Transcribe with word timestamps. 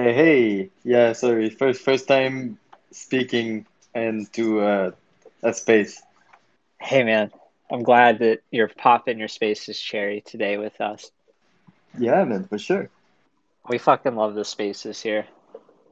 Hey, 0.00 0.14
hey, 0.14 0.70
yeah, 0.82 1.12
sorry. 1.12 1.50
First, 1.50 1.82
first 1.82 2.08
time 2.08 2.56
speaking 2.90 3.66
into 3.94 4.60
uh, 4.60 4.92
a 5.42 5.52
space. 5.52 6.00
Hey 6.80 7.04
man, 7.04 7.30
I'm 7.70 7.82
glad 7.82 8.20
that 8.20 8.38
you're 8.50 8.68
popping 8.68 9.18
your 9.18 9.28
spaces 9.28 9.78
cherry 9.78 10.22
today 10.22 10.56
with 10.56 10.80
us. 10.80 11.10
Yeah, 11.98 12.24
man, 12.24 12.44
for 12.44 12.56
sure. 12.56 12.88
We 13.68 13.76
fucking 13.76 14.16
love 14.16 14.34
the 14.34 14.46
spaces 14.46 15.02
here. 15.02 15.26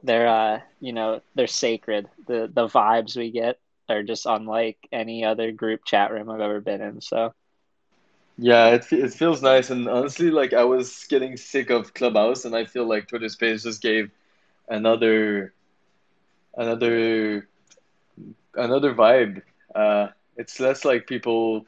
They're 0.01 0.27
uh, 0.27 0.61
you 0.79 0.93
know, 0.93 1.21
they're 1.35 1.45
sacred. 1.45 2.07
The 2.27 2.49
the 2.51 2.67
vibes 2.67 3.15
we 3.15 3.29
get 3.29 3.59
are 3.89 4.01
just 4.01 4.25
unlike 4.25 4.79
any 4.91 5.23
other 5.23 5.51
group 5.51 5.85
chat 5.85 6.11
room 6.11 6.31
I've 6.31 6.41
ever 6.41 6.61
been 6.61 6.81
in. 6.81 7.01
So 7.01 7.31
Yeah, 8.41 8.69
it 8.69 8.91
it 8.93 9.13
feels 9.13 9.41
nice, 9.41 9.69
and 9.69 9.89
honestly, 9.89 10.31
like 10.31 10.53
I 10.53 10.63
was 10.63 11.05
getting 11.09 11.35
sick 11.35 11.69
of 11.69 11.93
Clubhouse, 11.93 12.45
and 12.45 12.55
I 12.55 12.65
feel 12.65 12.87
like 12.87 13.07
Twitter 13.09 13.27
Space 13.27 13.63
just 13.63 13.81
gave 13.81 14.11
another 14.69 15.53
another 16.55 17.47
another 18.55 18.93
vibe. 18.95 19.41
Uh, 19.75 20.07
it's 20.37 20.59
less 20.59 20.85
like 20.85 21.07
people 21.07 21.65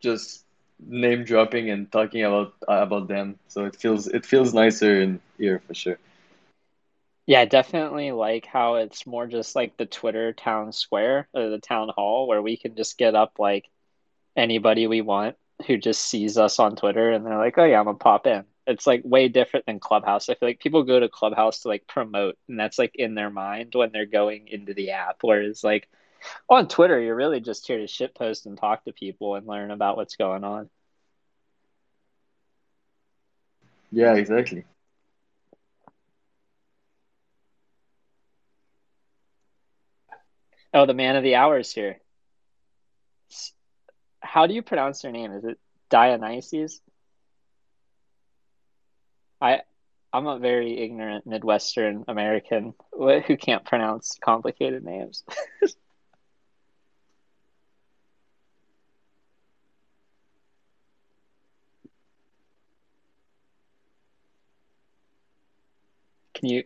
just 0.00 0.44
name 0.86 1.24
dropping 1.24 1.70
and 1.70 1.90
talking 1.90 2.24
about 2.24 2.54
uh, 2.68 2.82
about 2.82 3.08
them, 3.08 3.38
so 3.48 3.64
it 3.64 3.76
feels 3.76 4.06
it 4.06 4.26
feels 4.26 4.52
nicer 4.52 5.00
in 5.00 5.20
here 5.38 5.62
for 5.66 5.74
sure. 5.74 5.98
yeah, 7.26 7.44
definitely 7.46 8.12
like 8.12 8.46
how 8.46 8.76
it's 8.76 9.06
more 9.06 9.26
just 9.26 9.56
like 9.56 9.76
the 9.76 9.86
Twitter 9.86 10.32
town 10.32 10.72
square 10.72 11.28
or 11.34 11.50
the 11.50 11.58
town 11.58 11.90
hall 11.94 12.28
where 12.28 12.42
we 12.42 12.56
can 12.56 12.76
just 12.76 12.98
get 12.98 13.14
up 13.14 13.38
like 13.38 13.66
anybody 14.36 14.86
we 14.86 15.02
want 15.02 15.36
who 15.66 15.76
just 15.76 16.02
sees 16.02 16.36
us 16.36 16.58
on 16.58 16.76
Twitter 16.76 17.12
and 17.12 17.24
they're 17.24 17.38
like, 17.38 17.56
oh 17.58 17.64
yeah, 17.64 17.78
I'm 17.78 17.86
gonna 17.86 17.98
pop 17.98 18.26
in. 18.26 18.44
It's 18.66 18.86
like 18.86 19.02
way 19.04 19.28
different 19.28 19.66
than 19.66 19.80
Clubhouse. 19.80 20.28
I 20.28 20.34
feel 20.34 20.48
like 20.48 20.60
people 20.60 20.82
go 20.82 21.00
to 21.00 21.08
Clubhouse 21.08 21.60
to 21.60 21.68
like 21.68 21.86
promote, 21.86 22.36
and 22.48 22.58
that's 22.58 22.78
like 22.78 22.94
in 22.96 23.14
their 23.14 23.30
mind 23.30 23.74
when 23.74 23.92
they're 23.92 24.06
going 24.06 24.48
into 24.48 24.74
the 24.74 24.90
app. 24.90 25.18
Whereas 25.22 25.62
like 25.64 25.88
on 26.48 26.68
Twitter, 26.68 27.00
you're 27.00 27.14
really 27.16 27.40
just 27.40 27.66
here 27.66 27.78
to 27.78 27.84
shitpost 27.84 28.46
and 28.46 28.58
talk 28.58 28.84
to 28.84 28.92
people 28.92 29.36
and 29.36 29.46
learn 29.46 29.70
about 29.70 29.96
what's 29.96 30.16
going 30.16 30.44
on. 30.44 30.68
Yeah, 33.92 34.14
exactly. 34.14 34.64
Oh, 40.74 40.86
the 40.86 40.94
man 40.94 41.16
of 41.16 41.22
the 41.22 41.36
hour 41.36 41.58
is 41.58 41.72
here. 41.72 41.98
How 44.26 44.46
do 44.46 44.54
you 44.54 44.62
pronounce 44.62 45.02
their 45.02 45.12
name? 45.12 45.32
Is 45.32 45.44
it 45.44 45.58
Dionysius? 45.88 46.80
I 49.40 49.60
I'm 50.12 50.26
a 50.26 50.38
very 50.38 50.78
ignorant 50.78 51.26
Midwestern 51.26 52.04
American 52.08 52.74
who 52.92 53.36
can't 53.36 53.64
pronounce 53.64 54.18
complicated 54.22 54.84
names. 54.84 55.24
Can 66.34 66.48
you? 66.48 66.64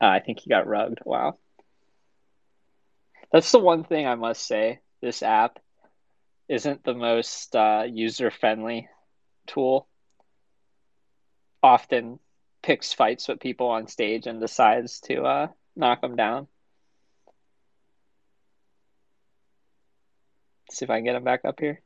Uh, 0.00 0.06
I 0.06 0.20
think 0.20 0.40
he 0.40 0.50
got 0.50 0.66
rugged. 0.66 1.00
Wow. 1.04 1.38
That's 3.32 3.52
the 3.52 3.58
one 3.58 3.84
thing 3.84 4.06
I 4.06 4.14
must 4.14 4.46
say. 4.46 4.80
This 5.00 5.22
app 5.22 5.58
isn't 6.50 6.82
the 6.82 6.94
most 6.94 7.54
uh, 7.54 7.84
user-friendly 7.88 8.88
tool. 9.46 9.86
Often 11.62 12.18
picks 12.60 12.92
fights 12.92 13.28
with 13.28 13.38
people 13.38 13.68
on 13.68 13.86
stage 13.86 14.26
and 14.26 14.40
decides 14.40 14.98
to 15.02 15.22
uh, 15.22 15.48
knock 15.76 16.00
them 16.00 16.16
down. 16.16 16.48
See 20.72 20.84
if 20.84 20.90
I 20.90 20.96
can 20.96 21.04
get 21.04 21.14
him 21.14 21.22
back 21.22 21.44
up 21.44 21.60
here. 21.60 21.80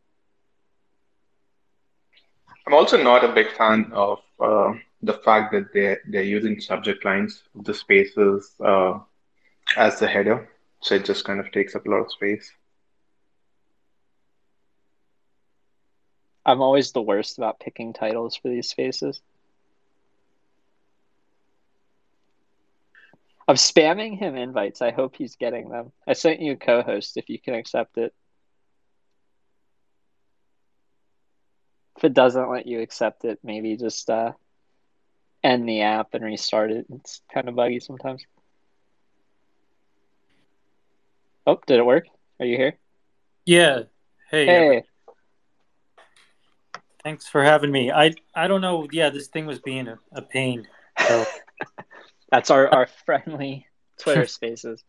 I'm 2.66 2.72
also 2.72 3.02
not 3.02 3.22
a 3.22 3.34
big 3.34 3.52
fan 3.52 3.92
of 3.92 4.20
uh, 4.40 4.72
the 5.02 5.12
fact 5.12 5.52
that 5.52 5.74
they're 5.74 6.00
they're 6.08 6.22
using 6.22 6.58
subject 6.58 7.04
lines 7.04 7.42
of 7.54 7.64
the 7.64 7.74
spaces 7.74 8.52
uh, 8.64 8.98
as 9.76 9.98
the 9.98 10.06
header, 10.06 10.48
so 10.80 10.94
it 10.94 11.04
just 11.04 11.26
kind 11.26 11.40
of 11.40 11.52
takes 11.52 11.74
up 11.74 11.86
a 11.86 11.90
lot 11.90 12.04
of 12.04 12.12
space. 12.12 12.50
I'm 16.46 16.60
always 16.60 16.92
the 16.92 17.02
worst 17.02 17.38
about 17.38 17.60
picking 17.60 17.92
titles 17.92 18.36
for 18.36 18.48
these 18.48 18.68
spaces. 18.68 19.20
I'm 23.46 23.56
spamming 23.56 24.18
him 24.18 24.36
invites. 24.36 24.80
I 24.80 24.90
hope 24.90 25.16
he's 25.16 25.36
getting 25.36 25.68
them. 25.68 25.92
I 26.06 26.14
sent 26.14 26.40
you 26.40 26.52
a 26.52 26.56
co-host 26.56 27.16
if 27.16 27.28
you 27.28 27.38
can 27.38 27.54
accept 27.54 27.98
it. 27.98 28.14
If 31.96 32.04
it 32.04 32.14
doesn't 32.14 32.50
let 32.50 32.66
you 32.66 32.80
accept 32.80 33.24
it, 33.24 33.38
maybe 33.42 33.76
just 33.76 34.08
uh, 34.10 34.32
end 35.42 35.68
the 35.68 35.82
app 35.82 36.14
and 36.14 36.24
restart 36.24 36.72
it. 36.72 36.86
It's 36.90 37.20
kind 37.32 37.48
of 37.48 37.54
buggy 37.54 37.80
sometimes. 37.80 38.24
Oh, 41.46 41.60
did 41.66 41.78
it 41.78 41.86
work? 41.86 42.06
Are 42.40 42.46
you 42.46 42.56
here? 42.56 42.78
Yeah. 43.44 43.82
Hey, 44.30 44.46
Hey, 44.46 44.84
thanks 47.04 47.28
for 47.28 47.42
having 47.44 47.70
me. 47.70 47.90
I 47.92 48.14
I 48.34 48.48
don't 48.48 48.60
know. 48.60 48.88
Yeah, 48.90 49.10
this 49.10 49.28
thing 49.28 49.46
was 49.46 49.60
being 49.60 49.86
a, 49.88 49.98
a 50.12 50.22
pain. 50.22 50.66
So 51.06 51.24
that's 52.30 52.50
our, 52.50 52.68
our 52.68 52.86
friendly 53.06 53.66
Twitter 54.00 54.26
spaces. 54.38 54.82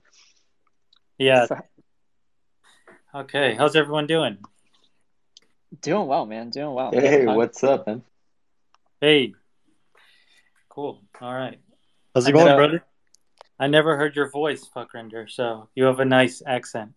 yeah. 1.17 1.45
So- 1.45 1.59
Okay. 3.13 3.53
How's 3.55 3.77
everyone 3.77 4.07
doing? 4.07 4.37
doing 5.81 6.05
well, 6.07 6.25
man. 6.25 6.49
Doing 6.49 6.73
well. 6.73 6.91
Hey, 6.91 7.25
I'm- 7.25 7.35
what's 7.37 7.63
up, 7.63 7.87
man? 7.87 8.01
Hey. 8.99 9.33
Cool. 10.67 11.01
All 11.21 11.33
right. 11.33 11.57
How's 12.13 12.25
I 12.25 12.29
it 12.29 12.33
going, 12.33 12.45
know. 12.47 12.55
brother? 12.57 12.83
I 13.57 13.67
never 13.67 13.95
heard 13.95 14.17
your 14.17 14.29
voice, 14.29 14.67
Fuckrender. 14.75 15.29
So 15.31 15.69
you 15.75 15.85
have 15.85 16.01
a 16.01 16.05
nice 16.05 16.41
accent. 16.45 16.91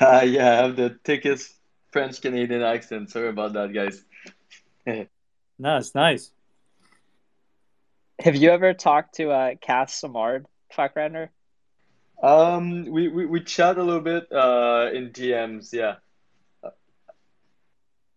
Uh, 0.00 0.22
yeah, 0.26 0.50
I 0.50 0.54
have 0.66 0.74
the 0.74 0.98
thickest 1.04 1.54
French 1.92 2.20
Canadian 2.20 2.62
accent. 2.62 3.10
Sorry 3.10 3.28
about 3.28 3.52
that, 3.52 3.72
guys. 3.72 4.02
No, 5.58 5.76
it's 5.76 5.94
nice. 5.94 6.32
Have 8.18 8.34
you 8.34 8.50
ever 8.50 8.74
talked 8.74 9.16
to 9.16 9.30
uh, 9.30 9.54
Cass 9.60 10.00
Samard, 10.00 10.46
Fuckrender? 10.76 11.28
Um, 12.20 12.86
we, 12.86 13.06
we, 13.08 13.26
we 13.26 13.40
chat 13.44 13.78
a 13.78 13.82
little 13.82 14.00
bit 14.00 14.32
uh 14.32 14.90
in 14.92 15.10
DMs, 15.10 15.72
yeah. 15.72 15.96
I'd 16.64 16.70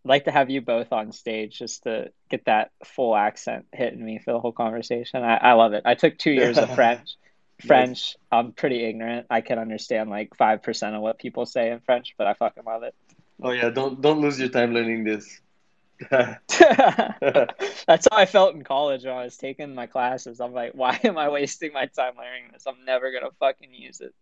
like 0.04 0.26
to 0.26 0.32
have 0.32 0.50
you 0.50 0.62
both 0.62 0.92
on 0.92 1.12
stage 1.12 1.58
just 1.60 1.84
to 1.84 2.12
get 2.30 2.46
that 2.46 2.72
full 2.84 3.16
accent 3.16 3.66
hitting 3.74 4.04
me 4.04 4.20
for 4.20 4.34
the 4.34 4.40
whole 4.40 4.52
conversation. 4.52 5.24
I, 5.24 5.38
I 5.38 5.54
love 5.54 5.74
it. 5.74 5.84
I 5.86 5.96
took 5.96 6.18
two 6.18 6.32
years 6.32 6.58
of 6.58 6.74
French. 6.76 7.16
French, 7.66 8.16
I'm 8.32 8.52
pretty 8.52 8.84
ignorant. 8.84 9.28
I 9.30 9.42
can 9.42 9.58
understand 9.58 10.10
like 10.10 10.32
5% 10.38 10.96
of 10.96 11.02
what 11.02 11.18
people 11.18 11.46
say 11.46 11.72
in 11.72 11.80
French, 11.80 12.14
but 12.18 12.28
I 12.28 12.34
fucking 12.34 12.64
love 12.66 12.84
it. 12.84 12.94
Oh 13.42 13.52
yeah, 13.52 13.70
don't 13.70 14.02
don't 14.02 14.22
lose 14.22 14.40
your 14.40 14.50
time 14.50 14.74
learning 14.74 15.04
this. 15.04 15.42
That's 16.10 18.08
how 18.12 18.18
I 18.18 18.26
felt 18.26 18.56
in 18.56 18.64
college 18.64 19.04
when 19.06 19.14
I 19.14 19.24
was 19.24 19.38
taking 19.38 19.74
my 19.76 19.88
classes. 19.88 20.40
I'm 20.40 20.54
like, 20.54 20.74
why 20.74 21.00
am 21.04 21.18
I 21.18 21.30
wasting 21.30 21.74
my 21.74 21.86
time 21.86 22.14
learning 22.18 22.52
this? 22.54 22.66
I'm 22.68 22.86
never 22.86 23.12
gonna 23.12 23.32
fucking 23.40 23.74
use 23.74 24.02
it. 24.02 24.14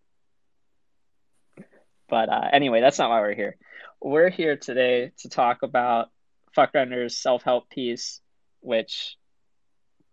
But 2.09 2.29
uh, 2.29 2.49
anyway, 2.51 2.81
that's 2.81 2.99
not 2.99 3.09
why 3.09 3.21
we're 3.21 3.33
here. 3.33 3.55
We're 4.01 4.29
here 4.29 4.55
today 4.57 5.11
to 5.19 5.29
talk 5.29 5.63
about 5.63 6.09
Fuckrender's 6.55 7.17
self-help 7.17 7.69
piece, 7.69 8.21
which 8.59 9.15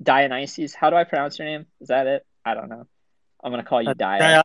Dionysius. 0.03 0.75
How 0.75 0.91
do 0.91 0.97
I 0.97 1.05
pronounce 1.05 1.39
your 1.39 1.47
name? 1.49 1.67
Is 1.81 1.89
that 1.89 2.07
it? 2.07 2.25
I 2.45 2.55
don't 2.55 2.69
know. 2.71 2.87
I'm 3.43 3.53
gonna 3.53 3.65
call 3.65 3.83
you 3.83 3.91
Uh, 3.91 3.95
Dio- 3.95 4.19
Dio- 4.19 4.43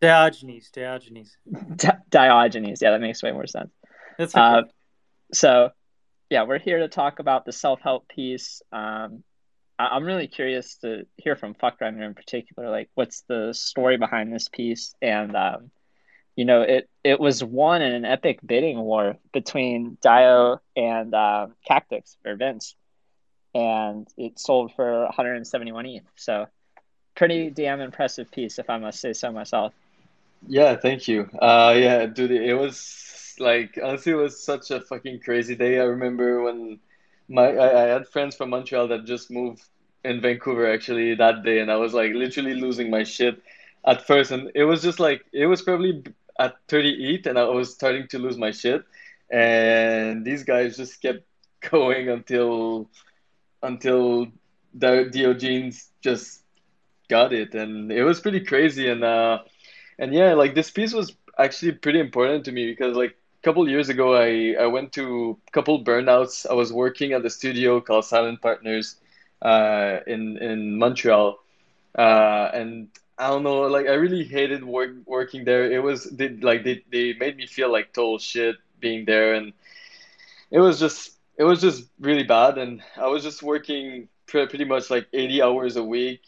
Diogenes. 0.00 0.70
Diogenes. 0.70 1.36
Di- 1.76 1.98
Diogenes. 2.10 2.82
Yeah, 2.82 2.90
that 2.90 3.00
makes 3.00 3.22
way 3.22 3.32
more 3.32 3.46
sense. 3.46 3.70
That's 4.18 4.34
okay. 4.34 4.42
Uh, 4.42 4.62
so, 5.32 5.70
yeah, 6.30 6.44
we're 6.44 6.58
here 6.58 6.78
to 6.78 6.88
talk 6.88 7.18
about 7.18 7.44
the 7.44 7.52
self 7.52 7.80
help 7.80 8.08
piece. 8.08 8.62
Um, 8.72 9.22
I- 9.78 9.88
I'm 9.88 10.04
really 10.04 10.26
curious 10.28 10.76
to 10.76 11.06
hear 11.16 11.36
from 11.36 11.54
Fuckrender 11.54 12.04
in 12.04 12.14
particular. 12.14 12.70
Like, 12.70 12.88
what's 12.94 13.22
the 13.22 13.52
story 13.52 13.96
behind 13.96 14.32
this 14.32 14.48
piece? 14.48 14.94
And 15.00 15.36
um, 15.36 15.70
you 16.34 16.44
know, 16.44 16.62
it 16.62 16.88
it 17.04 17.20
was 17.20 17.42
won 17.42 17.82
in 17.82 17.92
an 17.92 18.04
epic 18.04 18.40
bidding 18.44 18.78
war 18.78 19.16
between 19.32 19.98
Dio 20.02 20.60
and 20.76 21.14
uh, 21.14 21.48
Cactus 21.66 22.16
or 22.26 22.36
Vince, 22.36 22.74
and 23.54 24.06
it 24.16 24.38
sold 24.38 24.72
for 24.74 25.04
171 25.04 25.86
ETH. 25.86 26.02
So, 26.16 26.46
pretty 27.14 27.50
damn 27.50 27.80
impressive 27.80 28.30
piece, 28.30 28.58
if 28.58 28.68
I 28.68 28.78
must 28.78 29.00
say 29.00 29.12
so 29.12 29.32
myself. 29.32 29.72
Yeah, 30.46 30.76
thank 30.76 31.08
you. 31.08 31.28
Uh, 31.40 31.74
yeah, 31.76 32.04
dude, 32.06 32.30
it 32.30 32.54
was 32.54 32.78
like 33.40 33.78
honestly, 33.82 34.12
it 34.12 34.16
was 34.16 34.42
such 34.42 34.70
a 34.70 34.80
fucking 34.80 35.20
crazy 35.20 35.54
day. 35.54 35.78
I 35.78 35.84
remember 35.84 36.42
when 36.42 36.78
my 37.28 37.48
I, 37.56 37.84
I 37.84 37.86
had 37.88 38.08
friends 38.08 38.36
from 38.36 38.50
Montreal 38.50 38.88
that 38.88 39.04
just 39.04 39.30
moved 39.30 39.62
in 40.04 40.20
Vancouver 40.20 40.70
actually 40.72 41.14
that 41.16 41.42
day, 41.42 41.58
and 41.60 41.70
I 41.70 41.76
was 41.76 41.94
like 41.94 42.12
literally 42.12 42.54
losing 42.54 42.90
my 42.90 43.02
shit 43.04 43.42
at 43.84 44.06
first, 44.06 44.30
and 44.30 44.50
it 44.54 44.64
was 44.64 44.82
just 44.82 45.00
like 45.00 45.24
it 45.32 45.46
was 45.46 45.62
probably 45.62 46.02
at 46.38 46.54
38, 46.68 47.26
and 47.26 47.38
I 47.38 47.44
was 47.44 47.72
starting 47.72 48.06
to 48.08 48.18
lose 48.18 48.36
my 48.36 48.50
shit, 48.50 48.84
and 49.30 50.24
these 50.24 50.44
guys 50.44 50.76
just 50.76 51.00
kept 51.02 51.24
going 51.70 52.08
until 52.08 52.88
until 53.62 54.28
the 54.74 55.08
Diogenes 55.10 55.90
just 56.02 56.42
got 57.08 57.32
it, 57.32 57.54
and 57.54 57.90
it 57.92 58.04
was 58.04 58.20
pretty 58.20 58.40
crazy, 58.40 58.88
and 58.88 59.04
uh, 59.04 59.38
and 59.98 60.12
yeah, 60.12 60.34
like 60.34 60.54
this 60.54 60.70
piece 60.70 60.92
was 60.92 61.14
actually 61.38 61.72
pretty 61.72 62.00
important 62.00 62.44
to 62.44 62.52
me 62.52 62.66
because 62.66 62.96
like 62.96 63.16
couple 63.46 63.68
years 63.68 63.88
ago, 63.88 64.06
I 64.16 64.56
I 64.64 64.66
went 64.66 64.92
to 64.98 65.38
a 65.46 65.50
couple 65.52 65.84
burnouts. 65.84 66.46
I 66.50 66.54
was 66.54 66.72
working 66.72 67.12
at 67.12 67.22
the 67.22 67.30
studio 67.30 67.80
called 67.80 68.04
Silent 68.04 68.42
Partners, 68.42 68.96
uh, 69.40 70.00
in 70.06 70.36
in 70.38 70.78
Montreal, 70.78 71.38
uh, 71.96 72.50
and 72.52 72.88
I 73.18 73.28
don't 73.30 73.44
know, 73.44 73.62
like 73.76 73.86
I 73.86 73.94
really 73.94 74.24
hated 74.24 74.64
work 74.64 74.90
working 75.06 75.44
there. 75.44 75.70
It 75.70 75.82
was 75.82 76.04
they 76.04 76.30
like 76.30 76.64
they 76.64 76.82
they 76.90 77.14
made 77.14 77.36
me 77.36 77.46
feel 77.46 77.70
like 77.70 77.92
total 77.92 78.18
shit 78.18 78.56
being 78.80 79.04
there, 79.04 79.34
and 79.34 79.52
it 80.50 80.58
was 80.58 80.80
just 80.80 81.12
it 81.38 81.44
was 81.44 81.60
just 81.60 81.86
really 82.00 82.24
bad. 82.24 82.58
And 82.58 82.82
I 82.96 83.06
was 83.06 83.22
just 83.22 83.42
working 83.42 84.08
pretty 84.26 84.64
much 84.64 84.90
like 84.90 85.06
80 85.12 85.40
hours 85.42 85.76
a 85.76 85.84
week 85.84 86.26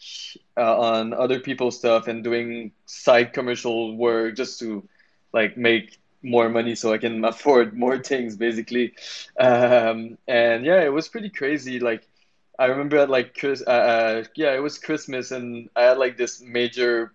uh, 0.55 0.79
on 0.79 1.13
other 1.13 1.39
people's 1.41 1.77
stuff 1.77 2.07
and 2.07 2.23
doing 2.23 2.71
side 2.85 3.33
commercial 3.33 3.97
work 3.97 4.37
just 4.37 4.59
to 4.59 4.87
like 5.33 5.57
make 5.57 5.99
more 6.21 6.49
money 6.49 6.75
so 6.75 6.93
I 6.93 6.97
can 6.97 7.23
afford 7.33 7.73
more 7.73 7.97
things 7.97 8.35
basically. 8.35 8.93
Um, 9.39 10.17
and 10.27 10.65
yeah, 10.65 10.81
it 10.83 10.93
was 10.93 11.07
pretty 11.07 11.29
crazy. 11.29 11.79
Like 11.79 12.07
I 12.57 12.65
remember 12.65 12.97
at 12.97 13.09
like 13.09 13.35
Chris, 13.35 13.63
uh, 13.65 13.69
uh, 13.69 14.23
yeah, 14.35 14.53
it 14.53 14.61
was 14.61 14.77
Christmas, 14.79 15.31
and 15.31 15.69
I 15.75 15.83
had 15.83 15.97
like 15.97 16.17
this 16.17 16.41
major 16.41 17.11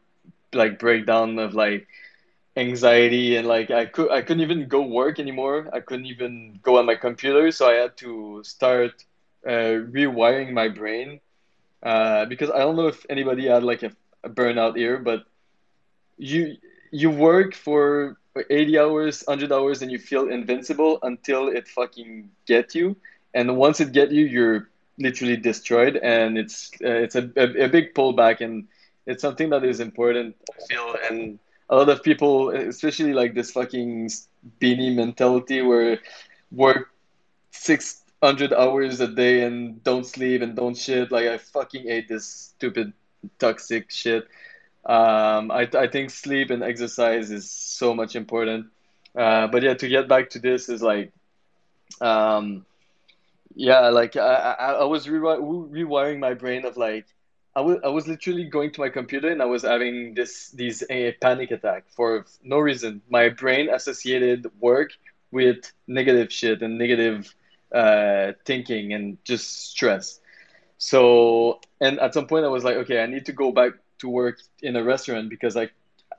like 0.52 0.78
breakdown 0.78 1.38
of 1.38 1.54
like 1.54 1.86
anxiety 2.56 3.36
and 3.36 3.46
like 3.46 3.70
I 3.70 3.86
could 3.86 4.10
I 4.10 4.22
couldn't 4.22 4.42
even 4.42 4.68
go 4.68 4.82
work 4.82 5.18
anymore. 5.18 5.68
I 5.72 5.80
couldn't 5.80 6.06
even 6.06 6.58
go 6.62 6.78
on 6.78 6.86
my 6.86 6.94
computer, 6.94 7.50
so 7.50 7.68
I 7.68 7.74
had 7.74 7.96
to 7.98 8.42
start 8.44 9.04
uh, 9.46 9.82
rewiring 9.94 10.52
my 10.52 10.68
brain 10.68 11.20
uh, 11.82 12.24
because 12.26 12.50
I 12.50 12.58
don't 12.58 12.76
know 12.76 12.88
if 12.88 13.04
anybody 13.10 13.46
had 13.46 13.62
like 13.62 13.82
a, 13.82 13.92
a 14.24 14.30
burnout 14.30 14.76
here, 14.76 14.98
but 14.98 15.24
you 16.16 16.56
you 16.90 17.10
work 17.10 17.54
for 17.54 18.16
80 18.50 18.78
hours, 18.78 19.22
100 19.26 19.52
hours, 19.52 19.82
and 19.82 19.90
you 19.90 19.98
feel 19.98 20.28
invincible 20.28 20.98
until 21.02 21.48
it 21.48 21.68
fucking 21.68 22.30
get 22.46 22.74
you. 22.74 22.96
And 23.32 23.56
once 23.56 23.80
it 23.80 23.92
get 23.92 24.10
you, 24.10 24.24
you're 24.24 24.68
literally 24.98 25.36
destroyed, 25.36 25.96
and 25.96 26.38
it's 26.38 26.70
uh, 26.84 26.88
it's 26.88 27.16
a, 27.16 27.30
a, 27.36 27.64
a 27.64 27.68
big 27.68 27.94
pullback, 27.94 28.40
and 28.40 28.66
it's 29.06 29.22
something 29.22 29.50
that 29.50 29.64
is 29.64 29.80
important. 29.80 30.36
I 30.52 30.66
feel, 30.66 30.96
and 31.10 31.38
a 31.68 31.76
lot 31.76 31.88
of 31.88 32.02
people, 32.02 32.50
especially 32.50 33.12
like 33.12 33.34
this 33.34 33.50
fucking 33.50 34.10
beanie 34.60 34.94
mentality, 34.94 35.62
where 35.62 35.98
work 36.52 36.90
six 37.50 38.02
hundred 38.22 38.52
hours 38.52 39.00
a 39.00 39.08
day 39.08 39.42
and 39.42 39.82
don't 39.84 40.06
sleep 40.06 40.42
and 40.42 40.56
don't 40.56 40.76
shit. 40.76 41.10
Like 41.10 41.26
I 41.26 41.38
fucking 41.38 41.82
hate 41.84 42.08
this 42.08 42.26
stupid 42.26 42.92
toxic 43.38 43.90
shit. 43.90 44.28
Um, 44.86 45.50
I 45.50 45.68
I 45.76 45.88
think 45.88 46.10
sleep 46.10 46.50
and 46.50 46.62
exercise 46.62 47.30
is 47.30 47.50
so 47.50 47.94
much 47.94 48.16
important. 48.16 48.66
Uh, 49.16 49.46
but 49.48 49.62
yeah, 49.62 49.74
to 49.74 49.88
get 49.88 50.08
back 50.08 50.30
to 50.30 50.38
this 50.38 50.68
is 50.68 50.82
like, 50.82 51.12
um, 52.00 52.64
yeah, 53.54 53.88
like 53.88 54.16
I, 54.16 54.54
I, 54.58 54.72
I 54.72 54.84
was 54.84 55.06
rewi- 55.06 55.40
rewiring 55.70 56.18
my 56.18 56.34
brain 56.34 56.64
of 56.64 56.76
like 56.76 57.06
I 57.54 57.60
was 57.60 57.78
I 57.84 57.88
was 57.88 58.06
literally 58.08 58.44
going 58.44 58.72
to 58.72 58.80
my 58.80 58.88
computer 58.88 59.28
and 59.30 59.40
I 59.42 59.46
was 59.46 59.62
having 59.62 60.14
this 60.14 60.50
these 60.50 60.82
a 60.90 61.12
panic 61.20 61.50
attack 61.50 61.84
for 61.96 62.24
no 62.42 62.58
reason. 62.58 63.02
My 63.08 63.28
brain 63.28 63.68
associated 63.70 64.46
work 64.60 64.90
with 65.30 65.72
negative 65.86 66.32
shit 66.32 66.62
and 66.62 66.78
negative 66.78 67.34
uh, 67.72 68.32
thinking 68.44 68.92
and 68.92 69.18
just 69.24 69.70
stress. 69.70 70.20
So 70.78 71.60
and 71.80 71.98
at 72.00 72.14
some 72.14 72.26
point 72.26 72.44
I 72.44 72.48
was 72.48 72.64
like, 72.64 72.76
okay, 72.76 73.02
I 73.02 73.06
need 73.06 73.26
to 73.26 73.32
go 73.32 73.52
back 73.52 73.72
to 74.04 74.08
work 74.08 74.36
in 74.62 74.76
a 74.76 74.84
restaurant 74.84 75.28
because 75.30 75.56
like 75.56 75.72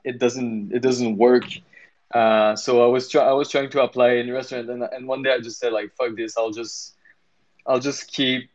it 0.04 0.18
doesn't 0.18 0.72
it 0.72 0.82
doesn't 0.82 1.16
work. 1.16 1.46
Uh, 2.12 2.54
so 2.56 2.84
I 2.84 2.88
was 2.96 3.08
try- 3.08 3.28
I 3.32 3.32
was 3.32 3.48
trying 3.54 3.70
to 3.70 3.82
apply 3.82 4.10
in 4.20 4.28
a 4.28 4.32
restaurant 4.32 4.68
and 4.70 4.82
and 4.82 5.02
one 5.06 5.22
day 5.22 5.32
I 5.32 5.40
just 5.40 5.58
said 5.60 5.72
like 5.72 5.88
fuck 5.98 6.16
this, 6.16 6.36
I'll 6.36 6.56
just 6.62 6.94
I'll 7.66 7.80
just 7.80 8.12
keep 8.12 8.50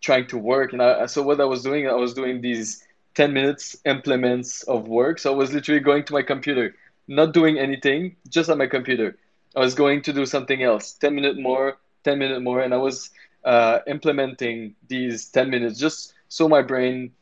trying 0.00 0.26
to 0.28 0.38
work. 0.38 0.72
And 0.72 0.82
I, 0.82 1.06
so 1.06 1.22
what 1.22 1.40
I 1.40 1.44
was 1.44 1.62
doing, 1.62 1.88
I 1.88 1.94
was 1.94 2.14
doing 2.14 2.40
these 2.40 2.84
10 3.14 3.32
minutes 3.32 3.76
implements 3.84 4.62
of 4.64 4.86
work. 4.86 5.18
So 5.18 5.32
I 5.32 5.36
was 5.36 5.52
literally 5.52 5.80
going 5.80 6.04
to 6.04 6.12
my 6.12 6.22
computer, 6.22 6.74
not 7.08 7.32
doing 7.32 7.58
anything, 7.58 8.16
just 8.28 8.50
on 8.50 8.58
my 8.58 8.66
computer. 8.66 9.16
I 9.56 9.60
was 9.60 9.74
going 9.74 10.02
to 10.02 10.12
do 10.12 10.26
something 10.26 10.62
else, 10.62 10.92
10 10.94 11.14
minute 11.14 11.38
more, 11.38 11.78
10 12.04 12.18
minute 12.18 12.42
more. 12.42 12.60
And 12.60 12.74
I 12.74 12.76
was 12.76 13.10
uh, 13.44 13.78
implementing 13.86 14.74
these 14.88 15.26
10 15.30 15.50
minutes 15.50 15.78
just 15.78 16.14
so 16.28 16.48
my 16.48 16.62
brain 16.62 17.12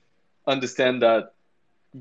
understand 0.47 1.03
that 1.03 1.33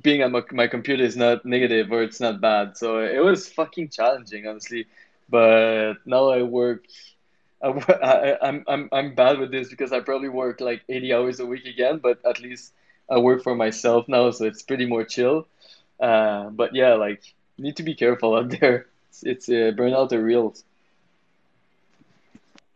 being 0.01 0.23
on 0.23 0.31
my, 0.31 0.41
my 0.51 0.67
computer 0.67 1.03
is 1.03 1.17
not 1.17 1.45
negative 1.45 1.91
or 1.91 2.03
it's 2.03 2.19
not 2.19 2.41
bad. 2.41 2.77
So 2.77 2.99
it 2.99 3.23
was 3.23 3.47
fucking 3.49 3.89
challenging, 3.89 4.47
honestly. 4.47 4.87
But 5.29 5.95
now 6.05 6.29
I 6.29 6.43
work 6.43 6.85
I, 7.63 8.37
I'm 8.41 8.63
I'm 8.67 8.89
I'm 8.91 9.15
bad 9.15 9.39
with 9.39 9.51
this 9.51 9.69
because 9.69 9.93
I 9.93 9.99
probably 9.99 10.29
work 10.29 10.61
like 10.61 10.81
80 10.89 11.13
hours 11.13 11.39
a 11.39 11.45
week 11.45 11.65
again, 11.65 11.99
but 11.99 12.19
at 12.25 12.39
least 12.41 12.73
I 13.09 13.19
work 13.19 13.43
for 13.43 13.55
myself 13.55 14.07
now, 14.07 14.31
so 14.31 14.45
it's 14.45 14.63
pretty 14.63 14.85
more 14.85 15.03
chill. 15.03 15.47
Uh, 15.99 16.49
but 16.49 16.73
yeah, 16.73 16.95
like 16.95 17.21
need 17.57 17.77
to 17.77 17.83
be 17.83 17.93
careful 17.95 18.35
out 18.35 18.49
there. 18.59 18.87
It's, 19.09 19.23
it's 19.23 19.49
uh, 19.49 19.73
burnout 19.77 20.11
are 20.11 20.23
real. 20.23 20.55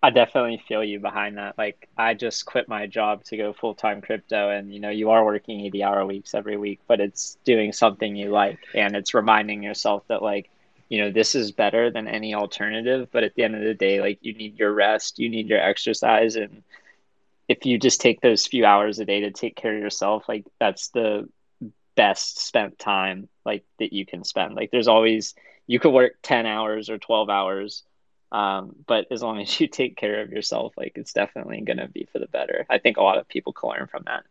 I 0.06 0.12
definitely 0.12 0.62
feel 0.68 0.84
you 0.84 1.00
behind 1.00 1.38
that. 1.40 1.58
Like 1.58 1.90
I 1.98 2.14
just 2.14 2.46
quit 2.46 2.70
my 2.70 2.86
job 2.86 3.24
to 3.26 3.38
go 3.38 3.54
full 3.54 3.74
time 3.74 4.02
crypto, 4.02 4.52
and 4.52 4.72
you 4.72 4.80
know 4.80 4.92
you 4.92 5.10
are 5.10 5.26
working 5.26 5.62
80 5.62 5.84
hour 5.84 6.06
weeks 6.06 6.36
every 6.36 6.58
week, 6.58 6.80
but 6.88 7.00
it's 7.00 7.40
doing 7.44 7.74
something 7.74 8.16
you 8.16 8.30
like, 8.30 8.60
and 8.76 8.96
it's 8.96 9.16
reminding 9.16 9.64
yourself 9.64 10.04
that 10.10 10.22
like 10.22 10.52
you 10.90 11.00
know 11.02 11.12
this 11.12 11.34
is 11.34 11.52
better 11.52 11.90
than 11.90 12.08
any 12.08 12.36
alternative 12.36 13.10
but 13.12 13.24
at 13.24 13.34
the 13.34 13.44
end 13.44 13.56
of 13.56 13.64
the 13.64 13.74
day 13.74 14.00
like 14.00 14.20
you 14.22 14.36
need 14.36 14.60
your 14.60 14.72
rest 14.72 15.18
you 15.18 15.28
need 15.28 15.48
your 15.50 15.60
exercise 15.60 16.36
and 16.36 16.62
if 17.50 17.66
you 17.66 17.80
just 17.80 18.00
take 18.00 18.22
those 18.22 18.46
few 18.46 18.64
hours 18.64 19.00
a 19.00 19.06
day 19.06 19.22
to 19.22 19.32
take 19.32 19.56
care 19.56 19.76
of 19.76 19.82
yourself 19.82 20.30
like 20.30 20.46
that's 20.60 20.90
the 20.90 21.28
best 21.96 22.38
spent 22.38 22.78
time 22.78 23.28
like 23.46 23.64
that 23.80 23.94
you 23.94 24.06
can 24.06 24.24
spend 24.24 24.54
like 24.54 24.70
there's 24.70 24.88
always 24.88 25.34
you 25.66 25.80
could 25.80 25.92
work 25.92 26.14
10 26.22 26.46
hours 26.46 26.92
or 26.92 27.00
12 27.00 27.30
hours 27.32 27.82
um, 28.32 28.76
but 28.88 29.06
as 29.12 29.22
long 29.22 29.40
as 29.40 29.60
you 29.60 29.68
take 29.68 29.96
care 29.96 30.22
of 30.22 30.32
yourself 30.32 30.74
like 30.78 30.94
it's 30.96 31.14
definitely 31.14 31.62
going 31.62 31.78
to 31.78 31.88
be 31.88 32.08
for 32.12 32.20
the 32.20 32.28
better 32.28 32.66
i 32.70 32.78
think 32.78 32.98
a 32.98 33.04
lot 33.04 33.18
of 33.18 33.28
people 33.28 33.54
can 33.54 33.70
learn 33.70 33.88
from 33.88 34.04
that 34.06 34.24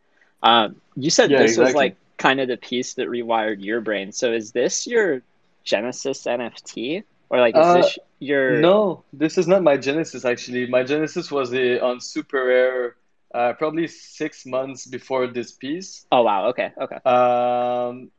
um, 0.42 0.76
you 0.94 1.08
said 1.08 1.30
yeah, 1.30 1.38
this 1.38 1.52
exactly. 1.52 1.64
was 1.64 1.74
like 1.74 1.96
kind 2.18 2.40
of 2.40 2.48
the 2.48 2.56
piece 2.56 2.94
that 2.94 3.08
rewired 3.08 3.64
your 3.64 3.80
brain 3.80 4.12
so 4.12 4.32
is 4.32 4.52
this 4.52 4.86
your 4.86 5.22
Genesis 5.64 6.24
NFT? 6.24 7.02
Or 7.30 7.40
like 7.40 7.56
is 7.56 7.64
uh, 7.64 7.74
this 7.74 7.98
your 8.20 8.60
No, 8.60 9.02
this 9.12 9.38
is 9.38 9.48
not 9.48 9.62
my 9.62 9.76
Genesis 9.76 10.24
actually. 10.24 10.66
My 10.68 10.84
Genesis 10.84 11.32
was 11.32 11.50
the, 11.50 11.82
on 11.82 11.98
SuperRare 11.98 12.92
uh, 13.34 13.54
probably 13.54 13.88
six 13.88 14.46
months 14.46 14.86
before 14.86 15.26
this 15.26 15.50
piece. 15.50 16.06
Oh 16.12 16.22
wow, 16.22 16.48
okay, 16.48 16.72
okay. 16.80 16.96
Um 17.04 18.10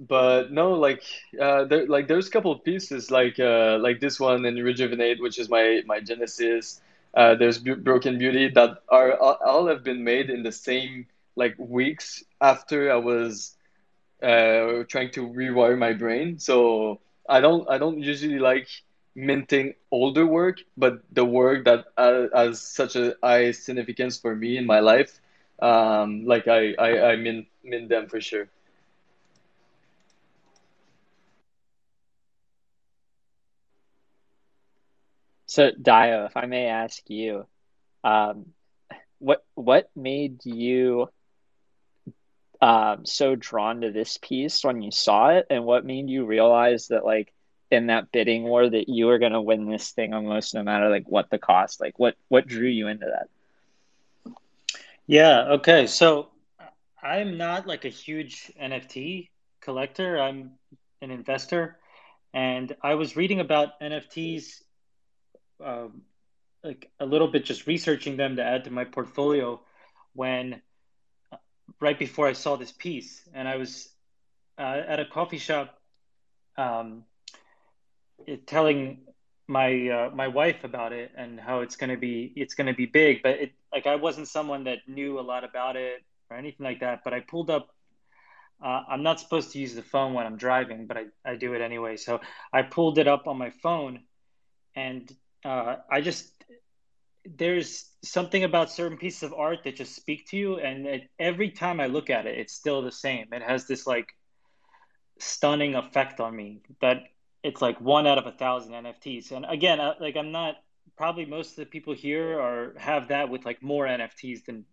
but 0.00 0.52
no, 0.52 0.72
like 0.72 1.02
uh 1.40 1.64
there 1.64 1.86
like 1.86 2.08
there's 2.08 2.28
a 2.28 2.30
couple 2.30 2.52
of 2.52 2.64
pieces 2.64 3.10
like 3.10 3.38
uh 3.38 3.78
like 3.80 4.00
this 4.00 4.18
one 4.20 4.44
and 4.44 4.62
Rejuvenate, 4.62 5.20
which 5.20 5.38
is 5.38 5.48
my 5.48 5.82
my 5.86 6.00
Genesis. 6.00 6.80
Uh, 7.14 7.34
there's 7.34 7.58
Broken 7.58 8.18
Beauty 8.18 8.48
that 8.50 8.78
are 8.88 9.12
all 9.16 9.66
have 9.66 9.84
been 9.84 10.02
made 10.04 10.30
in 10.30 10.42
the 10.42 10.52
same 10.52 11.06
like 11.36 11.54
weeks 11.58 12.24
after 12.40 12.90
I 12.92 12.96
was 12.96 13.56
uh, 14.22 14.84
trying 14.88 15.10
to 15.12 15.26
rewire 15.28 15.76
my 15.78 15.92
brain. 15.92 16.38
So 16.38 17.00
I 17.28 17.40
don't 17.40 17.68
I 17.68 17.78
don't 17.78 17.98
usually 18.00 18.38
like 18.38 18.68
minting 19.14 19.74
older 19.90 20.26
work, 20.26 20.58
but 20.76 21.02
the 21.12 21.24
work 21.24 21.64
that 21.64 21.86
uh, 21.96 22.26
has 22.34 22.60
such 22.60 22.96
a 22.96 23.14
high 23.22 23.52
significance 23.52 24.18
for 24.18 24.34
me 24.34 24.56
in 24.56 24.66
my 24.66 24.80
life, 24.80 25.20
um, 25.60 26.24
like 26.26 26.48
I 26.48 26.74
I, 26.78 27.12
I 27.12 27.16
mint 27.16 27.46
mint 27.64 27.88
them 27.88 28.08
for 28.08 28.20
sure. 28.20 28.48
So 35.52 35.70
Dio, 35.70 36.24
if 36.24 36.34
I 36.34 36.46
may 36.46 36.64
ask 36.64 37.02
you, 37.10 37.46
um, 38.02 38.46
what 39.18 39.44
what 39.54 39.90
made 39.94 40.46
you 40.46 41.10
um, 42.62 43.04
so 43.04 43.36
drawn 43.36 43.82
to 43.82 43.90
this 43.92 44.16
piece 44.16 44.64
when 44.64 44.80
you 44.80 44.90
saw 44.90 45.28
it, 45.28 45.48
and 45.50 45.66
what 45.66 45.84
made 45.84 46.08
you 46.08 46.24
realize 46.24 46.88
that 46.88 47.04
like 47.04 47.34
in 47.70 47.88
that 47.88 48.10
bidding 48.10 48.44
war 48.44 48.66
that 48.66 48.88
you 48.88 49.04
were 49.04 49.18
going 49.18 49.32
to 49.32 49.42
win 49.42 49.68
this 49.68 49.90
thing 49.90 50.14
almost 50.14 50.54
no 50.54 50.62
matter 50.62 50.88
like 50.88 51.04
what 51.06 51.28
the 51.28 51.36
cost? 51.36 51.82
Like 51.82 51.98
what 51.98 52.16
what 52.28 52.46
drew 52.46 52.68
you 52.68 52.88
into 52.88 53.04
that? 53.04 54.34
Yeah, 55.06 55.56
okay. 55.56 55.86
So 55.86 56.28
I'm 57.02 57.36
not 57.36 57.66
like 57.66 57.84
a 57.84 57.90
huge 57.90 58.50
NFT 58.58 59.28
collector. 59.60 60.18
I'm 60.18 60.52
an 61.02 61.10
investor, 61.10 61.76
and 62.32 62.74
I 62.82 62.94
was 62.94 63.16
reading 63.16 63.40
about 63.40 63.78
NFTs, 63.82 64.62
um, 65.64 66.02
like 66.64 66.90
a 67.00 67.06
little 67.06 67.28
bit, 67.28 67.44
just 67.44 67.66
researching 67.66 68.16
them 68.16 68.36
to 68.36 68.44
add 68.44 68.64
to 68.64 68.70
my 68.70 68.84
portfolio. 68.84 69.60
When 70.14 70.60
uh, 71.32 71.36
right 71.80 71.98
before 71.98 72.28
I 72.28 72.34
saw 72.34 72.56
this 72.56 72.72
piece, 72.72 73.22
and 73.32 73.48
I 73.48 73.56
was 73.56 73.88
uh, 74.58 74.82
at 74.86 75.00
a 75.00 75.06
coffee 75.06 75.38
shop, 75.38 75.78
um, 76.56 77.04
telling 78.46 78.98
my 79.48 79.88
uh, 79.88 80.10
my 80.14 80.28
wife 80.28 80.64
about 80.64 80.92
it 80.92 81.12
and 81.16 81.40
how 81.40 81.60
it's 81.60 81.76
gonna 81.76 81.96
be 81.96 82.32
it's 82.36 82.54
gonna 82.54 82.74
be 82.74 82.86
big. 82.86 83.22
But 83.22 83.40
it 83.40 83.52
like 83.72 83.86
I 83.86 83.96
wasn't 83.96 84.28
someone 84.28 84.64
that 84.64 84.78
knew 84.86 85.18
a 85.18 85.22
lot 85.22 85.44
about 85.44 85.76
it 85.76 86.02
or 86.30 86.36
anything 86.36 86.64
like 86.64 86.80
that. 86.80 87.00
But 87.04 87.14
I 87.14 87.20
pulled 87.20 87.50
up. 87.50 87.68
Uh, 88.64 88.82
I'm 88.88 89.02
not 89.02 89.18
supposed 89.18 89.50
to 89.52 89.58
use 89.58 89.74
the 89.74 89.82
phone 89.82 90.14
when 90.14 90.24
I'm 90.24 90.36
driving, 90.36 90.86
but 90.86 90.96
I, 90.96 91.06
I 91.24 91.34
do 91.34 91.52
it 91.54 91.60
anyway. 91.60 91.96
So 91.96 92.20
I 92.52 92.62
pulled 92.62 92.98
it 92.98 93.08
up 93.08 93.26
on 93.26 93.36
my 93.36 93.50
phone, 93.50 94.04
and 94.76 95.10
uh, 95.44 95.76
I 95.90 96.00
just 96.00 96.32
there's 97.24 97.88
something 98.02 98.42
about 98.42 98.70
certain 98.70 98.98
pieces 98.98 99.22
of 99.22 99.32
art 99.32 99.60
that 99.64 99.76
just 99.76 99.94
speak 99.94 100.28
to 100.30 100.36
you, 100.36 100.58
and 100.58 100.86
it, 100.86 101.10
every 101.18 101.50
time 101.50 101.80
I 101.80 101.86
look 101.86 102.10
at 102.10 102.26
it, 102.26 102.38
it's 102.38 102.52
still 102.52 102.82
the 102.82 102.92
same. 102.92 103.28
It 103.32 103.42
has 103.42 103.66
this 103.66 103.86
like 103.86 104.14
stunning 105.18 105.74
effect 105.74 106.20
on 106.20 106.34
me 106.34 106.62
that 106.80 107.04
it's 107.42 107.62
like 107.62 107.80
one 107.80 108.06
out 108.06 108.18
of 108.18 108.26
a 108.26 108.32
thousand 108.32 108.72
NFTs. 108.72 109.32
And 109.32 109.44
again, 109.48 109.80
uh, 109.80 109.94
like 110.00 110.16
I'm 110.16 110.32
not 110.32 110.56
probably 110.96 111.24
most 111.24 111.50
of 111.50 111.56
the 111.56 111.66
people 111.66 111.94
here 111.94 112.40
are 112.40 112.74
have 112.78 113.08
that 113.08 113.28
with 113.28 113.44
like 113.44 113.62
more 113.62 113.86
NFTs 113.86 114.44
than 114.44 114.64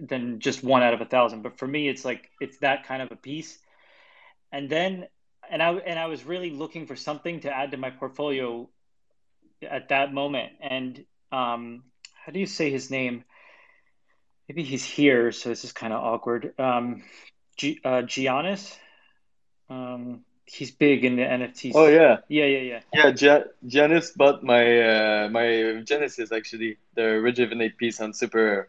than 0.00 0.40
just 0.40 0.64
one 0.64 0.82
out 0.82 0.94
of 0.94 1.00
a 1.00 1.04
thousand. 1.04 1.42
But 1.42 1.58
for 1.58 1.66
me, 1.66 1.88
it's 1.88 2.04
like 2.04 2.30
it's 2.40 2.58
that 2.58 2.86
kind 2.86 3.02
of 3.02 3.12
a 3.12 3.16
piece. 3.16 3.58
And 4.50 4.70
then, 4.70 5.06
and 5.50 5.62
I 5.62 5.72
and 5.74 5.98
I 5.98 6.06
was 6.06 6.24
really 6.24 6.50
looking 6.50 6.86
for 6.86 6.96
something 6.96 7.40
to 7.40 7.54
add 7.54 7.72
to 7.72 7.76
my 7.76 7.90
portfolio 7.90 8.68
at 9.62 9.88
that 9.88 10.12
moment. 10.12 10.52
And 10.60 11.04
um, 11.32 11.84
how 12.24 12.32
do 12.32 12.40
you 12.40 12.46
say 12.46 12.70
his 12.70 12.90
name? 12.90 13.24
Maybe 14.48 14.62
he's 14.62 14.84
here, 14.84 15.30
so 15.32 15.50
this 15.50 15.64
is 15.64 15.72
kind 15.72 15.92
of 15.92 16.02
awkward. 16.02 16.54
Um, 16.58 17.02
G- 17.56 17.80
uh, 17.84 18.02
Giannis. 18.02 18.76
Um, 19.68 20.24
he's 20.46 20.70
big 20.70 21.04
in 21.04 21.16
the 21.16 21.22
NFTs. 21.22 21.72
Oh 21.74 21.86
yeah, 21.86 22.18
yeah, 22.28 22.46
yeah, 22.46 22.60
yeah. 22.60 22.80
Yeah, 22.94 23.12
ja- 23.14 23.44
Janice 23.66 24.12
bought 24.12 24.42
my 24.42 24.80
uh, 24.80 25.28
my 25.30 25.82
Genesis 25.84 26.32
actually, 26.32 26.78
the 26.94 27.20
Rejuvenate 27.20 27.76
piece 27.76 28.00
on 28.00 28.14
Super. 28.14 28.68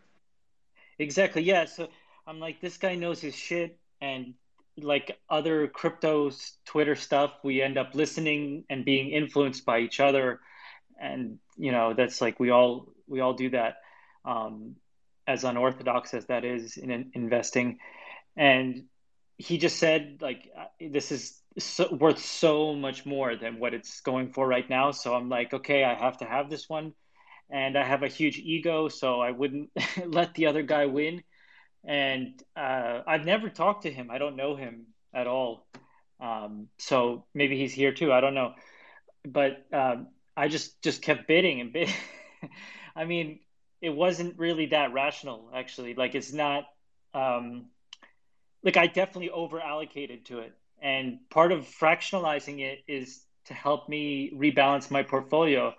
Exactly. 0.97 1.43
Yeah. 1.43 1.65
So 1.65 1.87
I'm 2.27 2.39
like, 2.39 2.59
this 2.59 2.75
guy 2.77 2.95
knows 2.95 3.21
his 3.21 3.35
shit, 3.35 3.77
and 4.01 4.33
like 4.77 5.17
other 5.29 5.67
cryptos, 5.67 6.53
Twitter 6.65 6.95
stuff, 6.95 7.33
we 7.43 7.61
end 7.61 7.77
up 7.77 7.95
listening 7.95 8.65
and 8.69 8.85
being 8.85 9.09
influenced 9.11 9.65
by 9.65 9.79
each 9.79 9.99
other, 9.99 10.39
and 10.99 11.39
you 11.57 11.71
know 11.71 11.93
that's 11.93 12.21
like 12.21 12.39
we 12.39 12.49
all 12.49 12.93
we 13.07 13.19
all 13.19 13.33
do 13.33 13.49
that, 13.51 13.77
um, 14.25 14.75
as 15.27 15.43
unorthodox 15.43 16.13
as 16.13 16.25
that 16.27 16.45
is 16.45 16.77
in, 16.77 16.91
in 16.91 17.11
investing, 17.13 17.79
and 18.35 18.83
he 19.37 19.57
just 19.57 19.77
said 19.77 20.17
like 20.21 20.49
uh, 20.57 20.65
this 20.79 21.11
is 21.11 21.39
so, 21.57 21.93
worth 21.93 22.19
so 22.19 22.75
much 22.75 23.05
more 23.05 23.35
than 23.35 23.59
what 23.59 23.73
it's 23.73 24.01
going 24.01 24.31
for 24.31 24.47
right 24.47 24.69
now. 24.69 24.91
So 24.91 25.13
I'm 25.13 25.29
like, 25.29 25.53
okay, 25.53 25.83
I 25.83 25.93
have 25.95 26.17
to 26.17 26.25
have 26.25 26.49
this 26.49 26.69
one. 26.69 26.93
And 27.49 27.77
I 27.77 27.83
have 27.83 28.03
a 28.03 28.07
huge 28.07 28.37
ego, 28.37 28.89
so 28.89 29.21
I 29.21 29.31
wouldn't 29.31 29.71
let 30.05 30.35
the 30.35 30.45
other 30.47 30.61
guy 30.61 30.85
win. 30.85 31.23
And 31.83 32.41
uh, 32.55 33.01
I've 33.07 33.25
never 33.25 33.49
talked 33.49 33.83
to 33.83 33.91
him. 33.91 34.11
I 34.11 34.19
don't 34.19 34.35
know 34.35 34.55
him 34.55 34.87
at 35.13 35.25
all. 35.25 35.65
Um, 36.19 36.67
so 36.77 37.25
maybe 37.33 37.57
he's 37.57 37.73
here 37.73 37.93
too. 37.93 38.13
I 38.13 38.21
don't 38.21 38.35
know. 38.35 38.53
But 39.25 39.65
um, 39.73 40.07
I 40.39 40.47
just 40.47 40.81
just 40.81 41.01
kept 41.01 41.27
bidding 41.27 41.61
and 41.61 41.73
bidding. 41.73 41.93
I 42.95 43.05
mean, 43.05 43.39
it 43.81 43.89
wasn't 43.89 44.37
really 44.39 44.67
that 44.67 44.93
rational, 44.93 45.51
actually. 45.53 45.93
Like 45.93 46.15
it's 46.15 46.33
not. 46.33 46.65
Um, 47.13 47.67
like 48.63 48.77
I 48.77 48.87
definitely 48.87 49.29
over 49.29 49.59
allocated 49.59 50.25
to 50.25 50.39
it 50.39 50.53
and 50.81 51.19
part 51.29 51.51
of 51.51 51.61
fractionalizing 51.61 52.59
it 52.59 52.83
is 52.87 53.23
to 53.45 53.53
help 53.53 53.89
me 53.89 54.31
rebalance 54.35 54.91
my 54.91 55.03
portfolio. 55.03 55.73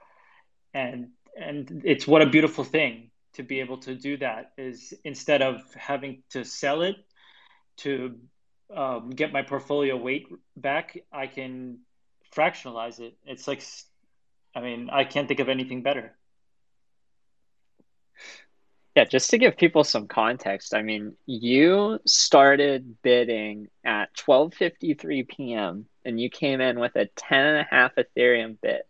And 0.74 1.10
and 1.36 1.82
it's 1.84 2.06
what 2.06 2.22
a 2.22 2.26
beautiful 2.26 2.64
thing 2.64 3.10
to 3.34 3.42
be 3.42 3.60
able 3.60 3.78
to 3.78 3.94
do 3.94 4.16
that 4.18 4.52
is 4.58 4.92
instead 5.04 5.42
of 5.42 5.62
having 5.74 6.22
to 6.30 6.44
sell 6.44 6.82
it 6.82 6.96
to 7.78 8.16
um, 8.74 9.10
get 9.10 9.32
my 9.32 9.42
portfolio 9.42 9.96
weight 9.96 10.26
back, 10.56 10.98
I 11.12 11.28
can 11.28 11.78
fractionalize 12.34 13.00
it. 13.00 13.16
It's 13.24 13.46
like, 13.46 13.62
I 14.54 14.60
mean, 14.60 14.90
I 14.90 15.04
can't 15.04 15.28
think 15.28 15.40
of 15.40 15.48
anything 15.48 15.82
better. 15.82 16.16
Yeah, 18.96 19.04
just 19.04 19.30
to 19.30 19.38
give 19.38 19.56
people 19.56 19.84
some 19.84 20.08
context, 20.08 20.74
I 20.74 20.82
mean, 20.82 21.16
you 21.24 22.00
started 22.06 23.00
bidding 23.02 23.68
at 23.84 24.14
12:53 24.16 25.28
p.m. 25.28 25.86
and 26.04 26.20
you 26.20 26.28
came 26.28 26.60
in 26.60 26.80
with 26.80 26.96
a 26.96 27.06
10 27.06 27.46
and 27.46 27.58
a 27.58 27.68
half 27.70 27.94
Ethereum 27.94 28.58
bid. 28.60 28.82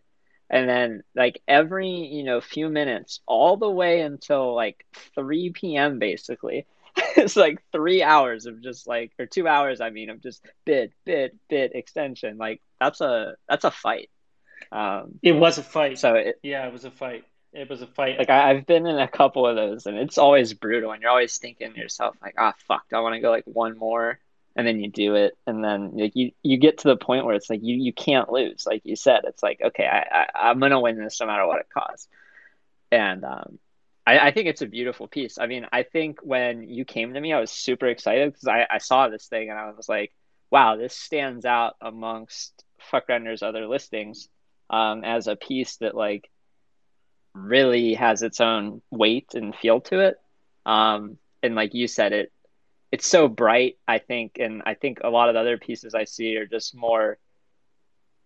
And 0.48 0.68
then 0.68 1.02
like 1.14 1.42
every, 1.46 1.90
you 1.90 2.24
know, 2.24 2.40
few 2.40 2.68
minutes 2.70 3.20
all 3.26 3.56
the 3.56 3.70
way 3.70 4.00
until 4.00 4.54
like 4.54 4.84
3 5.14 5.50
p.m. 5.50 5.98
basically. 5.98 6.66
it's 7.16 7.36
like 7.36 7.62
3 7.72 8.02
hours 8.02 8.46
of 8.46 8.62
just 8.62 8.88
like 8.88 9.12
or 9.18 9.26
2 9.26 9.46
hours 9.46 9.80
I 9.80 9.90
mean 9.90 10.10
of 10.10 10.22
just 10.22 10.44
bid, 10.64 10.92
bid, 11.04 11.38
bid 11.48 11.72
extension. 11.74 12.38
Like 12.38 12.62
that's 12.80 13.00
a 13.02 13.36
that's 13.48 13.64
a 13.64 13.70
fight. 13.70 14.10
Um, 14.72 15.18
it 15.22 15.32
was 15.32 15.58
a 15.58 15.62
fight. 15.62 15.98
So 15.98 16.14
it, 16.14 16.38
yeah, 16.42 16.66
it 16.66 16.72
was 16.72 16.84
a 16.84 16.90
fight 16.90 17.24
it 17.52 17.68
was 17.68 17.82
a 17.82 17.86
fight. 17.86 18.18
Like 18.18 18.30
I, 18.30 18.54
have 18.54 18.66
been 18.66 18.86
in 18.86 18.98
a 18.98 19.08
couple 19.08 19.46
of 19.46 19.56
those, 19.56 19.86
and 19.86 19.96
it's 19.96 20.18
always 20.18 20.54
brutal. 20.54 20.92
And 20.92 21.02
you're 21.02 21.10
always 21.10 21.36
thinking 21.38 21.72
to 21.72 21.78
yourself, 21.78 22.16
like, 22.22 22.34
"Ah, 22.38 22.54
oh, 22.54 22.64
fuck, 22.68 22.84
I 22.92 23.00
want 23.00 23.14
to 23.14 23.20
go 23.20 23.30
like 23.30 23.44
one 23.44 23.76
more?" 23.76 24.18
And 24.56 24.66
then 24.66 24.80
you 24.80 24.90
do 24.90 25.14
it, 25.16 25.36
and 25.46 25.62
then 25.64 25.92
like 25.94 26.14
you 26.14 26.32
you 26.42 26.58
get 26.58 26.78
to 26.78 26.88
the 26.88 26.96
point 26.96 27.24
where 27.24 27.34
it's 27.34 27.50
like 27.50 27.60
you 27.62 27.76
you 27.76 27.92
can't 27.92 28.30
lose. 28.30 28.66
Like 28.66 28.82
you 28.84 28.96
said, 28.96 29.22
it's 29.24 29.42
like 29.42 29.60
okay, 29.62 29.86
I, 29.86 30.26
I 30.34 30.50
am 30.50 30.60
gonna 30.60 30.80
win 30.80 30.98
this 30.98 31.20
no 31.20 31.26
matter 31.26 31.46
what 31.46 31.60
it 31.60 31.68
costs. 31.72 32.08
And 32.92 33.24
um, 33.24 33.58
I, 34.06 34.18
I 34.18 34.30
think 34.32 34.48
it's 34.48 34.62
a 34.62 34.66
beautiful 34.66 35.08
piece. 35.08 35.38
I 35.38 35.46
mean, 35.46 35.66
I 35.72 35.82
think 35.84 36.20
when 36.22 36.62
you 36.68 36.84
came 36.84 37.14
to 37.14 37.20
me, 37.20 37.32
I 37.32 37.40
was 37.40 37.50
super 37.50 37.86
excited 37.86 38.32
because 38.32 38.48
I, 38.48 38.66
I 38.68 38.78
saw 38.78 39.08
this 39.08 39.26
thing 39.26 39.50
and 39.50 39.58
I 39.58 39.70
was 39.70 39.88
like, 39.88 40.12
wow, 40.50 40.76
this 40.76 40.94
stands 40.94 41.44
out 41.44 41.76
amongst 41.80 42.64
Fuckrender's 42.92 43.42
other 43.42 43.68
listings 43.68 44.28
um, 44.70 45.04
as 45.04 45.26
a 45.26 45.36
piece 45.36 45.76
that 45.76 45.94
like 45.94 46.30
really 47.34 47.94
has 47.94 48.22
its 48.22 48.40
own 48.40 48.80
weight 48.90 49.34
and 49.34 49.54
feel 49.54 49.80
to 49.82 50.00
it. 50.00 50.16
Um, 50.64 51.18
and 51.42 51.54
like 51.54 51.74
you 51.74 51.88
said, 51.88 52.12
it 52.12 52.32
it's 52.92 53.06
so 53.06 53.28
bright. 53.28 53.76
I 53.86 53.98
think, 53.98 54.38
and 54.40 54.62
I 54.66 54.74
think 54.74 55.00
a 55.02 55.10
lot 55.10 55.28
of 55.28 55.34
the 55.34 55.40
other 55.40 55.58
pieces 55.58 55.94
I 55.94 56.04
see 56.04 56.36
are 56.36 56.46
just 56.46 56.74
more. 56.74 57.18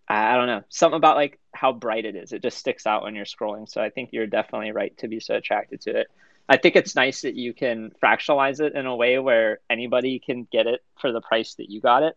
I 0.07 0.35
don't 0.35 0.45
know 0.45 0.61
something 0.69 0.97
about 0.97 1.15
like 1.17 1.39
how 1.51 1.73
bright 1.73 2.05
it 2.05 2.15
is. 2.15 2.31
It 2.31 2.43
just 2.43 2.59
sticks 2.59 2.85
out 2.85 3.01
when 3.01 3.15
you're 3.15 3.25
scrolling. 3.25 3.67
So 3.67 3.81
I 3.81 3.89
think 3.89 4.09
you're 4.11 4.27
definitely 4.27 4.71
right 4.71 4.95
to 4.99 5.07
be 5.07 5.19
so 5.19 5.35
attracted 5.35 5.81
to 5.81 5.99
it. 5.99 6.07
I 6.47 6.57
think 6.57 6.75
it's 6.75 6.95
nice 6.95 7.21
that 7.21 7.33
you 7.33 7.55
can 7.55 7.91
fractionalize 8.03 8.59
it 8.59 8.75
in 8.75 8.85
a 8.85 8.95
way 8.95 9.17
where 9.17 9.61
anybody 9.67 10.19
can 10.19 10.47
get 10.51 10.67
it 10.67 10.81
for 10.99 11.11
the 11.11 11.21
price 11.21 11.55
that 11.55 11.71
you 11.71 11.81
got 11.81 12.03
it. 12.03 12.15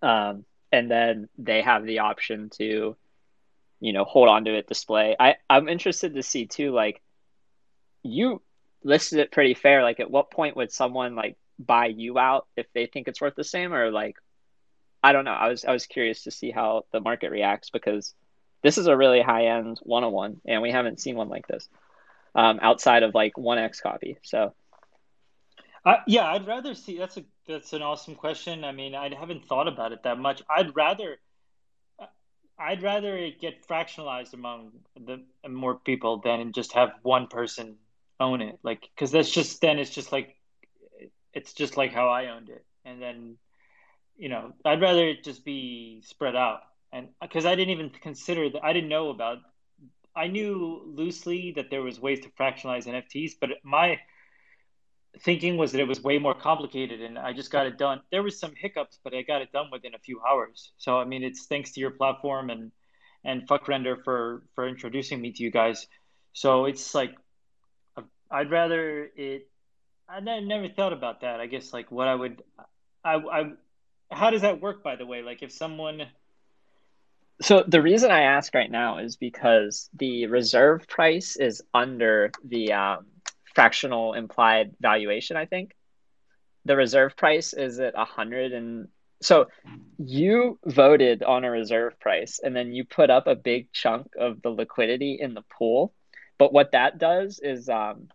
Um, 0.00 0.46
and 0.72 0.90
then 0.90 1.28
they 1.36 1.60
have 1.60 1.84
the 1.84 1.98
option 1.98 2.48
to 2.58 2.96
you 3.80 3.92
know 3.92 4.04
hold 4.04 4.28
on 4.28 4.44
to 4.44 4.54
it 4.56 4.66
display. 4.66 5.16
I 5.18 5.36
i'm 5.48 5.68
interested 5.68 6.14
to 6.14 6.22
see 6.22 6.46
too 6.46 6.72
like 6.72 7.02
you 8.02 8.42
listed 8.82 9.18
it 9.18 9.32
pretty 9.32 9.54
fair. 9.54 9.82
Like 9.82 10.00
at 10.00 10.10
what 10.10 10.30
point 10.30 10.56
would 10.56 10.72
someone 10.72 11.14
like 11.14 11.36
buy 11.58 11.86
you 11.86 12.18
out 12.18 12.46
if 12.56 12.66
they 12.72 12.86
think 12.86 13.08
it's 13.08 13.20
worth 13.20 13.34
the 13.34 13.44
same? 13.44 13.72
Or 13.74 13.90
like 13.90 14.16
i 15.02 15.12
don't 15.12 15.24
know. 15.24 15.32
I 15.32 15.48
was 15.48 15.64
i 15.64 15.72
was 15.72 15.86
curious 15.86 16.22
to 16.24 16.30
see 16.30 16.50
how 16.50 16.84
the 16.92 17.00
market 17.00 17.30
reacts 17.30 17.70
because 17.70 18.14
this 18.62 18.78
is 18.78 18.86
a 18.86 18.96
really 18.96 19.20
high 19.20 19.46
end 19.46 19.78
101 19.82 20.40
and 20.46 20.62
we 20.62 20.70
haven't 20.70 21.00
seen 21.00 21.16
one 21.16 21.28
like 21.28 21.46
this 21.46 21.68
um, 22.34 22.58
outside 22.62 23.02
of 23.02 23.14
like 23.14 23.34
1x 23.36 23.82
copy. 23.82 24.16
So 24.22 24.54
uh, 25.84 25.98
yeah 26.08 26.26
i'd 26.32 26.48
rather 26.48 26.74
see 26.74 26.98
that's 26.98 27.16
a 27.16 27.24
that's 27.46 27.72
an 27.72 27.82
awesome 27.82 28.14
question. 28.14 28.64
I 28.64 28.72
mean 28.72 28.94
i 28.94 29.12
haven't 29.14 29.46
thought 29.46 29.68
about 29.68 29.92
it 29.92 30.02
that 30.04 30.18
much. 30.18 30.42
I'd 30.48 30.74
rather 30.74 31.18
I'd 32.58 32.82
rather 32.82 33.16
it 33.16 33.40
get 33.40 33.66
fractionalized 33.66 34.32
among 34.32 34.72
the 34.96 35.22
more 35.48 35.74
people 35.74 36.18
than 36.18 36.52
just 36.52 36.72
have 36.72 36.92
one 37.02 37.26
person 37.26 37.76
own 38.18 38.40
it. 38.40 38.58
Like, 38.62 38.80
because 38.94 39.10
that's 39.10 39.30
just 39.30 39.60
then 39.60 39.78
it's 39.78 39.90
just 39.90 40.12
like 40.12 40.36
it's 41.34 41.52
just 41.52 41.76
like 41.76 41.92
how 41.92 42.08
I 42.08 42.28
owned 42.28 42.48
it, 42.48 42.64
and 42.84 43.00
then 43.00 43.36
you 44.16 44.28
know 44.28 44.52
I'd 44.64 44.80
rather 44.80 45.06
it 45.06 45.22
just 45.24 45.44
be 45.44 46.02
spread 46.04 46.34
out. 46.34 46.60
And 46.92 47.08
because 47.20 47.44
I 47.44 47.54
didn't 47.54 47.72
even 47.72 47.90
consider 47.90 48.48
that, 48.50 48.64
I 48.64 48.72
didn't 48.72 48.88
know 48.88 49.10
about. 49.10 49.38
I 50.14 50.28
knew 50.28 50.80
loosely 50.86 51.52
that 51.56 51.68
there 51.68 51.82
was 51.82 52.00
ways 52.00 52.20
to 52.20 52.30
fractionalize 52.30 52.86
NFTs, 52.86 53.32
but 53.38 53.50
my 53.62 53.98
thinking 55.20 55.56
was 55.56 55.72
that 55.72 55.80
it 55.80 55.88
was 55.88 56.02
way 56.02 56.18
more 56.18 56.34
complicated 56.34 57.00
and 57.00 57.18
I 57.18 57.32
just 57.32 57.50
got 57.50 57.66
it 57.66 57.78
done. 57.78 58.00
There 58.10 58.22
was 58.22 58.38
some 58.38 58.54
hiccups, 58.56 58.98
but 59.02 59.14
I 59.14 59.22
got 59.22 59.42
it 59.42 59.52
done 59.52 59.66
within 59.70 59.94
a 59.94 59.98
few 59.98 60.20
hours. 60.28 60.72
So 60.78 60.98
I 60.98 61.04
mean, 61.04 61.22
it's 61.22 61.46
thanks 61.46 61.72
to 61.72 61.80
your 61.80 61.90
platform 61.90 62.50
and 62.50 62.72
and 63.24 63.46
fuck 63.48 63.68
render 63.68 63.96
for 63.96 64.42
for 64.54 64.68
introducing 64.68 65.20
me 65.20 65.32
to 65.32 65.42
you 65.42 65.50
guys. 65.50 65.86
So 66.32 66.66
it's 66.66 66.94
like 66.94 67.14
I'd 68.30 68.50
rather 68.50 69.10
it. 69.16 69.48
I 70.08 70.20
never 70.20 70.68
thought 70.68 70.92
about 70.92 71.22
that. 71.22 71.40
I 71.40 71.46
guess 71.46 71.72
like 71.72 71.90
what 71.90 72.08
I 72.08 72.14
would, 72.14 72.42
I 73.04 73.14
I. 73.14 73.52
How 74.10 74.30
does 74.30 74.42
that 74.42 74.60
work, 74.60 74.84
by 74.84 74.96
the 74.96 75.06
way? 75.06 75.22
Like 75.22 75.42
if 75.42 75.52
someone. 75.52 76.02
So 77.42 77.64
the 77.66 77.82
reason 77.82 78.10
I 78.10 78.22
ask 78.22 78.54
right 78.54 78.70
now 78.70 78.98
is 78.98 79.16
because 79.16 79.90
the 79.94 80.26
reserve 80.26 80.86
price 80.88 81.36
is 81.36 81.60
under 81.74 82.30
the 82.44 82.72
um, 82.72 83.06
fractional 83.56 84.12
implied 84.12 84.72
valuation, 84.80 85.38
I 85.38 85.46
think. 85.46 85.74
The 86.66 86.76
reserve 86.76 87.16
price 87.16 87.54
is 87.54 87.80
at 87.80 87.96
hundred 87.96 88.52
and 88.52 88.88
so 89.22 89.46
you 89.96 90.58
voted 90.66 91.22
on 91.22 91.42
a 91.44 91.50
reserve 91.50 91.98
price 91.98 92.38
and 92.42 92.54
then 92.54 92.74
you 92.74 92.84
put 92.84 93.08
up 93.08 93.26
a 93.26 93.34
big 93.34 93.72
chunk 93.72 94.08
of 94.20 94.42
the 94.42 94.50
liquidity 94.50 95.16
in 95.18 95.32
the 95.32 95.42
pool. 95.58 95.94
But 96.38 96.52
what 96.52 96.72
that 96.72 96.98
does 96.98 97.40
is 97.42 97.70
um, 97.70 98.08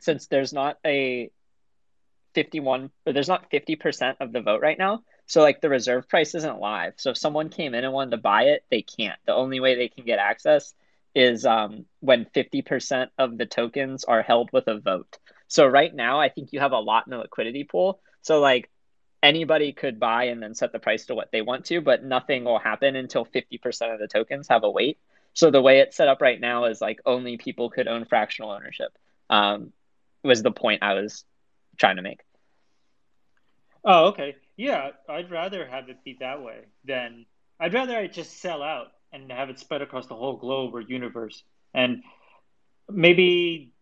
since 0.00 0.26
there's 0.26 0.52
not 0.52 0.78
a 0.84 1.30
51 2.34 2.90
or 3.06 3.12
there's 3.12 3.28
not 3.28 3.52
50% 3.52 4.16
of 4.18 4.32
the 4.32 4.40
vote 4.40 4.60
right 4.60 4.76
now, 4.76 5.04
so 5.26 5.40
like 5.40 5.60
the 5.60 5.68
reserve 5.68 6.08
price 6.08 6.34
isn't 6.34 6.58
live. 6.58 6.94
So 6.96 7.10
if 7.10 7.16
someone 7.16 7.48
came 7.48 7.74
in 7.74 7.84
and 7.84 7.92
wanted 7.92 8.10
to 8.10 8.16
buy 8.16 8.44
it, 8.54 8.64
they 8.72 8.82
can't. 8.82 9.20
The 9.24 9.34
only 9.34 9.60
way 9.60 9.76
they 9.76 9.88
can 9.88 10.04
get 10.04 10.18
access 10.18 10.74
is 11.14 11.46
um, 11.46 11.86
when 12.00 12.26
50% 12.26 13.08
of 13.18 13.38
the 13.38 13.46
tokens 13.46 14.04
are 14.04 14.22
held 14.22 14.50
with 14.52 14.66
a 14.66 14.78
vote. 14.78 15.18
So 15.48 15.66
right 15.66 15.94
now, 15.94 16.20
I 16.20 16.28
think 16.28 16.52
you 16.52 16.60
have 16.60 16.72
a 16.72 16.78
lot 16.78 17.06
in 17.06 17.12
the 17.12 17.18
liquidity 17.18 17.64
pool. 17.64 18.00
So 18.22 18.40
like 18.40 18.70
anybody 19.22 19.72
could 19.72 20.00
buy 20.00 20.24
and 20.24 20.42
then 20.42 20.54
set 20.54 20.72
the 20.72 20.78
price 20.78 21.06
to 21.06 21.14
what 21.14 21.30
they 21.30 21.42
want 21.42 21.66
to, 21.66 21.80
but 21.80 22.04
nothing 22.04 22.44
will 22.44 22.58
happen 22.58 22.96
until 22.96 23.24
50% 23.24 23.94
of 23.94 24.00
the 24.00 24.08
tokens 24.08 24.48
have 24.48 24.64
a 24.64 24.70
weight. 24.70 24.98
So 25.32 25.50
the 25.50 25.62
way 25.62 25.80
it's 25.80 25.96
set 25.96 26.08
up 26.08 26.20
right 26.20 26.40
now 26.40 26.64
is 26.66 26.80
like 26.80 27.00
only 27.06 27.36
people 27.36 27.70
could 27.70 27.88
own 27.88 28.04
fractional 28.04 28.50
ownership. 28.50 28.96
Um, 29.30 29.72
was 30.22 30.42
the 30.42 30.50
point 30.50 30.82
I 30.82 30.94
was 30.94 31.24
trying 31.78 31.96
to 31.96 32.02
make. 32.02 32.20
Oh, 33.84 34.06
okay. 34.06 34.36
Yeah, 34.56 34.90
I'd 35.08 35.30
rather 35.30 35.66
have 35.66 35.88
it 35.88 36.02
be 36.04 36.16
that 36.20 36.42
way 36.42 36.60
than 36.84 37.26
I'd 37.60 37.74
rather 37.74 37.96
I 37.96 38.06
just 38.06 38.40
sell 38.40 38.62
out 38.62 38.88
and 39.14 39.30
have 39.30 39.48
it 39.48 39.58
spread 39.58 39.82
across 39.82 40.06
the 40.06 40.14
whole 40.14 40.36
globe 40.36 40.74
or 40.74 40.80
universe. 40.80 41.42
And 41.72 42.02
maybe 42.90 43.72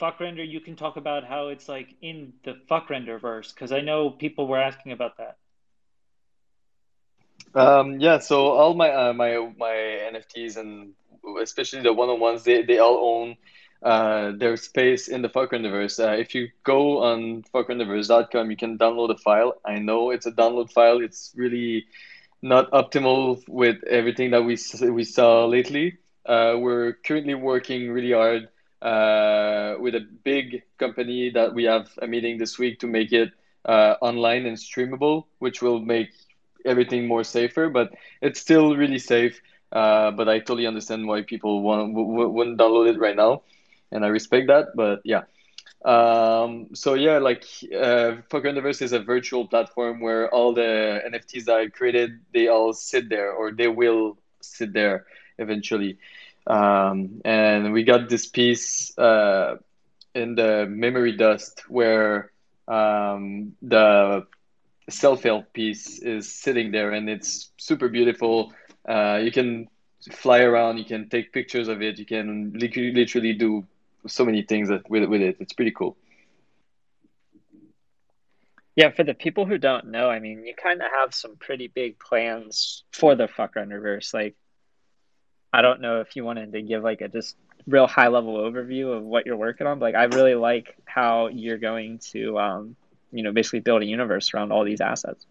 FuckRender, 0.00 0.46
you 0.46 0.60
can 0.60 0.76
talk 0.76 0.96
about 0.96 1.24
how 1.24 1.48
it's 1.48 1.68
like 1.68 1.94
in 2.02 2.32
the 2.44 2.54
FuckRender 2.70 3.20
verse, 3.20 3.52
because 3.52 3.72
I 3.72 3.80
know 3.80 4.10
people 4.10 4.48
were 4.48 4.60
asking 4.60 4.92
about 4.92 5.18
that. 5.18 5.36
Um, 7.54 8.00
yeah, 8.00 8.18
so 8.18 8.48
all 8.48 8.74
my 8.74 8.90
uh, 8.90 9.12
my 9.12 9.52
my 9.56 9.74
NFTs 10.12 10.58
and 10.58 10.92
especially 11.40 11.82
the 11.82 11.92
one 11.92 12.08
on 12.08 12.20
ones, 12.20 12.44
they 12.44 12.62
they 12.62 12.78
all 12.78 12.98
own 12.98 13.36
uh, 13.82 14.32
their 14.36 14.56
space 14.56 15.08
in 15.08 15.22
the 15.22 15.28
fuck 15.28 15.50
FuckRenderverse. 15.50 16.04
Uh, 16.04 16.16
if 16.18 16.34
you 16.34 16.48
go 16.64 17.02
on 17.02 17.44
fuckrenderverse.com, 17.54 18.50
you 18.50 18.56
can 18.56 18.78
download 18.78 19.10
a 19.10 19.18
file. 19.18 19.54
I 19.64 19.78
know 19.78 20.10
it's 20.10 20.26
a 20.26 20.32
download 20.32 20.72
file. 20.72 21.00
It's 21.00 21.32
really 21.36 21.86
not 22.42 22.70
optimal 22.72 23.42
with 23.48 23.82
everything 23.84 24.30
that 24.30 24.42
we 24.42 24.56
we 24.90 25.04
saw 25.04 25.46
lately. 25.46 25.98
Uh, 26.24 26.56
we're 26.58 26.92
currently 27.06 27.34
working 27.34 27.90
really 27.90 28.12
hard 28.12 28.48
uh, 28.82 29.76
with 29.80 29.94
a 29.94 30.00
big 30.24 30.62
company 30.78 31.30
that 31.30 31.54
we 31.54 31.64
have 31.64 31.88
a 32.02 32.06
meeting 32.06 32.38
this 32.38 32.58
week 32.58 32.80
to 32.80 32.86
make 32.86 33.12
it 33.12 33.30
uh, 33.64 33.94
online 34.00 34.46
and 34.46 34.56
streamable, 34.56 35.24
which 35.38 35.62
will 35.62 35.80
make 35.80 36.10
everything 36.64 37.06
more 37.06 37.24
safer. 37.24 37.68
But 37.68 37.92
it's 38.20 38.40
still 38.40 38.76
really 38.76 38.98
safe. 38.98 39.40
Uh, 39.72 40.10
but 40.12 40.28
I 40.28 40.38
totally 40.38 40.66
understand 40.66 41.06
why 41.06 41.22
people 41.22 41.62
want 41.62 41.92
wouldn't 41.94 42.58
download 42.58 42.88
it 42.94 42.98
right 42.98 43.16
now, 43.16 43.42
and 43.90 44.04
I 44.04 44.08
respect 44.08 44.46
that. 44.48 44.68
But 44.74 45.00
yeah. 45.04 45.22
Um, 45.84 46.74
so 46.74 46.94
yeah, 46.94 47.18
like 47.18 47.44
uh, 47.72 48.22
FuckRenderverse 48.30 48.82
is 48.82 48.92
a 48.92 49.00
virtual 49.00 49.46
platform 49.46 50.00
where 50.00 50.28
all 50.34 50.52
the 50.52 51.02
NFTs 51.06 51.44
that 51.44 51.56
I 51.56 51.68
created, 51.68 52.20
they 52.32 52.48
all 52.48 52.72
sit 52.72 53.08
there, 53.08 53.32
or 53.32 53.52
they 53.52 53.68
will 53.68 54.18
sit 54.40 54.72
there 54.72 55.06
eventually. 55.38 55.98
Um, 56.46 57.20
and 57.24 57.72
we 57.72 57.84
got 57.84 58.08
this 58.08 58.26
piece 58.26 58.96
uh, 58.98 59.56
in 60.14 60.34
the 60.34 60.66
memory 60.68 61.12
dust 61.16 61.62
where 61.68 62.32
um, 62.68 63.52
the 63.62 64.26
self-help 64.88 65.52
piece 65.52 65.98
is 66.00 66.32
sitting 66.32 66.70
there, 66.72 66.92
and 66.92 67.08
it's 67.08 67.50
super 67.58 67.88
beautiful. 67.88 68.52
Uh, 68.88 69.20
you 69.22 69.32
can 69.32 69.68
fly 70.12 70.40
around, 70.40 70.78
you 70.78 70.84
can 70.84 71.08
take 71.08 71.32
pictures 71.32 71.68
of 71.68 71.82
it, 71.82 71.98
you 71.98 72.06
can 72.06 72.52
literally 72.54 73.32
do 73.32 73.66
so 74.08 74.24
many 74.24 74.42
things 74.42 74.68
that, 74.68 74.88
with 74.88 75.04
with 75.08 75.20
it. 75.20 75.36
It's 75.40 75.52
pretty 75.52 75.72
cool. 75.72 75.96
Yeah, 78.76 78.90
for 78.90 79.04
the 79.04 79.14
people 79.14 79.46
who 79.46 79.56
don't 79.56 79.86
know, 79.86 80.10
I 80.10 80.18
mean, 80.18 80.44
you 80.44 80.54
kind 80.54 80.82
of 80.82 80.88
have 80.98 81.14
some 81.14 81.36
pretty 81.36 81.66
big 81.66 81.98
plans 81.98 82.84
for 82.92 83.14
the 83.14 83.26
FuckRenderverse. 83.26 84.12
Like, 84.12 84.36
I 85.50 85.62
don't 85.62 85.80
know 85.80 86.00
if 86.02 86.14
you 86.14 86.24
wanted 86.24 86.52
to 86.52 86.60
give 86.60 86.82
like 86.82 87.00
a 87.00 87.08
just 87.08 87.36
real 87.66 87.86
high 87.86 88.08
level 88.08 88.36
overview 88.36 88.94
of 88.94 89.02
what 89.02 89.24
you're 89.24 89.36
working 89.36 89.66
on. 89.66 89.78
But 89.78 89.86
like, 89.86 89.94
I 89.94 90.04
really 90.14 90.34
like 90.34 90.76
how 90.84 91.28
you're 91.28 91.56
going 91.56 92.00
to, 92.10 92.38
um, 92.38 92.76
you 93.12 93.22
know, 93.22 93.32
basically 93.32 93.60
build 93.60 93.80
a 93.80 93.86
universe 93.86 94.34
around 94.34 94.52
all 94.52 94.64
these 94.64 94.82
assets. 94.82 95.24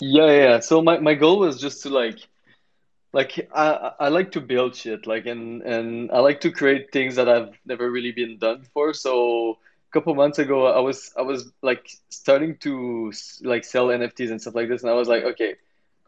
Yeah, 0.00 0.30
yeah. 0.30 0.60
So 0.60 0.80
my, 0.80 0.98
my 0.98 1.14
goal 1.14 1.38
was 1.38 1.60
just 1.60 1.82
to 1.82 1.90
like 1.90 2.18
like 3.12 3.48
I, 3.54 3.92
I 3.98 4.08
like 4.08 4.32
to 4.32 4.40
build 4.40 4.76
shit 4.76 5.06
like 5.06 5.26
and 5.26 5.62
and 5.62 6.10
I 6.12 6.20
like 6.20 6.40
to 6.42 6.50
create 6.50 6.92
things 6.92 7.16
that 7.16 7.28
I've 7.28 7.58
never 7.66 7.90
really 7.90 8.12
been 8.12 8.38
done 8.38 8.60
before. 8.60 8.94
So 8.94 9.58
a 9.88 9.92
couple 9.92 10.14
months 10.14 10.38
ago, 10.38 10.66
I 10.66 10.80
was 10.80 11.12
I 11.16 11.22
was 11.22 11.50
like 11.62 11.90
starting 12.10 12.56
to 12.58 13.12
like 13.42 13.64
sell 13.64 13.88
NFTs 13.88 14.30
and 14.30 14.40
stuff 14.40 14.54
like 14.54 14.68
this, 14.68 14.82
and 14.82 14.90
I 14.90 14.94
was 14.94 15.08
like, 15.08 15.24
okay, 15.24 15.56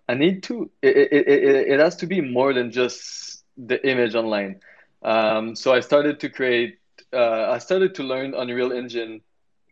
I 0.09 0.15
need 0.15 0.45
to. 0.45 0.71
It 0.81 0.97
it 0.97 1.29
it, 1.29 1.69
it 1.73 1.81
has 1.81 1.97
to 1.97 2.07
be 2.07 2.21
more 2.21 2.53
than 2.53 2.71
just 2.71 3.45
the 3.57 3.85
image 3.87 4.15
online. 4.15 4.61
Um, 5.03 5.57
so 5.57 5.73
I 5.73 5.81
started 5.81 6.21
to 6.21 6.29
create. 6.29 6.79
Uh, 7.13 7.51
I 7.51 7.59
started 7.59 7.97
to 7.97 8.05
learn 8.05 8.35
Unreal 8.35 8.73
Engine, 8.73 9.21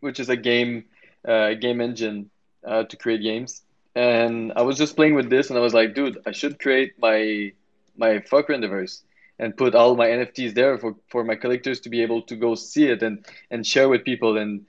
which 0.01 0.19
is 0.19 0.29
a 0.29 0.35
game 0.35 0.85
uh, 1.25 1.53
game 1.53 1.79
engine 1.79 2.29
uh, 2.65 2.83
to 2.83 2.97
create 2.97 3.21
games 3.21 3.63
and 3.95 4.53
I 4.55 4.61
was 4.61 4.77
just 4.77 4.95
playing 4.95 5.15
with 5.15 5.29
this, 5.29 5.49
and 5.49 5.57
I 5.57 5.61
was 5.61 5.73
like, 5.73 5.93
dude, 5.95 6.19
I 6.25 6.31
should 6.31 6.59
create 6.59 6.93
my 6.99 7.53
my 7.97 8.19
FuckRenderverse 8.19 9.01
and 9.39 9.57
put 9.57 9.75
all 9.75 9.95
my 9.95 10.07
NFTs 10.07 10.53
there 10.53 10.77
for, 10.77 10.95
for 11.07 11.23
my 11.23 11.35
collectors 11.35 11.81
to 11.81 11.89
be 11.89 12.01
able 12.01 12.21
to 12.23 12.35
go 12.35 12.55
see 12.55 12.85
it 12.85 13.03
and 13.03 13.25
and 13.49 13.65
share 13.65 13.89
with 13.89 14.03
people 14.03 14.37
and 14.37 14.65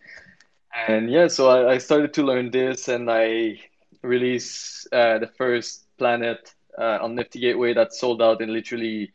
and 0.75 1.11
yeah, 1.11 1.29
so 1.29 1.49
I, 1.49 1.75
I 1.75 1.79
started 1.79 2.15
to 2.15 2.23
learn 2.23 2.51
this, 2.51 2.89
and 2.89 3.11
I 3.11 3.61
released 4.03 4.89
uh, 4.93 5.19
the 5.19 5.27
first 5.27 5.85
planet 5.99 6.55
uh, 6.79 6.99
on 7.03 7.15
Nifty 7.15 7.41
Gateway 7.41 7.75
that 7.75 7.95
sold 7.95 8.23
out 8.23 8.41
in 8.41 8.53
literally 8.53 9.13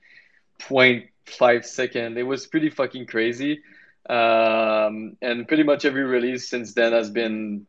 0.5 0.60 1.66
second. 1.66 2.18
It 2.18 2.24
was 2.24 2.46
pretty 2.48 2.70
fucking 2.70 3.08
crazy. 3.08 3.62
Um, 4.10 5.18
and 5.22 5.48
pretty 5.48 5.64
much 5.64 5.84
every 5.84 6.04
release 6.04 6.50
since 6.50 6.74
then 6.74 6.94
has 6.94 7.10
been 7.10 7.68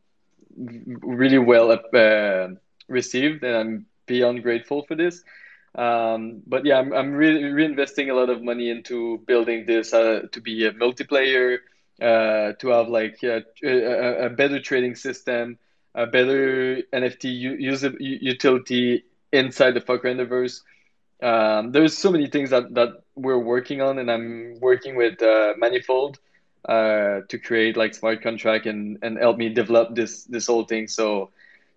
really 0.58 1.38
well 1.38 1.70
uh, 1.72 2.48
received, 2.88 3.44
and 3.44 3.56
I'm 3.56 3.86
beyond 4.06 4.42
grateful 4.42 4.82
for 4.82 4.94
this. 4.94 5.22
Um, 5.74 6.42
but 6.46 6.64
yeah, 6.64 6.78
I'm, 6.78 6.92
I'm 6.92 7.12
re- 7.12 7.42
reinvesting 7.42 8.10
a 8.10 8.14
lot 8.14 8.30
of 8.30 8.42
money 8.42 8.70
into 8.70 9.18
building 9.26 9.66
this 9.66 9.92
uh, 9.92 10.22
to 10.32 10.40
be 10.40 10.66
a 10.66 10.72
multiplayer, 10.72 11.58
uh, 12.00 12.52
to 12.52 12.68
have 12.68 12.88
like 12.88 13.22
a, 13.22 13.44
a, 13.62 14.26
a, 14.26 14.30
better 14.30 14.60
trading 14.60 14.94
system, 14.94 15.58
a 15.94 16.06
better 16.06 16.82
NFT 16.92 17.24
user 17.60 17.94
utility 18.00 19.04
inside 19.32 19.74
the 19.74 19.80
FuckRenderverse. 19.80 20.62
Um, 21.22 21.72
there's 21.72 21.98
so 21.98 22.10
many 22.10 22.28
things 22.28 22.50
that, 22.50 22.74
that 22.74 23.02
we're 23.14 23.38
working 23.38 23.82
on, 23.82 23.98
and 23.98 24.10
I'm 24.10 24.58
working 24.60 24.96
with 24.96 25.20
uh, 25.20 25.54
Manifold 25.58 26.18
uh, 26.64 27.20
to 27.28 27.38
create 27.38 27.76
like 27.76 27.94
smart 27.94 28.22
contract 28.22 28.66
and 28.66 28.98
and 29.02 29.18
help 29.18 29.38
me 29.38 29.48
develop 29.48 29.94
this 29.94 30.24
this 30.24 30.46
whole 30.46 30.64
thing. 30.64 30.88
So 30.88 31.30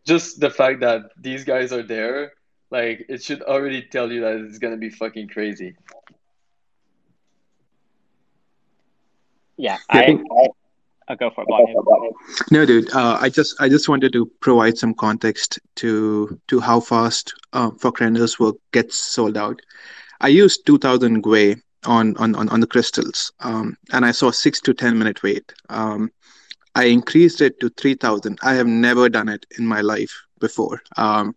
just 0.05 0.39
the 0.39 0.49
fact 0.49 0.81
that 0.81 1.11
these 1.17 1.43
guys 1.43 1.71
are 1.71 1.83
there, 1.83 2.33
like 2.71 3.05
it 3.09 3.23
should 3.23 3.41
already 3.43 3.83
tell 3.83 4.11
you 4.11 4.21
that 4.21 4.35
it's 4.35 4.57
gonna 4.57 4.77
be 4.77 4.89
fucking 4.89 5.29
crazy. 5.29 5.75
Yeah, 9.57 9.77
I, 9.89 10.05
think, 10.05 10.25
I, 10.31 10.47
I'll 11.07 11.15
go 11.17 11.29
for 11.29 11.45
it. 11.47 12.51
No, 12.51 12.65
dude. 12.65 12.91
Uh, 12.95 13.17
I 13.21 13.29
just 13.29 13.61
I 13.61 13.69
just 13.69 13.87
wanted 13.87 14.11
to 14.13 14.25
provide 14.39 14.77
some 14.77 14.95
context 14.95 15.59
to 15.75 16.39
to 16.47 16.59
how 16.59 16.79
fast 16.79 17.33
uh, 17.53 17.69
FuckRenders 17.71 18.39
work 18.39 18.55
gets 18.71 18.97
sold 18.97 19.37
out. 19.37 19.61
I 20.19 20.29
used 20.29 20.65
2000 20.65 21.23
Gwei 21.23 21.61
on 21.85 22.15
on 22.17 22.35
on, 22.35 22.59
the 22.59 22.67
crystals 22.67 23.31
um, 23.39 23.75
and 23.91 24.05
i 24.05 24.11
saw 24.11 24.29
six 24.29 24.61
to 24.61 24.73
ten 24.73 24.97
minute 24.97 25.23
wait 25.23 25.51
um, 25.69 26.11
I 26.75 26.85
increased 26.85 27.41
it 27.41 27.59
to 27.59 27.69
3000. 27.69 28.39
I 28.41 28.53
have 28.53 28.67
never 28.67 29.09
done 29.09 29.29
it 29.29 29.45
in 29.57 29.65
my 29.65 29.81
life 29.81 30.13
before. 30.39 30.81
Um, 30.97 31.35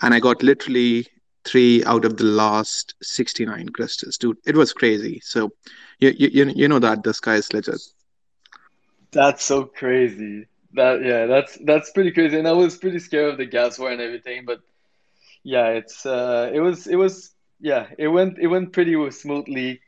and 0.00 0.14
I 0.14 0.20
got 0.20 0.42
literally 0.42 1.06
three 1.44 1.84
out 1.84 2.04
of 2.04 2.16
the 2.16 2.24
last 2.24 2.94
69 3.02 3.68
crystals, 3.70 4.16
dude. 4.16 4.38
It 4.46 4.56
was 4.56 4.72
crazy. 4.72 5.20
So, 5.22 5.50
you, 5.98 6.14
you, 6.16 6.52
you 6.54 6.68
know 6.68 6.78
that 6.78 7.02
the 7.02 7.12
sky 7.12 7.34
is 7.34 7.52
legit. 7.52 7.80
That's 9.10 9.44
so 9.44 9.64
crazy. 9.64 10.46
That 10.74 11.04
yeah, 11.04 11.26
that's 11.26 11.58
that's 11.64 11.90
pretty 11.90 12.12
crazy. 12.12 12.38
And 12.38 12.48
I 12.48 12.52
was 12.52 12.78
pretty 12.78 12.98
scared 12.98 13.32
of 13.32 13.36
the 13.36 13.44
gas 13.44 13.78
war 13.78 13.90
and 13.90 14.00
everything, 14.00 14.46
but 14.46 14.60
yeah, 15.44 15.66
it's 15.66 16.06
uh, 16.06 16.50
it 16.52 16.60
was 16.60 16.86
it 16.86 16.96
was 16.96 17.31
yeah, 17.62 17.86
it 17.96 18.08
went 18.08 18.38
it 18.38 18.48
went 18.48 18.72
pretty 18.72 19.10
smoothly 19.12 19.80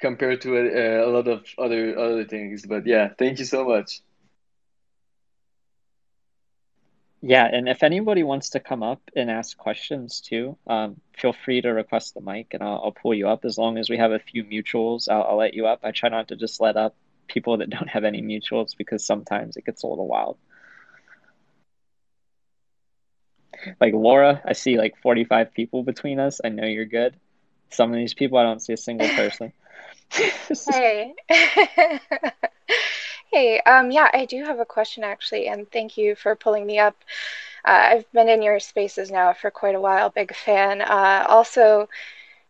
compared 0.00 0.42
to 0.42 0.56
a, 0.56 1.06
a 1.06 1.08
lot 1.10 1.26
of 1.26 1.44
other 1.58 1.98
other 1.98 2.24
things. 2.26 2.66
But 2.66 2.86
yeah, 2.86 3.08
thank 3.18 3.38
you 3.38 3.46
so 3.46 3.64
much. 3.64 4.02
Yeah, 7.22 7.46
and 7.50 7.68
if 7.68 7.82
anybody 7.82 8.22
wants 8.22 8.50
to 8.50 8.60
come 8.60 8.82
up 8.82 9.00
and 9.16 9.30
ask 9.30 9.56
questions 9.56 10.20
too, 10.20 10.56
um, 10.66 11.00
feel 11.18 11.34
free 11.34 11.60
to 11.60 11.68
request 11.70 12.14
the 12.14 12.20
mic, 12.20 12.48
and 12.52 12.62
I'll, 12.62 12.80
I'll 12.84 12.92
pull 12.92 13.14
you 13.14 13.28
up. 13.28 13.44
As 13.44 13.58
long 13.58 13.76
as 13.76 13.90
we 13.90 13.98
have 13.98 14.12
a 14.12 14.18
few 14.18 14.44
mutuals, 14.44 15.08
I'll, 15.10 15.22
I'll 15.22 15.36
let 15.36 15.54
you 15.54 15.66
up. 15.66 15.80
I 15.82 15.90
try 15.90 16.08
not 16.08 16.28
to 16.28 16.36
just 16.36 16.60
let 16.60 16.76
up 16.76 16.94
people 17.28 17.58
that 17.58 17.70
don't 17.70 17.88
have 17.88 18.04
any 18.04 18.22
mutuals 18.22 18.76
because 18.76 19.04
sometimes 19.04 19.56
it 19.56 19.64
gets 19.64 19.82
a 19.82 19.86
little 19.86 20.06
wild. 20.06 20.36
Like 23.80 23.94
Laura, 23.94 24.40
I 24.44 24.52
see 24.52 24.78
like 24.78 24.96
45 25.02 25.52
people 25.52 25.82
between 25.82 26.18
us. 26.18 26.40
I 26.44 26.48
know 26.48 26.66
you're 26.66 26.84
good. 26.84 27.16
Some 27.70 27.90
of 27.90 27.96
these 27.96 28.14
people, 28.14 28.38
I 28.38 28.42
don't 28.42 28.60
see 28.60 28.72
a 28.72 28.76
single 28.76 29.08
person. 29.08 29.52
hey. 30.70 31.14
hey, 33.32 33.60
um, 33.60 33.90
yeah, 33.90 34.10
I 34.12 34.24
do 34.24 34.44
have 34.44 34.58
a 34.58 34.64
question 34.64 35.04
actually, 35.04 35.48
and 35.48 35.70
thank 35.70 35.96
you 35.96 36.14
for 36.14 36.34
pulling 36.34 36.66
me 36.66 36.78
up. 36.78 36.96
Uh, 37.64 37.88
I've 37.92 38.12
been 38.12 38.28
in 38.28 38.42
your 38.42 38.58
spaces 38.58 39.10
now 39.10 39.32
for 39.32 39.50
quite 39.50 39.74
a 39.74 39.80
while, 39.80 40.10
big 40.10 40.34
fan. 40.34 40.80
Uh, 40.80 41.26
also, 41.28 41.88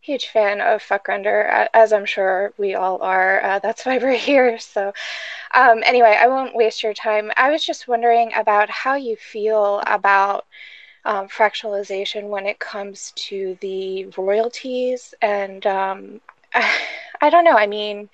huge 0.01 0.29
fan 0.29 0.61
of 0.61 0.83
Fuckrender, 0.83 1.68
as 1.75 1.92
I'm 1.92 2.07
sure 2.07 2.53
we 2.57 2.75
all 2.75 3.03
are. 3.03 3.42
Uh, 3.42 3.59
that's 3.59 3.85
why 3.85 3.99
we're 3.99 4.12
here. 4.16 4.59
So, 4.59 4.92
um, 5.55 5.83
anyway, 5.85 6.16
I 6.18 6.29
won't 6.29 6.55
waste 6.55 6.83
your 6.83 6.94
time. 6.94 7.31
I 7.37 7.51
was 7.51 7.64
just 7.64 7.88
wondering 7.88 8.33
about 8.35 8.70
how 8.70 8.94
you 8.94 9.16
feel 9.16 9.83
about 9.87 10.46
um, 11.04 11.28
fractionalization 11.28 12.28
when 12.28 12.46
it 12.46 12.58
comes 12.58 13.12
to 13.16 13.56
the 13.60 14.06
royalties. 14.16 15.14
And 15.22 15.66
um, 15.66 16.20
I, 16.54 16.78
I, 17.20 17.30
don't 17.30 17.44
know, 17.44 17.56
I 17.56 17.66
mean, 17.66 18.08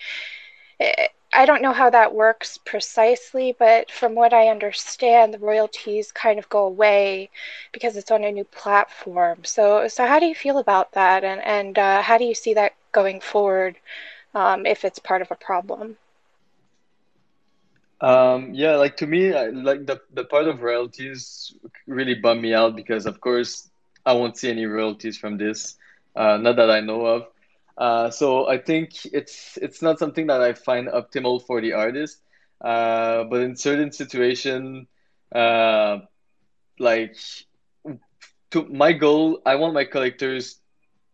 it, 0.81 1.13
I 1.33 1.45
don't 1.45 1.61
know 1.61 1.73
how 1.73 1.91
that 1.91 2.15
works 2.15 2.59
precisely, 2.59 3.55
but 3.59 3.91
from 3.91 4.15
what 4.15 4.33
I 4.33 4.49
understand, 4.49 5.35
the 5.35 5.39
royalties 5.39 6.11
kind 6.11 6.39
of 6.39 6.49
go 6.49 6.65
away 6.65 7.29
because 7.73 7.97
it's 7.97 8.11
on 8.11 8.25
a 8.25 8.33
new 8.33 8.45
platform. 8.45 9.45
So, 9.45 9.87
so 9.89 10.07
how 10.07 10.19
do 10.19 10.27
you 10.27 10.35
feel 10.35 10.59
about 10.59 10.93
that, 10.93 11.25
and 11.25 11.43
and 11.43 11.79
uh, 11.79 12.01
how 12.01 12.17
do 12.17 12.25
you 12.25 12.35
see 12.35 12.55
that 12.55 12.75
going 12.93 13.21
forward 13.21 13.77
um, 14.35 14.65
if 14.65 14.85
it's 14.85 14.99
part 14.99 15.21
of 15.21 15.31
a 15.31 15.37
problem? 15.37 15.99
Um, 18.01 18.53
yeah, 18.55 18.77
like 18.77 18.97
to 18.99 19.07
me, 19.07 19.33
I, 19.33 19.47
like 19.49 19.87
the 19.87 20.01
the 20.13 20.25
part 20.25 20.49
of 20.49 20.61
royalties 20.63 21.55
really 21.87 22.15
bummed 22.15 22.43
me 22.43 22.53
out 22.55 22.77
because, 22.77 23.07
of 23.07 23.21
course, 23.21 23.69
I 24.05 24.13
won't 24.13 24.37
see 24.37 24.51
any 24.51 24.67
royalties 24.67 25.17
from 25.19 25.39
this, 25.39 25.77
uh, 26.15 26.37
not 26.37 26.57
that 26.57 26.71
I 26.71 26.81
know 26.81 27.05
of. 27.07 27.27
Uh, 27.77 28.11
so 28.11 28.49
I 28.49 28.59
think 28.59 28.91
it's 29.13 29.57
it's 29.63 29.83
not 29.83 29.99
something 29.99 30.27
that 30.27 30.41
I 30.43 30.53
find 30.53 30.89
optimal 30.89 31.45
for 31.47 31.61
the 31.61 31.73
artist. 31.73 32.21
Uh, 32.61 33.25
but 33.25 33.41
in 33.41 33.57
certain 33.57 33.93
situation, 33.93 34.87
uh, 35.35 35.99
like 36.79 37.17
to 38.51 38.65
my 38.67 38.93
goal, 38.93 39.41
I 39.45 39.57
want 39.57 39.75
my 39.75 39.85
collectors 39.85 40.61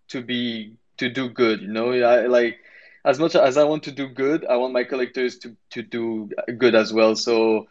to 0.09 0.23
be 0.23 0.77
to 0.99 1.09
do 1.09 1.29
good. 1.29 1.61
You 1.63 1.69
know, 1.69 1.93
I 1.93 2.27
like 2.27 2.59
as 3.05 3.19
much 3.19 3.35
as 3.35 3.57
I 3.57 3.65
want 3.65 3.85
to 3.85 3.93
do 3.93 4.09
good, 4.09 4.45
I 4.47 4.57
want 4.57 4.73
my 4.73 4.85
collectors 4.85 5.39
to 5.39 5.57
to 5.71 5.83
do 5.83 6.31
good 6.59 6.75
as 6.75 6.93
well. 6.93 7.15
So 7.17 7.67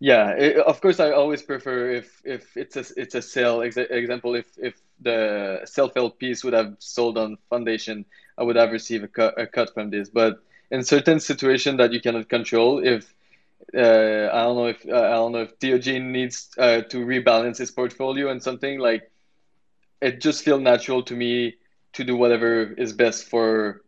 yeah, 0.00 0.30
it, 0.30 0.56
of 0.58 0.80
course, 0.80 1.00
I 1.00 1.12
always 1.12 1.42
prefer 1.42 1.90
if 1.90 2.20
if 2.24 2.56
it's 2.56 2.76
a 2.76 2.84
it's 2.96 3.14
a 3.14 3.22
sale. 3.22 3.58
Exa- 3.60 3.90
example, 3.90 4.34
if 4.34 4.46
if 4.58 4.74
the 5.00 5.60
self-help 5.64 6.18
piece 6.18 6.44
would 6.44 6.54
have 6.54 6.74
sold 6.78 7.18
on 7.18 7.36
foundation, 7.50 8.04
I 8.38 8.42
would 8.44 8.56
have 8.56 8.72
received 8.72 9.04
a 9.04 9.08
cut 9.08 9.38
a 9.38 9.46
cut 9.46 9.72
from 9.74 9.90
this. 9.90 10.08
But 10.10 10.38
in 10.70 10.82
certain 10.84 11.20
situation 11.20 11.76
that 11.78 11.92
you 11.92 12.00
cannot 12.00 12.28
control, 12.28 12.84
if 12.84 13.12
uh, 13.76 14.28
I 14.32 14.42
don't 14.44 14.56
know 14.56 14.66
if 14.66 14.84
uh, 14.88 14.96
I 14.96 15.14
don't 15.14 15.32
know 15.32 15.42
if 15.42 15.58
Theogene 15.58 16.10
needs 16.12 16.50
uh, 16.58 16.82
to 16.82 16.98
rebalance 17.04 17.58
his 17.58 17.70
portfolio 17.70 18.30
and 18.30 18.42
something 18.42 18.78
like, 18.78 19.10
it 20.00 20.20
just 20.20 20.44
feels 20.44 20.60
natural 20.60 21.02
to 21.04 21.14
me 21.14 21.54
to 21.94 22.04
do 22.04 22.16
whatever 22.16 22.72
is 22.74 22.92
best 22.92 23.24
for 23.28 23.82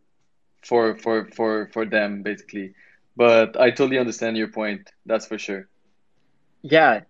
for 0.61 0.95
for 0.97 1.29
for 1.35 1.69
for 1.73 1.85
them 1.85 2.23
basically. 2.23 2.73
But 3.15 3.59
I 3.59 3.71
totally 3.71 3.99
understand 3.99 4.37
your 4.37 4.47
point. 4.47 4.89
That's 5.05 5.25
for 5.25 5.37
sure. 5.37 5.67
Yeah, 6.61 7.01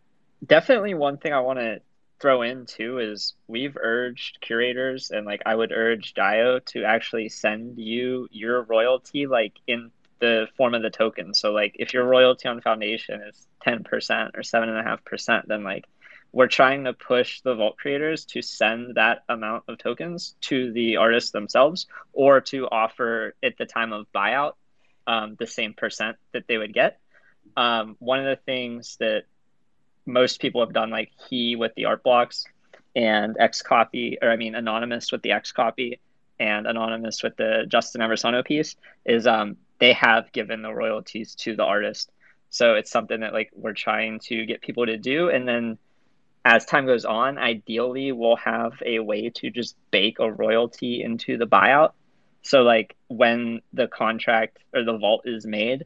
definitely 0.45 0.93
one 0.93 1.17
thing 1.17 1.33
I 1.33 1.41
want 1.41 1.59
to 1.59 1.81
throw 2.19 2.41
in 2.41 2.65
too 2.65 2.99
is 2.99 3.33
we've 3.47 3.77
urged 3.81 4.39
curators 4.41 5.11
and 5.11 5.25
like 5.25 5.41
I 5.45 5.55
would 5.55 5.71
urge 5.71 6.13
Dio 6.13 6.59
to 6.59 6.83
actually 6.83 7.29
send 7.29 7.77
you 7.77 8.27
your 8.31 8.63
royalty 8.63 9.25
like 9.25 9.53
in 9.67 9.91
the 10.19 10.47
form 10.57 10.73
of 10.73 10.81
the 10.81 10.89
token. 10.89 11.33
So 11.33 11.51
like 11.51 11.75
if 11.79 11.93
your 11.93 12.03
royalty 12.03 12.49
on 12.49 12.61
Foundation 12.61 13.21
is 13.21 13.47
ten 13.63 13.83
percent 13.83 14.31
or 14.35 14.43
seven 14.43 14.69
and 14.69 14.77
a 14.77 14.83
half 14.83 15.03
percent, 15.05 15.47
then 15.47 15.63
like 15.63 15.85
we're 16.31 16.47
trying 16.47 16.83
to 16.83 16.93
push 16.93 17.41
the 17.41 17.55
vault 17.55 17.77
creators 17.77 18.25
to 18.25 18.41
send 18.41 18.95
that 18.95 19.23
amount 19.29 19.63
of 19.67 19.77
tokens 19.77 20.35
to 20.41 20.71
the 20.73 20.97
artists 20.97 21.31
themselves 21.31 21.87
or 22.13 22.41
to 22.41 22.67
offer 22.67 23.33
at 23.41 23.57
the 23.57 23.65
time 23.65 23.93
of 23.93 24.05
buyout 24.13 24.53
um, 25.07 25.35
the 25.39 25.47
same 25.47 25.73
percent 25.73 26.17
that 26.33 26.43
they 26.47 26.57
would 26.57 26.73
get. 26.73 26.99
Um, 27.57 27.95
one 27.99 28.19
of 28.19 28.25
the 28.25 28.41
things 28.43 28.97
that 28.99 29.23
most 30.05 30.39
people 30.39 30.61
have 30.61 30.73
done 30.73 30.89
like 30.89 31.11
he 31.29 31.55
with 31.55 31.73
the 31.75 31.85
art 31.85 32.03
blocks 32.03 32.45
and 32.95 33.35
XCOPY 33.37 34.17
or 34.21 34.29
I 34.29 34.35
mean 34.35 34.55
anonymous 34.55 35.11
with 35.11 35.21
the 35.21 35.29
XCOPY 35.29 35.99
and 36.39 36.67
anonymous 36.67 37.21
with 37.21 37.35
the 37.37 37.65
Justin 37.67 38.01
Aversano 38.01 38.43
piece 38.43 38.75
is 39.05 39.27
um 39.27 39.57
they 39.79 39.93
have 39.93 40.31
given 40.31 40.61
the 40.61 40.73
royalties 40.73 41.35
to 41.35 41.55
the 41.55 41.63
artist. 41.63 42.11
So 42.49 42.75
it's 42.75 42.91
something 42.91 43.21
that 43.21 43.33
like 43.33 43.51
we're 43.55 43.73
trying 43.73 44.19
to 44.25 44.45
get 44.45 44.61
people 44.61 44.85
to 44.85 44.97
do 44.97 45.29
and 45.29 45.47
then 45.47 45.77
as 46.45 46.65
time 46.65 46.85
goes 46.85 47.05
on, 47.05 47.37
ideally 47.37 48.11
we'll 48.11 48.37
have 48.37 48.81
a 48.85 48.99
way 48.99 49.29
to 49.29 49.49
just 49.49 49.75
bake 49.91 50.19
a 50.19 50.31
royalty 50.31 51.03
into 51.03 51.37
the 51.37 51.45
buyout. 51.45 51.91
So 52.41 52.61
like 52.61 52.95
when 53.07 53.61
the 53.73 53.87
contract 53.87 54.57
or 54.73 54.83
the 54.83 54.97
vault 54.97 55.23
is 55.25 55.45
made, 55.45 55.85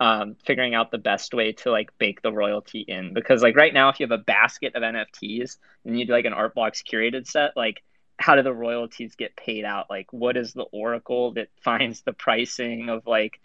um, 0.00 0.36
figuring 0.44 0.74
out 0.74 0.90
the 0.90 0.98
best 0.98 1.34
way 1.34 1.52
to 1.52 1.70
like 1.70 1.96
bake 1.98 2.22
the 2.22 2.32
royalty 2.32 2.80
in 2.86 3.12
because 3.14 3.42
like 3.42 3.56
right 3.56 3.74
now 3.74 3.88
if 3.88 3.98
you 3.98 4.06
have 4.06 4.18
a 4.18 4.22
basket 4.22 4.76
of 4.76 4.82
nfts 4.82 5.56
and 5.84 5.98
you 5.98 6.06
do 6.06 6.12
like 6.12 6.24
an 6.24 6.32
art 6.32 6.54
blocks 6.54 6.82
curated 6.82 7.26
set 7.26 7.56
like 7.56 7.82
how 8.16 8.36
do 8.36 8.42
the 8.42 8.52
royalties 8.52 9.16
get 9.16 9.34
paid 9.36 9.64
out 9.64 9.86
like 9.90 10.12
what 10.12 10.36
is 10.36 10.52
the 10.52 10.62
oracle 10.62 11.32
that 11.32 11.48
finds 11.62 12.02
the 12.02 12.12
pricing 12.12 12.88
of 12.88 13.06
like 13.06 13.40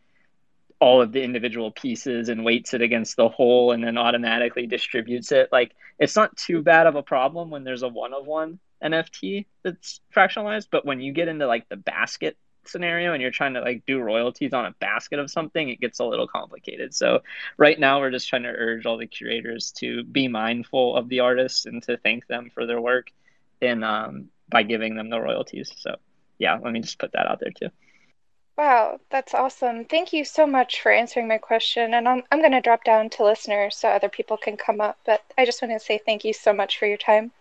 all 0.84 1.02
of 1.02 1.14
the 1.14 1.24
individual 1.24 1.72
pieces 1.72 2.28
and 2.28 2.44
weights 2.44 2.74
it 2.74 2.82
against 2.82 3.16
the 3.16 3.30
whole 3.30 3.72
and 3.72 3.82
then 3.82 3.98
automatically 3.98 4.68
distributes 4.68 5.32
it 5.32 5.48
like 5.52 5.72
it's 5.98 6.16
not 6.16 6.36
too 6.36 6.62
bad 6.62 6.88
of 6.88 6.96
a 6.96 7.04
problem 7.04 7.50
when 7.50 7.64
there's 7.64 7.84
a 7.84 7.88
one 7.88 8.14
of 8.14 8.26
one 8.26 8.60
nft 8.84 9.46
that's 9.64 10.02
fractionalized 10.14 10.68
but 10.70 10.86
when 10.86 11.00
you 11.00 11.14
get 11.14 11.30
into 11.30 11.48
like 11.48 11.68
the 11.70 11.78
basket 11.78 12.36
scenario 12.66 13.14
and 13.14 13.22
you're 13.22 13.32
trying 13.32 13.54
to 13.54 13.62
like 13.62 13.84
do 13.86 14.00
royalties 14.00 14.54
on 14.54 14.66
a 14.66 14.72
basket 14.80 15.20
of 15.20 15.30
something, 15.30 15.70
it 15.70 15.80
gets 15.80 16.00
a 16.00 16.06
little 16.06 16.28
complicated. 16.28 16.94
So 16.94 17.20
right 17.58 17.80
now 17.80 18.00
we're 18.00 18.12
just 18.12 18.30
trying 18.30 18.44
to 18.44 18.50
urge 18.50 18.86
all 18.86 18.98
the 18.98 19.08
curators 19.08 19.72
to 19.80 20.04
be 20.04 20.28
mindful 20.28 20.96
of 20.96 21.10
the 21.10 21.22
artists 21.22 21.66
and 21.66 21.82
to 21.84 21.98
thank 21.98 22.28
them 22.28 22.52
for 22.54 22.66
their 22.66 22.80
work 22.80 23.08
and 23.62 23.84
um, 23.84 24.30
by 24.50 24.64
giving 24.64 24.96
them 24.96 25.10
the 25.10 25.20
royalties. 25.20 25.72
So 25.78 25.96
yeah, 26.38 26.58
let 26.62 26.72
me 26.72 26.82
just 26.82 27.00
put 27.00 27.14
that 27.14 27.28
out 27.28 27.40
there 27.40 27.52
too. 27.52 27.70
Wow, 28.58 29.00
that's 29.10 29.34
awesome. 29.34 29.86
Thank 29.86 30.14
you 30.14 30.24
so 30.24 30.46
much 30.46 30.82
for 30.82 30.92
answering 30.92 31.28
my 31.28 31.40
question. 31.40 31.96
And 31.96 32.08
I'm, 32.08 32.24
I'm 32.32 32.40
going 32.40 32.52
to 32.52 32.62
drop 32.62 32.84
down 32.84 33.10
to 33.12 33.24
listeners 33.24 33.76
so 33.76 33.90
other 33.90 34.10
people 34.10 34.38
can 34.38 34.58
come 34.58 34.80
up. 34.80 35.00
But 35.06 35.24
I 35.38 35.46
just 35.46 35.62
want 35.62 35.74
to 35.74 35.80
say 35.80 36.00
thank 36.06 36.24
you 36.24 36.34
so 36.34 36.54
much 36.54 36.78
for 36.78 36.86
your 36.86 36.98
time. 36.98 37.32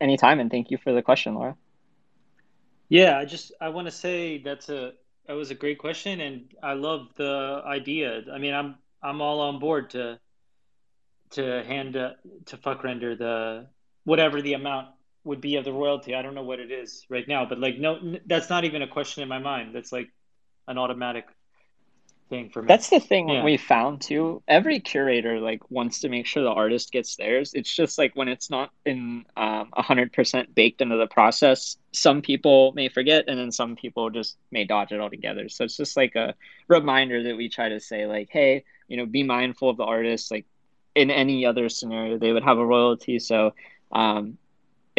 Anytime. 0.00 0.38
And 0.38 0.50
thank 0.50 0.70
you 0.70 0.78
for 0.78 0.92
the 0.92 1.02
question, 1.02 1.34
Laura. 1.34 1.56
Yeah, 2.88 3.18
I 3.18 3.24
just 3.24 3.52
I 3.60 3.68
want 3.68 3.86
to 3.86 3.92
say 3.92 4.38
that's 4.38 4.68
a 4.68 4.92
that 5.26 5.34
was 5.34 5.52
a 5.52 5.54
great 5.54 5.78
question, 5.78 6.20
and 6.20 6.52
I 6.60 6.72
love 6.72 7.08
the 7.16 7.62
idea. 7.64 8.22
I 8.32 8.38
mean, 8.38 8.52
I'm 8.52 8.76
I'm 9.00 9.20
all 9.20 9.40
on 9.40 9.60
board 9.60 9.90
to 9.90 10.18
to 11.30 11.62
hand 11.64 11.96
uh, 11.96 12.14
to 12.46 12.56
Fuckrender 12.56 13.16
the 13.16 13.68
whatever 14.02 14.42
the 14.42 14.54
amount 14.54 14.88
would 15.24 15.40
be 15.40 15.56
of 15.56 15.64
the 15.64 15.72
royalty. 15.72 16.14
I 16.14 16.22
don't 16.22 16.34
know 16.34 16.42
what 16.42 16.60
it 16.60 16.70
is 16.70 17.04
right 17.08 17.26
now, 17.28 17.44
but 17.46 17.58
like 17.58 17.78
no, 17.78 18.16
that's 18.26 18.50
not 18.50 18.64
even 18.64 18.82
a 18.82 18.88
question 18.88 19.22
in 19.22 19.28
my 19.28 19.38
mind. 19.38 19.74
That's 19.74 19.92
like 19.92 20.08
an 20.68 20.78
automatic. 20.78 21.26
thing 22.28 22.48
for 22.50 22.62
me. 22.62 22.68
That's 22.68 22.90
the 22.90 23.00
thing 23.00 23.28
Yeah. 23.28 23.44
we 23.44 23.56
found 23.56 24.00
too. 24.02 24.42
Every 24.46 24.80
curator 24.80 25.40
like 25.40 25.68
wants 25.70 26.00
to 26.00 26.08
make 26.08 26.26
sure 26.26 26.42
the 26.42 26.50
artist 26.50 26.92
gets 26.92 27.16
theirs. 27.16 27.52
It's 27.54 27.74
just 27.74 27.98
like 27.98 28.14
when 28.14 28.28
it's 28.28 28.50
not 28.50 28.70
in 28.84 29.24
um 29.36 29.70
hundred 29.74 30.12
percent 30.12 30.54
baked 30.54 30.80
into 30.80 30.96
the 30.96 31.06
process, 31.08 31.76
some 31.92 32.22
people 32.22 32.72
may 32.74 32.88
forget, 32.88 33.24
and 33.28 33.38
then 33.38 33.50
some 33.50 33.76
people 33.76 34.10
just 34.10 34.36
may 34.52 34.64
dodge 34.64 34.92
it 34.92 35.00
altogether. 35.00 35.48
So 35.48 35.64
it's 35.64 35.76
just 35.76 35.96
like 35.96 36.14
a 36.14 36.34
reminder 36.68 37.22
that 37.24 37.36
we 37.36 37.48
try 37.48 37.68
to 37.70 37.80
say 37.80 38.06
like, 38.06 38.28
hey, 38.30 38.64
you 38.88 38.96
know, 38.96 39.06
be 39.06 39.22
mindful 39.24 39.70
of 39.70 39.76
the 39.76 39.84
artist. 39.84 40.30
Like 40.30 40.46
in 40.94 41.10
any 41.10 41.46
other 41.46 41.68
scenario, 41.68 42.18
they 42.18 42.32
would 42.32 42.44
have 42.44 42.58
a 42.58 42.66
royalty. 42.66 43.18
So 43.18 43.54
um, 43.92 44.38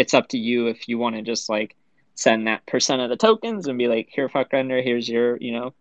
it's 0.01 0.15
up 0.15 0.29
to 0.29 0.37
you 0.37 0.65
if 0.65 0.89
you 0.89 0.97
want 0.97 1.15
to 1.15 1.21
just 1.21 1.47
like 1.47 1.75
send 2.15 2.47
that 2.47 2.65
percent 2.65 3.03
of 3.03 3.09
the 3.09 3.15
tokens 3.15 3.67
and 3.67 3.77
be 3.77 3.87
like, 3.87 4.09
here, 4.11 4.27
fuck 4.27 4.51
render, 4.51 4.81
here's 4.81 5.07
your, 5.07 5.37
you 5.37 5.51
know, 5.51 5.75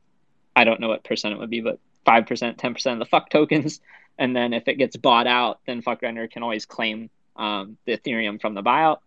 I 0.55 0.65
don't 0.65 0.79
know 0.79 0.89
what 0.89 1.05
percent 1.05 1.33
it 1.33 1.39
would 1.39 1.49
be, 1.49 1.63
but 1.63 1.79
five 2.05 2.27
percent, 2.27 2.59
ten 2.59 2.75
percent 2.75 2.95
of 2.95 2.99
the 2.99 3.11
fuck 3.11 3.31
tokens, 3.31 3.81
and 4.19 4.37
then 4.37 4.53
if 4.53 4.69
it 4.69 4.75
gets 4.75 4.95
bought 4.99 5.27
out, 5.27 5.61
then 5.67 5.81
fuck 5.81 6.03
render 6.03 6.29
can 6.29 6.43
always 6.43 6.67
claim 6.67 7.09
um, 7.37 7.79
the 7.87 7.97
Ethereum 7.97 8.39
from 8.39 8.53
the 8.53 8.63
buyout 8.63 8.99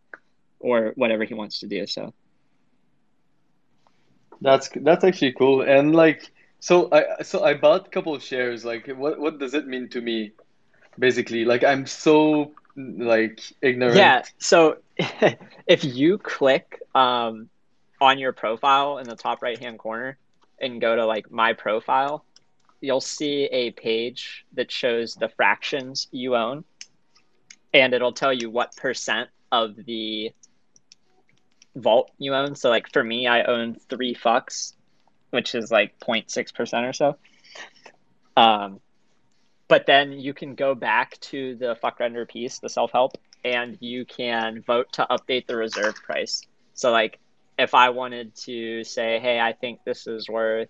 or 0.60 0.93
whatever 0.95 1.26
he 1.26 1.36
wants 1.36 1.60
to 1.60 1.67
do. 1.67 1.86
So 1.86 2.12
That's 4.41 4.69
that's 4.76 5.04
actually 5.04 5.34
cool. 5.34 5.62
And 5.62 5.95
like, 5.95 6.32
so 6.60 6.89
I 6.91 7.21
so 7.21 7.43
I 7.43 7.54
bought 7.54 7.86
a 7.86 7.89
couple 7.91 8.15
of 8.15 8.23
shares. 8.23 8.65
Like, 8.65 8.88
what 8.88 9.19
what 9.19 9.38
does 9.38 9.54
it 9.54 9.67
mean 9.67 9.89
to 9.89 10.02
me? 10.02 10.32
Basically, 10.97 11.45
like 11.45 11.63
I'm 11.63 11.86
so 11.86 12.54
like 12.76 13.41
ignorant. 13.62 13.97
yeah, 13.97 14.23
so 14.39 14.78
if 15.68 15.84
you 15.84 16.18
click 16.18 16.82
um, 16.96 17.50
on 18.02 18.20
your 18.20 18.34
profile 18.34 18.98
in 18.98 19.08
the 19.08 19.16
top 19.16 19.42
right 19.42 19.58
hand 19.58 19.80
corner 19.80 20.18
and 20.60 20.80
go 20.80 20.96
to 20.96 21.06
like 21.06 21.32
my 21.32 21.54
profile, 21.54 22.26
you'll 22.82 23.02
see 23.02 23.46
a 23.46 23.72
page 23.72 24.46
that 24.54 24.72
shows 24.72 25.16
the 25.16 25.30
fractions 25.30 26.08
you 26.12 26.36
own, 26.36 26.63
and 27.74 27.94
it'll 27.94 28.13
tell 28.13 28.34
you 28.34 28.50
what 28.50 28.76
percent 28.76 29.30
of 29.52 29.76
the 29.86 30.32
vault 31.76 32.12
you 32.18 32.34
own. 32.34 32.56
So 32.56 32.70
like 32.70 32.92
for 32.92 33.04
me, 33.04 33.28
I 33.28 33.44
own 33.44 33.76
three 33.76 34.16
fucks, 34.16 34.74
which 35.32 35.56
is 35.56 35.72
like 35.72 35.98
0.6 36.00 36.54
percent 36.54 36.86
or 36.86 36.94
so. 36.94 37.18
Um, 38.36 38.80
but 39.68 39.86
then 39.86 40.12
you 40.13 40.34
can 40.34 40.56
go 40.56 40.76
back 40.76 41.20
to 41.22 41.56
the 41.56 41.76
fuck 41.76 42.00
render 42.00 42.26
piece, 42.26 42.60
the 42.60 42.70
self 42.70 42.92
help, 42.92 43.18
and 43.43 43.77
you 43.82 44.06
can 44.06 44.62
vote 44.62 44.93
to 44.93 45.08
update 45.10 45.47
the 45.47 45.56
reserve 45.56 45.95
price. 45.95 46.43
So 46.73 46.91
like 46.91 47.19
if 47.58 47.75
I 47.75 47.89
wanted 47.89 48.36
to 48.36 48.84
say, 48.84 49.19
hey, 49.19 49.39
I 49.39 49.53
think 49.53 49.84
this 49.86 50.08
is 50.08 50.27
worth 50.27 50.69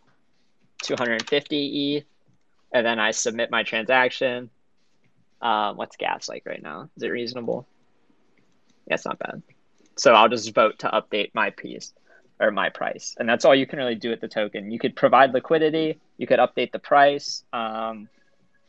250 0.83 1.97
ETH, 1.97 2.05
and 2.73 2.85
then 2.85 2.99
I 2.99 3.11
submit 3.11 3.51
my 3.51 3.63
transaction. 3.63 4.49
Um, 5.41 5.77
what's 5.77 5.97
gas 5.97 6.27
like 6.29 6.43
right 6.45 6.61
now? 6.61 6.89
Is 6.97 7.03
it 7.03 7.09
reasonable? 7.09 7.67
Yeah, 8.87 8.95
it's 8.95 9.05
not 9.05 9.19
bad. 9.19 9.43
So 9.97 10.13
I'll 10.13 10.29
just 10.29 10.53
vote 10.53 10.79
to 10.79 10.87
update 10.89 11.31
my 11.33 11.51
piece 11.51 11.93
or 12.39 12.51
my 12.51 12.69
price, 12.69 13.15
and 13.19 13.29
that's 13.29 13.45
all 13.45 13.55
you 13.55 13.67
can 13.67 13.79
really 13.79 13.95
do 13.95 14.09
with 14.09 14.19
the 14.21 14.27
token. 14.27 14.71
You 14.71 14.79
could 14.79 14.95
provide 14.95 15.33
liquidity, 15.33 15.99
you 16.17 16.27
could 16.27 16.39
update 16.39 16.71
the 16.71 16.79
price. 16.79 17.43
Um, 17.53 18.09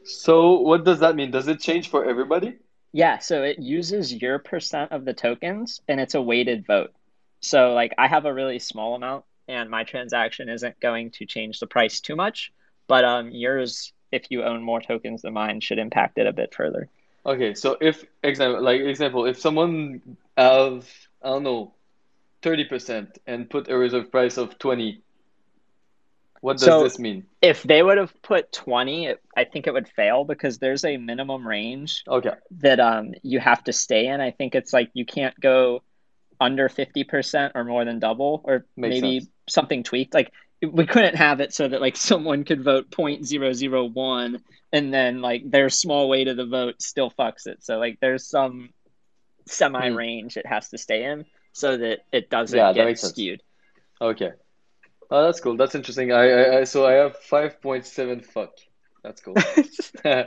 So 0.04 0.60
what 0.60 0.84
does 0.84 1.00
that 1.00 1.16
mean? 1.16 1.30
Does 1.30 1.48
it 1.48 1.60
change 1.60 1.88
for 1.88 2.04
everybody? 2.04 2.58
Yeah, 2.94 3.18
so 3.18 3.42
it 3.42 3.58
uses 3.58 4.14
your 4.14 4.38
percent 4.38 4.92
of 4.92 5.04
the 5.04 5.12
tokens, 5.12 5.80
and 5.88 5.98
it's 5.98 6.14
a 6.14 6.22
weighted 6.22 6.64
vote. 6.64 6.92
So 7.40 7.74
like 7.74 7.92
I 7.98 8.06
have 8.06 8.24
a 8.24 8.32
really 8.32 8.60
small 8.60 8.94
amount, 8.94 9.24
and 9.48 9.68
my 9.68 9.82
transaction 9.82 10.48
isn't 10.48 10.78
going 10.78 11.10
to 11.10 11.26
change 11.26 11.58
the 11.58 11.66
price 11.66 12.00
too 12.00 12.14
much, 12.14 12.52
but 12.86 13.04
um, 13.04 13.32
yours, 13.32 13.92
if 14.12 14.30
you 14.30 14.44
own 14.44 14.62
more 14.62 14.80
tokens 14.80 15.22
than 15.22 15.34
mine, 15.34 15.58
should 15.58 15.80
impact 15.80 16.18
it 16.18 16.28
a 16.28 16.32
bit 16.32 16.54
further. 16.54 16.88
Okay, 17.26 17.54
so 17.54 17.76
if 17.80 18.04
example 18.22 18.62
like 18.62 18.80
example, 18.80 19.26
if 19.26 19.40
someone 19.40 20.00
have 20.38 20.88
I 21.20 21.30
don't 21.30 21.42
know, 21.42 21.74
thirty 22.42 22.64
percent 22.64 23.18
and 23.26 23.50
put 23.50 23.68
a 23.68 23.76
reserve 23.76 24.12
price 24.12 24.36
of 24.36 24.56
twenty, 24.60 25.02
what 26.44 26.58
does 26.58 26.66
So- 26.66 26.82
this 26.84 26.98
mean? 26.98 27.24
If 27.40 27.62
they 27.62 27.82
would 27.82 27.96
have 27.98 28.12
put 28.22 28.52
20, 28.52 29.06
it, 29.06 29.22
I 29.36 29.44
think 29.44 29.66
it 29.66 29.72
would 29.72 29.88
fail 29.88 30.24
because 30.24 30.58
there's 30.58 30.84
a 30.84 30.96
minimum 30.98 31.46
range 31.46 32.02
Okay, 32.06 32.34
that 32.62 32.80
um 32.80 33.14
you 33.22 33.40
have 33.40 33.64
to 33.64 33.72
stay 33.72 34.06
in. 34.08 34.20
I 34.20 34.30
think 34.30 34.54
it's 34.54 34.72
like 34.72 34.90
you 34.94 35.06
can't 35.06 35.38
go 35.40 35.82
under 36.40 36.68
50% 36.68 37.52
or 37.54 37.64
more 37.64 37.84
than 37.84 37.98
double 37.98 38.42
or 38.44 38.66
Makes 38.76 39.00
maybe 39.00 39.20
sense. 39.20 39.30
something 39.48 39.82
tweaked. 39.84 40.12
Like 40.14 40.32
we 40.62 40.84
couldn't 40.86 41.16
have 41.16 41.40
it 41.40 41.54
so 41.54 41.66
that 41.68 41.80
like 41.80 41.96
someone 42.10 42.44
could 42.44 42.62
vote 42.62 42.90
0.001 42.90 44.40
and 44.72 44.92
then 44.92 45.22
like 45.22 45.50
their 45.50 45.70
small 45.70 46.08
weight 46.08 46.28
of 46.28 46.36
the 46.36 46.46
vote 46.46 46.82
still 46.82 47.10
fucks 47.10 47.46
it. 47.46 47.64
So 47.64 47.78
like 47.78 47.98
there's 48.00 48.28
some 48.28 48.70
semi 49.46 49.88
range 49.88 50.36
it 50.36 50.46
has 50.46 50.68
to 50.70 50.78
stay 50.78 51.04
in 51.04 51.24
so 51.52 51.76
that 51.76 52.00
it 52.12 52.28
doesn't 52.30 52.56
Yeah, 52.58 52.72
get 52.72 52.84
makes 52.86 53.00
sense. 53.02 53.12
skewed. 53.12 53.42
okay. 54.00 54.32
Oh, 55.14 55.24
that's 55.26 55.38
cool. 55.38 55.56
That's 55.56 55.76
interesting. 55.76 56.10
I, 56.10 56.28
I, 56.28 56.58
I 56.60 56.64
so 56.64 56.84
I 56.84 56.94
have 56.94 57.16
five 57.16 57.62
point 57.62 57.86
seven 57.86 58.20
fuck. 58.20 58.50
That's 59.04 59.20
cool. 59.20 59.36
I, 60.04 60.26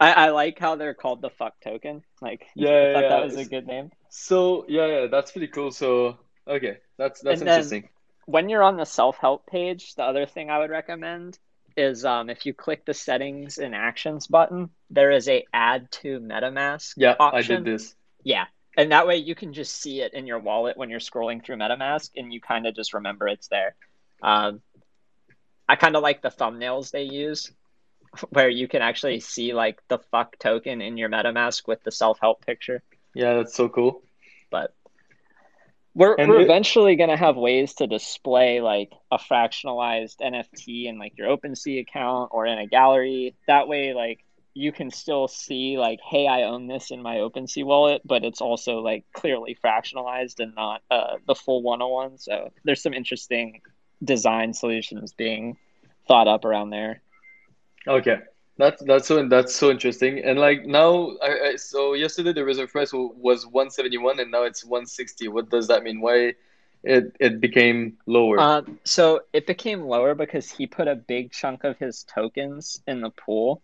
I 0.00 0.30
like 0.30 0.58
how 0.58 0.74
they're 0.74 0.94
called 0.94 1.22
the 1.22 1.30
fuck 1.30 1.60
token. 1.62 2.02
Like 2.20 2.44
Yeah, 2.56 2.70
I 2.70 2.92
thought 2.94 3.02
yeah, 3.02 3.08
that 3.10 3.24
was 3.24 3.36
a 3.36 3.44
good 3.44 3.66
name. 3.68 3.92
So 4.10 4.64
yeah, 4.68 4.86
yeah, 4.86 5.06
that's 5.06 5.30
pretty 5.30 5.46
cool. 5.46 5.70
So 5.70 6.18
okay, 6.48 6.78
that's 6.98 7.20
that's 7.20 7.40
And 7.40 7.48
then- 7.48 7.54
interesting. 7.54 7.88
when 8.26 8.48
you're 8.48 8.64
on 8.64 8.76
the 8.76 8.84
self-help 8.84 9.46
page, 9.46 9.94
the 9.94 10.02
other 10.02 10.26
thing 10.26 10.50
I 10.50 10.58
would 10.58 10.70
recommend 10.70 11.38
is 11.76 12.04
um, 12.04 12.30
if 12.30 12.46
you 12.46 12.52
click 12.54 12.84
the 12.86 12.94
settings 12.94 13.58
and 13.58 13.76
actions 13.76 14.26
button, 14.26 14.70
there 14.90 15.12
is 15.12 15.28
a 15.28 15.44
add 15.52 15.90
to 16.02 16.18
MetaMask 16.18 16.94
Yeah, 16.96 17.14
I 17.20 17.24
option. 17.38 17.62
did 17.62 17.74
this. 17.74 17.94
Yeah. 18.24 18.46
And 18.76 18.90
that 18.92 19.06
way 19.06 19.16
you 19.16 19.34
can 19.34 19.52
just 19.52 19.80
see 19.80 20.00
it 20.00 20.14
in 20.14 20.26
your 20.26 20.38
wallet 20.40 20.76
when 20.76 20.90
you're 20.90 20.98
scrolling 21.00 21.44
through 21.44 21.56
MetaMask 21.56 22.10
and 22.16 22.32
you 22.32 22.40
kind 22.40 22.66
of 22.66 22.74
just 22.74 22.92
remember 22.94 23.28
it's 23.28 23.48
there. 23.48 23.74
Um, 24.22 24.62
I 25.68 25.76
kind 25.76 25.94
of 25.96 26.02
like 26.02 26.22
the 26.22 26.30
thumbnails 26.30 26.90
they 26.90 27.04
use 27.04 27.52
where 28.30 28.48
you 28.48 28.66
can 28.68 28.82
actually 28.82 29.20
see 29.20 29.54
like 29.54 29.80
the 29.88 29.98
fuck 30.10 30.38
token 30.38 30.80
in 30.80 30.96
your 30.96 31.08
MetaMask 31.08 31.66
with 31.68 31.82
the 31.84 31.92
self-help 31.92 32.44
picture. 32.44 32.82
Yeah, 33.14 33.34
that's 33.34 33.54
so 33.54 33.68
cool. 33.68 34.02
but 34.50 34.74
we're 35.94 36.16
And 36.16 36.28
we're 36.28 36.40
it- 36.40 36.44
eventually 36.44 36.96
going 36.96 37.10
to 37.10 37.16
have 37.16 37.36
ways 37.36 37.74
to 37.74 37.86
display 37.86 38.60
like 38.60 38.90
a 39.12 39.18
fractionalized 39.18 40.16
NFT 40.20 40.86
in 40.86 40.98
like 40.98 41.16
your 41.16 41.28
OpenSea 41.28 41.82
account 41.82 42.30
or 42.32 42.46
in 42.46 42.58
a 42.58 42.66
gallery. 42.66 43.36
That 43.46 43.68
way, 43.68 43.94
like 43.94 44.23
you 44.54 44.70
can 44.70 44.90
still 44.90 45.26
see 45.26 45.76
like, 45.78 46.00
hey, 46.00 46.26
I 46.28 46.44
own 46.44 46.68
this 46.68 46.90
in 46.92 47.02
my 47.02 47.16
OpenSea 47.16 47.64
wallet, 47.64 48.02
but 48.04 48.24
it's 48.24 48.40
also 48.40 48.78
like 48.78 49.04
clearly 49.12 49.58
fractionalized 49.62 50.38
and 50.38 50.54
not 50.54 50.82
uh, 50.90 51.16
the 51.26 51.34
full 51.34 51.62
101. 51.62 52.18
So 52.18 52.52
there's 52.64 52.82
some 52.82 52.94
interesting 52.94 53.60
design 54.02 54.54
solutions 54.54 55.12
being 55.12 55.56
thought 56.06 56.28
up 56.28 56.44
around 56.44 56.70
there. 56.70 57.02
Okay, 57.86 58.18
that's 58.56 58.82
that's 58.84 59.08
so 59.08 59.28
that's 59.28 59.54
so 59.54 59.70
interesting. 59.70 60.24
And 60.24 60.38
like 60.38 60.64
now, 60.64 61.16
I, 61.22 61.48
I 61.48 61.56
so 61.56 61.94
yesterday 61.94 62.32
the 62.32 62.44
reserve 62.44 62.70
price 62.70 62.92
was 62.92 63.46
one 63.46 63.70
seventy 63.70 63.98
one, 63.98 64.20
and 64.20 64.30
now 64.30 64.44
it's 64.44 64.64
one 64.64 64.86
sixty. 64.86 65.28
What 65.28 65.50
does 65.50 65.68
that 65.68 65.82
mean? 65.82 66.00
Why 66.00 66.34
it 66.82 67.16
it 67.20 67.40
became 67.40 67.98
lower? 68.06 68.38
Uh, 68.38 68.62
so 68.84 69.22
it 69.32 69.46
became 69.46 69.82
lower 69.82 70.14
because 70.14 70.50
he 70.50 70.66
put 70.66 70.88
a 70.88 70.94
big 70.94 71.32
chunk 71.32 71.64
of 71.64 71.76
his 71.78 72.04
tokens 72.04 72.80
in 72.86 73.00
the 73.00 73.10
pool, 73.10 73.60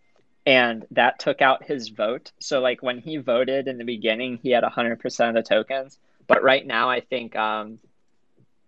and 0.47 0.87
that 0.93 1.19
took 1.19 1.43
out 1.43 1.65
his 1.65 1.89
vote. 1.89 2.33
So 2.39 2.61
like 2.61 2.83
when 2.83 2.99
he 2.99 3.19
voted 3.19 3.69
in 3.69 3.79
the 3.79 3.85
beginning, 3.85 4.39
he 4.43 4.51
had 4.51 4.65
hundred 4.65 5.01
percent 5.01 5.37
of 5.37 5.45
the 5.45 5.49
tokens, 5.49 5.99
but 6.27 6.43
right 6.43 6.67
now 6.67 6.91
I 6.91 7.01
think 7.01 7.37
um, 7.37 7.79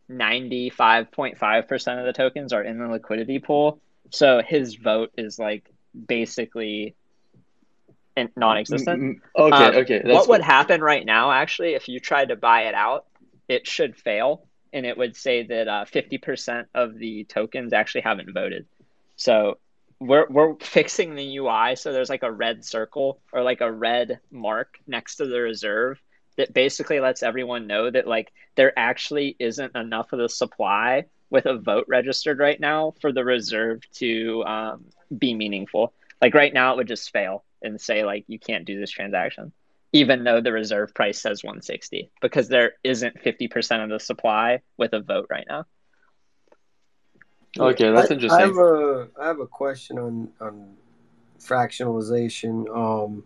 ninety 0.08 0.70
five 0.70 1.10
point 1.10 1.38
five 1.38 1.68
percent 1.68 2.00
of 2.00 2.06
the 2.06 2.12
tokens 2.12 2.52
are 2.52 2.62
in 2.62 2.78
the 2.78 2.88
liquidity 2.88 3.38
pool. 3.38 3.80
So 4.10 4.42
his 4.42 4.74
vote 4.74 5.12
is 5.16 5.38
like 5.38 5.72
basically 6.06 6.94
non-existent. 8.36 9.00
Mm, 9.00 9.14
mm, 9.14 9.20
Okay, 9.36 9.64
Um, 9.64 9.74
okay. 9.82 10.02
That's 10.04 10.14
what 10.14 10.28
would 10.28 10.42
happen 10.42 10.80
right 10.82 11.04
now, 11.04 11.32
actually, 11.32 11.74
if 11.74 11.88
you 11.88 12.00
tried 12.00 12.28
to 12.28 12.36
buy 12.36 12.62
it 12.62 12.74
out, 12.74 13.06
it 13.48 13.66
should 13.66 13.96
fail, 13.96 14.46
and 14.72 14.84
it 14.84 14.96
would 14.98 15.16
say 15.16 15.44
that 15.44 15.68
uh, 15.68 15.84
fifty 15.86 16.18
percent 16.18 16.68
of 16.74 16.98
the 16.98 17.24
tokens 17.24 17.72
actually 17.72 18.02
haven't 18.02 18.32
voted. 18.32 18.66
So 19.16 19.58
we're 20.06 20.26
we're 20.28 20.54
fixing 20.56 21.14
the 21.14 21.38
UI, 21.38 21.76
so 21.76 21.92
there's 21.92 22.10
like 22.10 22.22
a 22.22 22.32
red 22.32 22.64
circle 22.64 23.20
or 23.32 23.42
like 23.42 23.60
a 23.60 23.70
red 23.72 24.20
mark 24.30 24.78
next 24.86 25.16
to 25.16 25.26
the 25.26 25.40
reserve 25.40 26.00
that 26.36 26.54
basically 26.54 27.00
lets 27.00 27.22
everyone 27.22 27.66
know 27.66 27.90
that 27.90 28.06
like 28.06 28.32
there 28.54 28.76
actually 28.78 29.36
isn't 29.38 29.76
enough 29.76 30.12
of 30.12 30.18
the 30.18 30.28
supply 30.28 31.04
with 31.30 31.46
a 31.46 31.56
vote 31.56 31.86
registered 31.88 32.38
right 32.38 32.60
now 32.60 32.94
for 33.00 33.12
the 33.12 33.24
reserve 33.24 33.80
to 33.94 34.44
um, 34.44 34.84
be 35.16 35.34
meaningful. 35.34 35.92
Like 36.20 36.34
right 36.34 36.52
now, 36.52 36.72
it 36.72 36.76
would 36.76 36.88
just 36.88 37.10
fail 37.10 37.44
and 37.62 37.80
say 37.80 38.04
like 38.04 38.24
you 38.28 38.38
can't 38.38 38.64
do 38.64 38.78
this 38.78 38.90
transaction, 38.90 39.52
even 39.92 40.24
though 40.24 40.40
the 40.40 40.52
reserve 40.52 40.94
price 40.94 41.20
says 41.20 41.42
160 41.42 42.10
because 42.20 42.48
there 42.48 42.72
isn't 42.82 43.22
50% 43.22 43.84
of 43.84 43.90
the 43.90 44.00
supply 44.00 44.60
with 44.76 44.92
a 44.92 45.00
vote 45.00 45.26
right 45.30 45.46
now. 45.48 45.64
Okay, 47.58 47.90
that's 47.92 48.10
I, 48.10 48.14
interesting. 48.14 48.40
I 48.40 48.46
have 48.46 48.56
a 48.56 49.08
I 49.20 49.26
have 49.26 49.40
a 49.40 49.46
question 49.46 49.98
on 49.98 50.28
on 50.40 50.76
fractionalization. 51.38 52.68
Um, 52.74 53.24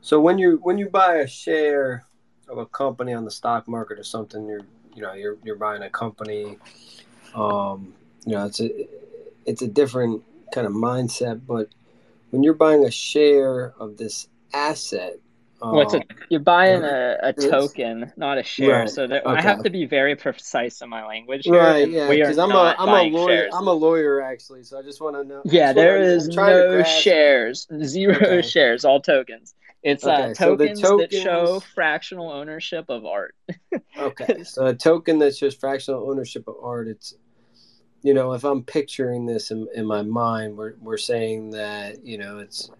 so 0.00 0.20
when 0.20 0.38
you 0.38 0.58
when 0.62 0.78
you 0.78 0.88
buy 0.88 1.16
a 1.16 1.26
share 1.26 2.04
of 2.48 2.58
a 2.58 2.66
company 2.66 3.12
on 3.12 3.24
the 3.24 3.30
stock 3.30 3.68
market 3.68 3.98
or 3.98 4.04
something, 4.04 4.46
you're 4.46 4.66
you 4.94 5.02
know 5.02 5.14
you're 5.14 5.36
you're 5.44 5.56
buying 5.56 5.82
a 5.82 5.90
company. 5.90 6.58
Um, 7.34 7.94
you 8.26 8.32
know 8.32 8.46
it's 8.46 8.60
a 8.60 8.88
it's 9.46 9.62
a 9.62 9.68
different 9.68 10.22
kind 10.52 10.66
of 10.66 10.72
mindset, 10.72 11.40
but 11.46 11.68
when 12.30 12.42
you're 12.42 12.54
buying 12.54 12.84
a 12.84 12.90
share 12.90 13.72
of 13.78 13.96
this 13.96 14.28
asset, 14.52 15.18
Well, 15.70 15.82
it's 15.82 15.94
a, 15.94 15.98
um, 15.98 16.04
you're 16.30 16.40
buying 16.40 16.82
a, 16.82 17.16
a 17.22 17.32
token, 17.32 18.12
not 18.16 18.38
a 18.38 18.42
share. 18.42 18.80
Right, 18.80 18.88
So 18.88 19.06
there, 19.06 19.26
I 19.26 19.42
have 19.42 19.62
to 19.62 19.70
be 19.70 19.86
very 19.86 20.16
precise 20.16 20.80
in 20.80 20.88
my 20.88 21.06
language 21.06 21.44
here. 21.44 21.54
right? 21.54 21.88
Yeah, 21.88 22.10
because 22.10 22.38
I'm 22.38 22.50
a 22.52 22.74
I'm 22.78 22.88
a 22.88 23.02
lawyer. 23.02 23.26
shares. 23.28 23.54
I'm 23.54 23.68
a 23.68 23.72
lawyer 23.72 24.20
actually, 24.22 24.62
so 24.64 24.78
I 24.78 24.82
just 24.82 25.00
want 25.00 25.16
to 25.16 25.24
know. 25.24 25.42
Yeah, 25.44 25.72
there 25.72 25.96
is 25.98 26.28
no 26.28 26.82
shares, 26.82 27.66
zero 27.84 28.16
Okay. 28.16 28.48
shares, 28.48 28.84
all 28.84 29.00
tokens. 29.00 29.54
It's 29.82 30.04
uh, 30.06 30.10
Okay, 30.10 30.34
so 30.34 30.56
tokens, 30.56 30.80
that 30.82 31.12
show 31.12 31.60
fractional 31.74 32.30
ownership 32.30 32.86
of 32.88 33.04
art. 33.06 33.34
Okay, 33.98 34.44
so 34.44 34.66
a 34.66 34.74
token 34.74 35.18
that's 35.18 35.38
just 35.38 35.58
fractional 35.60 36.08
ownership 36.08 36.46
of 36.46 36.54
art. 36.62 36.88
It's, 36.88 37.14
you 38.02 38.14
know, 38.14 38.32
if 38.32 38.44
I'm 38.44 38.62
picturing 38.62 39.26
this 39.26 39.50
in, 39.50 39.66
in 39.74 39.86
my 39.86 40.02
mind, 40.02 40.56
we're 40.56 40.74
we're 40.80 40.96
saying 40.98 41.50
that 41.50 42.04
you 42.04 42.18
know 42.18 42.38
it's 42.38 42.70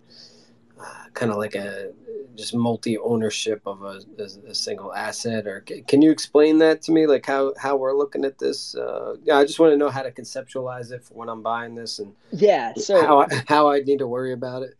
uh, 0.80 1.04
kind 1.14 1.30
of 1.30 1.38
like 1.38 1.54
a 1.54 1.92
just 2.36 2.54
multi 2.54 2.96
ownership 2.98 3.60
of 3.66 3.82
a, 3.82 4.00
a, 4.18 4.50
a 4.50 4.54
single 4.54 4.94
asset. 4.94 5.46
Or 5.46 5.64
ca- 5.68 5.82
can 5.82 6.02
you 6.02 6.10
explain 6.10 6.58
that 6.58 6.82
to 6.82 6.92
me, 6.92 7.06
like 7.06 7.26
how 7.26 7.52
how 7.58 7.76
we're 7.76 7.96
looking 7.96 8.24
at 8.24 8.38
this? 8.38 8.74
Uh, 8.74 9.16
yeah, 9.24 9.38
I 9.38 9.44
just 9.44 9.58
want 9.58 9.72
to 9.72 9.76
know 9.76 9.90
how 9.90 10.02
to 10.02 10.10
conceptualize 10.10 10.92
it 10.92 11.04
for 11.04 11.14
when 11.14 11.28
I'm 11.28 11.42
buying 11.42 11.74
this 11.74 11.98
and 11.98 12.14
Yeah, 12.32 12.74
so 12.74 13.00
how 13.00 13.20
I, 13.22 13.42
how 13.48 13.70
I 13.70 13.80
need 13.80 13.98
to 13.98 14.06
worry 14.06 14.32
about 14.32 14.62
it. 14.62 14.74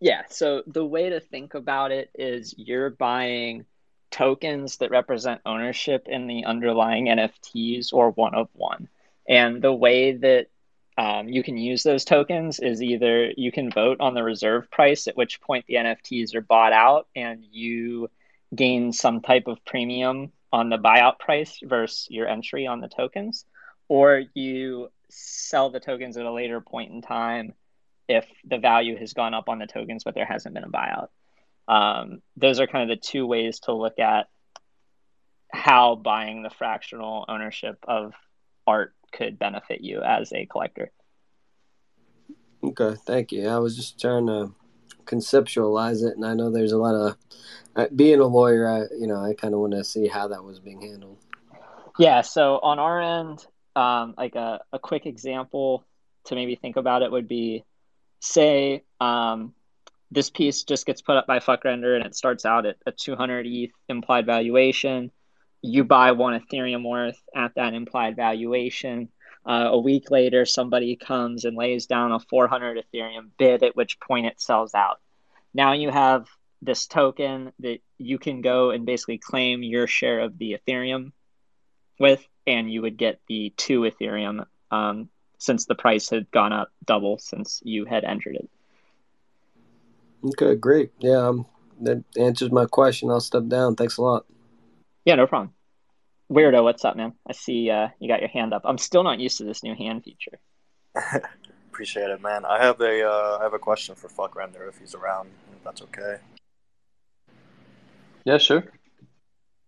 Yeah, 0.00 0.22
so 0.28 0.62
the 0.66 0.84
way 0.84 1.08
to 1.10 1.20
think 1.20 1.54
about 1.54 1.90
it 1.90 2.10
is 2.14 2.54
you're 2.58 2.90
buying 2.90 3.64
tokens 4.10 4.76
that 4.76 4.90
represent 4.90 5.40
ownership 5.46 6.06
in 6.06 6.26
the 6.26 6.44
underlying 6.44 7.06
NFTs 7.06 7.92
or 7.92 8.10
one 8.10 8.34
of 8.34 8.48
one. 8.52 8.88
And 9.28 9.62
the 9.62 9.72
way 9.72 10.12
that 10.12 10.48
um, 10.96 11.28
you 11.28 11.42
can 11.42 11.56
use 11.56 11.82
those 11.82 12.04
tokens 12.04 12.60
is 12.60 12.80
either 12.80 13.32
you 13.36 13.50
can 13.50 13.70
vote 13.70 13.98
on 14.00 14.14
the 14.14 14.22
reserve 14.22 14.70
price, 14.70 15.08
at 15.08 15.16
which 15.16 15.40
point 15.40 15.64
the 15.66 15.74
NFTs 15.74 16.34
are 16.34 16.40
bought 16.40 16.72
out 16.72 17.08
and 17.16 17.44
you 17.50 18.08
gain 18.54 18.92
some 18.92 19.20
type 19.20 19.48
of 19.48 19.64
premium 19.64 20.30
on 20.52 20.68
the 20.68 20.78
buyout 20.78 21.18
price 21.18 21.58
versus 21.64 22.06
your 22.10 22.28
entry 22.28 22.68
on 22.68 22.80
the 22.80 22.88
tokens, 22.88 23.44
or 23.88 24.22
you 24.34 24.88
sell 25.10 25.70
the 25.70 25.80
tokens 25.80 26.16
at 26.16 26.26
a 26.26 26.32
later 26.32 26.60
point 26.60 26.92
in 26.92 27.02
time 27.02 27.54
if 28.08 28.26
the 28.44 28.58
value 28.58 28.96
has 28.96 29.14
gone 29.14 29.34
up 29.34 29.48
on 29.48 29.58
the 29.58 29.66
tokens, 29.66 30.04
but 30.04 30.14
there 30.14 30.26
hasn't 30.26 30.54
been 30.54 30.64
a 30.64 30.68
buyout. 30.68 31.08
Um, 31.66 32.22
those 32.36 32.60
are 32.60 32.68
kind 32.68 32.88
of 32.88 32.96
the 32.96 33.04
two 33.04 33.26
ways 33.26 33.60
to 33.60 33.72
look 33.72 33.98
at 33.98 34.28
how 35.50 35.96
buying 35.96 36.42
the 36.42 36.50
fractional 36.50 37.24
ownership 37.28 37.78
of 37.88 38.12
art 38.66 38.94
could 39.16 39.38
benefit 39.38 39.80
you 39.80 40.02
as 40.02 40.32
a 40.32 40.46
collector. 40.46 40.90
Okay, 42.62 42.96
thank 43.06 43.32
you. 43.32 43.48
I 43.48 43.58
was 43.58 43.76
just 43.76 44.00
trying 44.00 44.26
to 44.26 44.52
conceptualize 45.04 46.02
it, 46.02 46.16
and 46.16 46.24
I 46.24 46.34
know 46.34 46.50
there's 46.50 46.72
a 46.72 46.78
lot 46.78 46.94
of 46.94 47.16
uh, 47.76 47.86
being 47.94 48.20
a 48.20 48.26
lawyer. 48.26 48.68
I 48.68 48.80
you 48.98 49.06
know 49.06 49.22
I 49.22 49.34
kind 49.34 49.54
of 49.54 49.60
want 49.60 49.72
to 49.72 49.84
see 49.84 50.08
how 50.08 50.28
that 50.28 50.42
was 50.42 50.60
being 50.60 50.80
handled. 50.80 51.18
Yeah, 51.98 52.22
so 52.22 52.58
on 52.62 52.78
our 52.78 53.00
end, 53.00 53.46
um, 53.76 54.14
like 54.16 54.34
a, 54.34 54.60
a 54.72 54.78
quick 54.78 55.06
example 55.06 55.84
to 56.24 56.34
maybe 56.34 56.56
think 56.56 56.76
about 56.76 57.02
it 57.02 57.12
would 57.12 57.28
be 57.28 57.64
say 58.20 58.82
um, 59.00 59.54
this 60.10 60.30
piece 60.30 60.64
just 60.64 60.86
gets 60.86 61.02
put 61.02 61.16
up 61.16 61.26
by 61.26 61.38
FuckRender 61.38 61.94
and 61.94 62.04
it 62.04 62.16
starts 62.16 62.44
out 62.44 62.66
at 62.66 62.76
a 62.86 62.92
200 62.92 63.46
ETH 63.46 63.70
implied 63.88 64.26
valuation. 64.26 65.10
You 65.66 65.82
buy 65.82 66.12
one 66.12 66.38
Ethereum 66.38 66.86
worth 66.86 67.18
at 67.34 67.54
that 67.54 67.72
implied 67.72 68.16
valuation. 68.16 69.08
Uh, 69.46 69.70
a 69.72 69.78
week 69.78 70.10
later, 70.10 70.44
somebody 70.44 70.94
comes 70.94 71.46
and 71.46 71.56
lays 71.56 71.86
down 71.86 72.12
a 72.12 72.20
400 72.20 72.84
Ethereum 72.84 73.30
bid, 73.38 73.62
at 73.62 73.74
which 73.74 73.98
point 73.98 74.26
it 74.26 74.42
sells 74.42 74.74
out. 74.74 75.00
Now 75.54 75.72
you 75.72 75.88
have 75.88 76.28
this 76.60 76.86
token 76.86 77.50
that 77.60 77.78
you 77.96 78.18
can 78.18 78.42
go 78.42 78.72
and 78.72 78.84
basically 78.84 79.16
claim 79.16 79.62
your 79.62 79.86
share 79.86 80.20
of 80.20 80.36
the 80.36 80.58
Ethereum 80.58 81.12
with, 81.98 82.22
and 82.46 82.70
you 82.70 82.82
would 82.82 82.98
get 82.98 83.20
the 83.26 83.50
two 83.56 83.80
Ethereum 83.82 84.44
um, 84.70 85.08
since 85.38 85.64
the 85.64 85.74
price 85.74 86.10
had 86.10 86.30
gone 86.30 86.52
up 86.52 86.72
double 86.84 87.16
since 87.16 87.62
you 87.64 87.86
had 87.86 88.04
entered 88.04 88.36
it. 88.36 88.50
Okay, 90.26 90.56
great. 90.56 90.92
Yeah, 90.98 91.26
um, 91.26 91.46
that 91.80 92.04
answers 92.18 92.52
my 92.52 92.66
question. 92.66 93.08
I'll 93.08 93.20
step 93.20 93.46
down. 93.48 93.76
Thanks 93.76 93.96
a 93.96 94.02
lot. 94.02 94.26
Yeah, 95.04 95.16
no 95.16 95.26
problem. 95.26 95.52
Weirdo, 96.32 96.62
what's 96.62 96.84
up, 96.84 96.96
man? 96.96 97.12
I 97.28 97.32
see 97.32 97.70
uh, 97.70 97.88
you 97.98 98.08
got 98.08 98.20
your 98.20 98.30
hand 98.30 98.54
up. 98.54 98.62
I'm 98.64 98.78
still 98.78 99.02
not 99.02 99.20
used 99.20 99.38
to 99.38 99.44
this 99.44 99.62
new 99.62 99.74
hand 99.74 100.04
feature. 100.04 100.38
Appreciate 101.70 102.08
it, 102.10 102.22
man. 102.22 102.44
I 102.44 102.62
have 102.62 102.80
a 102.80 103.06
uh, 103.06 103.38
I 103.40 103.42
have 103.42 103.52
a 103.52 103.58
question 103.58 103.94
for 103.94 104.08
Fuck 104.08 104.36
Render 104.36 104.66
if 104.66 104.78
he's 104.78 104.94
around. 104.94 105.28
If 105.54 105.64
that's 105.64 105.82
okay. 105.82 106.16
Yeah, 108.24 108.38
sure. 108.38 108.64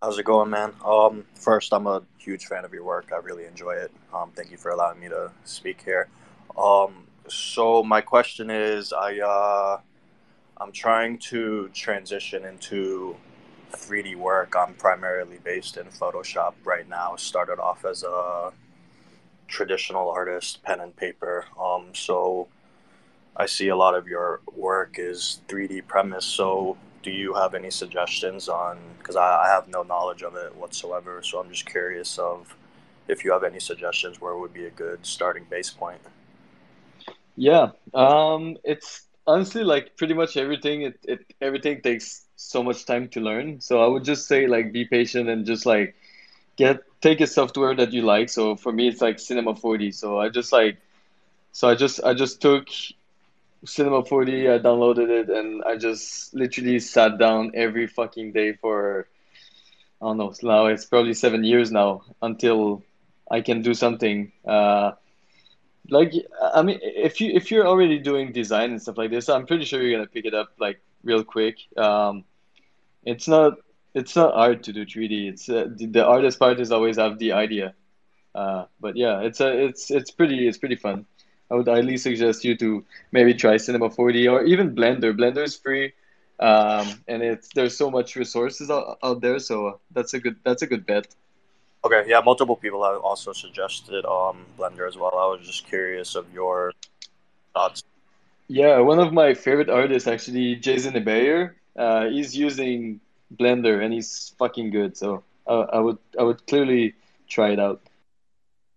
How's 0.01 0.19
it 0.19 0.25
going, 0.25 0.51
man? 0.51 0.73
Um, 0.85 1.25
first, 1.35 1.75
I'm 1.75 1.87
a 1.87 2.03
huge 2.19 2.47
fan 2.47 2.65
of 2.65 2.73
your 2.73 2.85
work. 2.85 3.11
I 3.13 3.17
really 3.17 3.45
enjoy 3.45 3.73
it. 3.73 3.91
Um, 4.15 4.31
thank 4.35 4.51
you 4.51 4.57
for 4.57 4.71
allowing 4.71 5.01
me 5.01 5.09
to 5.09 5.33
speak 5.45 5.83
here. 5.83 6.09
Um, 6.57 7.07
so 7.29 7.83
my 7.83 8.01
question 8.01 8.49
is, 8.49 8.93
I 8.93 9.19
uh, 9.19 9.81
I'm 10.59 10.73
trying 10.73 11.19
to 11.31 11.69
transition 11.75 12.45
into 12.47 13.17
3D 13.73 14.17
work. 14.17 14.55
I'm 14.57 14.75
primarily 14.75 15.39
based 15.45 15.77
in 15.77 15.87
Photoshop 15.87 16.55
right 16.65 16.89
now. 16.89 17.17
Started 17.17 17.59
off 17.59 17.85
as 17.85 18.03
a 18.03 18.53
traditional 19.49 20.11
artist, 20.11 20.63
pen 20.63 20.81
and 20.81 20.95
paper. 20.97 21.45
Um, 21.61 21.95
so 21.95 22.49
I 23.37 23.47
see 23.47 23.69
a 23.69 23.77
lot 23.77 23.95
of 23.95 24.07
your 24.07 24.41
work 24.55 24.97
is 24.99 25.41
3D 25.49 25.87
premise. 25.87 26.25
So 26.25 26.77
do 27.03 27.11
you 27.11 27.35
have 27.35 27.55
any 27.55 27.71
suggestions 27.71 28.49
on? 28.49 28.79
Because 28.99 29.17
I, 29.17 29.45
I 29.45 29.49
have 29.49 29.69
no 29.69 29.83
knowledge 29.83 30.23
of 30.23 30.35
it 30.35 30.55
whatsoever. 30.57 31.23
So 31.23 31.41
I'm 31.41 31.51
just 31.51 31.67
curious 31.67 32.19
of 32.19 32.57
if 33.09 33.25
you 33.25 33.33
have 33.33 33.45
any 33.45 33.61
suggestions 33.61 34.21
where 34.21 34.37
would 34.37 34.53
be 34.53 34.67
a 34.67 34.71
good 34.71 35.05
starting 35.07 35.47
base 35.49 35.71
point. 35.71 36.01
Yeah, 37.37 37.71
um, 37.95 38.57
it's 38.65 39.07
honestly 39.27 39.63
like 39.63 39.97
pretty 39.97 40.15
much 40.15 40.37
everything. 40.37 40.83
It, 40.83 40.99
it 41.05 41.21
everything 41.41 41.83
takes 41.83 42.26
so 42.37 42.63
much 42.63 42.85
time 42.85 43.09
to 43.09 43.21
learn. 43.21 43.61
So 43.61 43.83
I 43.83 43.87
would 43.87 44.05
just 44.05 44.29
say 44.29 44.47
like 44.47 44.73
be 44.73 44.85
patient 44.85 45.29
and 45.29 45.47
just 45.47 45.67
like 45.67 45.97
get 46.57 46.81
take 47.01 47.21
a 47.21 47.27
software 47.27 47.75
that 47.75 47.93
you 47.93 48.03
like. 48.03 48.29
So 48.29 48.57
for 48.57 48.73
me, 48.73 48.89
it's 48.89 49.01
like 49.01 49.19
Cinema 49.19 49.55
4D. 49.55 49.95
So 49.95 50.19
I 50.19 50.29
just 50.29 50.53
like, 50.53 50.79
so 51.53 51.69
I 51.69 51.75
just 51.75 52.03
I 52.05 52.15
just 52.15 52.41
took 52.41 52.69
Cinema 53.65 54.03
4D. 54.03 54.53
I 54.53 54.59
downloaded 54.59 55.09
it 55.09 55.31
and 55.31 55.65
I 55.65 55.77
just 55.77 56.35
literally 56.35 56.79
sat 56.79 57.19
down 57.19 57.53
every 57.55 57.87
fucking 57.87 58.33
day 58.33 58.53
for 58.53 59.09
I 60.01 60.07
don't 60.07 60.19
know. 60.19 60.33
Now 60.43 60.67
it's 60.67 60.85
probably 60.85 61.15
seven 61.15 61.43
years 61.43 61.73
now 61.73 62.03
until 62.21 62.83
I 63.31 63.41
can 63.41 63.63
do 63.63 63.73
something. 63.75 64.33
Uh, 64.47 64.93
like 65.89 66.13
I 66.55 66.63
mean, 66.63 66.79
if 66.83 67.21
you 67.21 67.33
if 67.33 67.51
you're 67.51 67.67
already 67.67 67.99
doing 67.99 68.33
design 68.33 68.71
and 68.73 68.83
stuff 68.83 68.99
like 68.99 69.11
this, 69.11 69.29
I'm 69.29 69.47
pretty 69.47 69.65
sure 69.65 69.81
you're 69.81 69.97
gonna 69.99 70.09
pick 70.09 70.27
it 70.27 70.35
up 70.35 70.51
like 70.59 70.81
real 71.07 71.25
quick. 71.25 71.57
Um, 71.77 72.25
it's 73.05 73.29
not 73.29 73.55
it's 73.95 74.15
not 74.15 74.35
hard 74.35 74.63
to 74.65 74.73
do 74.73 74.85
3D. 74.85 75.29
It's 75.31 75.49
uh, 75.49 75.69
the, 75.75 76.05
hardest 76.05 76.39
part 76.39 76.61
is 76.61 76.71
always 76.71 76.99
have 76.99 77.19
the 77.19 77.33
idea. 77.33 77.75
Uh, 78.35 78.67
but 78.79 78.95
yeah, 78.97 79.21
it's 79.21 79.41
a 79.41 79.67
it's 79.67 79.91
it's 79.91 80.11
pretty 80.11 80.47
it's 80.47 80.59
pretty 80.59 80.77
fun. 80.77 81.07
I 81.51 81.55
would 81.55 81.69
highly 81.69 81.97
suggest 81.97 82.45
you 82.45 82.57
to 82.59 82.85
maybe 83.13 83.33
try 83.33 83.57
Cinema 83.57 83.89
4D 83.89 84.31
or 84.31 84.43
even 84.45 84.75
Blender. 84.75 85.17
Blender 85.17 85.45
is 85.45 85.57
free, 85.57 85.95
um, 86.41 86.87
and 87.09 87.23
it's 87.23 87.49
there's 87.55 87.77
so 87.77 87.91
much 87.91 88.17
resources 88.17 88.71
out, 88.71 88.99
out 89.03 89.23
there. 89.23 89.39
So 89.39 89.81
that's 89.93 90.13
a 90.13 90.21
good 90.21 90.37
that's 90.45 90.61
a 90.61 90.67
good 90.67 90.85
bet. 90.85 91.07
Okay, 91.87 92.05
yeah, 92.07 92.21
multiple 92.21 92.57
people 92.57 92.85
have 92.85 93.01
also 93.01 93.33
suggested 93.33 94.05
um, 94.05 94.45
Blender 94.59 94.87
as 94.87 94.97
well. 94.99 95.15
I 95.17 95.27
was 95.27 95.47
just 95.47 95.67
curious 95.67 96.17
of 96.17 96.27
your 96.35 96.73
thoughts. 97.55 97.83
Yeah, 98.49 98.79
one 98.79 98.99
of 98.99 99.13
my 99.13 99.35
favorite 99.35 99.69
artists 99.69 100.07
actually, 100.07 100.57
Jason 100.57 100.95
Ebeyer. 100.95 101.55
Uh, 101.77 102.07
he's 102.07 102.37
using 102.37 103.01
Blender 103.35 103.83
and 103.85 103.93
he's 103.93 104.35
fucking 104.39 104.71
good. 104.71 104.97
So 104.97 105.25
uh, 105.47 105.67
I 105.73 105.79
would 105.81 105.99
I 106.19 106.23
would 106.23 106.47
clearly 106.47 106.95
try 107.29 107.51
it 107.51 107.59
out. 107.59 107.81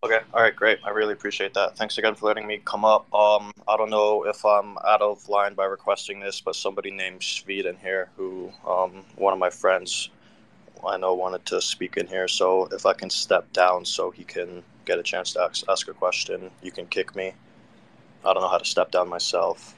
Okay, 0.02 0.20
all 0.34 0.42
right, 0.42 0.56
great. 0.56 0.80
I 0.86 0.92
really 0.92 1.12
appreciate 1.12 1.54
that. 1.56 1.76
Thanks 1.76 1.98
again 1.98 2.16
for 2.16 2.28
letting 2.28 2.48
me 2.48 2.62
come 2.64 2.86
up. 2.86 3.14
Um, 3.14 3.52
I 3.68 3.76
don't 3.76 3.90
know 3.90 4.24
if 4.24 4.46
I'm 4.46 4.78
out 4.78 5.02
of 5.02 5.28
line 5.28 5.56
by 5.56 5.66
requesting 5.66 6.22
this, 6.22 6.40
but 6.40 6.56
somebody 6.56 6.90
named 6.90 7.22
Sweet 7.22 7.66
in 7.66 7.76
here, 7.76 8.10
who 8.16 8.50
um, 8.66 9.04
one 9.18 9.34
of 9.34 9.40
my 9.40 9.50
friends 9.50 10.10
I 10.88 10.96
know 10.96 11.14
wanted 11.14 11.46
to 11.48 11.62
speak 11.62 11.98
in 11.98 12.08
here. 12.08 12.30
So 12.30 12.70
if 12.72 12.86
I 12.86 12.94
can 12.94 13.10
step 13.10 13.52
down 13.52 13.84
so 13.84 14.10
he 14.10 14.24
can 14.24 14.64
get 14.86 15.00
a 15.00 15.04
chance 15.04 15.34
to 15.34 15.42
ask, 15.42 15.66
ask 15.68 15.88
a 15.90 15.94
question, 15.94 16.50
you 16.64 16.72
can 16.72 16.88
kick 16.88 17.14
me. 17.14 17.34
I 18.26 18.34
don't 18.34 18.42
know 18.44 18.50
how 18.50 18.58
to 18.58 18.66
step 18.66 18.92
down 18.92 19.10
myself. 19.10 19.76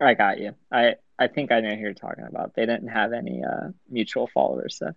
I 0.00 0.14
got 0.14 0.38
you. 0.40 0.54
I 0.70 0.96
I 1.18 1.28
think 1.28 1.52
I 1.52 1.60
know 1.60 1.74
who 1.74 1.80
you're 1.80 1.94
talking 1.94 2.24
about. 2.26 2.54
They 2.54 2.66
didn't 2.66 2.88
have 2.88 3.12
any 3.12 3.42
uh, 3.44 3.70
mutual 3.88 4.26
followers, 4.26 4.76
so. 4.78 4.92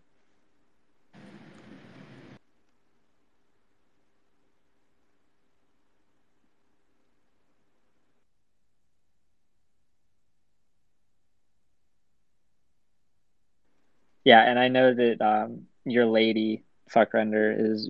Yeah, 14.23 14.41
and 14.41 14.59
I 14.59 14.67
know 14.67 14.93
that 14.93 15.21
um, 15.21 15.67
your 15.85 16.05
lady 16.05 16.63
fuckrender 16.93 17.55
is 17.57 17.89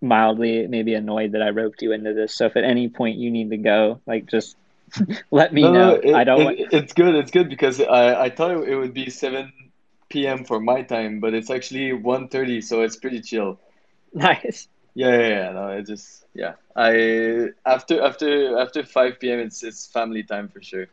mildly 0.00 0.66
maybe 0.68 0.94
annoyed 0.94 1.32
that 1.32 1.42
I 1.42 1.50
roped 1.50 1.82
you 1.82 1.92
into 1.92 2.14
this. 2.14 2.36
So 2.36 2.46
if 2.46 2.56
at 2.56 2.64
any 2.64 2.88
point 2.88 3.18
you 3.18 3.30
need 3.30 3.50
to 3.50 3.56
go, 3.58 4.00
like 4.06 4.26
just 4.26 4.56
let 5.30 5.52
me 5.52 5.68
No, 5.68 5.72
no, 5.72 5.90
know. 5.90 6.00
it, 6.02 6.12
I 6.12 6.24
don't 6.24 6.42
it, 6.42 6.44
want. 6.44 6.58
it's 6.72 6.92
good. 6.92 7.14
It's 7.14 7.30
good 7.30 7.48
because 7.48 7.80
I, 7.80 8.24
I 8.24 8.30
thought 8.30 8.50
it 8.68 8.76
would 8.76 8.94
be 8.94 9.10
7 9.10 10.26
p.m. 10.26 10.44
for 10.44 10.60
my 10.60 10.82
time, 10.82 11.20
but 11.20 11.34
it's 11.34 11.50
actually 11.50 11.92
1:30, 11.92 12.60
so 12.60 12.82
it's 12.82 12.96
pretty 12.96 13.20
chill. 13.20 13.58
Nice. 14.12 14.68
Yeah, 14.94 15.18
yeah, 15.18 15.28
yeah. 15.28 15.52
No, 15.52 15.68
it 15.68 15.86
just 15.86 16.24
yeah. 16.34 16.54
I 16.76 17.48
after 17.64 18.02
after 18.02 18.58
after 18.58 18.84
5 18.84 19.30
p.m. 19.30 19.40
it's 19.40 19.62
it's 19.62 19.86
family 19.86 20.22
time 20.24 20.48
for 20.48 20.62
sure. 20.62 20.86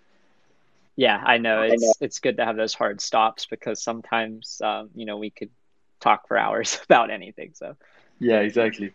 Yeah, 0.95 1.17
I 1.23 1.37
know. 1.37 1.61
It's 1.61 1.97
it's 2.01 2.19
good 2.19 2.37
to 2.37 2.45
have 2.45 2.55
those 2.57 2.73
hard 2.73 3.01
stops 3.01 3.45
because 3.45 3.81
sometimes 3.83 4.61
um, 4.63 4.89
you 4.95 5.05
know 5.05 5.17
we 5.17 5.29
could 5.29 5.49
talk 6.05 6.27
for 6.27 6.37
hours 6.37 6.79
about 6.89 7.11
anything. 7.11 7.51
So 7.55 7.75
Yeah, 8.19 8.39
exactly. 8.39 8.93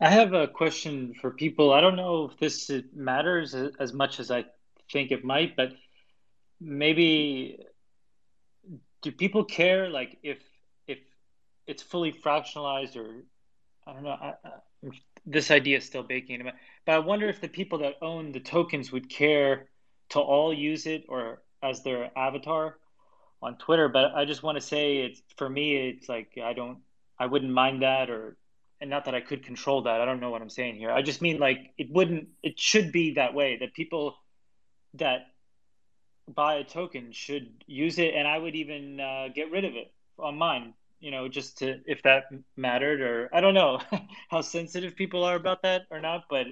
I 0.00 0.10
have 0.10 0.32
a 0.32 0.48
question 0.48 1.14
for 1.20 1.30
people. 1.30 1.72
I 1.72 1.80
don't 1.80 1.96
know 1.96 2.28
if 2.30 2.38
this 2.38 2.70
matters 2.94 3.54
as 3.54 3.92
much 3.92 4.18
as 4.18 4.30
I 4.32 4.44
think 4.90 5.12
it 5.12 5.24
might, 5.24 5.54
but 5.56 5.70
maybe 6.60 7.58
do 9.02 9.12
people 9.12 9.44
care 9.44 9.88
like 9.90 10.18
if 10.22 10.38
if 10.88 10.98
it's 11.66 11.82
fully 11.82 12.12
fractionalized 12.12 12.96
or 12.96 13.24
I 13.86 13.92
don't 13.92 14.04
know. 14.04 14.10
I, 14.10 14.34
I, 14.44 14.50
this 15.24 15.52
idea 15.52 15.76
is 15.78 15.84
still 15.84 16.02
baking 16.02 16.42
but 16.84 16.92
I 16.92 16.98
wonder 16.98 17.28
if 17.28 17.40
the 17.40 17.48
people 17.48 17.78
that 17.78 17.94
own 18.02 18.32
the 18.32 18.40
tokens 18.40 18.90
would 18.90 19.08
care 19.08 19.68
to 20.10 20.18
all 20.18 20.52
use 20.52 20.86
it 20.86 21.04
or 21.08 21.42
as 21.62 21.84
their 21.84 22.10
avatar 22.18 22.76
on 23.42 23.56
Twitter. 23.58 23.88
But 23.88 24.14
I 24.14 24.24
just 24.24 24.42
want 24.42 24.56
to 24.56 24.62
say 24.62 24.98
it's 24.98 25.22
for 25.36 25.48
me. 25.48 25.76
It's 25.76 26.08
like 26.08 26.38
I 26.42 26.52
don't. 26.52 26.78
I 27.18 27.26
wouldn't 27.26 27.52
mind 27.52 27.82
that 27.82 28.10
or 28.10 28.36
and 28.82 28.90
not 28.90 29.04
that 29.04 29.14
I 29.14 29.20
could 29.20 29.44
control 29.44 29.82
that. 29.82 30.00
I 30.00 30.04
don't 30.04 30.18
know 30.18 30.30
what 30.30 30.42
I'm 30.42 30.50
saying 30.50 30.74
here. 30.74 30.90
I 30.90 31.02
just 31.02 31.22
mean 31.22 31.38
like 31.38 31.72
it 31.78 31.88
wouldn't. 31.90 32.28
It 32.42 32.58
should 32.58 32.90
be 32.90 33.14
that 33.14 33.32
way 33.32 33.58
that 33.60 33.74
people 33.74 34.16
that 34.94 35.28
buy 36.28 36.56
a 36.56 36.64
token 36.64 37.12
should 37.12 37.62
use 37.66 37.98
it, 37.98 38.14
and 38.14 38.26
I 38.26 38.36
would 38.38 38.56
even 38.56 39.00
uh, 39.00 39.28
get 39.34 39.50
rid 39.52 39.64
of 39.64 39.74
it 39.76 39.92
on 40.18 40.36
mine. 40.36 40.74
You 40.98 41.12
know, 41.12 41.28
just 41.28 41.58
to 41.58 41.80
if 41.86 42.02
that 42.02 42.24
mattered, 42.56 43.00
or 43.00 43.30
I 43.32 43.40
don't 43.40 43.54
know 43.54 43.80
how 44.30 44.40
sensitive 44.40 44.96
people 44.96 45.24
are 45.24 45.36
about 45.36 45.62
that 45.62 45.82
or 45.90 46.00
not, 46.00 46.24
but 46.28 46.46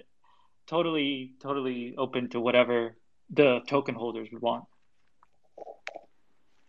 totally, 0.68 1.34
totally 1.42 1.94
open 1.98 2.28
to 2.30 2.40
whatever 2.40 2.96
the 3.30 3.60
token 3.66 3.96
holders 3.96 4.28
would 4.32 4.40
want. 4.40 4.64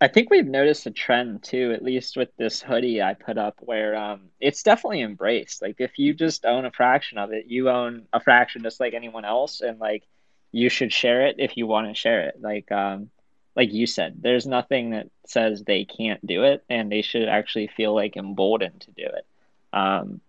I 0.02 0.08
think 0.08 0.32
we've 0.32 0.48
noticed 0.48 0.88
a 0.88 0.92
trend 0.92 1.44
too, 1.44 1.74
at 1.74 1.84
least 1.84 2.18
with 2.18 2.36
this 2.36 2.60
hoodie 2.60 3.04
I 3.04 3.14
put 3.14 3.38
up, 3.38 3.58
where 3.60 3.96
um, 3.96 4.30
it's 4.40 4.64
definitely 4.64 5.04
embraced. 5.04 5.62
Like 5.62 5.76
if 5.80 6.00
you 6.00 6.16
just 6.16 6.44
own 6.44 6.66
a 6.66 6.72
fraction 6.72 7.20
of 7.20 7.32
it, 7.32 7.46
you 7.46 7.70
own 7.70 8.08
a 8.12 8.20
fraction 8.20 8.64
just 8.64 8.80
like 8.80 8.96
anyone 8.96 9.26
else, 9.26 9.62
and 9.62 9.80
like 9.80 10.04
you 10.52 10.70
should 10.70 10.92
share 10.92 11.28
it 11.28 11.36
if 11.38 11.56
you 11.56 11.68
want 11.68 11.88
to 11.88 11.94
share 11.94 12.22
it. 12.22 12.42
Like 12.42 12.72
um, 12.72 13.12
like 13.56 13.72
you 13.72 13.86
said, 13.86 14.16
there's 14.22 14.48
nothing 14.48 14.90
that 14.90 15.08
says 15.28 15.62
they 15.62 15.86
can't 15.86 16.26
do 16.26 16.46
it, 16.46 16.64
and 16.68 16.92
they 16.92 17.04
should 17.04 17.30
actually 17.30 17.68
feel 17.68 17.94
like 17.94 18.18
emboldened 18.18 18.82
to 18.82 18.92
do 18.92 19.06
it. 19.06 19.26
Um, 19.72 20.20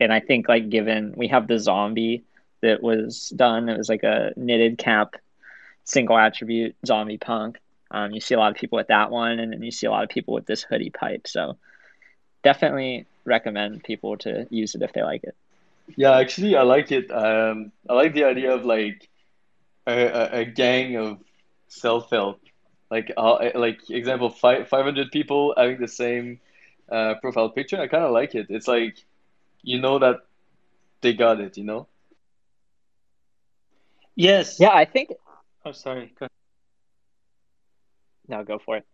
and 0.00 0.10
I 0.10 0.20
think 0.20 0.48
like 0.48 0.70
given 0.70 1.12
we 1.18 1.28
have 1.28 1.48
the 1.48 1.58
zombie 1.58 2.24
that 2.62 2.82
was 2.82 3.28
done, 3.28 3.68
it 3.68 3.76
was 3.76 3.90
like 3.90 4.04
a 4.04 4.32
knitted 4.36 4.78
cap, 4.78 5.16
single 5.84 6.16
attribute 6.16 6.76
zombie 6.86 7.18
punk. 7.18 7.58
Um, 7.92 8.12
you 8.12 8.20
see 8.20 8.34
a 8.34 8.38
lot 8.38 8.50
of 8.50 8.56
people 8.56 8.78
with 8.78 8.88
that 8.88 9.10
one, 9.10 9.38
and 9.38 9.52
then 9.52 9.62
you 9.62 9.70
see 9.70 9.86
a 9.86 9.90
lot 9.90 10.02
of 10.02 10.08
people 10.08 10.32
with 10.32 10.46
this 10.46 10.62
hoodie 10.62 10.90
pipe. 10.90 11.28
So 11.28 11.58
definitely 12.42 13.06
recommend 13.24 13.84
people 13.84 14.16
to 14.18 14.46
use 14.50 14.74
it 14.74 14.82
if 14.82 14.92
they 14.94 15.02
like 15.02 15.24
it. 15.24 15.36
Yeah, 15.96 16.16
actually, 16.16 16.56
I 16.56 16.62
like 16.62 16.90
it. 16.90 17.10
Um, 17.10 17.70
I 17.88 17.92
like 17.92 18.14
the 18.14 18.24
idea 18.24 18.52
of 18.54 18.64
like 18.64 19.08
a, 19.86 20.06
a, 20.06 20.40
a 20.40 20.44
gang 20.46 20.96
of 20.96 21.18
self-help, 21.68 22.40
like 22.90 23.12
uh, 23.16 23.50
like 23.54 23.90
example, 23.90 24.30
five 24.30 24.68
five 24.68 24.84
hundred 24.84 25.10
people 25.10 25.54
having 25.56 25.78
the 25.78 25.88
same 25.88 26.40
uh, 26.90 27.14
profile 27.20 27.50
picture. 27.50 27.78
I 27.78 27.88
kind 27.88 28.04
of 28.04 28.12
like 28.12 28.34
it. 28.34 28.46
It's 28.48 28.68
like 28.68 28.96
you 29.62 29.80
know 29.80 29.98
that 29.98 30.20
they 31.02 31.12
got 31.12 31.40
it. 31.40 31.58
You 31.58 31.64
know. 31.64 31.88
Yes. 34.14 34.58
Yeah, 34.60 34.72
I 34.72 34.84
think. 34.84 35.12
Oh, 35.64 35.72
sorry. 35.72 36.12
Go 36.18 36.26
no, 38.28 38.44
go 38.44 38.58
for 38.58 38.78
it. 38.78 38.86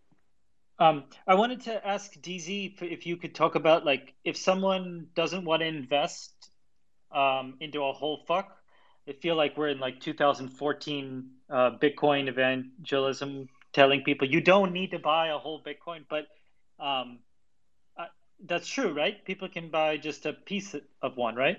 Um, 0.78 1.04
I 1.26 1.34
wanted 1.34 1.62
to 1.62 1.86
ask 1.86 2.12
DZ 2.14 2.74
if, 2.74 2.82
if 2.82 3.06
you 3.06 3.16
could 3.16 3.34
talk 3.34 3.56
about 3.56 3.84
like 3.84 4.14
if 4.24 4.36
someone 4.36 5.08
doesn't 5.14 5.44
want 5.44 5.62
to 5.62 5.66
invest 5.66 6.32
um, 7.12 7.56
into 7.60 7.82
a 7.84 7.92
whole 7.92 8.24
fuck. 8.26 8.56
I 9.08 9.12
feel 9.12 9.36
like 9.36 9.56
we're 9.56 9.68
in 9.68 9.80
like 9.80 10.00
2014 10.00 11.30
uh, 11.50 11.70
Bitcoin 11.80 12.28
evangelism, 12.28 13.48
telling 13.72 14.02
people 14.02 14.28
you 14.28 14.40
don't 14.40 14.72
need 14.72 14.90
to 14.90 14.98
buy 14.98 15.28
a 15.28 15.38
whole 15.38 15.62
Bitcoin, 15.62 16.04
but 16.08 16.26
um, 16.78 17.20
uh, 17.98 18.06
that's 18.44 18.68
true, 18.68 18.92
right? 18.92 19.24
People 19.24 19.48
can 19.48 19.70
buy 19.70 19.96
just 19.96 20.26
a 20.26 20.34
piece 20.34 20.76
of 21.00 21.16
one, 21.16 21.36
right? 21.36 21.58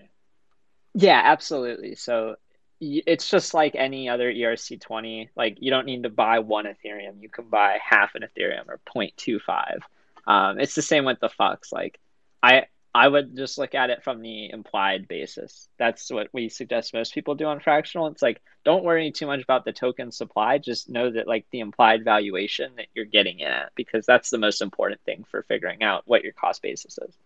Yeah, 0.93 1.21
absolutely. 1.23 1.95
So 1.95 2.35
it's 2.81 3.29
just 3.29 3.53
like 3.53 3.75
any 3.75 4.09
other 4.09 4.31
ERC20. 4.31 5.29
Like 5.35 5.57
you 5.59 5.69
don't 5.69 5.85
need 5.85 6.03
to 6.03 6.09
buy 6.09 6.39
one 6.39 6.65
Ethereum. 6.65 7.21
You 7.21 7.29
can 7.29 7.45
buy 7.45 7.79
half 7.83 8.15
an 8.15 8.23
Ethereum 8.23 8.67
or 8.67 8.79
0.25. 8.95 9.79
Um, 10.25 10.59
it's 10.59 10.75
the 10.75 10.81
same 10.81 11.05
with 11.05 11.19
the 11.19 11.29
fucks. 11.29 11.71
Like 11.71 11.99
I 12.41 12.67
I 12.93 13.07
would 13.07 13.35
just 13.35 13.57
look 13.57 13.75
at 13.75 13.91
it 13.91 14.03
from 14.03 14.21
the 14.21 14.49
implied 14.49 15.07
basis. 15.07 15.67
That's 15.77 16.09
what 16.09 16.29
we 16.33 16.49
suggest 16.49 16.93
most 16.93 17.13
people 17.13 17.35
do 17.35 17.45
on 17.45 17.59
fractional. 17.59 18.07
It's 18.07 18.21
like 18.21 18.41
don't 18.63 18.83
worry 18.83 19.11
too 19.11 19.27
much 19.27 19.43
about 19.43 19.65
the 19.65 19.73
token 19.73 20.11
supply. 20.11 20.57
Just 20.57 20.89
know 20.89 21.11
that 21.11 21.27
like 21.27 21.45
the 21.51 21.59
implied 21.59 22.03
valuation 22.03 22.71
that 22.77 22.87
you're 22.93 23.05
getting 23.05 23.39
in 23.39 23.47
at 23.47 23.71
because 23.75 24.05
that's 24.05 24.29
the 24.29 24.37
most 24.37 24.61
important 24.61 25.01
thing 25.01 25.25
for 25.29 25.43
figuring 25.43 25.83
out 25.83 26.03
what 26.05 26.23
your 26.23 26.33
cost 26.33 26.61
basis 26.61 26.97
is. 26.97 27.17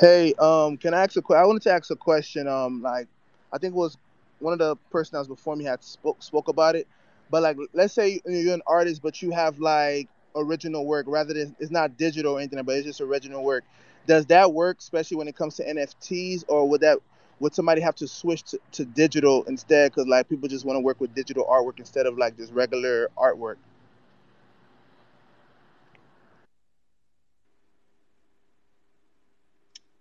Hey, 0.00 0.34
um, 0.34 0.76
can 0.76 0.92
I 0.92 1.04
ask 1.04 1.16
a 1.16 1.22
question? 1.22 1.42
I 1.42 1.46
wanted 1.46 1.62
to 1.62 1.72
ask 1.72 1.90
a 1.90 1.96
question. 1.96 2.48
Um, 2.48 2.82
like 2.82 3.06
I 3.52 3.58
think 3.58 3.74
it 3.74 3.76
was 3.76 3.96
one 4.40 4.52
of 4.52 4.58
the 4.58 4.76
person 4.90 5.14
that 5.14 5.20
was 5.20 5.28
before 5.28 5.56
me 5.56 5.64
had 5.64 5.82
spoke 5.82 6.22
spoke 6.22 6.48
about 6.48 6.76
it. 6.76 6.86
But 7.30 7.42
like, 7.42 7.56
let's 7.72 7.94
say 7.94 8.20
you're 8.26 8.54
an 8.54 8.62
artist, 8.66 9.02
but 9.02 9.22
you 9.22 9.30
have 9.32 9.58
like 9.58 10.08
original 10.36 10.86
work 10.86 11.06
rather 11.08 11.34
than 11.34 11.56
it's 11.58 11.70
not 11.70 11.96
digital 11.96 12.34
or 12.34 12.40
anything, 12.40 12.62
but 12.64 12.76
it's 12.76 12.86
just 12.86 13.00
original 13.00 13.42
work. 13.44 13.64
Does 14.06 14.26
that 14.26 14.52
work, 14.52 14.78
especially 14.80 15.16
when 15.16 15.28
it 15.28 15.36
comes 15.36 15.56
to 15.56 15.68
NFTs, 15.68 16.44
or 16.48 16.68
would 16.68 16.80
that 16.82 16.98
would 17.40 17.54
somebody 17.54 17.80
have 17.80 17.96
to 17.96 18.08
switch 18.08 18.42
to, 18.44 18.60
to 18.72 18.84
digital 18.84 19.44
instead? 19.44 19.92
Because 19.92 20.06
like 20.08 20.28
people 20.28 20.48
just 20.48 20.64
want 20.64 20.76
to 20.76 20.80
work 20.80 21.00
with 21.00 21.14
digital 21.14 21.44
artwork 21.46 21.78
instead 21.78 22.06
of 22.06 22.18
like 22.18 22.36
just 22.36 22.52
regular 22.52 23.08
artwork. 23.16 23.56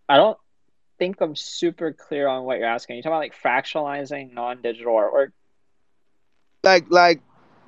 I 0.10 0.18
don't 0.18 0.38
think 1.04 1.20
I'm 1.20 1.36
super 1.36 1.92
clear 1.92 2.28
on 2.28 2.46
what 2.46 2.60
you're 2.60 2.68
asking. 2.68 2.96
You 2.96 3.04
talking 3.04 3.14
about 3.14 3.20
like 3.20 3.36
fractionalizing 3.36 4.34
non-digital 4.34 4.94
artwork? 4.94 5.32
Like 6.64 6.86
like 6.90 7.22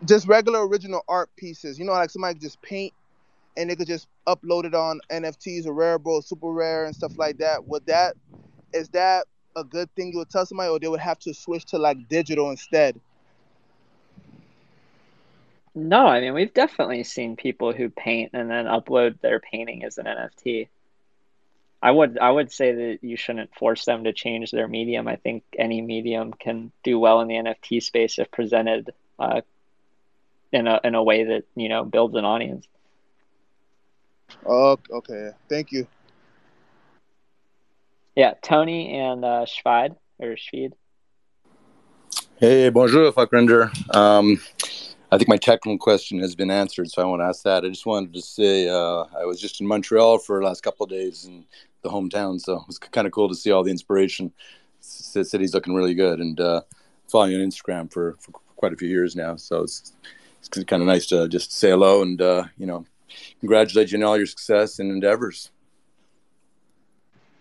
just 0.06 0.26
regular 0.26 0.66
original 0.66 1.02
art 1.10 1.30
pieces. 1.36 1.78
You 1.78 1.84
know, 1.84 1.92
like 1.92 2.10
somebody 2.10 2.40
just 2.40 2.62
paint 2.62 2.94
and 3.58 3.70
they 3.70 3.76
could 3.76 3.88
just 3.88 4.08
upload 4.26 4.64
it 4.64 4.74
on 4.74 5.02
NFTs 5.12 5.66
or 5.66 5.74
Rarible, 5.74 6.24
SuperRare 6.26 6.86
and 6.86 6.96
stuff 6.96 7.18
like 7.18 7.38
that. 7.40 7.66
Would 7.68 7.86
that 7.88 8.16
is 8.74 8.88
that 8.90 9.26
a 9.58 9.66
good 9.66 9.94
thing 9.96 10.14
you 10.14 10.20
would 10.20 10.30
tell 10.30 10.46
somebody, 10.46 10.70
or 10.70 10.80
they 10.80 10.88
would 10.88 11.02
have 11.02 11.20
to 11.20 11.34
switch 11.34 11.66
to 11.66 11.78
like 11.78 12.08
digital 12.08 12.50
instead? 12.52 12.98
No, 15.74 16.08
I 16.08 16.22
mean 16.22 16.34
we've 16.34 16.54
definitely 16.54 17.04
seen 17.04 17.36
people 17.36 17.74
who 17.74 17.90
paint 17.90 18.32
and 18.34 18.50
then 18.50 18.64
upload 18.64 19.20
their 19.20 19.42
painting 19.42 19.84
as 19.84 19.98
an 19.98 20.06
NFT. 20.06 20.70
I 21.86 21.92
would 21.92 22.18
I 22.18 22.32
would 22.32 22.52
say 22.52 22.72
that 22.74 23.04
you 23.04 23.16
shouldn't 23.16 23.54
force 23.54 23.86
them 23.86 24.06
to 24.06 24.12
change 24.12 24.50
their 24.50 24.68
medium. 24.68 25.08
I 25.08 25.18
think 25.18 25.44
any 25.56 25.84
medium 25.84 26.34
can 26.34 26.72
do 26.84 26.98
well 26.98 27.22
in 27.22 27.28
the 27.28 27.36
NFT 27.36 27.84
space 27.84 28.18
if 28.18 28.32
presented 28.32 28.90
uh, 29.20 29.42
in 30.52 30.66
a 30.66 30.80
in 30.84 30.96
a 30.96 31.04
way 31.04 31.26
that 31.26 31.44
you 31.56 31.70
know 31.70 31.86
builds 31.86 32.16
an 32.16 32.26
audience. 32.26 32.68
Oh, 34.44 34.80
okay. 34.90 35.30
Thank 35.48 35.72
you. 35.72 35.86
Yeah, 38.16 38.34
Tony 38.42 38.98
and 38.98 39.24
uh, 39.24 39.46
Schweid 39.46 39.96
or 40.18 40.38
Schweid. 40.38 40.74
Hey, 42.38 42.70
bonjour, 42.70 43.12
Fuckrender. 43.12 43.70
Um, 43.96 44.42
I 45.12 45.18
think 45.18 45.30
my 45.30 45.38
technical 45.38 45.78
question 45.78 46.20
has 46.20 46.36
been 46.36 46.52
answered, 46.52 46.90
so 46.90 47.02
I 47.02 47.06
won't 47.06 47.22
ask 47.22 47.44
that. 47.44 47.64
I 47.64 47.70
just 47.70 47.86
wanted 47.86 48.14
to 48.14 48.22
say 48.22 48.68
uh, 48.68 49.06
I 49.18 49.26
was 49.26 49.40
just 49.40 49.62
in 49.62 49.68
Montreal 49.68 50.18
for 50.18 50.40
the 50.40 50.46
last 50.46 50.64
couple 50.64 50.84
of 50.84 50.90
days 50.90 51.26
in 51.26 51.46
the 51.84 51.90
hometown, 51.90 52.42
so 52.42 52.56
it 52.58 52.68
was 52.68 52.80
kind 52.80 53.06
of 53.06 53.14
cool 53.14 53.30
to 53.30 53.36
see 53.36 53.52
all 53.52 53.64
the 53.64 53.72
inspiration. 53.72 54.32
The 55.14 55.24
city's 55.24 55.54
looking 55.54 55.76
really 55.76 55.94
good, 55.94 56.20
and 56.20 56.40
uh, 56.40 56.62
following 57.08 57.32
you 57.32 57.42
on 57.42 57.48
Instagram 57.48 57.92
for, 57.92 58.16
for 58.20 58.32
quite 58.56 58.74
a 58.74 58.76
few 58.76 58.90
years 58.90 59.16
now, 59.16 59.36
so 59.36 59.62
it's, 59.62 59.94
it's 60.40 60.64
kind 60.66 60.82
of 60.82 60.88
nice 60.88 61.06
to 61.08 61.28
just 61.28 61.52
say 61.52 61.70
hello 61.70 62.02
and 62.02 62.22
uh, 62.22 62.46
you 62.58 62.66
know 62.66 62.86
congratulate 63.40 63.92
you 63.92 63.98
on 63.98 64.04
all 64.04 64.18
your 64.18 64.26
success 64.26 64.80
and 64.80 64.92
endeavors. 64.92 65.52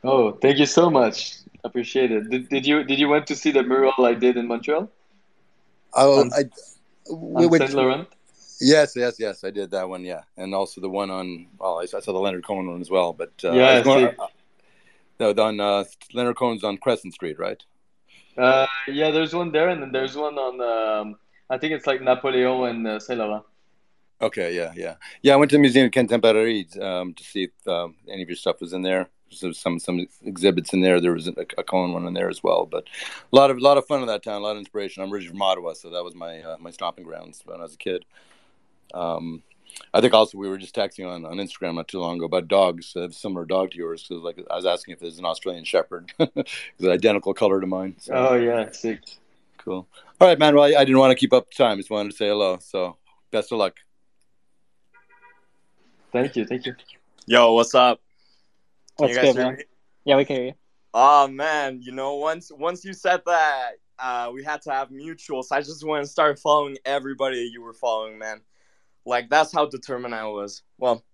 Oh, 0.03 0.33
thank 0.33 0.59
you 0.59 0.67
so 0.67 0.91
much. 0.91 1.39
Appreciate 1.65 2.12
it. 2.12 2.29
Did, 2.29 2.49
did 2.51 2.67
you 2.67 2.85
did 2.85 2.99
you 2.99 3.09
went 3.09 3.27
to 3.29 3.35
see 3.35 3.51
the 3.51 3.62
mural 3.62 3.95
I 3.99 4.15
did 4.15 4.37
in 4.37 4.47
Montreal? 4.47 4.91
Oh, 5.95 6.21
On- 6.21 6.31
I, 6.35 6.45
On 7.11 7.48
which- 7.50 7.61
Saint 7.61 7.74
Laurent? 7.74 8.09
yes, 8.61 8.94
yes, 8.96 9.16
yes, 9.18 9.44
I 9.44 9.50
did 9.50 9.70
that 9.72 9.88
one, 9.88 10.05
yeah, 10.05 10.22
and 10.36 10.55
also 10.55 10.80
the 10.80 10.88
one 10.88 11.11
on. 11.11 11.46
Well, 11.59 11.80
I 11.80 11.86
saw 11.86 12.00
the 12.00 12.12
Leonard 12.18 12.44
Cohen 12.46 12.68
one 12.70 12.80
as 12.80 12.90
well, 12.90 13.12
but 13.12 13.32
uh, 13.44 13.52
Yeah, 13.52 13.82
going, 13.82 14.07
sick. 14.07 14.18
no, 15.20 15.30
on 15.42 15.61
uh, 15.61 15.84
Leonard 16.12 16.36
Cohen's 16.36 16.64
on 16.64 16.78
Crescent 16.78 17.14
Street, 17.14 17.38
right? 17.38 17.62
Uh, 18.36 18.66
yeah, 18.88 19.11
there's 19.11 19.34
one 19.34 19.52
there, 19.52 19.68
and 19.68 19.82
then 19.82 19.92
there's 19.92 20.16
one 20.16 20.36
on. 20.38 20.61
Um, 20.61 21.16
I 21.50 21.59
think 21.59 21.72
it's 21.72 21.86
like 21.86 22.00
Napoleon 22.00 22.64
and 22.68 22.86
uh, 22.86 22.98
Saint 23.00 23.18
Laurent. 23.18 23.44
Okay, 24.20 24.55
yeah, 24.57 24.72
yeah, 24.76 24.94
yeah. 25.22 25.34
I 25.34 25.36
went 25.36 25.50
to 25.50 25.57
the 25.57 25.61
Museum 25.61 25.86
of 25.86 25.92
Contemporary 25.92 26.66
um, 26.80 27.14
to 27.14 27.24
see 27.24 27.44
if 27.44 27.68
um, 27.68 27.96
any 28.11 28.22
of 28.22 28.28
your 28.28 28.36
stuff 28.36 28.61
was 28.61 28.72
in 28.72 28.82
there. 28.82 29.09
So 29.35 29.53
some 29.53 29.78
some 29.78 30.07
exhibits 30.22 30.72
in 30.72 30.80
there. 30.80 31.01
There 31.01 31.12
was 31.12 31.28
a, 31.28 31.35
a 31.59 31.64
Cohen 31.64 31.93
one 31.93 32.07
in 32.07 32.14
there 32.14 32.28
as 32.28 32.43
well. 32.43 32.66
But 32.66 32.85
a 33.32 33.37
lot 33.37 33.51
of 33.51 33.59
a 33.59 33.61
lot 33.61 33.78
of 33.78 33.87
fun 33.87 34.01
in 34.01 34.07
that 34.07 34.22
town. 34.22 34.41
A 34.41 34.45
lot 34.45 34.53
of 34.53 34.59
inspiration. 34.59 35.03
I'm 35.03 35.12
originally 35.12 35.32
from 35.32 35.43
Ottawa, 35.43 35.74
so 35.74 35.91
that 35.91 36.05
was 36.05 36.14
my 36.14 36.41
uh, 36.41 36.57
my 36.61 36.70
stomping 36.70 37.05
grounds 37.05 37.43
when 37.45 37.61
I 37.61 37.62
was 37.62 37.74
a 37.74 37.78
kid. 37.78 38.05
Um, 38.93 39.43
I 39.93 40.01
think 40.01 40.14
also 40.14 40.39
we 40.39 40.49
were 40.49 40.59
just 40.59 40.74
texting 40.74 41.09
on, 41.09 41.24
on 41.24 41.37
Instagram 41.37 41.74
not 41.74 41.89
too 41.89 41.99
long 41.99 42.16
ago 42.16 42.26
about 42.26 42.49
dogs. 42.49 42.93
I 42.97 43.03
have 43.03 43.11
a 43.11 43.14
similar 43.14 43.45
dog 43.45 43.72
to 43.72 43.76
yours 43.76 44.07
because 44.07 44.22
like 44.22 44.39
I 44.51 44.57
was 44.57 44.66
asking 44.66 44.95
if 44.95 45.01
there's 45.01 45.18
an 45.18 45.24
Australian 45.24 45.64
Shepherd, 45.64 46.12
it's 46.18 46.55
identical 46.82 47.35
color 47.35 47.61
to 47.61 47.66
mine. 47.66 47.97
So. 47.99 48.14
Oh 48.14 48.35
yeah, 48.35 48.70
sick. 48.70 49.01
Cool. 49.59 49.87
All 50.20 50.28
right, 50.28 50.39
man. 50.39 50.55
Well, 50.55 50.64
I, 50.64 50.80
I 50.80 50.85
didn't 50.85 50.99
want 50.99 51.11
to 51.11 51.16
keep 51.16 51.32
up 51.32 51.51
time. 51.51 51.78
Just 51.78 51.91
wanted 51.91 52.11
to 52.11 52.16
say 52.16 52.28
hello. 52.28 52.59
So 52.61 52.97
best 53.30 53.51
of 53.53 53.59
luck. 53.59 53.76
Thank 56.12 56.37
you, 56.37 56.45
thank 56.45 56.66
you. 56.66 56.76
Yo, 57.26 57.55
what's 57.55 57.74
up? 57.74 58.01
What's 58.97 59.14
you 59.14 59.16
guys 59.16 59.26
good, 59.26 59.36
hear 59.36 59.47
man? 59.47 59.57
me? 59.57 59.64
Yeah, 60.05 60.16
we 60.16 60.24
can 60.24 60.36
hear 60.36 60.45
you. 60.47 60.55
Oh 60.92 61.26
man, 61.26 61.80
you 61.82 61.90
know, 61.90 62.14
once 62.14 62.53
once 62.53 62.84
you 62.84 62.92
said 62.92 63.22
that, 63.26 63.72
uh, 63.99 64.30
we 64.32 64.45
had 64.45 64.62
to 64.62 64.70
have 64.70 64.90
mutuals. 64.90 65.47
I 65.51 65.61
just 65.61 65.84
went 65.84 66.01
and 66.01 66.09
started 66.09 66.38
following 66.38 66.78
everybody 66.84 67.51
you 67.53 67.62
were 67.62 67.72
following, 67.72 68.18
man. 68.18 68.40
Like 69.05 69.28
that's 69.28 69.53
how 69.53 69.66
determined 69.66 70.14
I 70.14 70.26
was. 70.26 70.62
Well, 70.78 71.05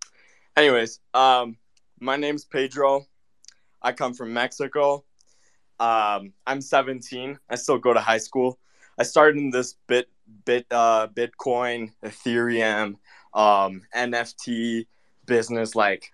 anyways, 0.57 1.01
um, 1.15 1.57
my 1.99 2.17
name's 2.17 2.45
Pedro. 2.45 3.07
I 3.81 3.93
come 3.93 4.13
from 4.13 4.35
Mexico. 4.35 5.05
Um, 5.79 6.35
I'm 6.47 6.61
17. 6.61 7.39
I 7.49 7.55
still 7.55 7.79
go 7.79 7.95
to 7.95 8.01
high 8.01 8.19
school. 8.19 8.59
I 8.99 9.03
started 9.03 9.39
in 9.39 9.49
this 9.49 9.77
bit 9.87 10.09
bit 10.45 10.67
uh 10.71 11.09
Bitcoin, 11.09 11.93
Ethereum, 12.05 12.97
um, 13.33 13.83
NFT 13.97 14.87
business 15.25 15.75
like 15.75 16.13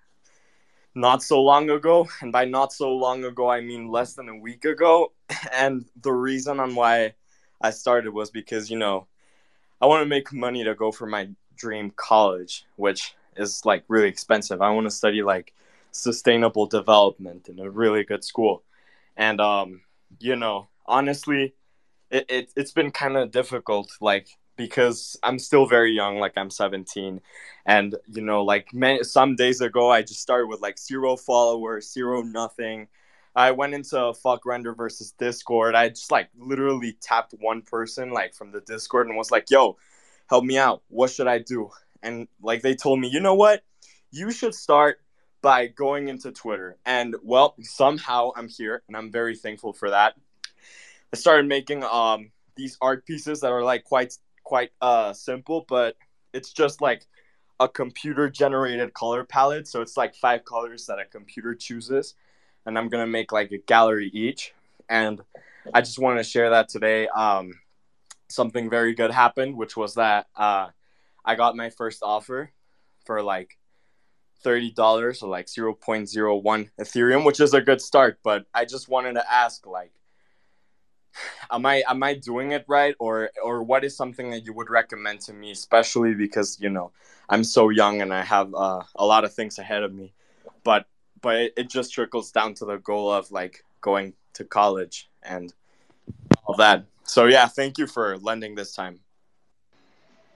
not 0.97 1.22
so 1.22 1.42
long 1.42 1.68
ago 1.68 2.09
and 2.22 2.32
by 2.32 2.47
not 2.47 2.72
so 2.72 2.90
long 2.90 3.22
ago 3.24 3.51
i 3.51 3.61
mean 3.61 3.86
less 3.88 4.14
than 4.14 4.28
a 4.28 4.36
week 4.36 4.64
ago. 4.64 5.12
And 5.53 5.84
the 6.03 6.12
reason 6.12 6.59
on 6.59 6.74
why 6.74 7.14
i 7.61 7.70
started 7.70 8.12
was 8.12 8.30
because 8.30 8.70
you 8.70 8.78
know 8.78 9.07
i 9.80 9.86
want 9.86 10.03
to 10.03 10.09
make 10.09 10.32
money 10.32 10.64
to 10.64 10.74
go 10.74 10.90
for 10.90 11.07
my 11.07 11.28
dream 11.57 11.92
college 11.97 12.64
which 12.76 13.14
is 13.36 13.64
like 13.66 13.84
really 13.88 14.09
expensive. 14.09 14.62
I 14.62 14.70
want 14.70 14.86
to 14.86 14.90
study 14.90 15.22
like 15.22 15.53
sustainable 15.92 16.66
development 16.66 17.49
in 17.51 17.59
a 17.59 17.68
really 17.68 18.03
good 18.05 18.24
school. 18.24 18.62
And 19.16 19.40
um 19.40 19.82
you 20.18 20.36
know 20.36 20.68
honestly 20.86 21.55
it, 22.11 22.24
it, 22.30 22.53
it's 22.57 22.72
been 22.72 22.90
kind 22.90 23.16
of 23.16 23.30
difficult 23.30 23.90
like 24.01 24.28
because 24.57 25.18
i'm 25.22 25.38
still 25.38 25.66
very 25.66 25.92
young 25.92 26.18
like 26.18 26.32
i'm 26.36 26.50
17 26.50 27.20
and 27.66 27.94
you 28.09 28.22
know 28.22 28.42
like 28.42 28.72
many, 28.72 29.02
some 29.04 29.36
days 29.36 29.61
ago 29.61 29.90
i 29.90 30.02
just 30.02 30.20
started 30.20 30.46
with 30.46 30.61
like 30.61 30.78
zero 30.78 31.16
followers 31.16 31.92
zero 31.92 32.22
nothing. 32.22 32.88
I 33.34 33.50
went 33.50 33.74
into 33.74 34.14
fuck 34.14 34.46
render 34.46 34.74
versus 34.74 35.12
discord. 35.12 35.74
I 35.74 35.90
just 35.90 36.11
like 36.11 36.30
literally 36.38 36.96
tapped 37.02 37.34
one 37.38 37.61
person 37.61 38.11
like 38.11 38.34
from 38.34 38.50
the 38.50 38.62
discord 38.62 39.09
and 39.09 39.16
was 39.16 39.30
like 39.30 39.50
yo 39.50 39.76
help 40.28 40.44
me 40.44 40.57
out. 40.57 40.82
What 40.88 41.11
should 41.11 41.28
i 41.28 41.38
do? 41.38 41.70
And 42.02 42.28
like 42.42 42.62
they 42.62 42.74
told 42.74 42.98
me 42.98 43.09
you 43.09 43.20
know 43.20 43.34
what? 43.34 43.62
You 44.11 44.30
should 44.30 44.54
start 44.54 45.00
by 45.42 45.66
going 45.66 46.09
into 46.09 46.32
twitter. 46.32 46.78
And 46.86 47.14
well 47.22 47.54
somehow 47.61 48.30
i'm 48.36 48.48
here 48.48 48.82
and 48.88 48.96
i'm 48.96 49.12
very 49.12 49.36
thankful 49.36 49.74
for 49.74 49.90
that. 49.90 50.14
I 51.12 51.16
started 51.16 51.46
making 51.46 51.84
um 51.84 52.30
these 52.57 52.78
art 52.80 53.04
pieces 53.04 53.40
that 53.40 53.52
are 53.52 53.62
like 53.62 53.84
quite 53.84 54.16
quite 54.47 54.70
uh 54.80 55.12
simple 55.12 55.66
but 55.68 55.97
it's 56.32 56.53
just 56.53 56.80
like 56.80 57.07
a 57.59 57.68
computer 57.68 58.28
generated 58.28 58.92
color 58.92 59.24
palette. 59.24 59.66
So 59.66 59.80
it's 59.80 59.97
like 59.97 60.14
five 60.14 60.44
colors 60.44 60.86
that 60.86 60.99
a 60.99 61.05
computer 61.05 61.55
chooses. 61.55 62.14
And 62.66 62.76
I'm 62.76 62.88
going 62.88 63.03
to 63.03 63.11
make 63.11 63.32
like 63.32 63.53
a 63.53 63.59
gallery 63.59 64.11
each. 64.12 64.53
And 64.88 65.20
I 65.72 65.80
just 65.80 65.99
want 65.99 66.18
to 66.18 66.24
share 66.24 66.51
that 66.51 66.68
today. 66.68 67.09
Um, 67.09 67.53
something 68.28 68.68
very 68.68 68.94
good 68.94 69.11
happened, 69.11 69.57
which 69.57 69.76
was 69.76 69.94
that 69.94 70.26
uh, 70.36 70.68
I 71.24 71.34
got 71.34 71.57
my 71.57 71.70
first 71.70 72.03
offer 72.03 72.51
for 73.05 73.22
like 73.22 73.57
$30 74.44 75.22
or 75.22 75.28
like 75.28 75.47
0.01 75.47 76.70
Ethereum, 76.78 77.24
which 77.24 77.40
is 77.40 77.55
a 77.55 77.61
good 77.61 77.80
start. 77.80 78.18
But 78.22 78.44
I 78.53 78.64
just 78.64 78.88
wanted 78.88 79.14
to 79.14 79.32
ask, 79.32 79.66
like, 79.66 79.92
am 81.50 81.66
I 81.66 81.82
am 81.88 82.02
I 82.02 82.14
doing 82.14 82.52
it 82.52 82.64
right 82.68 82.94
or 82.98 83.30
or 83.42 83.62
what 83.62 83.84
is 83.84 83.96
something 83.96 84.30
that 84.30 84.44
you 84.44 84.52
would 84.52 84.70
recommend 84.70 85.20
to 85.22 85.32
me 85.32 85.50
especially 85.50 86.14
because 86.14 86.58
you 86.60 86.70
know 86.70 86.92
I'm 87.28 87.44
so 87.44 87.68
young 87.70 88.00
and 88.02 88.12
I 88.12 88.22
have 88.22 88.54
uh, 88.54 88.82
a 88.94 89.06
lot 89.06 89.24
of 89.24 89.32
things 89.32 89.58
ahead 89.58 89.82
of 89.82 89.92
me 89.92 90.12
but 90.64 90.86
but 91.22 91.36
it, 91.36 91.52
it 91.56 91.70
just 91.70 91.92
trickles 91.92 92.30
down 92.30 92.54
to 92.54 92.64
the 92.64 92.76
goal 92.76 93.10
of 93.12 93.30
like 93.30 93.64
going 93.80 94.14
to 94.34 94.44
college 94.44 95.08
and 95.22 95.52
all 96.44 96.56
that 96.56 96.84
so 97.04 97.26
yeah 97.26 97.46
thank 97.46 97.78
you 97.78 97.86
for 97.86 98.18
lending 98.18 98.54
this 98.54 98.74
time 98.74 99.00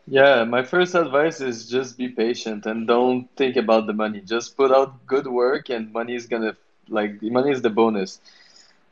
Yeah, 0.07 0.43
my 0.45 0.64
first 0.64 0.95
advice 0.97 1.41
is 1.41 1.68
just 1.68 1.97
be 1.97 2.09
patient 2.09 2.66
and 2.66 2.87
don't 2.87 3.28
think 3.37 3.57
about 3.57 3.87
the 3.87 3.93
money. 3.93 4.20
Just 4.20 4.57
put 4.57 4.72
out 4.72 5.07
good 5.07 5.26
work, 5.26 5.70
and 5.70 5.93
money 5.93 6.16
is 6.16 6.26
gonna 6.26 6.57
like 6.89 7.22
money 7.22 7.53
is 7.53 7.62
the 7.62 7.70
bonus. 7.70 8.20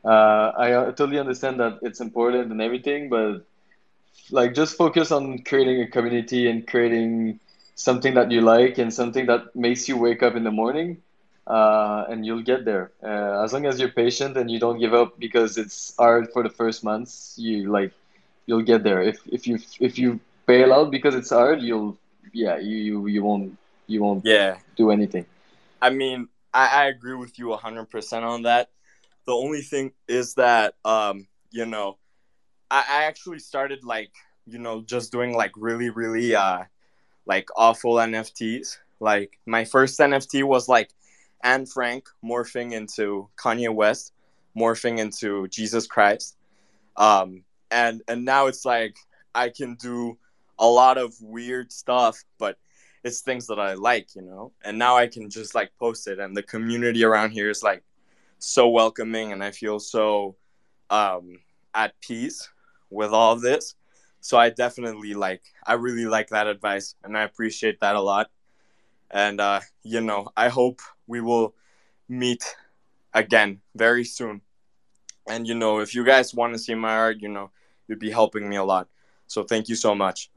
Uh, 0.03 0.51
I 0.55 0.71
uh, 0.73 0.85
totally 0.91 1.19
understand 1.19 1.59
that 1.59 1.79
it's 1.81 1.99
important 1.99 2.51
and 2.51 2.61
everything, 2.61 3.09
but 3.09 3.45
like 4.31 4.53
just 4.53 4.77
focus 4.77 5.11
on 5.11 5.39
creating 5.39 5.81
a 5.81 5.87
community 5.87 6.49
and 6.49 6.65
creating 6.65 7.39
something 7.75 8.13
that 8.13 8.31
you 8.31 8.41
like 8.41 8.77
and 8.77 8.93
something 8.93 9.25
that 9.25 9.55
makes 9.55 9.87
you 9.87 9.97
wake 9.97 10.23
up 10.23 10.35
in 10.35 10.43
the 10.43 10.51
morning, 10.51 11.01
uh, 11.47 12.05
and 12.09 12.25
you'll 12.25 12.43
get 12.43 12.65
there. 12.65 12.91
Uh, 13.03 13.43
as 13.43 13.53
long 13.53 13.65
as 13.65 13.79
you're 13.79 13.89
patient 13.91 14.37
and 14.37 14.49
you 14.49 14.59
don't 14.59 14.79
give 14.79 14.93
up 14.93 15.19
because 15.19 15.57
it's 15.57 15.95
hard 15.97 16.31
for 16.31 16.43
the 16.43 16.49
first 16.49 16.83
months, 16.83 17.35
you 17.37 17.69
like 17.71 17.91
you'll 18.45 18.63
get 18.63 18.83
there. 18.83 19.01
If 19.01 19.19
if 19.27 19.47
you 19.47 19.59
if 19.79 19.97
you 19.97 20.19
bail 20.45 20.73
out 20.73 20.91
because 20.91 21.15
it's 21.15 21.29
hard, 21.29 21.61
you'll 21.61 21.97
yeah 22.31 22.57
you 22.57 22.77
you, 22.77 23.07
you 23.07 23.23
won't 23.23 23.57
you 23.87 24.01
won't 24.01 24.25
yeah 24.25 24.57
do 24.75 24.91
anything. 24.91 25.25
I 25.81 25.89
mean, 25.89 26.27
I, 26.53 26.83
I 26.83 26.85
agree 26.85 27.15
with 27.15 27.39
you 27.39 27.47
100% 27.47 28.23
on 28.23 28.43
that. 28.43 28.69
The 29.29 29.35
only 29.35 29.61
thing 29.61 29.91
is 30.07 30.33
that, 30.33 30.73
um, 30.83 31.27
you 31.51 31.67
know, 31.67 31.99
I, 32.71 32.83
I 32.89 33.03
actually 33.03 33.37
started 33.37 33.83
like, 33.83 34.09
you 34.47 34.57
know, 34.57 34.81
just 34.81 35.11
doing 35.11 35.35
like 35.35 35.51
really, 35.55 35.91
really, 35.91 36.33
uh, 36.33 36.63
like 37.27 37.47
awful 37.55 37.97
NFTs. 37.97 38.79
Like 38.99 39.37
my 39.45 39.65
first 39.65 39.99
NFT 39.99 40.43
was 40.43 40.67
like 40.67 40.89
Anne 41.43 41.67
Frank 41.67 42.09
morphing 42.25 42.71
into 42.71 43.29
Kanye 43.37 43.71
West, 43.71 44.13
morphing 44.57 44.97
into 44.97 45.47
Jesus 45.49 45.85
Christ. 45.85 46.35
Um, 46.97 47.43
and, 47.69 48.01
and 48.07 48.25
now 48.25 48.47
it's 48.47 48.65
like 48.65 48.97
I 49.35 49.49
can 49.49 49.75
do 49.75 50.17
a 50.57 50.65
lot 50.65 50.97
of 50.97 51.13
weird 51.21 51.71
stuff, 51.71 52.17
but 52.39 52.57
it's 53.03 53.21
things 53.21 53.45
that 53.45 53.59
I 53.59 53.75
like, 53.75 54.15
you 54.15 54.23
know. 54.23 54.53
And 54.63 54.79
now 54.79 54.97
I 54.97 55.05
can 55.05 55.29
just 55.29 55.53
like 55.53 55.69
post 55.77 56.07
it, 56.07 56.17
and 56.17 56.35
the 56.35 56.41
community 56.41 57.03
around 57.05 57.29
here 57.29 57.51
is 57.51 57.61
like 57.61 57.83
so 58.39 58.69
welcoming, 58.69 59.33
and 59.33 59.43
I 59.43 59.51
feel 59.51 59.79
so 59.79 60.35
um, 60.89 61.39
at 61.75 61.99
peace 62.01 62.49
with 62.89 63.11
all 63.11 63.33
of 63.33 63.41
this. 63.41 63.75
So 64.21 64.37
I 64.37 64.49
definitely 64.49 65.13
like, 65.15 65.43
I 65.65 65.73
really 65.73 66.05
like 66.05 66.29
that 66.29 66.47
advice, 66.47 66.95
and 67.03 67.17
I 67.17 67.23
appreciate 67.23 67.79
that 67.81 67.95
a 67.95 68.01
lot. 68.01 68.31
and 69.11 69.39
uh, 69.41 69.61
you 69.83 70.01
know, 70.01 70.29
I 70.37 70.49
hope 70.49 70.81
we 71.07 71.21
will 71.21 71.55
meet 72.09 72.43
again 73.13 73.61
very 73.75 74.05
soon. 74.05 74.41
And 75.27 75.47
you 75.47 75.55
know, 75.55 75.79
if 75.79 75.95
you 75.95 76.05
guys 76.05 76.33
want 76.33 76.53
to 76.53 76.59
see 76.59 76.75
my 76.75 76.95
art, 76.95 77.21
you 77.21 77.29
know, 77.29 77.51
you'd 77.87 77.99
be 77.99 78.11
helping 78.11 78.49
me 78.49 78.57
a 78.57 78.63
lot. 78.63 78.87
So 79.27 79.43
thank 79.43 79.69
you 79.69 79.75
so 79.75 79.95
much. 79.95 80.31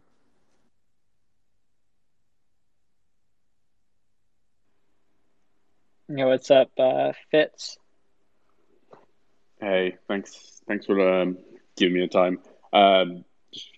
Yeah, 6.09 6.27
what's 6.27 6.51
up, 6.51 6.71
uh, 6.79 7.13
Fitz? 7.31 7.79
Hey, 9.63 9.95
thanks. 10.09 10.61
Thanks 10.67 10.87
for 10.87 11.23
um, 11.23 11.39
giving 11.77 11.95
me 11.95 12.01
the 12.01 12.09
time. 12.09 12.41
Um, 12.73 13.25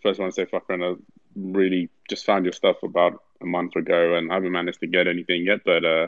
first, 0.02 0.18
want 0.18 0.32
to 0.32 0.34
say, 0.34 0.46
fuck, 0.46 0.64
I 0.70 0.94
really 1.36 1.90
just 2.08 2.24
found 2.24 2.46
your 2.46 2.54
stuff 2.54 2.82
about 2.82 3.22
a 3.42 3.44
month 3.44 3.76
ago, 3.76 4.14
and 4.14 4.32
I 4.32 4.36
haven't 4.36 4.52
managed 4.52 4.80
to 4.80 4.86
get 4.86 5.08
anything 5.08 5.44
yet. 5.44 5.60
But 5.62 5.84
uh, 5.84 6.06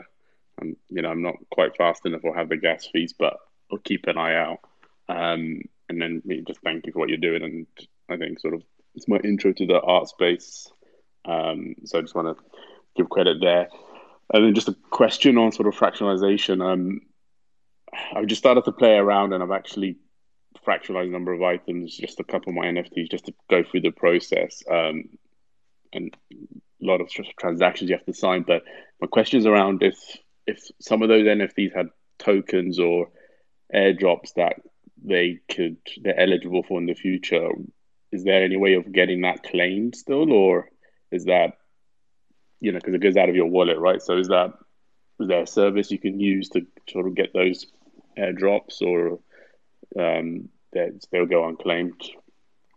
I'm, 0.59 0.77
you 0.89 1.03
know, 1.03 1.09
I'm 1.09 1.21
not 1.21 1.35
quite 1.51 1.77
fast 1.77 2.07
enough 2.07 2.21
or 2.23 2.35
have 2.35 2.49
the 2.49 2.57
gas 2.57 2.87
fees, 2.91 3.13
but 3.13 3.37
I'll 3.71 3.77
keep 3.77 4.07
an 4.07 4.17
eye 4.17 4.33
out. 4.33 4.61
Um, 5.09 5.61
and 5.89 6.01
then 6.01 6.23
just 6.47 6.61
thank 6.61 6.87
you 6.87 6.91
for 6.91 6.97
what 6.97 7.09
you're 7.09 7.19
doing, 7.19 7.43
and 7.43 7.67
I 8.09 8.17
think 8.17 8.39
sort 8.39 8.55
of 8.55 8.63
it's 8.95 9.07
my 9.07 9.17
intro 9.17 9.53
to 9.53 9.67
the 9.67 9.79
art 9.79 10.09
space. 10.09 10.71
Um, 11.23 11.75
so 11.85 11.99
I 11.99 12.01
just 12.01 12.15
want 12.15 12.35
to 12.35 12.43
give 12.95 13.11
credit 13.11 13.37
there. 13.41 13.69
And 14.33 14.43
then 14.43 14.55
just 14.55 14.69
a 14.69 14.75
question 14.89 15.37
on 15.37 15.51
sort 15.51 15.67
of 15.67 15.75
fractionalization. 15.75 16.65
Um, 16.65 17.01
I've 18.15 18.27
just 18.27 18.39
started 18.39 18.65
to 18.65 18.71
play 18.71 18.95
around 18.95 19.33
and 19.33 19.43
I've 19.43 19.51
actually 19.51 19.97
fractionalized 20.65 21.07
a 21.07 21.11
number 21.11 21.33
of 21.33 21.41
items, 21.41 21.95
just 21.95 22.19
a 22.19 22.23
couple 22.23 22.49
of 22.49 22.55
my 22.55 22.65
NFTs, 22.65 23.09
just 23.09 23.25
to 23.25 23.33
go 23.49 23.63
through 23.63 23.81
the 23.81 23.91
process. 23.91 24.63
Um, 24.69 25.09
and 25.93 26.15
a 26.35 26.85
lot 26.85 27.01
of 27.01 27.09
transactions 27.39 27.89
you 27.89 27.95
have 27.95 28.05
to 28.05 28.13
sign. 28.13 28.43
But 28.43 28.63
my 29.01 29.07
question 29.07 29.39
is 29.39 29.45
around 29.45 29.83
if 29.83 29.97
if 30.45 30.59
some 30.79 31.01
of 31.01 31.09
those 31.09 31.25
NFTs 31.25 31.75
had 31.75 31.89
tokens 32.19 32.79
or 32.79 33.09
airdrops 33.73 34.33
that 34.35 34.55
they 35.03 35.39
could 35.49 35.77
they're 36.01 36.19
eligible 36.19 36.63
for 36.63 36.79
in 36.79 36.85
the 36.85 36.93
future, 36.93 37.49
is 38.11 38.23
there 38.23 38.43
any 38.43 38.57
way 38.57 38.73
of 38.73 38.91
getting 38.91 39.21
that 39.21 39.43
claimed 39.43 39.95
still, 39.95 40.31
or 40.31 40.69
is 41.11 41.25
that 41.25 41.57
you 42.59 42.71
know 42.71 42.79
because 42.79 42.95
it 42.95 43.01
goes 43.01 43.17
out 43.17 43.29
of 43.29 43.35
your 43.35 43.47
wallet, 43.47 43.77
right? 43.79 44.01
So 44.01 44.17
is 44.17 44.27
that 44.29 44.53
is 45.19 45.27
there 45.27 45.43
a 45.43 45.47
service 45.47 45.91
you 45.91 45.99
can 45.99 46.19
use 46.19 46.49
to 46.49 46.65
sort 46.89 47.07
of 47.07 47.15
get 47.15 47.33
those 47.33 47.65
airdrops, 48.17 48.81
or 48.81 49.19
um, 49.99 50.49
they'll 50.73 51.25
go 51.25 51.47
unclaimed? 51.47 52.01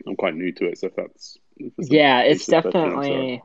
I'm 0.06 0.16
quite 0.16 0.34
new 0.34 0.52
to 0.52 0.66
it, 0.66 0.78
so 0.78 0.86
if 0.86 0.96
that's 0.96 1.38
if 1.56 1.72
yeah, 1.78 2.20
it's 2.20 2.46
definitely 2.46 3.42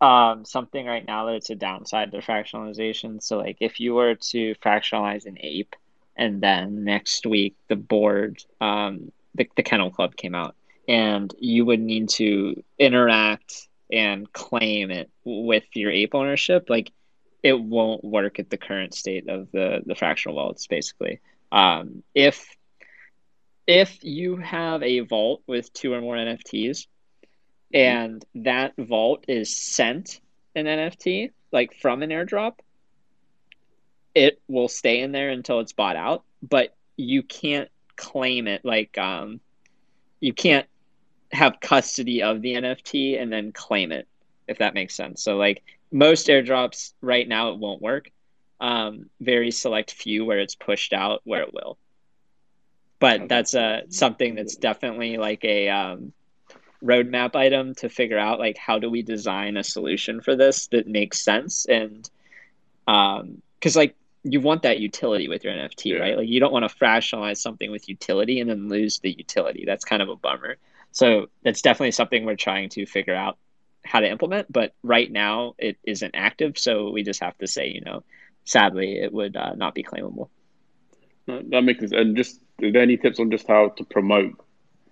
um, 0.00 0.44
something 0.44 0.86
right 0.86 1.06
now 1.06 1.26
that 1.26 1.36
it's 1.36 1.50
a 1.50 1.54
downside 1.54 2.12
to 2.12 2.18
fractionalization. 2.18 3.22
So, 3.22 3.38
like, 3.38 3.58
if 3.60 3.80
you 3.80 3.94
were 3.94 4.14
to 4.14 4.54
fractionalize 4.56 5.26
an 5.26 5.38
ape, 5.40 5.74
and 6.16 6.40
then 6.40 6.84
next 6.84 7.26
week 7.26 7.56
the 7.68 7.76
board, 7.76 8.42
um, 8.60 9.12
the, 9.34 9.48
the 9.56 9.62
Kennel 9.62 9.90
Club 9.90 10.16
came 10.16 10.34
out, 10.34 10.54
and 10.88 11.34
you 11.38 11.64
would 11.64 11.80
need 11.80 12.08
to 12.10 12.62
interact 12.78 13.68
and 13.92 14.32
claim 14.32 14.90
it 14.90 15.10
with 15.24 15.64
your 15.74 15.90
ape 15.90 16.14
ownership, 16.14 16.68
like 16.68 16.92
it 17.46 17.60
won't 17.60 18.02
work 18.02 18.40
at 18.40 18.50
the 18.50 18.56
current 18.56 18.92
state 18.92 19.28
of 19.28 19.52
the 19.52 19.80
the 19.86 19.94
fractional 19.94 20.34
wallets. 20.34 20.66
Basically, 20.66 21.20
um, 21.52 22.02
if 22.12 22.44
if 23.68 24.02
you 24.02 24.36
have 24.38 24.82
a 24.82 25.00
vault 25.00 25.42
with 25.46 25.72
two 25.72 25.92
or 25.92 26.00
more 26.00 26.16
NFTs, 26.16 26.88
and 27.72 28.24
that 28.34 28.74
vault 28.76 29.26
is 29.28 29.56
sent 29.56 30.20
an 30.56 30.64
NFT 30.66 31.30
like 31.52 31.72
from 31.80 32.02
an 32.02 32.10
airdrop, 32.10 32.54
it 34.12 34.42
will 34.48 34.68
stay 34.68 35.00
in 35.00 35.12
there 35.12 35.30
until 35.30 35.60
it's 35.60 35.72
bought 35.72 35.94
out, 35.94 36.24
but 36.42 36.74
you 36.96 37.22
can't 37.22 37.68
claim 37.94 38.48
it 38.48 38.64
like 38.64 38.98
um 38.98 39.38
you 40.18 40.32
can't 40.32 40.66
have 41.30 41.60
custody 41.60 42.24
of 42.24 42.42
the 42.42 42.54
NFT 42.54 43.22
and 43.22 43.32
then 43.32 43.52
claim 43.52 43.92
it, 43.92 44.08
if 44.48 44.58
that 44.58 44.74
makes 44.74 44.96
sense. 44.96 45.22
So 45.22 45.36
like 45.36 45.62
most 45.92 46.26
airdrops 46.28 46.92
right 47.00 47.26
now 47.26 47.50
it 47.50 47.58
won't 47.58 47.82
work. 47.82 48.10
Um, 48.60 49.10
very 49.20 49.50
select 49.50 49.92
few 49.92 50.24
where 50.24 50.38
it's 50.38 50.54
pushed 50.54 50.92
out 50.92 51.20
where 51.24 51.42
it 51.42 51.52
will. 51.52 51.78
But 52.98 53.28
that's 53.28 53.54
uh, 53.54 53.82
something 53.90 54.34
that's 54.34 54.56
definitely 54.56 55.18
like 55.18 55.44
a 55.44 55.68
um, 55.68 56.12
roadmap 56.82 57.36
item 57.36 57.74
to 57.76 57.88
figure 57.88 58.18
out 58.18 58.38
like 58.38 58.56
how 58.56 58.78
do 58.78 58.88
we 58.88 59.02
design 59.02 59.56
a 59.56 59.64
solution 59.64 60.20
for 60.20 60.36
this 60.36 60.68
that 60.68 60.86
makes 60.86 61.20
sense 61.20 61.66
and 61.66 62.10
um 62.86 63.40
because 63.58 63.76
like 63.76 63.96
you 64.22 64.40
want 64.40 64.62
that 64.62 64.80
utility 64.80 65.28
with 65.28 65.44
your 65.44 65.52
NFT, 65.52 65.92
yeah. 65.92 65.98
right? 65.98 66.16
Like 66.16 66.28
you 66.28 66.40
don't 66.40 66.52
want 66.52 66.68
to 66.68 66.76
fractionalize 66.76 67.36
something 67.38 67.70
with 67.70 67.88
utility 67.88 68.40
and 68.40 68.50
then 68.50 68.68
lose 68.68 68.98
the 68.98 69.12
utility. 69.12 69.64
That's 69.64 69.84
kind 69.84 70.02
of 70.02 70.08
a 70.08 70.16
bummer. 70.16 70.56
So 70.90 71.28
that's 71.44 71.62
definitely 71.62 71.92
something 71.92 72.24
we're 72.24 72.34
trying 72.34 72.68
to 72.70 72.86
figure 72.86 73.14
out 73.14 73.38
how 73.86 74.00
to 74.00 74.10
implement. 74.10 74.52
But 74.52 74.74
right 74.82 75.10
now 75.10 75.54
it 75.58 75.78
isn't 75.84 76.14
active, 76.14 76.58
so 76.58 76.90
we 76.90 77.02
just 77.02 77.20
have 77.20 77.36
to 77.38 77.46
say, 77.46 77.68
you 77.68 77.80
know, 77.80 78.02
sadly 78.44 78.98
it 78.98 79.12
would 79.12 79.36
uh, 79.36 79.54
not 79.54 79.74
be 79.74 79.82
claimable. 79.82 80.28
That 81.26 81.62
makes 81.62 81.80
sense. 81.80 81.92
And 81.92 82.16
just 82.16 82.40
are 82.62 82.70
there 82.70 82.82
any 82.82 82.96
tips 82.96 83.18
on 83.18 83.30
just 83.30 83.48
how 83.48 83.70
to 83.70 83.84
promote 83.84 84.40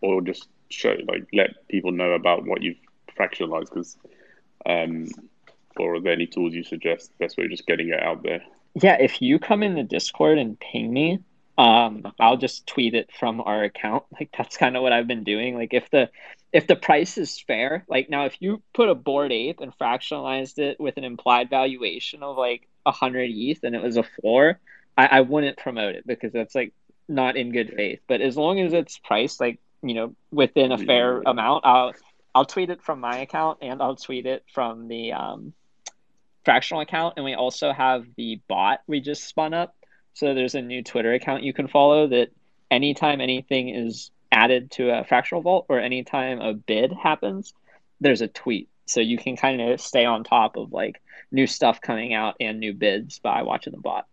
or 0.01 0.21
just 0.21 0.49
show 0.71 0.97
like 1.07 1.27
let 1.33 1.69
people 1.69 1.93
know 1.93 2.13
about 2.13 2.45
what 2.45 2.63
you've 2.63 2.77
fractionalized? 3.17 3.71
Because 3.71 3.97
um, 4.67 5.07
or 5.77 5.97
are 5.97 6.01
there 6.01 6.13
any 6.13 6.27
tools 6.27 6.55
you 6.55 6.65
suggest 6.65 7.17
best 7.19 7.37
way 7.37 7.45
of 7.45 7.51
just 7.51 7.67
getting 7.67 7.89
it 7.89 8.03
out 8.03 8.23
there? 8.23 8.43
Yeah, 8.75 8.97
if 9.01 9.23
you 9.23 9.39
come 9.39 9.63
in 9.63 9.75
the 9.75 9.85
Discord 9.85 10.39
and 10.39 10.59
ping 10.59 10.93
me, 10.93 11.21
um 11.57 12.03
i'll 12.19 12.37
just 12.37 12.67
tweet 12.67 12.95
it 12.95 13.11
from 13.19 13.41
our 13.41 13.63
account. 13.65 14.05
Like 14.13 14.31
that's 14.37 14.57
kind 14.57 14.77
of 14.77 14.83
what 14.83 14.93
i've 14.93 15.07
been 15.07 15.25
doing. 15.25 15.55
Like 15.55 15.73
if 15.73 15.91
the 15.91 16.11
if 16.53 16.67
the 16.67 16.77
price 16.77 17.19
is 17.19 17.41
fair 17.41 17.85
like 17.89 18.09
now 18.11 18.27
if 18.27 18.41
you 18.41 18.63
put 18.73 18.89
a 18.89 18.95
Bored 18.95 19.33
Ape 19.33 19.61
and 19.61 19.77
fractionalized 19.79 20.59
it 20.59 20.81
with 20.81 20.97
an 20.97 21.05
implied 21.05 21.51
valuation 21.51 22.23
of 22.23 22.37
like 22.37 22.69
100 22.85 23.31
eth 23.31 23.65
and 23.65 23.75
it 23.75 23.83
was 23.83 23.97
a 23.97 24.03
floor 24.03 24.59
I, 24.97 25.07
I 25.07 25.21
wouldn't 25.23 25.57
promote 25.57 25.95
it 25.97 26.07
because 26.07 26.33
that's 26.33 26.55
like 26.55 26.73
not 27.09 27.37
in 27.37 27.53
good 27.53 27.73
faith. 27.75 28.01
But 28.07 28.21
as 28.21 28.37
long 28.37 28.61
as 28.61 28.73
it's 28.73 28.99
priced 28.99 29.41
like 29.41 29.59
you 29.83 29.95
know 29.95 30.15
within 30.33 30.73
a 30.73 30.79
fair 30.79 31.21
amount 31.27 31.67
i'll 31.67 31.93
i'll 32.35 32.47
tweet 32.47 32.71
it 32.71 32.83
from 32.83 33.01
my 33.01 33.19
account 33.19 33.59
and 33.61 33.83
i'll 33.83 33.97
tweet 33.97 34.25
it 34.25 34.43
from 34.53 34.89
the 34.89 35.13
um 35.13 35.53
fractional 36.45 36.81
account. 36.83 37.15
And 37.17 37.25
we 37.25 37.35
also 37.35 37.73
have 37.73 38.07
the 38.17 38.41
bot 38.49 38.81
we 38.87 39.01
just 39.01 39.25
spun 39.25 39.55
up 39.55 39.75
so 40.15 40.35
there's 40.35 40.55
a 40.55 40.63
new 40.63 40.83
Twitter 40.83 41.13
account 41.13 41.43
you 41.43 41.53
can 41.53 41.69
follow 41.69 42.07
that 42.09 42.31
anytime 42.71 43.21
anything 43.21 43.69
is 43.69 44.11
added 44.33 44.71
to 44.73 44.91
a 44.91 45.05
fractional 45.05 45.43
vault 45.43 45.67
or 45.69 45.79
anytime 45.79 46.41
a 46.41 46.55
bid 46.55 46.93
happens, 46.93 47.55
there's 48.01 48.21
a 48.21 48.29
tweet. 48.29 48.69
So 48.87 49.01
you 49.01 49.17
can 49.17 49.37
kind 49.37 49.61
of 49.61 49.81
stay 49.81 50.05
on 50.05 50.25
top 50.25 50.57
of 50.57 50.73
like 50.73 51.01
new 51.31 51.47
stuff 51.47 51.81
coming 51.81 52.15
out 52.15 52.37
and 52.41 52.61
new 52.61 52.75
bids 52.75 53.19
by 53.19 53.43
watching 53.43 53.73
the 53.73 53.81
bot. 53.81 54.07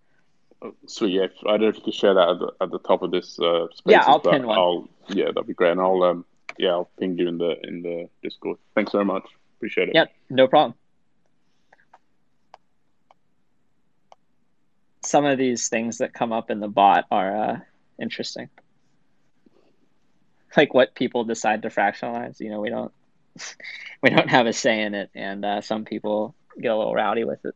Oh, 0.61 0.75
sweet. 0.85 1.13
Yeah, 1.13 1.27
I 1.47 1.51
don't 1.51 1.61
know 1.61 1.67
if 1.69 1.75
you 1.77 1.81
could 1.81 1.93
share 1.93 2.13
that 2.13 2.29
at 2.29 2.39
the, 2.39 2.51
at 2.61 2.71
the 2.71 2.79
top 2.79 3.01
of 3.01 3.11
this. 3.11 3.39
Uh, 3.39 3.67
spaces, 3.73 3.81
yeah, 3.85 4.03
I'll 4.05 4.19
pin 4.19 4.45
one. 4.45 4.57
I'll, 4.57 4.89
yeah, 5.09 5.25
that'd 5.25 5.47
be 5.47 5.53
great. 5.53 5.71
And 5.71 5.81
I'll 5.81 6.03
um, 6.03 6.25
yeah, 6.57 6.69
I'll 6.69 6.89
ping 6.99 7.17
you 7.17 7.27
in 7.27 7.37
the 7.37 7.55
in 7.63 7.81
the 7.81 8.09
Discord. 8.21 8.57
Thanks 8.75 8.91
very 8.91 9.05
much. 9.05 9.27
Appreciate 9.57 9.89
it. 9.89 9.95
Yeah, 9.95 10.05
no 10.29 10.47
problem. 10.47 10.75
Some 15.11 15.25
of 15.25 15.37
these 15.37 15.67
things 15.67 15.97
that 15.97 16.13
come 16.13 16.31
up 16.31 16.49
in 16.49 16.61
the 16.61 16.69
bot 16.69 17.05
are 17.11 17.35
uh, 17.35 17.59
interesting. 17.99 18.49
Like 20.55 20.73
what 20.73 20.95
people 20.95 21.25
decide 21.25 21.63
to 21.63 21.67
fractionalize. 21.67 22.39
You 22.39 22.49
know, 22.49 22.61
we 22.61 22.69
don't 22.69 22.93
we 24.01 24.09
don't 24.09 24.29
have 24.29 24.47
a 24.47 24.53
say 24.53 24.81
in 24.81 24.95
it, 24.95 25.09
and 25.13 25.43
uh, 25.43 25.61
some 25.61 25.83
people 25.83 26.33
get 26.59 26.71
a 26.71 26.77
little 26.77 26.95
rowdy 26.95 27.25
with 27.25 27.43
it. 27.45 27.55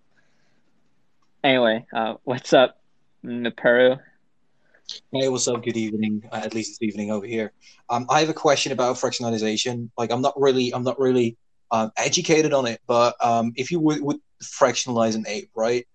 Anyway, 1.45 1.85
uh, 1.95 2.15
what's 2.25 2.51
up, 2.51 2.81
Naperu? 3.23 3.99
Hey, 5.13 5.29
what's 5.29 5.47
up? 5.47 5.63
Good 5.63 5.77
evening. 5.77 6.27
Uh, 6.31 6.41
at 6.43 6.53
least 6.53 6.79
this 6.79 6.87
evening 6.87 7.11
over 7.11 7.25
here. 7.25 7.53
Um, 7.89 8.05
I 8.09 8.19
have 8.19 8.29
a 8.29 8.33
question 8.33 8.71
about 8.71 8.97
fractionalization. 8.97 9.89
Like, 9.97 10.11
I'm 10.11 10.21
not 10.21 10.33
really, 10.39 10.73
I'm 10.73 10.83
not 10.83 10.99
really 10.99 11.37
um, 11.71 11.91
educated 11.97 12.53
on 12.53 12.67
it, 12.67 12.81
but 12.85 13.15
um, 13.23 13.53
if 13.55 13.71
you 13.71 13.79
would, 13.79 14.01
would 14.01 14.17
fractionalize 14.43 15.15
an 15.15 15.25
ape, 15.27 15.49
right? 15.55 15.87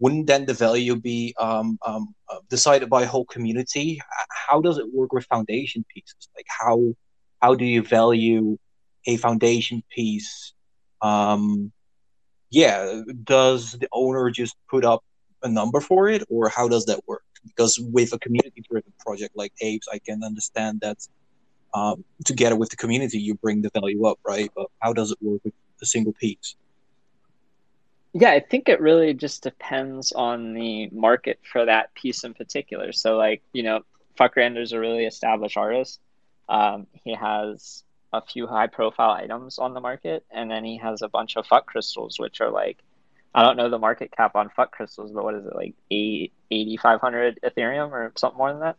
Wouldn't 0.00 0.26
then 0.26 0.46
the 0.46 0.54
value 0.54 0.96
be 0.96 1.34
um, 1.38 1.78
um, 1.84 2.14
uh, 2.28 2.38
decided 2.48 2.88
by 2.88 3.02
a 3.02 3.06
whole 3.06 3.24
community? 3.24 4.00
How 4.30 4.60
does 4.60 4.78
it 4.78 4.92
work 4.92 5.12
with 5.12 5.26
foundation 5.26 5.84
pieces? 5.92 6.28
Like 6.36 6.46
how 6.48 6.94
how 7.40 7.54
do 7.54 7.64
you 7.64 7.82
value 7.82 8.58
a 9.06 9.16
foundation 9.16 9.82
piece? 9.90 10.52
Um, 11.02 11.72
yeah, 12.50 13.02
does 13.24 13.72
the 13.72 13.88
owner 13.92 14.30
just 14.30 14.56
put 14.70 14.84
up 14.84 15.04
a 15.42 15.48
number 15.48 15.80
for 15.80 16.08
it, 16.08 16.24
or 16.28 16.48
how 16.48 16.68
does 16.68 16.86
that 16.86 17.00
work? 17.06 17.22
Because 17.44 17.78
with 17.78 18.12
a 18.12 18.18
community-driven 18.18 18.92
project 18.98 19.36
like 19.36 19.52
Apes, 19.60 19.86
I 19.92 19.98
can 19.98 20.24
understand 20.24 20.80
that 20.80 20.98
um, 21.74 22.04
together 22.24 22.56
with 22.56 22.70
the 22.70 22.76
community, 22.76 23.18
you 23.18 23.34
bring 23.34 23.62
the 23.62 23.70
value 23.70 24.04
up, 24.06 24.18
right? 24.26 24.50
But 24.56 24.66
how 24.80 24.92
does 24.92 25.12
it 25.12 25.18
work 25.20 25.40
with 25.44 25.54
a 25.80 25.86
single 25.86 26.12
piece? 26.14 26.56
Yeah, 28.14 28.30
I 28.30 28.40
think 28.40 28.68
it 28.68 28.80
really 28.80 29.14
just 29.14 29.42
depends 29.42 30.12
on 30.12 30.54
the 30.54 30.88
market 30.90 31.38
for 31.50 31.64
that 31.66 31.94
piece 31.94 32.24
in 32.24 32.34
particular. 32.34 32.92
So, 32.92 33.16
like, 33.16 33.42
you 33.52 33.62
know, 33.62 33.82
Fuckrender's 34.18 34.72
a 34.72 34.80
really 34.80 35.04
established 35.04 35.56
artist. 35.56 36.00
Um, 36.48 36.86
he 37.04 37.14
has 37.14 37.84
a 38.12 38.22
few 38.22 38.46
high 38.46 38.66
profile 38.66 39.10
items 39.10 39.58
on 39.58 39.74
the 39.74 39.80
market, 39.80 40.24
and 40.30 40.50
then 40.50 40.64
he 40.64 40.78
has 40.78 41.02
a 41.02 41.08
bunch 41.08 41.36
of 41.36 41.46
fuck 41.46 41.66
crystals, 41.66 42.18
which 42.18 42.40
are 42.40 42.50
like, 42.50 42.78
I 43.34 43.42
don't 43.42 43.56
know 43.56 43.68
the 43.68 43.78
market 43.78 44.10
cap 44.10 44.34
on 44.34 44.48
fuck 44.48 44.72
crystals, 44.72 45.12
but 45.12 45.22
what 45.22 45.34
is 45.34 45.44
it, 45.44 45.54
like 45.54 45.74
8,500 45.90 47.40
Ethereum 47.44 47.90
or 47.92 48.12
something 48.16 48.38
more 48.38 48.50
than 48.50 48.60
that? 48.60 48.76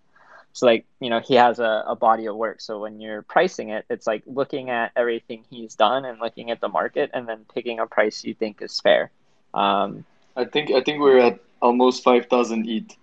So, 0.53 0.65
like, 0.65 0.85
you 0.99 1.11
know, 1.11 1.19
he 1.19 1.35
has 1.35 1.59
a, 1.59 1.83
a 1.87 1.95
body 1.95 2.25
of 2.25 2.35
work. 2.35 2.59
So, 2.61 2.79
when 2.79 2.99
you're 2.99 3.21
pricing 3.21 3.69
it, 3.69 3.85
it's 3.91 4.07
like 4.07 4.23
looking 4.25 4.71
at 4.71 4.91
everything 4.95 5.45
he's 5.51 5.75
done 5.75 6.03
and 6.05 6.19
looking 6.19 6.49
at 6.49 6.59
the 6.59 6.67
market 6.67 7.11
and 7.13 7.29
then 7.29 7.45
picking 7.53 7.79
a 7.79 7.85
price 7.85 8.23
you 8.23 8.33
think 8.33 8.61
is 8.63 8.79
fair. 8.79 9.11
Um, 9.53 10.05
I 10.35 10.45
think 10.45 10.71
I 10.71 10.81
think 10.81 10.99
we're 10.99 11.19
at 11.19 11.39
almost 11.61 12.03
five 12.03 12.27
thousand 12.27 12.67
ETH. 12.67 12.95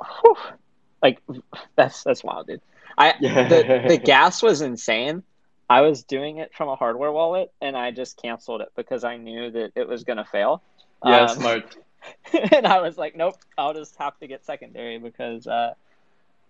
whew, 0.00 0.36
like 1.02 1.20
that's 1.76 2.02
that's 2.02 2.24
wild, 2.24 2.46
dude. 2.46 2.60
I 2.96 3.14
Yeah. 3.20 3.48
the 3.48 3.84
the 3.88 3.98
gas 3.98 4.42
was 4.42 4.60
insane. 4.60 5.22
I 5.70 5.82
was 5.82 6.02
doing 6.04 6.38
it 6.38 6.54
from 6.54 6.68
a 6.68 6.76
hardware 6.76 7.12
wallet, 7.12 7.50
and 7.60 7.76
I 7.76 7.90
just 7.90 8.20
canceled 8.20 8.62
it 8.62 8.68
because 8.76 9.04
I 9.04 9.16
knew 9.18 9.50
that 9.50 9.72
it 9.76 9.86
was 9.86 10.04
gonna 10.04 10.24
fail. 10.24 10.62
Yeah, 11.04 11.26
Um, 11.26 11.36
smart. 11.36 11.76
and 12.52 12.66
I 12.66 12.80
was 12.80 12.96
like, 12.96 13.16
nope, 13.16 13.34
I'll 13.58 13.74
just 13.74 13.94
have 13.98 14.16
to 14.18 14.26
get 14.26 14.44
secondary 14.46 14.98
because 14.98 15.46
uh, 15.46 15.74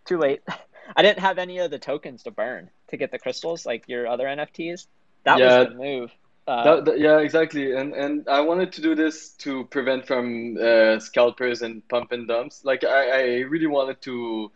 too 0.06 0.18
late. 0.18 0.40
I 0.96 1.02
didn't 1.02 1.18
have 1.20 1.38
any 1.38 1.58
of 1.58 1.70
the 1.70 1.78
tokens 1.78 2.22
to 2.22 2.30
burn 2.30 2.70
to 2.88 2.96
get 2.96 3.10
the 3.10 3.18
crystals 3.18 3.66
like 3.66 3.84
your 3.88 4.06
other 4.06 4.24
NFTs. 4.26 4.86
That 5.24 5.38
Yeah. 5.38 5.60
was 5.60 5.68
the 5.70 5.74
move. 5.74 6.10
Uh, 6.48 6.64
That, 6.64 6.84
that- 6.86 6.98
yeah, 6.98 7.18
exactly. 7.18 7.72
And 7.76 7.92
and 7.94 8.26
I 8.26 8.40
wanted 8.40 8.72
to 8.72 8.80
do 8.80 8.94
this 8.94 9.30
to 9.44 9.64
prevent 9.66 10.06
from 10.06 10.56
uh, 10.56 10.98
scalpers 10.98 11.60
and 11.62 11.86
pump 11.88 12.10
and 12.12 12.26
dumps. 12.26 12.64
Like 12.64 12.84
I, 12.84 13.02
I 13.10 13.24
really 13.52 13.66
wanted 13.66 14.00
to 14.02 14.50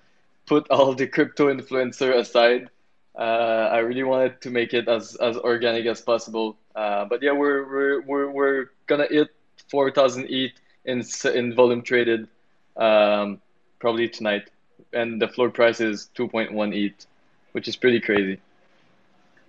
put 0.47 0.67
all 0.71 0.95
the 0.95 1.07
crypto 1.07 1.53
influencer 1.55 2.15
aside. 2.17 2.71
Uh, 3.15 3.69
I 3.77 3.79
really 3.81 4.05
wanted 4.05 4.41
to 4.41 4.51
make 4.51 4.73
it 4.73 4.89
as, 4.89 5.17
as 5.17 5.37
organic 5.37 5.85
as 5.85 6.01
possible. 6.01 6.57
Uh, 6.75 7.05
but 7.05 7.23
yeah, 7.23 7.33
we're 7.33 7.69
we're 7.69 8.01
we're, 8.01 8.31
we're 8.31 8.65
gonna 8.87 9.07
hit 9.11 9.29
4,000 9.69 10.27
ETH 10.31 10.53
in 10.87 11.03
in 11.35 11.55
volume 11.55 11.83
traded 11.83 12.27
um, 12.79 13.39
probably 13.81 14.09
tonight, 14.09 14.49
and 14.95 15.21
the 15.21 15.29
floor 15.29 15.51
price 15.51 15.81
is 15.83 16.09
2.1 16.17 16.75
ETH, 16.75 17.07
which 17.53 17.69
is 17.69 17.77
pretty 17.77 18.01
crazy. 18.01 18.41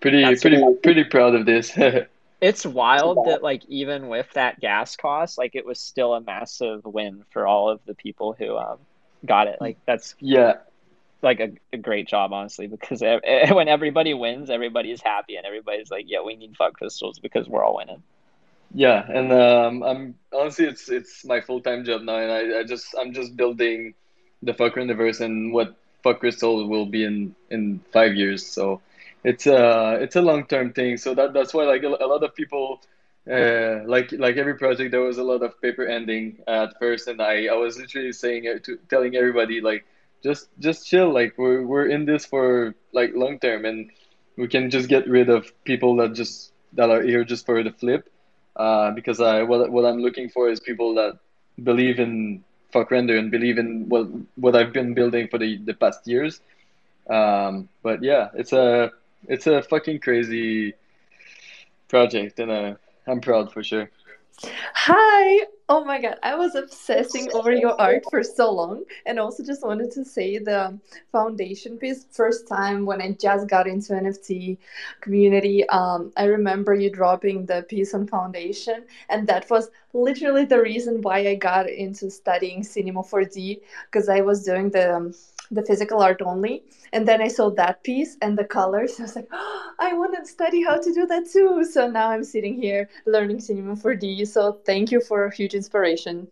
Pretty 0.01 0.21
That's- 0.23 0.41
pretty 0.41 0.61
pretty 0.83 1.05
proud 1.05 1.35
of 1.35 1.45
this. 1.45 1.71
It's 2.43 2.65
wild 2.65 3.23
that 3.23 3.41
like 3.43 3.63
even 3.67 4.07
with 4.09 4.31
that 4.33 4.59
gas 4.59 4.95
cost, 4.97 5.37
like 5.37 5.55
it 5.55 5.65
was 5.65 5.79
still 5.81 6.13
a 6.13 6.21
massive 6.21 6.81
win 6.85 7.23
for 7.31 7.47
all 7.47 7.69
of 7.69 7.81
the 7.85 7.95
people 7.95 8.33
who 8.37 8.57
um 8.57 8.79
got 9.25 9.47
it. 9.47 9.57
Like 9.61 9.79
that's 9.87 10.15
Yeah, 10.19 10.55
like 11.21 11.39
a, 11.39 11.49
a 11.73 11.77
great 11.77 12.07
job 12.07 12.33
honestly 12.33 12.67
because 12.67 13.01
e- 13.01 13.19
when 13.53 13.67
everybody 13.69 14.13
wins, 14.13 14.49
everybody's 14.49 15.01
happy 15.01 15.35
and 15.35 15.45
everybody's 15.45 15.91
like, 15.91 16.05
yeah, 16.07 16.21
we 16.21 16.35
need 16.35 16.55
fuck 16.57 16.73
crystals 16.75 17.19
because 17.19 17.47
we're 17.47 17.63
all 17.63 17.75
winning. 17.77 18.03
yeah, 18.73 19.05
and 19.09 19.31
um, 19.31 19.83
I'm 19.83 20.15
honestly 20.33 20.65
it's 20.65 20.89
it's 20.89 21.25
my 21.25 21.41
full 21.41 21.61
time 21.61 21.83
job 21.85 22.01
now, 22.03 22.17
and 22.17 22.31
I, 22.31 22.59
I 22.59 22.63
just 22.63 22.87
I'm 22.99 23.13
just 23.13 23.35
building 23.35 23.93
the 24.41 24.53
Fuck 24.53 24.75
universe 24.77 25.19
and 25.21 25.53
what 25.53 25.75
Fuck 26.03 26.19
Crystal 26.19 26.67
will 26.67 26.85
be 26.85 27.03
in 27.03 27.35
in 27.49 27.81
five 27.93 28.15
years. 28.15 28.45
So 28.45 28.81
it's 29.23 29.47
uh 29.47 29.97
it's 30.01 30.15
a 30.15 30.21
long 30.21 30.45
term 30.47 30.73
thing. 30.73 30.97
So 30.97 31.13
that 31.15 31.33
that's 31.33 31.53
why 31.53 31.63
like 31.65 31.83
a, 31.83 31.87
a 31.87 32.07
lot 32.07 32.23
of 32.23 32.35
people. 32.35 32.81
Uh, 33.29 33.79
like 33.87 34.11
like 34.11 34.35
every 34.35 34.55
project, 34.55 34.91
there 34.91 34.99
was 34.99 35.17
a 35.17 35.23
lot 35.23 35.41
of 35.43 35.59
paper 35.61 35.85
ending 35.87 36.39
at 36.45 36.77
first, 36.77 37.07
and 37.07 37.21
I, 37.21 37.45
I 37.47 37.53
was 37.55 37.77
literally 37.79 38.11
saying 38.11 38.43
to 38.63 38.77
telling 38.89 39.15
everybody 39.15 39.61
like 39.61 39.85
just 40.21 40.49
just 40.59 40.87
chill, 40.87 41.13
like 41.13 41.37
we're 41.37 41.63
we're 41.65 41.87
in 41.87 42.03
this 42.05 42.25
for 42.25 42.75
like 42.91 43.11
long 43.15 43.39
term, 43.39 43.63
and 43.63 43.89
we 44.37 44.47
can 44.47 44.69
just 44.69 44.89
get 44.89 45.07
rid 45.07 45.29
of 45.29 45.51
people 45.63 45.95
that 45.97 46.13
just 46.15 46.51
that 46.73 46.89
are 46.89 47.01
here 47.01 47.23
just 47.23 47.45
for 47.45 47.63
the 47.63 47.71
flip 47.71 48.09
uh, 48.55 48.91
because 48.91 49.21
I 49.21 49.43
what 49.43 49.71
what 49.71 49.85
I'm 49.85 49.99
looking 49.99 50.29
for 50.29 50.49
is 50.49 50.59
people 50.59 50.95
that 50.95 51.19
believe 51.63 51.99
in 51.99 52.43
fuck 52.71 52.91
render 52.91 53.17
and 53.17 53.31
believe 53.31 53.57
in 53.57 53.87
what 53.89 54.07
what 54.35 54.55
I've 54.55 54.73
been 54.73 54.93
building 54.93 55.27
for 55.29 55.37
the 55.37 55.57
the 55.63 55.73
past 55.73 56.07
years. 56.07 56.41
Um, 57.09 57.69
but 57.83 58.03
yeah, 58.03 58.29
it's 58.33 58.53
a 58.53 58.91
it's 59.27 59.47
a 59.47 59.61
fucking 59.63 59.99
crazy 59.99 60.73
project, 61.87 62.39
and 62.39 62.51
uh, 62.51 62.75
I'm 63.07 63.21
proud 63.21 63.51
for 63.51 63.63
sure. 63.63 63.89
Hi! 64.73 65.45
Oh 65.69 65.85
my 65.85 66.01
god, 66.01 66.17
I 66.23 66.35
was 66.35 66.55
obsessing 66.55 67.31
over 67.33 67.51
your 67.53 67.79
art 67.79 68.03
for 68.09 68.23
so 68.23 68.51
long, 68.51 68.83
and 69.05 69.19
also 69.19 69.43
just 69.43 69.63
wanted 69.63 69.91
to 69.91 70.03
say 70.03 70.37
the 70.39 70.77
foundation 71.11 71.77
piece. 71.77 72.05
First 72.11 72.47
time 72.47 72.85
when 72.85 73.01
I 73.01 73.11
just 73.13 73.47
got 73.47 73.67
into 73.67 73.93
NFT 73.93 74.57
community, 75.01 75.67
um, 75.69 76.11
I 76.17 76.25
remember 76.25 76.73
you 76.73 76.89
dropping 76.89 77.45
the 77.45 77.63
piece 77.63 77.93
on 77.93 78.07
foundation, 78.07 78.83
and 79.09 79.25
that 79.27 79.49
was 79.49 79.69
literally 79.93 80.45
the 80.45 80.61
reason 80.61 81.01
why 81.01 81.19
I 81.27 81.35
got 81.35 81.69
into 81.69 82.09
studying 82.09 82.63
Cinema 82.63 83.03
4D 83.03 83.61
because 83.85 84.09
I 84.09 84.21
was 84.21 84.43
doing 84.43 84.69
the 84.71 84.95
um, 84.95 85.13
the 85.51 85.63
physical 85.63 86.01
art 86.01 86.21
only, 86.21 86.63
and 86.91 87.07
then 87.07 87.21
I 87.21 87.27
saw 87.27 87.49
that 87.51 87.83
piece 87.83 88.17
and 88.21 88.37
the 88.37 88.43
colors. 88.43 88.95
I 88.99 89.03
was 89.03 89.15
like, 89.15 89.27
oh, 89.31 89.71
I 89.79 89.93
want 89.93 90.15
to 90.15 90.25
study 90.25 90.63
how 90.63 90.77
to 90.77 90.93
do 90.93 91.05
that 91.07 91.29
too. 91.29 91.63
So 91.63 91.87
now 91.89 92.09
I'm 92.09 92.23
sitting 92.23 92.61
here 92.61 92.89
learning 93.05 93.39
Cinema 93.41 93.75
4D. 93.75 94.27
So 94.27 94.59
thank 94.65 94.91
you 94.91 95.01
for 95.01 95.25
a 95.25 95.35
huge 95.35 95.53
inspiration. 95.53 96.27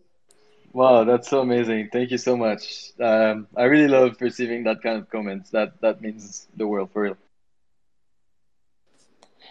Wow, 0.72 1.04
that's 1.04 1.28
so 1.28 1.40
amazing! 1.40 1.90
Thank 1.92 2.10
you 2.10 2.16
so 2.18 2.34
much. 2.34 2.92
Um, 2.98 3.46
I 3.54 3.64
really 3.64 3.88
love 3.88 4.16
receiving 4.20 4.64
that 4.64 4.82
kind 4.82 4.96
of 4.98 5.10
comments. 5.10 5.50
That 5.50 5.78
that 5.82 6.00
means 6.00 6.48
the 6.56 6.66
world 6.66 6.90
for 6.92 7.02
real. 7.02 7.16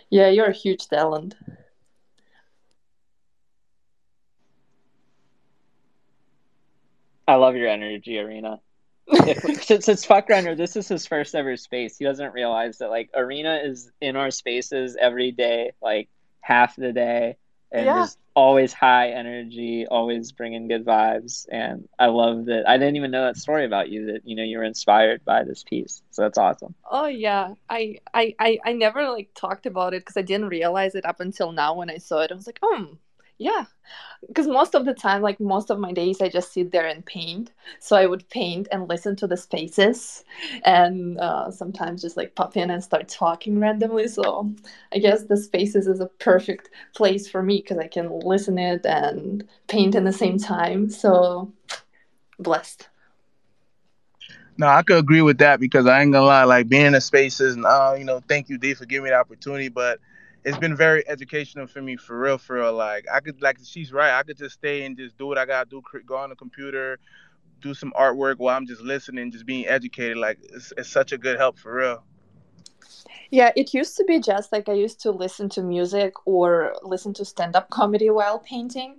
Yeah, 0.09 0.30
you're 0.30 0.47
a 0.47 0.51
huge 0.53 0.88
talent. 0.88 1.36
I 7.28 7.36
love 7.36 7.55
your 7.55 7.70
energy, 7.70 8.18
Arena. 8.18 8.59
If, 9.26 9.39
since 9.64 9.88
it's 9.89 10.05
Fuckrender, 10.05 10.55
this 10.57 10.76
is 10.76 10.88
his 10.88 11.05
first 11.05 11.36
ever 11.36 11.57
space. 11.57 11.97
He 11.97 12.05
doesn't 12.05 12.34
realize 12.34 12.78
that 12.80 12.89
like 12.89 13.09
Arena 13.16 13.59
is 13.64 13.91
in 14.01 14.16
our 14.16 14.32
spaces 14.32 14.97
every 14.99 15.32
day, 15.32 15.72
like 15.82 16.09
half 16.41 16.76
the 16.76 16.93
day, 16.93 17.38
and 17.72 17.86
Yeah. 17.86 17.93
just 17.93 18.18
always 18.36 18.74
high 18.74 19.12
energy, 19.12 19.86
always 19.89 20.32
bringing 20.32 20.68
good 20.68 20.86
vibes. 20.86 21.45
And 21.51 21.88
I 21.99 22.07
love 22.07 22.45
that. 22.45 22.68
I 22.68 22.78
didn't 22.78 22.95
even 22.97 23.12
know 23.12 23.26
that 23.26 23.38
story 23.38 23.66
about 23.66 23.89
you. 23.89 24.07
That 24.07 24.22
you 24.26 24.36
know 24.36 24.43
you 24.43 24.57
were 24.57 24.64
inspired 24.64 25.24
by 25.26 25.43
this 25.43 25.64
piece. 25.64 26.01
So 26.12 26.24
that's 26.24 26.38
awesome. 26.38 26.76
Oh 26.89 27.05
yeah, 27.05 27.53
I 27.70 27.97
I 28.14 28.36
I, 28.39 28.59
I 28.66 28.74
never 28.74 29.09
like 29.09 29.32
talked 29.36 29.66
about 29.66 29.93
it 29.93 30.01
because 30.01 30.18
I 30.18 30.22
didn't 30.24 30.49
realize 30.49 30.95
it 30.95 31.05
up 31.05 31.20
until 31.20 31.51
now 31.51 31.76
when 31.76 31.89
I 31.89 31.97
saw 31.97 32.20
it. 32.22 32.32
I 32.32 32.36
was 32.36 32.47
like, 32.47 32.59
oh 32.62 32.97
yeah, 33.42 33.66
because 34.28 34.48
most 34.48 34.76
of 34.76 34.86
the 34.86 34.94
time, 34.94 35.24
like 35.24 35.39
most 35.39 35.72
of 35.72 35.80
my 35.80 35.92
days, 35.92 36.22
I 36.22 36.30
just 36.30 36.54
sit 36.54 36.72
there 36.72 36.86
and 36.86 37.04
paint. 37.04 37.52
So 37.80 37.96
I 37.96 38.06
would 38.06 38.30
paint 38.30 38.68
and 38.72 38.88
listen 38.88 39.16
to 39.16 39.26
the 39.26 39.36
spaces, 39.36 40.24
and 40.64 41.20
uh, 41.20 41.50
sometimes 41.50 42.04
just 42.04 42.18
like 42.18 42.36
pop 42.36 42.56
in 42.56 42.70
and 42.70 42.84
start 42.84 43.08
talking 43.08 43.60
randomly. 43.60 44.08
So 44.08 44.54
I 44.94 45.00
guess 45.00 45.24
the 45.24 45.38
spaces 45.38 45.88
is 45.88 46.00
a 46.00 46.06
perfect 46.06 46.70
place 46.94 47.28
for 47.28 47.42
me 47.42 47.58
because 47.58 47.80
I 47.80 47.88
can 47.88 48.12
listen 48.20 48.60
it 48.60 48.86
and 48.86 49.44
paint 49.68 49.96
in 49.96 50.04
the 50.04 50.14
same 50.14 50.38
time. 50.38 50.92
So 50.92 51.52
blessed. 52.38 52.89
No, 54.60 54.68
I 54.68 54.84
could 54.84 54.98
agree 54.98 55.24
with 55.24 55.39
that 55.39 55.60
because 55.60 55.88
I 55.88 56.04
ain't 56.04 56.12
gonna 56.12 56.28
lie, 56.28 56.44
like 56.44 56.70
being 56.70 56.86
in 56.86 56.94
the 56.94 57.02
spaces 57.02 57.56
and 57.56 57.66
uh, 57.66 57.96
you 57.98 58.06
know, 58.06 58.22
thank 58.30 58.50
you, 58.50 58.60
D, 58.60 58.76
for 58.76 58.86
giving 58.86 59.06
me 59.06 59.10
the 59.10 59.16
opportunity. 59.16 59.70
But 59.70 60.00
it's 60.44 60.58
been 60.58 60.76
very 60.76 61.08
educational 61.08 61.68
for 61.68 61.82
me, 61.82 61.96
for 61.96 62.20
real, 62.20 62.38
for 62.38 62.56
real. 62.56 62.74
Like 62.74 63.06
I 63.12 63.20
could, 63.20 63.42
like 63.42 63.60
she's 63.64 63.92
right, 63.94 64.18
I 64.18 64.24
could 64.24 64.38
just 64.38 64.56
stay 64.56 64.84
and 64.86 64.98
just 64.98 65.18
do 65.18 65.28
what 65.28 65.38
I 65.38 65.46
gotta 65.46 65.70
do, 65.70 65.82
go 66.06 66.18
on 66.18 66.30
the 66.30 66.36
computer, 66.36 67.00
do 67.62 67.74
some 67.74 67.94
artwork 67.98 68.38
while 68.38 68.56
I'm 68.56 68.68
just 68.68 68.82
listening, 68.82 69.32
just 69.32 69.46
being 69.46 69.68
educated. 69.68 70.18
Like 70.18 70.39
it's, 70.42 70.74
it's 70.78 70.89
such 70.89 71.12
a 71.12 71.18
good 71.18 71.38
help, 71.38 71.58
for 71.58 71.76
real. 71.76 72.04
Yeah, 73.30 73.52
it 73.56 73.74
used 73.74 73.96
to 73.98 74.04
be 74.04 74.20
just 74.20 74.52
like 74.52 74.68
I 74.68 74.74
used 74.74 75.00
to 75.02 75.12
listen 75.12 75.48
to 75.50 75.62
music 75.62 76.14
or 76.26 76.76
listen 76.84 77.14
to 77.14 77.26
stand 77.26 77.56
up 77.56 77.70
comedy 77.70 78.10
while 78.10 78.39
painting, 78.39 78.98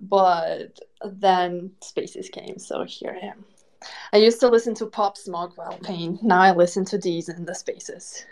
but 0.00 0.78
then 1.04 1.72
Spaces 1.80 2.28
came, 2.28 2.58
so 2.58 2.84
here 2.84 3.18
I 3.20 3.26
am. 3.26 3.44
I 4.12 4.18
used 4.18 4.38
to 4.40 4.48
listen 4.48 4.74
to 4.76 4.86
Pop 4.86 5.16
Smoke 5.16 5.58
while 5.58 5.78
painting 5.82 6.18
Now 6.22 6.40
I 6.40 6.52
listen 6.52 6.84
to 6.86 6.98
these 6.98 7.28
in 7.28 7.44
the 7.44 7.54
Spaces. 7.54 8.24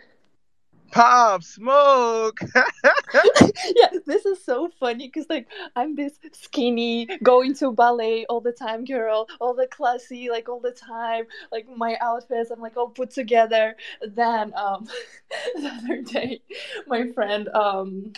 Pop 0.91 1.43
smoke. 1.45 2.41
yeah, 2.55 3.89
this 4.07 4.27
is 4.27 4.43
so 4.45 4.69
funny 4.81 5.07
because 5.07 5.27
like 5.29 5.47
I'm 5.77 5.95
this 5.95 6.19
skinny, 6.33 7.07
going 7.23 7.55
to 7.57 7.73
ballet 7.73 8.27
all 8.27 8.41
the 8.41 8.53
time 8.53 8.85
girl, 8.85 9.29
all 9.41 9.55
the 9.55 9.67
classy, 9.69 10.31
like 10.31 10.49
all 10.49 10.61
the 10.61 10.73
time, 10.73 11.25
like 11.53 11.67
my 11.77 11.97
outfits, 12.01 12.51
I'm 12.51 12.61
like 12.61 12.77
all 12.77 12.89
put 12.89 13.11
together. 13.11 13.77
Then 14.03 14.53
um, 14.57 14.89
the 15.55 15.69
other 15.69 16.03
day, 16.03 16.43
my 16.87 17.07
friend 17.13 17.49
um, 17.51 18.13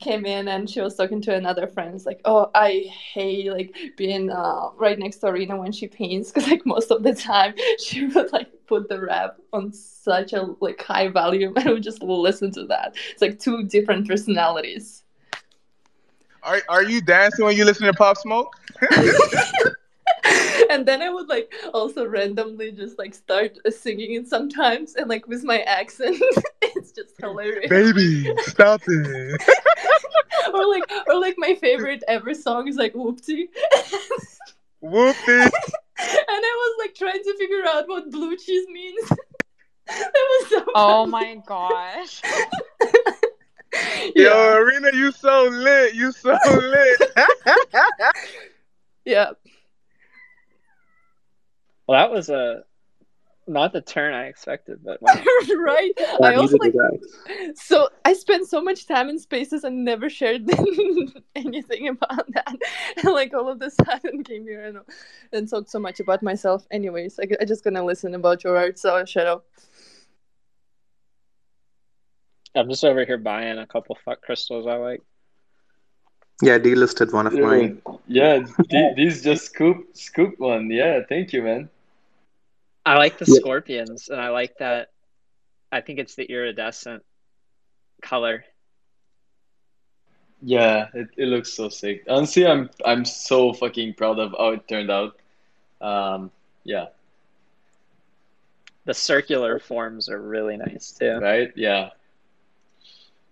came 0.00 0.24
in 0.24 0.48
and 0.48 0.68
she 0.68 0.80
was 0.80 0.94
talking 0.94 1.20
to 1.22 1.34
another 1.34 1.66
friend. 1.66 1.94
It's 1.94 2.06
like, 2.06 2.20
oh, 2.24 2.50
I 2.54 2.90
hate 3.12 3.50
like 3.50 3.74
being 3.96 4.30
uh, 4.30 4.70
right 4.76 4.98
next 4.98 5.18
to 5.18 5.26
Arena 5.26 5.56
when 5.56 5.72
she 5.72 5.88
paints 5.88 6.32
because 6.32 6.48
like 6.48 6.64
most 6.64 6.90
of 6.90 7.02
the 7.02 7.14
time 7.14 7.54
she 7.84 8.06
would 8.06 8.32
like 8.32 8.48
put 8.66 8.88
the 8.88 9.00
wrap 9.00 9.36
on 9.52 9.72
such 10.04 10.34
a 10.34 10.54
like 10.60 10.80
high 10.82 11.08
volume 11.08 11.54
and 11.56 11.68
I 11.68 11.72
would 11.72 11.82
just 11.82 12.02
listen 12.02 12.52
to 12.52 12.66
that. 12.66 12.94
It's 13.10 13.22
like 13.22 13.38
two 13.38 13.64
different 13.64 14.06
personalities. 14.06 15.02
Are 16.42 16.60
are 16.68 16.82
you 16.82 17.00
dancing 17.00 17.46
when 17.46 17.56
you 17.56 17.64
listen 17.64 17.86
to 17.86 17.94
Pop 17.94 18.18
Smoke? 18.18 18.54
and 20.70 20.86
then 20.86 21.00
I 21.00 21.08
would 21.08 21.28
like 21.28 21.52
also 21.72 22.06
randomly 22.06 22.70
just 22.72 22.98
like 22.98 23.14
start 23.14 23.56
singing 23.72 24.12
it 24.14 24.28
sometimes 24.28 24.94
and 24.94 25.08
like 25.08 25.26
with 25.26 25.42
my 25.42 25.60
accent. 25.60 26.22
it's 26.62 26.92
just 26.92 27.14
hilarious. 27.18 27.70
Baby, 27.70 28.30
stop 28.42 28.82
it. 28.86 29.42
or 30.52 30.68
like 30.68 30.84
or 31.08 31.18
like 31.18 31.36
my 31.38 31.54
favorite 31.54 32.04
ever 32.08 32.34
song 32.34 32.68
is 32.68 32.76
like 32.76 32.92
Whoopty. 32.92 33.48
Whoopty. 34.82 35.50
and 35.98 36.42
I 36.50 36.54
was 36.62 36.76
like 36.78 36.94
trying 36.94 37.22
to 37.22 37.36
figure 37.38 37.64
out 37.66 37.88
what 37.88 38.10
blue 38.10 38.36
cheese 38.36 38.66
means. 38.68 39.10
That 39.86 40.12
was 40.14 40.48
so 40.50 40.64
Oh 40.74 41.06
my 41.06 41.40
gosh. 41.46 42.22
Yo, 44.14 44.56
Arena, 44.56 44.90
you 44.92 45.10
so 45.10 45.44
lit. 45.44 45.94
You 45.94 46.12
so 46.12 46.38
lit. 46.44 47.02
yeah. 49.04 49.30
Well, 51.86 52.00
that 52.00 52.10
was 52.10 52.28
a 52.28 52.62
not 53.46 53.72
the 53.72 53.80
turn 53.80 54.14
I 54.14 54.26
expected, 54.26 54.80
but 54.82 55.02
wow. 55.02 55.12
right. 55.58 55.92
I 56.22 56.34
also 56.34 56.56
like 56.56 56.72
so 57.54 57.88
I 58.04 58.14
spent 58.14 58.48
so 58.48 58.62
much 58.62 58.86
time 58.86 59.08
in 59.08 59.18
spaces 59.18 59.64
and 59.64 59.84
never 59.84 60.08
shared 60.08 60.48
anything 61.34 61.88
about 61.88 62.32
that. 62.32 62.56
And 62.96 63.12
like 63.12 63.34
all 63.34 63.48
of 63.48 63.60
a 63.60 63.70
sudden 63.70 64.24
came 64.24 64.44
here 64.46 64.64
and 64.64 64.78
and 65.32 65.48
talked 65.48 65.70
so 65.70 65.78
much 65.78 66.00
about 66.00 66.22
myself. 66.22 66.66
Anyways, 66.70 67.18
I 67.18 67.26
I 67.40 67.44
just 67.44 67.64
gonna 67.64 67.84
listen 67.84 68.14
about 68.14 68.44
your 68.44 68.56
art. 68.56 68.78
So 68.78 69.04
Shadow. 69.04 69.42
I'm 72.54 72.68
just 72.68 72.84
over 72.84 73.04
here 73.04 73.18
buying 73.18 73.58
a 73.58 73.66
couple 73.66 73.96
fuck 74.04 74.22
crystals 74.22 74.66
I 74.66 74.76
like. 74.76 75.02
Yeah, 76.42 76.58
delisted 76.58 77.12
one 77.12 77.26
of 77.26 77.34
mine. 77.34 77.80
Yeah, 78.06 78.44
th- 78.70 78.96
these 78.96 79.22
just 79.22 79.46
scoop 79.46 79.88
scoop 79.96 80.38
one. 80.38 80.70
Yeah, 80.70 81.00
thank 81.08 81.32
you, 81.32 81.42
man. 81.42 81.68
I 82.86 82.96
like 82.96 83.18
the 83.18 83.24
Yeah. 83.26 83.38
scorpions, 83.40 84.08
and 84.08 84.20
I 84.20 84.28
like 84.28 84.58
that. 84.58 84.90
I 85.72 85.80
think 85.80 85.98
it's 85.98 86.14
the 86.16 86.24
iridescent 86.24 87.02
color. 88.02 88.44
Yeah, 90.42 90.88
it, 90.92 91.08
it 91.16 91.26
looks 91.26 91.52
so 91.52 91.68
sick. 91.70 92.04
Honestly, 92.08 92.46
I'm 92.46 92.68
I'm 92.84 93.04
so 93.04 93.52
fucking 93.52 93.94
proud 93.94 94.18
of 94.18 94.32
how 94.36 94.50
it 94.50 94.68
turned 94.68 94.90
out. 94.90 95.16
Um, 95.80 96.30
yeah, 96.64 96.86
The 98.84 98.94
circular 98.94 99.58
forms 99.58 100.08
are 100.08 100.20
really 100.20 100.56
nice 100.56 100.92
too. 100.92 101.18
right? 101.18 101.52
Yeah. 101.56 101.90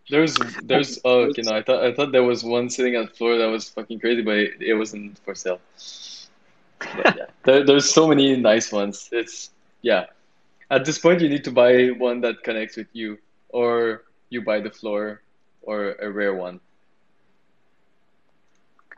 There's 0.09 0.37
there's 0.63 0.99
oh 1.05 1.23
okay 1.31 1.43
no 1.43 1.53
I 1.55 1.63
thought 1.63 1.85
I 1.85 1.93
thought 1.93 2.13
there 2.13 2.25
was 2.25 2.45
one 2.45 2.69
sitting 2.69 2.97
on 2.97 3.07
the 3.07 3.11
floor 3.11 3.39
that 3.39 3.47
was 3.47 3.69
fucking 3.69 4.01
crazy, 4.01 4.23
but 4.23 4.37
it, 4.37 4.53
it 4.61 4.75
wasn't 4.75 5.19
for 5.25 5.35
sale. 5.35 5.61
But 6.95 7.17
yeah, 7.17 7.27
there, 7.45 7.65
there's 7.65 7.93
so 7.93 8.07
many 8.09 8.37
nice 8.37 8.73
ones. 8.73 9.09
It's 9.13 9.51
yeah. 9.83 10.07
At 10.71 10.85
this 10.85 10.99
point, 10.99 11.21
you 11.21 11.29
need 11.29 11.45
to 11.45 11.51
buy 11.53 11.89
one 11.89 12.21
that 12.23 12.43
connects 12.43 12.77
with 12.77 12.89
you, 12.93 13.19
or 13.51 14.05
you 14.31 14.43
buy 14.43 14.61
the 14.61 14.71
floor, 14.71 15.21
or 15.63 15.95
a 16.01 16.11
rare 16.11 16.35
one. 16.35 16.61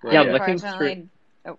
But 0.02 0.12
Yeah, 0.12 0.20
I'm 0.22 0.30
looking 0.32 0.58
through. 0.58 1.08
Oh, 1.46 1.58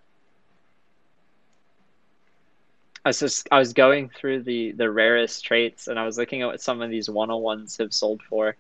I 3.03 3.09
was 3.09 3.19
just 3.19 3.47
I 3.51 3.59
was 3.59 3.73
going 3.73 4.09
through 4.09 4.43
the 4.43 4.71
the 4.71 4.89
rarest 4.89 5.43
traits, 5.43 5.87
and 5.87 5.99
I 5.99 6.05
was 6.05 6.17
looking 6.17 6.41
at 6.41 6.47
what 6.47 6.61
some 6.61 6.81
of 6.81 6.89
these 6.89 7.09
101s 7.09 7.77
have 7.77 7.93
sold 7.93 8.21
for, 8.23 8.55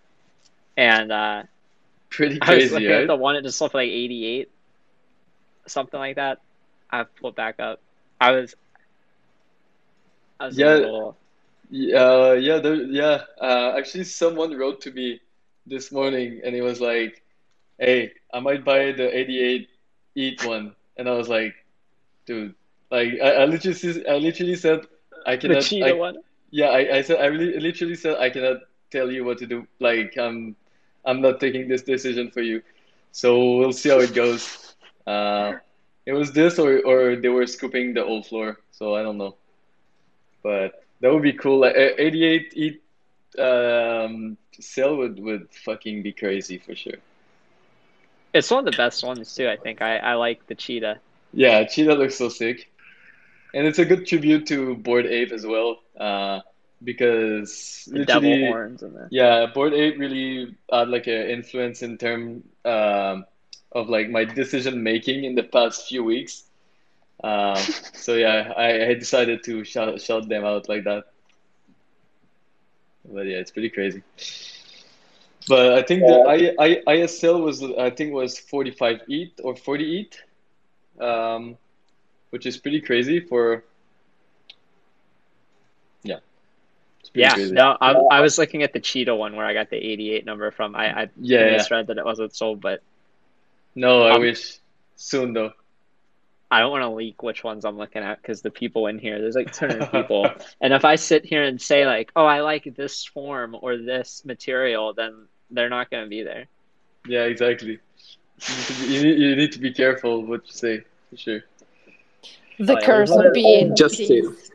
and 0.77 1.11
uh, 1.11 1.43
Pretty 2.09 2.39
I 2.41 2.53
was 2.53 2.69
crazy, 2.69 2.71
looking 2.71 2.95
at 2.95 3.05
right? 3.05 3.07
the 3.07 3.15
one 3.15 3.35
that 3.35 3.43
just 3.43 3.57
sold 3.57 3.71
for 3.71 3.77
like 3.79 3.89
88, 3.89 4.49
something 5.67 5.99
like 5.99 6.15
that. 6.17 6.39
I 6.91 6.97
have 6.99 7.07
to 7.07 7.21
pull 7.21 7.29
it 7.31 7.35
back 7.35 7.59
up. 7.59 7.81
I 8.19 8.31
was 8.31 8.55
I 10.39 10.45
was 10.45 10.57
Yeah, 10.57 10.79
little 10.79 11.17
Yeah, 11.69 12.33
yeah, 12.33 12.59
there, 12.59 12.75
yeah. 12.75 13.23
Uh, 13.41 13.73
actually, 13.77 14.03
someone 14.05 14.55
wrote 14.57 14.81
to 14.81 14.91
me 14.91 15.19
this 15.65 15.91
morning, 15.91 16.41
and 16.45 16.55
he 16.55 16.61
was 16.61 16.79
like, 16.81 17.23
"Hey, 17.79 18.13
I 18.33 18.39
might 18.39 18.63
buy 18.65 18.91
the 18.93 19.09
88 19.17 19.69
ETH 20.15 20.43
one," 20.45 20.75
and 20.97 21.09
I 21.09 21.13
was 21.13 21.29
like, 21.29 21.55
"Dude, 22.25 22.55
like, 22.91 23.13
I, 23.23 23.43
I 23.43 23.45
literally, 23.45 24.07
I 24.07 24.17
literally 24.17 24.55
said 24.55 24.81
I 25.25 25.37
the 25.45 25.55
cannot, 25.55 25.57
cheetah 25.57 25.95
I, 25.95 25.95
one. 25.95 26.17
yeah, 26.51 26.67
I, 26.69 26.97
I 26.97 27.01
said, 27.01 27.19
I 27.19 27.27
really, 27.27 27.59
literally 27.59 27.95
said 27.95 28.17
I 28.17 28.29
cannot 28.29 28.57
tell 28.91 29.11
you 29.11 29.23
what 29.25 29.39
to 29.39 29.47
do. 29.47 29.67
Like, 29.79 30.17
I'm, 30.17 30.55
I'm 31.05 31.21
not 31.21 31.39
taking 31.39 31.67
this 31.67 31.83
decision 31.83 32.31
for 32.31 32.41
you. 32.41 32.61
So 33.11 33.57
we'll 33.57 33.73
see 33.73 33.89
how 33.89 33.99
it 33.99 34.13
goes. 34.13 34.75
Uh, 35.05 35.53
it 36.05 36.13
was 36.13 36.31
this, 36.31 36.59
or, 36.59 36.79
or 36.85 37.15
they 37.15 37.29
were 37.29 37.45
scooping 37.47 37.93
the 37.93 38.03
old 38.03 38.27
floor. 38.27 38.59
So 38.71 38.95
I 38.95 39.03
don't 39.03 39.17
know, 39.17 39.35
but 40.43 40.83
that 41.01 41.13
would 41.13 41.23
be 41.23 41.33
cool. 41.33 41.59
Like, 41.59 41.75
88 41.75 42.53
ETH 42.55 42.81
um 43.37 44.37
sale 44.59 44.95
would 44.95 45.19
would 45.19 45.49
fucking 45.51 46.03
be 46.03 46.13
crazy 46.13 46.57
for 46.57 46.75
sure. 46.75 46.99
It's 48.33 48.49
one 48.49 48.65
of 48.65 48.71
the 48.71 48.77
best 48.77 49.03
ones 49.03 49.33
too. 49.35 49.47
I 49.47 49.57
think 49.57 49.81
I 49.81 49.97
I 49.97 50.13
like 50.15 50.47
the 50.47 50.55
cheetah. 50.55 50.99
Yeah, 51.33 51.65
Cheetah 51.65 51.95
looks 51.95 52.15
so 52.15 52.29
sick. 52.29 52.71
And 53.53 53.67
it's 53.67 53.79
a 53.79 53.85
good 53.85 54.07
tribute 54.07 54.47
to 54.47 54.75
Bored 54.75 55.05
Ape 55.05 55.31
as 55.31 55.45
well. 55.45 55.79
Uh, 55.97 56.41
because 56.83 57.87
The 57.91 58.05
devil 58.05 58.29
literally, 58.29 58.47
horns 58.47 58.83
and 58.83 58.95
the 58.95 59.07
yeah, 59.09 59.47
Bored 59.53 59.73
Ape 59.73 59.97
really 59.99 60.55
had 60.71 60.89
like 60.89 61.07
an 61.07 61.29
influence 61.29 61.81
in 61.81 61.97
term 61.97 62.43
um, 62.63 63.25
of 63.71 63.89
like 63.89 64.09
my 64.09 64.25
decision 64.25 64.83
making 64.83 65.23
in 65.23 65.35
the 65.35 65.43
past 65.43 65.87
few 65.87 66.03
weeks. 66.03 66.43
Um, 67.23 67.55
so 67.93 68.15
yeah, 68.15 68.53
I, 68.55 68.87
I 68.87 68.93
decided 68.93 69.43
to 69.45 69.63
shout 69.63 69.99
shout 70.01 70.27
them 70.27 70.43
out 70.45 70.69
like 70.69 70.83
that. 70.83 71.05
But 73.05 73.27
yeah, 73.27 73.37
it's 73.37 73.51
pretty 73.51 73.69
crazy. 73.69 74.03
But 75.47 75.73
I 75.73 75.83
think 75.83 76.01
the 76.01 76.25
I, 76.27 76.63
I, 76.63 76.95
ISL 76.97 77.43
was 77.43 77.61
I 77.63 77.91
think 77.91 78.13
was 78.13 78.39
45 78.39 79.01
ETH 79.07 79.39
or 79.43 79.55
40 79.55 79.99
ETH 80.01 80.17
um, 80.99 81.57
which 82.29 82.45
is 82.45 82.57
pretty 82.57 82.81
crazy 82.81 83.19
for 83.19 83.63
yeah, 86.03 86.17
it's 86.99 87.04
pretty 87.04 87.04
yeah. 87.15 87.33
crazy. 87.33 87.51
No, 87.53 87.77
I 87.81 87.91
I 87.93 88.21
was 88.21 88.37
looking 88.37 88.63
at 88.63 88.73
the 88.73 88.79
cheetah 88.79 89.15
one 89.15 89.35
where 89.35 89.45
I 89.45 89.53
got 89.53 89.69
the 89.69 89.77
88 89.77 90.25
number 90.25 90.51
from. 90.51 90.75
I 90.75 91.03
I 91.03 91.09
Yeah, 91.19 91.45
yeah. 91.45 91.51
misread 91.57 91.87
that 91.87 91.97
it 91.97 92.05
wasn't 92.05 92.35
sold, 92.35 92.61
but 92.61 92.81
No, 93.75 94.03
I 94.03 94.15
Um, 94.15 94.21
wish 94.21 94.57
soon 94.95 95.33
though. 95.33 95.51
I 96.51 96.59
don't 96.59 96.71
want 96.71 96.83
to 96.83 96.89
leak 96.89 97.23
which 97.23 97.43
ones 97.43 97.65
I'm 97.65 97.77
looking 97.77 98.03
at 98.03 98.21
because 98.21 98.41
the 98.41 98.51
people 98.51 98.87
in 98.87 98.99
here, 98.99 99.19
there's 99.19 99.35
like 99.35 99.51
200 99.51 99.91
people. 99.91 100.29
And 100.61 100.73
if 100.73 100.85
I 100.85 100.95
sit 100.95 101.25
here 101.25 101.43
and 101.43 101.59
say 101.61 101.85
like, 101.85 102.11
"Oh, 102.15 102.25
I 102.25 102.41
like 102.41 102.63
this 102.75 103.03
form 103.03 103.57
or 103.59 103.77
this 103.77 104.23
material," 104.25 104.93
then 104.93 105.27
they're 105.51 105.69
not 105.69 105.89
going 105.89 106.03
to 106.03 106.09
be 106.09 106.21
there. 106.23 106.45
Yeah, 107.07 107.23
exactly. 107.23 107.79
You 108.47 108.55
need, 108.55 108.65
to 108.67 108.73
be, 108.83 109.23
you, 109.23 109.35
need, 109.35 109.51
to 109.53 109.59
be 109.59 109.73
careful 109.73 110.23
what 110.25 110.45
you 110.45 110.51
say 110.53 110.83
for 111.09 111.17
sure. 111.17 111.41
The 112.59 112.77
Oh, 112.77 112.81
curse 112.81 113.11
of 113.11 113.33
being 113.33 113.75
Just 113.75 113.95
say 113.97 114.07
cheese. 114.07 114.51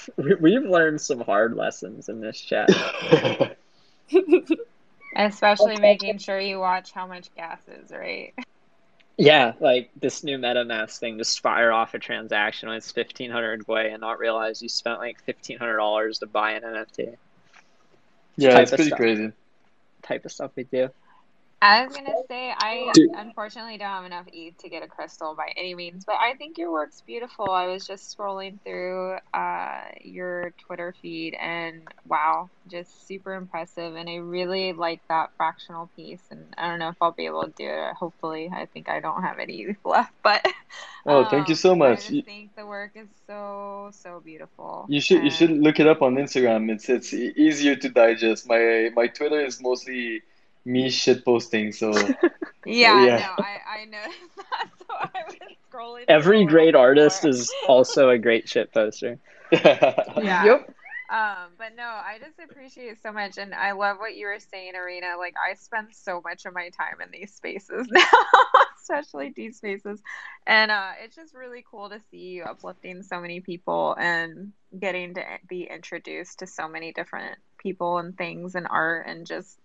We've 0.16 0.64
learned 0.64 1.00
some 1.00 1.20
hard 1.20 1.54
lessons 1.54 2.08
in 2.08 2.20
this 2.20 2.40
chat. 2.40 2.68
especially 5.16 5.78
making 5.78 6.18
sure 6.18 6.38
you 6.38 6.58
watch 6.58 6.92
how 6.92 7.06
much 7.06 7.34
gas 7.34 7.60
is, 7.68 7.90
right? 7.90 8.34
Yeah, 9.18 9.52
like 9.60 9.90
this 10.00 10.24
new 10.24 10.38
MetaMask 10.38 10.98
thing, 10.98 11.18
just 11.18 11.40
fire 11.40 11.70
off 11.70 11.94
a 11.94 11.98
transaction 11.98 12.68
when 12.68 12.78
it's 12.78 12.94
1500 12.94 13.66
gwei 13.66 13.92
and 13.92 14.00
not 14.00 14.18
realize 14.18 14.62
you 14.62 14.68
spent 14.68 14.98
like 14.98 15.24
$1,500 15.26 16.18
to 16.20 16.26
buy 16.26 16.52
an 16.52 16.62
NFT. 16.62 17.16
Yeah, 18.36 18.58
it's 18.58 18.70
pretty 18.70 18.86
stuff. 18.86 18.98
crazy. 18.98 19.32
Type 20.02 20.24
of 20.24 20.32
stuff 20.32 20.52
we 20.56 20.64
do. 20.64 20.88
I 21.62 21.84
was 21.86 21.94
gonna 21.94 22.16
say 22.28 22.52
I 22.56 22.90
Dude. 22.92 23.10
unfortunately 23.14 23.78
don't 23.78 23.88
have 23.88 24.04
enough 24.04 24.26
ETH 24.32 24.58
to 24.58 24.68
get 24.68 24.82
a 24.82 24.88
crystal 24.88 25.34
by 25.36 25.52
any 25.56 25.74
means, 25.76 26.04
but 26.04 26.16
I 26.16 26.34
think 26.34 26.58
your 26.58 26.72
work's 26.72 27.00
beautiful. 27.02 27.50
I 27.50 27.66
was 27.68 27.86
just 27.86 28.16
scrolling 28.16 28.58
through 28.64 29.18
uh, 29.32 29.82
your 30.02 30.50
Twitter 30.66 30.94
feed 31.00 31.34
and 31.40 31.82
wow, 32.08 32.50
just 32.68 33.06
super 33.06 33.34
impressive. 33.34 33.94
And 33.94 34.10
I 34.10 34.16
really 34.16 34.72
like 34.72 35.02
that 35.08 35.30
fractional 35.36 35.88
piece. 35.96 36.22
And 36.30 36.44
I 36.58 36.68
don't 36.68 36.80
know 36.80 36.88
if 36.88 36.96
I'll 37.00 37.12
be 37.12 37.26
able 37.26 37.44
to 37.44 37.52
do 37.56 37.68
it. 37.68 37.94
Hopefully, 37.94 38.50
I 38.52 38.66
think 38.66 38.88
I 38.88 39.00
don't 39.00 39.22
have 39.22 39.38
any 39.38 39.62
ETH 39.62 39.78
left, 39.84 40.12
but 40.22 40.44
Oh, 41.06 41.24
thank 41.24 41.48
you 41.48 41.54
um, 41.54 41.56
so 41.56 41.74
I 41.82 41.96
much. 41.96 42.10
You, 42.10 42.24
think 42.24 42.54
the 42.56 42.66
work 42.66 42.92
is 42.96 43.08
so 43.26 43.90
so 43.92 44.20
beautiful. 44.20 44.90
you 44.90 45.00
should 45.00 45.22
you 45.24 45.30
should 45.30 45.50
And 45.50 45.62
look 45.62 45.80
it 45.80 45.86
up 45.86 46.02
on 46.02 46.16
Instagram. 46.16 46.70
It's 46.70 46.88
it's 46.88 47.12
easier 47.14 47.76
to 47.76 47.88
digest. 47.88 48.46
My 48.48 48.90
my 48.94 49.06
Twitter 49.08 49.40
is 49.44 49.60
mostly 49.60 50.22
me 50.64 50.90
shit 50.90 51.24
posting. 51.24 51.72
So 51.82 51.92
Yeah, 52.64 53.04
yeah. 53.06 53.16
no, 53.18 53.44
I 53.44 53.58
I 53.80 53.84
noticed 53.86 54.36
that, 54.36 54.68
so 54.78 54.94
I 54.94 55.22
was 55.26 55.36
scrolling 55.72 56.04
Every 56.08 56.44
great 56.44 56.74
artist 56.76 57.24
is 57.24 57.52
also 57.68 58.10
a 58.10 58.18
great 58.18 58.48
shit 58.48 58.72
poster. 58.72 59.18
Yeah. 59.52 60.44
Yep. 60.44 60.74
Um, 61.12 61.50
but 61.58 61.76
no, 61.76 61.82
I 61.82 62.16
just 62.18 62.38
appreciate 62.38 62.86
it 62.86 63.02
so 63.02 63.12
much, 63.12 63.36
and 63.36 63.54
I 63.54 63.72
love 63.72 63.98
what 63.98 64.14
you 64.14 64.26
were 64.26 64.38
saying, 64.38 64.76
Arena. 64.76 65.16
Like 65.18 65.34
I 65.36 65.54
spend 65.56 65.88
so 65.92 66.22
much 66.24 66.46
of 66.46 66.54
my 66.54 66.70
time 66.70 67.02
in 67.04 67.10
these 67.10 67.34
spaces 67.34 67.86
now, 67.90 68.02
especially 68.80 69.30
these 69.36 69.58
spaces, 69.58 70.00
and 70.46 70.70
uh, 70.70 70.92
it's 71.04 71.14
just 71.14 71.34
really 71.34 71.62
cool 71.70 71.90
to 71.90 72.00
see 72.10 72.16
you 72.16 72.44
uplifting 72.44 73.02
so 73.02 73.20
many 73.20 73.40
people 73.40 73.94
and 73.98 74.52
getting 74.80 75.12
to 75.14 75.22
be 75.46 75.64
introduced 75.70 76.38
to 76.38 76.46
so 76.46 76.66
many 76.66 76.94
different 76.94 77.36
people 77.58 77.98
and 77.98 78.16
things 78.16 78.54
and 78.54 78.66
art, 78.70 79.06
and 79.06 79.26
just 79.26 79.60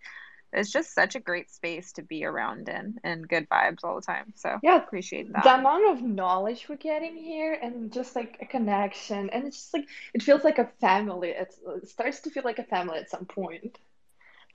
it's 0.54 0.72
just 0.72 0.94
such 0.94 1.16
a 1.16 1.20
great 1.20 1.52
space 1.52 1.92
to 1.94 2.02
be 2.02 2.26
around 2.26 2.70
in, 2.70 2.96
and 3.04 3.28
good 3.28 3.48
vibes 3.50 3.84
all 3.84 3.96
the 3.96 4.02
time. 4.02 4.34
So 4.36 4.58
Yeah, 4.64 4.78
appreciate 4.78 5.32
that. 5.34 5.44
the 5.44 5.56
amount 5.56 5.92
of 5.92 6.02
knowledge 6.04 6.68
we're 6.70 6.76
getting 6.78 7.16
here 7.16 7.54
and 7.62 7.92
just 7.92 8.16
like 8.16 8.38
a 8.42 8.46
connection 8.46 9.30
and 9.30 9.46
it's 9.46 9.58
just 9.58 9.74
like 9.74 9.88
it 10.14 10.24
feels 10.24 10.44
like 10.44 10.58
a 10.60 10.70
family 10.80 11.30
it's, 11.30 11.60
it 11.84 11.88
starts 11.88 12.22
to 12.22 12.30
feel 12.30 12.44
like 12.44 12.60
a 12.60 12.64
family 12.64 12.98
at 12.98 13.10
some 13.10 13.26
point 13.26 13.78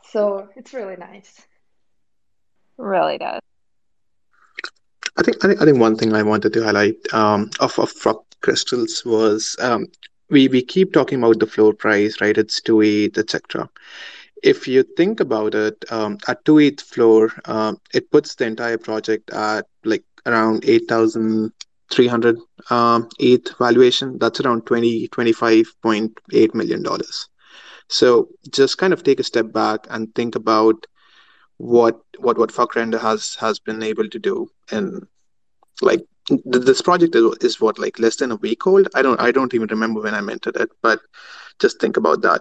so 0.05 0.49
it's 0.57 0.72
really 0.72 0.97
nice 0.97 1.43
Really 2.78 3.18
does. 3.18 3.40
I 5.16 5.22
think 5.22 5.45
I 5.45 5.49
think 5.49 5.62
I 5.62 5.64
think 5.64 5.78
one 5.78 5.97
thing 5.97 6.14
I 6.14 6.22
wanted 6.22 6.53
to 6.55 6.64
highlight 6.64 6.97
um, 7.12 7.51
of 7.61 7.78
of 7.78 7.93
rock 8.05 8.24
crystals 8.40 9.05
was 9.05 9.57
um, 9.61 9.86
we 10.30 10.49
we 10.49 10.62
keep 10.62 10.93
talking 10.93 11.18
about 11.18 11.38
the 11.38 11.47
floor 11.47 11.74
price, 11.74 12.20
right? 12.20 12.36
It's 12.36 12.61
two 12.61 12.80
eight, 12.82 13.18
etc. 13.18 13.68
If 14.43 14.66
you 14.66 14.82
think 14.97 15.20
about 15.20 15.55
it, 15.55 15.84
um, 15.90 16.18
at 16.26 16.45
two 16.45 16.59
ETH 16.59 16.80
floor, 16.80 17.32
um, 17.45 17.78
it 17.95 18.11
puts 18.11 18.34
the 18.34 18.47
entire 18.47 18.78
project 18.78 19.30
at 19.30 19.66
like 19.84 20.05
around 20.26 20.64
eight 20.66 20.88
thousand 20.88 21.53
three 21.90 22.09
hundred 22.09 22.38
um, 22.70 23.09
ETH 23.18 23.57
valuation. 23.59 24.18
That's 24.18 24.40
around 24.40 24.66
twenty 24.66 25.09
twenty 25.09 25.32
five 25.32 25.66
point 25.82 26.18
eight 26.32 26.55
million 26.55 26.82
dollars. 26.82 27.28
So 27.88 28.28
just 28.51 28.78
kind 28.78 28.93
of 28.93 29.03
take 29.05 29.20
a 29.20 29.24
step 29.24 29.53
back 29.53 29.86
and 29.90 30.12
think 30.14 30.34
about 30.34 30.86
what 31.59 32.01
what 32.18 32.38
what 32.38 32.51
Fuckrender 32.51 33.01
has 33.01 33.36
has 33.36 33.61
been 33.61 33.82
able 33.82 34.09
to 34.09 34.18
do 34.18 34.51
and 34.70 35.07
like 35.80 36.05
th- 36.26 36.40
this 36.45 36.82
project 36.82 37.14
is, 37.14 37.36
is 37.40 37.61
what 37.61 37.78
like 37.78 37.99
less 37.99 38.16
than 38.16 38.32
a 38.32 38.36
week 38.36 38.66
old 38.66 38.88
i 38.95 39.03
don't 39.03 39.20
i 39.20 39.30
don't 39.30 39.55
even 39.55 39.68
remember 39.68 40.01
when 40.01 40.14
i 40.14 40.20
minted 40.20 40.57
it 40.57 40.70
but 40.82 41.01
just 41.61 41.80
think 41.80 41.97
about 41.97 42.22
that 42.22 42.40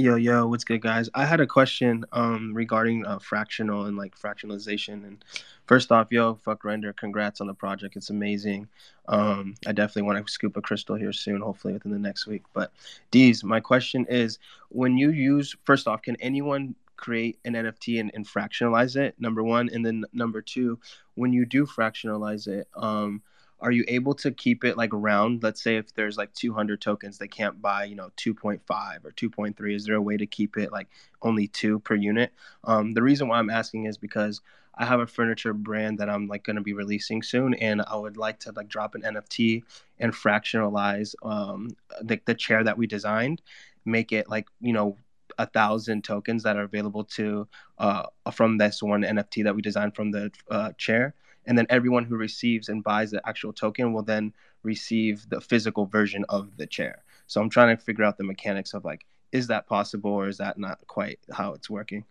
Yo, 0.00 0.14
yo, 0.14 0.46
what's 0.46 0.62
good, 0.62 0.80
guys? 0.80 1.10
I 1.12 1.24
had 1.24 1.40
a 1.40 1.46
question 1.46 2.04
um 2.12 2.54
regarding 2.54 3.04
uh, 3.04 3.18
fractional 3.18 3.86
and 3.86 3.96
like 3.96 4.16
fractionalization. 4.16 5.04
And 5.04 5.24
first 5.66 5.90
off, 5.90 6.12
yo, 6.12 6.36
Fuckrender, 6.36 6.96
congrats 6.96 7.40
on 7.40 7.48
the 7.48 7.54
project. 7.54 7.96
It's 7.96 8.08
amazing. 8.08 8.68
Um, 9.08 9.56
I 9.66 9.72
definitely 9.72 10.02
want 10.02 10.24
to 10.24 10.32
scoop 10.32 10.56
a 10.56 10.62
crystal 10.62 10.94
here 10.94 11.12
soon, 11.12 11.40
hopefully 11.40 11.72
within 11.74 11.90
the 11.90 11.98
next 11.98 12.28
week. 12.28 12.44
But 12.54 12.70
Deez, 13.10 13.42
my 13.42 13.58
question 13.58 14.06
is, 14.08 14.38
when 14.68 14.96
you 14.96 15.10
use 15.10 15.56
first 15.64 15.88
off, 15.88 16.02
can 16.02 16.14
anyone 16.20 16.76
create 16.96 17.40
an 17.44 17.54
NFT 17.54 17.98
and, 17.98 18.12
and 18.14 18.24
fractionalize 18.24 18.94
it? 18.94 19.16
Number 19.18 19.42
one, 19.42 19.68
and 19.72 19.84
then 19.84 20.04
number 20.12 20.42
two, 20.42 20.78
when 21.16 21.32
you 21.32 21.44
do 21.44 21.66
fractionalize 21.66 22.46
it, 22.46 22.68
um, 22.76 23.20
are 23.60 23.72
you 23.72 23.84
able 23.88 24.14
to 24.14 24.30
keep 24.30 24.64
it 24.64 24.76
like 24.76 24.94
around? 24.94 25.42
Let's 25.42 25.62
say 25.62 25.76
if 25.76 25.92
there's 25.94 26.16
like 26.16 26.32
200 26.34 26.80
tokens 26.80 27.18
they 27.18 27.28
can't 27.28 27.60
buy 27.60 27.84
you 27.84 27.96
know 27.96 28.10
2.5 28.16 28.60
or 29.04 29.10
2.3 29.12 29.74
is 29.74 29.84
there 29.84 29.96
a 29.96 30.02
way 30.02 30.16
to 30.16 30.26
keep 30.26 30.56
it 30.56 30.72
like 30.72 30.88
only 31.22 31.48
two 31.48 31.80
per 31.80 31.94
unit? 31.94 32.32
Um, 32.64 32.94
the 32.94 33.02
reason 33.02 33.28
why 33.28 33.38
i'm 33.38 33.50
asking 33.50 33.86
is 33.86 33.98
because 33.98 34.40
i 34.76 34.84
have 34.84 35.00
a 35.00 35.06
furniture 35.06 35.52
brand 35.52 35.98
that 35.98 36.08
i'm 36.08 36.28
like 36.28 36.44
going 36.44 36.56
to 36.56 36.62
be 36.62 36.72
releasing 36.72 37.22
soon 37.22 37.54
and 37.54 37.82
i 37.82 37.96
would 37.96 38.16
like 38.16 38.38
to 38.40 38.52
like 38.52 38.68
drop 38.68 38.94
an 38.94 39.02
nft 39.02 39.62
and 39.98 40.12
fractionalize 40.12 41.14
um, 41.22 41.70
the, 42.02 42.20
the 42.26 42.34
chair 42.34 42.62
that 42.64 42.78
we 42.78 42.86
designed 42.86 43.42
make 43.84 44.12
it 44.12 44.28
like 44.28 44.46
you 44.60 44.72
know 44.72 44.96
a 45.38 45.46
thousand 45.46 46.02
tokens 46.02 46.42
that 46.42 46.56
are 46.56 46.62
available 46.62 47.04
to 47.04 47.46
uh, 47.78 48.04
from 48.32 48.58
this 48.58 48.82
one 48.82 49.02
nft 49.02 49.44
that 49.44 49.54
we 49.54 49.62
designed 49.62 49.94
from 49.94 50.10
the 50.10 50.30
uh, 50.50 50.72
chair 50.78 51.14
and 51.48 51.56
then 51.56 51.66
everyone 51.70 52.04
who 52.04 52.16
receives 52.16 52.68
and 52.68 52.84
buys 52.84 53.10
the 53.10 53.26
actual 53.26 53.52
token 53.52 53.92
will 53.92 54.02
then 54.02 54.32
receive 54.62 55.28
the 55.30 55.40
physical 55.40 55.86
version 55.86 56.24
of 56.28 56.56
the 56.58 56.66
chair. 56.66 57.02
So 57.26 57.40
i'm 57.40 57.50
trying 57.50 57.76
to 57.76 57.82
figure 57.82 58.04
out 58.04 58.18
the 58.18 58.24
mechanics 58.24 58.74
of 58.74 58.84
like 58.84 59.04
is 59.32 59.48
that 59.48 59.66
possible 59.66 60.10
or 60.10 60.28
is 60.28 60.38
that 60.38 60.58
not 60.58 60.78
quite 60.86 61.18
how 61.32 61.54
it's 61.54 61.68
working? 61.68 62.04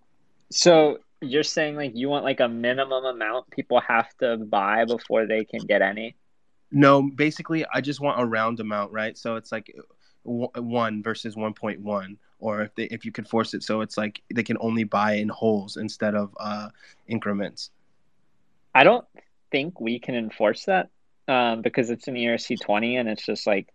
So 0.51 0.99
you're 1.21 1.43
saying 1.43 1.75
like 1.75 1.93
you 1.95 2.09
want 2.09 2.25
like 2.25 2.39
a 2.39 2.47
minimum 2.47 3.05
amount 3.05 3.49
people 3.51 3.79
have 3.81 4.09
to 4.17 4.37
buy 4.37 4.85
before 4.85 5.25
they 5.25 5.45
can 5.45 5.65
get 5.65 5.81
any? 5.81 6.15
no 6.69 7.01
basically 7.01 7.65
i 7.73 7.79
just 7.79 8.01
want 8.01 8.19
a 8.19 8.25
round 8.25 8.59
amount 8.59 8.91
right? 8.91 9.17
So 9.17 9.37
it's 9.37 9.53
like 9.53 9.73
1 10.23 11.03
versus 11.03 11.35
1.1 11.35 12.17
or 12.39 12.61
if 12.61 12.75
they 12.75 12.83
if 12.85 13.05
you 13.05 13.11
could 13.13 13.27
force 13.27 13.53
it 13.53 13.63
so 13.63 13.79
it's 13.79 13.97
like 13.97 14.21
they 14.33 14.43
can 14.43 14.57
only 14.59 14.83
buy 14.83 15.13
in 15.13 15.29
wholes 15.29 15.77
instead 15.77 16.13
of 16.15 16.35
uh 16.39 16.69
increments. 17.07 17.71
I 18.75 18.83
don't 18.83 19.05
think 19.51 19.79
we 19.79 19.99
can 19.99 20.15
enforce 20.15 20.65
that 20.65 20.89
um, 21.27 21.61
because 21.61 21.89
it's 21.89 22.07
an 22.07 22.15
ERC 22.15 22.59
20 22.59 22.97
and 22.97 23.09
it's 23.09 23.25
just 23.25 23.47
like 23.47 23.67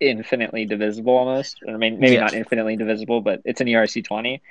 infinitely 0.00 0.64
divisible 0.66 1.16
almost. 1.16 1.58
Or 1.66 1.78
maybe, 1.78 1.96
maybe 1.96 2.14
Yeah. 2.14 2.20
not 2.20 2.34
infinitely 2.34 2.76
divisible, 2.76 3.20
but 3.20 3.42
it's 3.44 3.60
an 3.60 3.66
ERC 3.66 4.04
20. 4.04 4.42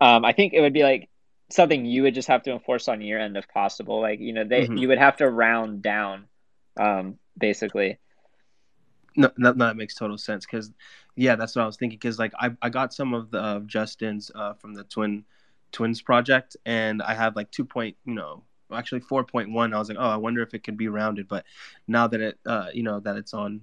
Um, 0.00 0.24
I 0.24 0.32
think 0.32 0.52
it 0.52 0.60
would 0.60 0.72
be 0.72 0.82
like 0.82 1.08
something 1.50 1.84
you 1.84 2.02
would 2.02 2.14
just 2.14 2.28
have 2.28 2.42
to 2.44 2.52
enforce 2.52 2.88
on 2.88 3.00
your 3.00 3.18
end 3.18 3.36
if 3.36 3.48
possible. 3.48 4.00
Like, 4.00 4.20
you 4.20 4.32
know, 4.32 4.44
they 4.44 4.66
Mhm. 4.66 4.80
you 4.80 4.88
would 4.88 4.98
have 4.98 5.16
to 5.18 5.28
round 5.28 5.82
down 5.82 6.26
um, 6.76 7.18
basically. 7.38 7.98
No, 9.16 9.30
no, 9.36 9.52
no, 9.52 9.66
that 9.66 9.76
makes 9.76 9.94
total 9.94 10.18
sense. 10.18 10.44
Because, 10.44 10.72
yeah, 11.14 11.36
that's 11.36 11.54
what 11.54 11.62
I 11.62 11.66
was 11.66 11.76
thinking. 11.76 11.98
Because, 11.98 12.18
like, 12.18 12.32
I, 12.38 12.50
I 12.60 12.68
got 12.68 12.92
some 12.92 13.14
of 13.14 13.30
the 13.30 13.40
uh, 13.40 13.60
Justin's 13.60 14.30
uh, 14.34 14.54
from 14.54 14.74
the 14.74 14.82
Twin 14.84 15.24
Twins 15.70 16.02
project, 16.02 16.56
and 16.66 17.00
I 17.02 17.14
have 17.14 17.36
like 17.36 17.50
two 17.50 17.64
point, 17.64 17.96
you 18.04 18.14
know, 18.14 18.42
actually 18.72 19.00
four 19.00 19.24
point 19.24 19.50
one. 19.52 19.74
I 19.74 19.78
was 19.78 19.88
like, 19.88 19.98
oh, 20.00 20.08
I 20.10 20.16
wonder 20.16 20.42
if 20.42 20.54
it 20.54 20.64
could 20.64 20.76
be 20.76 20.88
rounded. 20.88 21.28
But 21.28 21.44
now 21.86 22.06
that 22.08 22.20
it, 22.20 22.38
uh, 22.46 22.68
you 22.72 22.82
know, 22.82 23.00
that 23.00 23.16
it's 23.16 23.34
on 23.34 23.62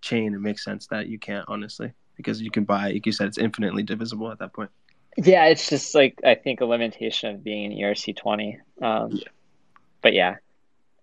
chain, 0.00 0.34
it 0.34 0.40
makes 0.40 0.64
sense 0.64 0.86
that 0.88 1.06
you 1.08 1.18
can't 1.18 1.44
honestly, 1.48 1.92
because 2.16 2.40
you 2.40 2.50
can 2.50 2.64
buy, 2.64 2.92
like 2.92 3.06
you 3.06 3.12
said, 3.12 3.28
it's 3.28 3.38
infinitely 3.38 3.82
divisible 3.82 4.30
at 4.30 4.38
that 4.40 4.52
point. 4.52 4.70
Yeah, 5.16 5.46
it's 5.46 5.68
just 5.68 5.94
like 5.94 6.20
I 6.24 6.34
think 6.34 6.60
a 6.60 6.64
limitation 6.64 7.34
of 7.34 7.44
being 7.44 7.72
an 7.72 7.78
ERC 7.78 8.16
20. 8.16 8.58
Um, 8.80 9.20
but 10.02 10.14
yeah, 10.14 10.36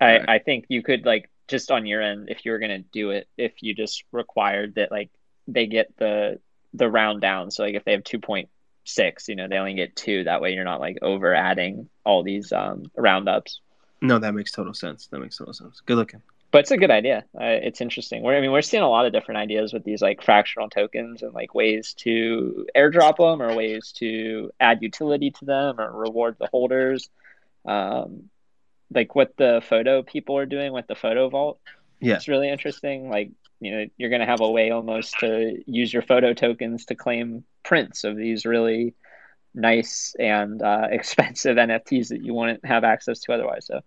I, 0.01 0.20
Right. 0.20 0.26
I 0.28 0.39
think 0.39 0.66
you 0.70 0.84
could 0.84 1.05
like 1.05 1.30
just 1.47 1.72
on 1.72 1.86
your 1.86 2.01
end 2.01 2.30
if 2.30 2.45
you 2.45 2.51
were 2.51 2.60
gonna 2.60 2.80
do 2.80 3.12
it, 3.12 3.28
if 3.38 3.62
you 3.62 3.76
just 3.76 4.03
required 4.12 4.76
that 4.76 4.91
like 4.91 5.12
they 5.47 5.68
get 5.68 5.95
the 5.97 6.39
the 6.74 6.89
round 6.89 7.22
down. 7.22 7.51
So 7.51 7.64
like 7.64 7.76
if 7.76 7.86
they 7.86 7.93
have 7.93 8.03
2.6, 8.97 9.27
you 9.27 9.35
know, 9.35 9.47
they 9.47 9.57
only 9.57 9.73
get 9.73 9.95
two. 9.95 10.23
That 10.23 10.41
way 10.41 10.53
you're 10.53 10.63
not 10.63 10.79
like 10.79 10.99
over 11.01 11.33
adding 11.33 11.89
all 12.03 12.23
these 12.23 12.51
um 12.51 12.91
roundups. 12.95 13.61
No, 14.01 14.19
that 14.19 14.33
makes 14.33 14.51
total 14.51 14.73
sense. 14.73 15.07
That 15.07 15.19
makes 15.19 15.37
total 15.37 15.53
sense. 15.53 15.81
Good 15.85 15.97
looking. 15.97 16.21
But 16.51 16.59
it's 16.59 16.71
a 16.71 16.77
good 16.77 16.89
idea. 16.89 17.25
Uh, 17.35 17.61
it's 17.61 17.79
interesting. 17.79 18.23
We're, 18.23 18.35
I 18.35 18.41
mean, 18.41 18.51
we're 18.51 18.63
seeing 18.63 18.81
a 18.81 18.89
lot 18.89 19.05
of 19.05 19.13
different 19.13 19.37
ideas 19.37 19.71
with 19.71 19.83
these 19.83 20.01
like 20.01 20.23
fractional 20.23 20.69
tokens 20.69 21.21
and 21.21 21.33
like 21.33 21.53
ways 21.53 21.93
to 21.99 22.65
airdrop 22.75 23.17
them 23.17 23.41
or 23.41 23.55
ways 23.55 23.91
to 23.97 24.51
add 24.59 24.81
utility 24.81 25.29
to 25.31 25.45
them 25.45 25.79
or 25.79 25.91
reward 25.91 26.37
the 26.39 26.47
holders. 26.47 27.09
Um, 27.65 28.29
like 28.91 29.13
what 29.13 29.37
the 29.37 29.61
photo 29.69 30.01
people 30.01 30.37
are 30.37 30.47
doing 30.47 30.73
with 30.73 30.87
the 30.87 30.95
photo 30.95 31.29
vault. 31.29 31.59
Yeah. 31.99 32.15
It's 32.15 32.27
really 32.27 32.49
interesting. 32.49 33.09
Like, 33.09 33.29
you 33.60 33.72
know, 33.72 33.86
you're 33.97 34.10
going 34.10 34.22
to 34.22 34.26
have 34.26 34.41
a 34.41 34.49
way 34.49 34.72
almost 34.72 35.20
to 35.20 35.62
use 35.66 35.91
your 35.91 36.01
photo 36.01 36.34
tokens 36.34 36.86
to 36.86 36.95
claim 36.95 37.43
prints 37.64 38.03
of 38.03 38.16
these 38.16 38.45
really 38.45 38.95
nice 39.53 40.16
and 40.20 40.62
uh, 40.62 40.88
expensive 40.91 41.57
NFTs 41.57 42.10
that 42.10 42.24
you 42.24 42.34
wouldn't 42.34 42.66
have 42.66 42.84
access 42.84 43.20
to 43.22 43.34
otherwise. 43.34 43.66
So, 43.68 43.82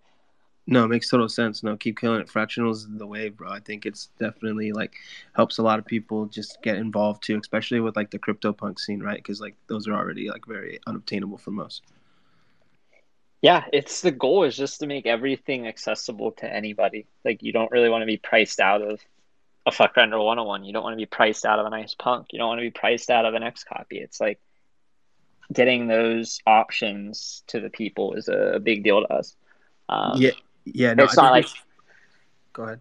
No, 0.67 0.85
it 0.85 0.89
makes 0.89 1.09
total 1.09 1.27
sense. 1.29 1.63
No, 1.63 1.75
keep 1.75 1.99
killing 1.99 2.21
it. 2.21 2.27
Fractionals 2.27 2.77
is 2.77 2.87
the 2.97 3.07
way, 3.07 3.29
bro. 3.29 3.49
I 3.51 3.59
think 3.59 3.85
it's 3.85 4.09
definitely 4.19 4.71
like 4.71 4.93
helps 5.35 5.57
a 5.57 5.63
lot 5.63 5.79
of 5.79 5.85
people 5.85 6.27
just 6.27 6.61
get 6.61 6.77
involved 6.77 7.23
too, 7.23 7.37
especially 7.39 7.79
with 7.79 7.95
like 7.95 8.11
the 8.11 8.19
crypto 8.19 8.53
punk 8.53 8.79
scene, 8.79 9.01
right? 9.01 9.17
Because 9.17 9.41
like 9.41 9.55
those 9.67 9.87
are 9.87 9.93
already 9.93 10.29
like 10.29 10.45
very 10.45 10.79
unobtainable 10.87 11.37
for 11.37 11.51
most. 11.51 11.83
Yeah, 13.41 13.65
it's 13.73 14.01
the 14.01 14.11
goal 14.11 14.45
is 14.45 14.55
just 14.55 14.79
to 14.79 14.87
make 14.87 15.05
everything 15.05 15.67
accessible 15.67 16.31
to 16.33 16.51
anybody. 16.51 17.07
Like 17.25 17.43
you 17.43 17.51
don't 17.51 17.71
really 17.71 17.89
want 17.89 18.01
to 18.01 18.05
be 18.05 18.17
priced 18.17 18.61
out 18.61 18.81
of 18.81 19.01
a 19.65 19.71
Fuckrender 19.71 20.23
101. 20.23 20.65
You 20.65 20.73
don't 20.73 20.83
want 20.83 20.93
to 20.93 20.97
be 20.97 21.05
priced 21.05 21.45
out 21.45 21.59
of 21.59 21.65
a 21.65 21.69
nice 21.69 21.95
punk. 21.95 22.27
You 22.31 22.39
don't 22.39 22.47
want 22.47 22.59
to 22.59 22.65
be 22.65 22.71
priced 22.71 23.09
out 23.09 23.25
of 23.25 23.33
an 23.33 23.43
XCOPY. 23.43 24.01
It's 24.01 24.19
like 24.19 24.39
getting 25.51 25.87
those 25.87 26.39
options 26.45 27.43
to 27.47 27.59
the 27.59 27.69
people 27.69 28.13
is 28.13 28.27
a, 28.27 28.59
big 28.61 28.83
deal 28.83 29.01
to 29.01 29.13
us. 29.13 29.35
Um, 29.89 30.13
yeah, 30.21 30.31
yeah. 30.65 30.93
No, 30.93 31.03
it's 31.03 31.17
I 31.17 31.23
not 31.23 31.31
like 31.31 31.47
Go 32.53 32.63
ahead. 32.63 32.79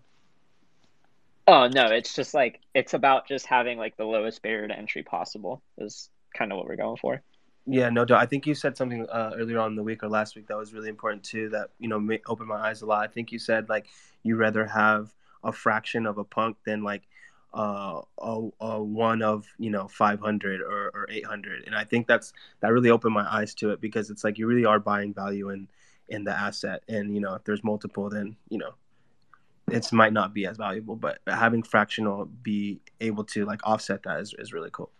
Oh 1.49 1.67
no, 1.67 1.87
it's 1.87 2.15
just 2.15 2.35
like 2.35 2.61
it's 2.75 2.95
about 2.95 3.27
just 3.27 3.47
having 3.47 3.79
like 3.79 3.97
the 3.97 4.05
lowest 4.05 4.43
barrier 4.43 4.69
to 4.69 4.79
entry 4.79 5.03
possible 5.03 5.61
is 5.79 6.09
kind 6.35 6.53
of 6.53 6.59
what 6.59 6.67
we're 6.67 6.77
going 6.77 6.99
for. 6.99 7.21
Yeah, 7.67 7.89
no 7.91 8.05
doubt. 8.05 8.21
I 8.21 8.27
think 8.27 8.47
you 8.47 8.55
said 8.55 8.77
something 8.77 9.07
uh, 9.09 9.33
earlier 9.37 9.59
on 9.59 9.73
in 9.73 9.77
the 9.77 9.83
week 9.83 10.03
or 10.03 10.09
last 10.09 10.37
week 10.37 10.47
that 10.49 10.57
was 10.57 10.73
really 10.73 10.89
important 10.89 11.25
too. 11.25 11.49
That 11.49 11.71
you 11.79 11.89
know 11.89 11.99
may, 11.99 12.21
opened 12.27 12.49
my 12.49 12.57
eyes 12.57 12.83
a 12.83 12.87
lot. 12.87 13.03
I 13.03 13.09
think 13.09 13.33
you 13.33 13.39
said 13.39 13.69
like 13.69 13.87
you 14.23 14.37
rather 14.37 14.67
have 14.67 15.13
a 15.45 15.53
fraction 15.53 16.07
of 16.07 16.19
a 16.19 16.25
punk 16.25 16.57
than 16.65 16.83
like 16.83 17.03
uh, 17.55 18.01
a, 18.19 18.49
a 18.61 18.83
one 18.83 19.23
of 19.23 19.47
you 19.59 19.71
know 19.71 19.87
500 19.87 20.63
or, 20.63 20.91
or 20.95 21.07
800 21.11 21.65
and 21.67 21.75
i 21.75 21.85
think 21.85 22.07
that's 22.07 22.33
that 22.61 22.73
really 22.73 22.89
opened 22.89 23.13
my 23.13 23.31
eyes 23.31 23.55
to 23.57 23.71
it 23.73 23.81
because 23.81 24.09
it's 24.09 24.25
like 24.25 24.39
you 24.39 24.47
really 24.47 24.65
are 24.65 24.81
buying 24.81 25.13
value 25.13 25.51
in 25.51 25.69
in 26.13 26.25
the 26.25 26.31
asset. 26.31 26.83
And 26.89 27.15
you 27.15 27.21
know 27.21 27.35
if 27.35 27.45
there's 27.45 27.65
multiple 27.65 28.09
then 28.09 28.37
you 28.49 28.59
know 28.59 28.75
it 29.71 29.91
might 29.93 30.13
not 30.13 30.35
be 30.35 30.47
as 30.47 30.57
valuable. 30.57 30.97
But 30.97 31.21
having 31.27 31.63
fractional 31.63 32.27
be 32.27 32.81
able 33.01 33.25
to 33.25 33.45
like 33.45 33.61
offset 33.65 34.03
that 34.05 34.21
is, 34.21 34.35
is 34.39 34.53
really 34.53 34.71
cool. 34.71 34.91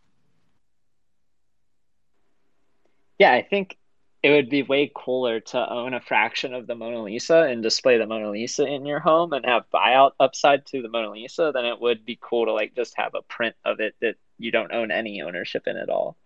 Yeah 3.19 3.33
i 3.33 3.43
think 3.43 3.77
it 4.23 4.31
would 4.31 4.49
be 4.49 4.63
way 4.63 4.91
cooler 4.95 5.41
to 5.41 5.73
own 5.73 5.95
a 5.95 6.01
fraction 6.01 6.55
of 6.55 6.67
the 6.67 6.77
Mona 6.77 7.03
Lisa 7.03 7.43
and 7.43 7.63
display 7.63 7.99
the 7.99 8.07
Mona 8.07 8.31
Lisa 8.31 8.65
in 8.65 8.87
your 8.87 9.01
home 9.01 9.33
and 9.33 9.45
have 9.45 9.65
buyout 9.75 10.13
upside 10.21 10.65
to 10.67 10.81
the 10.81 10.89
Mona 10.89 11.11
Lisa 11.11 11.51
than 11.53 11.65
it 11.65 11.81
would 11.81 12.05
be 12.05 12.19
cool 12.21 12.47
to 12.47 12.53
like 12.53 12.75
just 12.77 12.97
have 12.97 13.15
a 13.15 13.23
print 13.23 13.57
of 13.65 13.81
it 13.81 13.97
that 14.01 14.15
you 14.39 14.53
don't 14.53 14.73
own 14.73 14.93
any 14.93 15.23
ownership 15.23 15.67
in 15.67 15.77
at 15.77 15.89
all. 15.89 16.17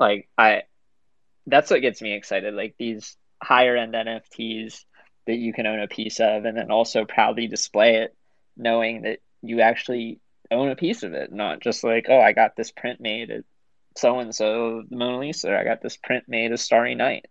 Like 0.00 0.28
I 0.36 0.62
that's 1.46 1.70
what 1.70 1.82
gets 1.82 2.02
me 2.02 2.14
excited. 2.14 2.54
Like 2.54 2.74
these 2.76 3.16
higher 3.40 3.76
end 3.76 3.94
NFTs 3.94 4.84
that 5.26 5.36
you 5.36 5.52
can 5.52 5.66
own 5.66 5.80
a 5.80 5.86
piece 5.86 6.18
of 6.18 6.44
and 6.44 6.56
then 6.56 6.72
also 6.72 7.04
proudly 7.04 7.46
display 7.46 7.96
it 7.96 8.16
knowing 8.56 9.02
that 9.02 9.20
you 9.42 9.60
actually 9.60 10.20
own 10.50 10.70
a 10.70 10.76
piece 10.76 11.02
of 11.02 11.12
it, 11.12 11.32
not 11.32 11.60
just 11.60 11.84
like, 11.84 12.06
oh, 12.08 12.20
I 12.20 12.32
got 12.32 12.56
this 12.56 12.70
print 12.70 13.00
made 13.00 13.30
at 13.30 13.44
so 13.96 14.18
and 14.18 14.34
so 14.34 14.82
the 14.88 14.96
Mona 14.96 15.18
Lisa. 15.18 15.56
I 15.56 15.64
got 15.64 15.82
this 15.82 15.96
print 15.96 16.24
made 16.26 16.52
of 16.52 16.60
Starry 16.60 16.94
Night. 16.94 17.26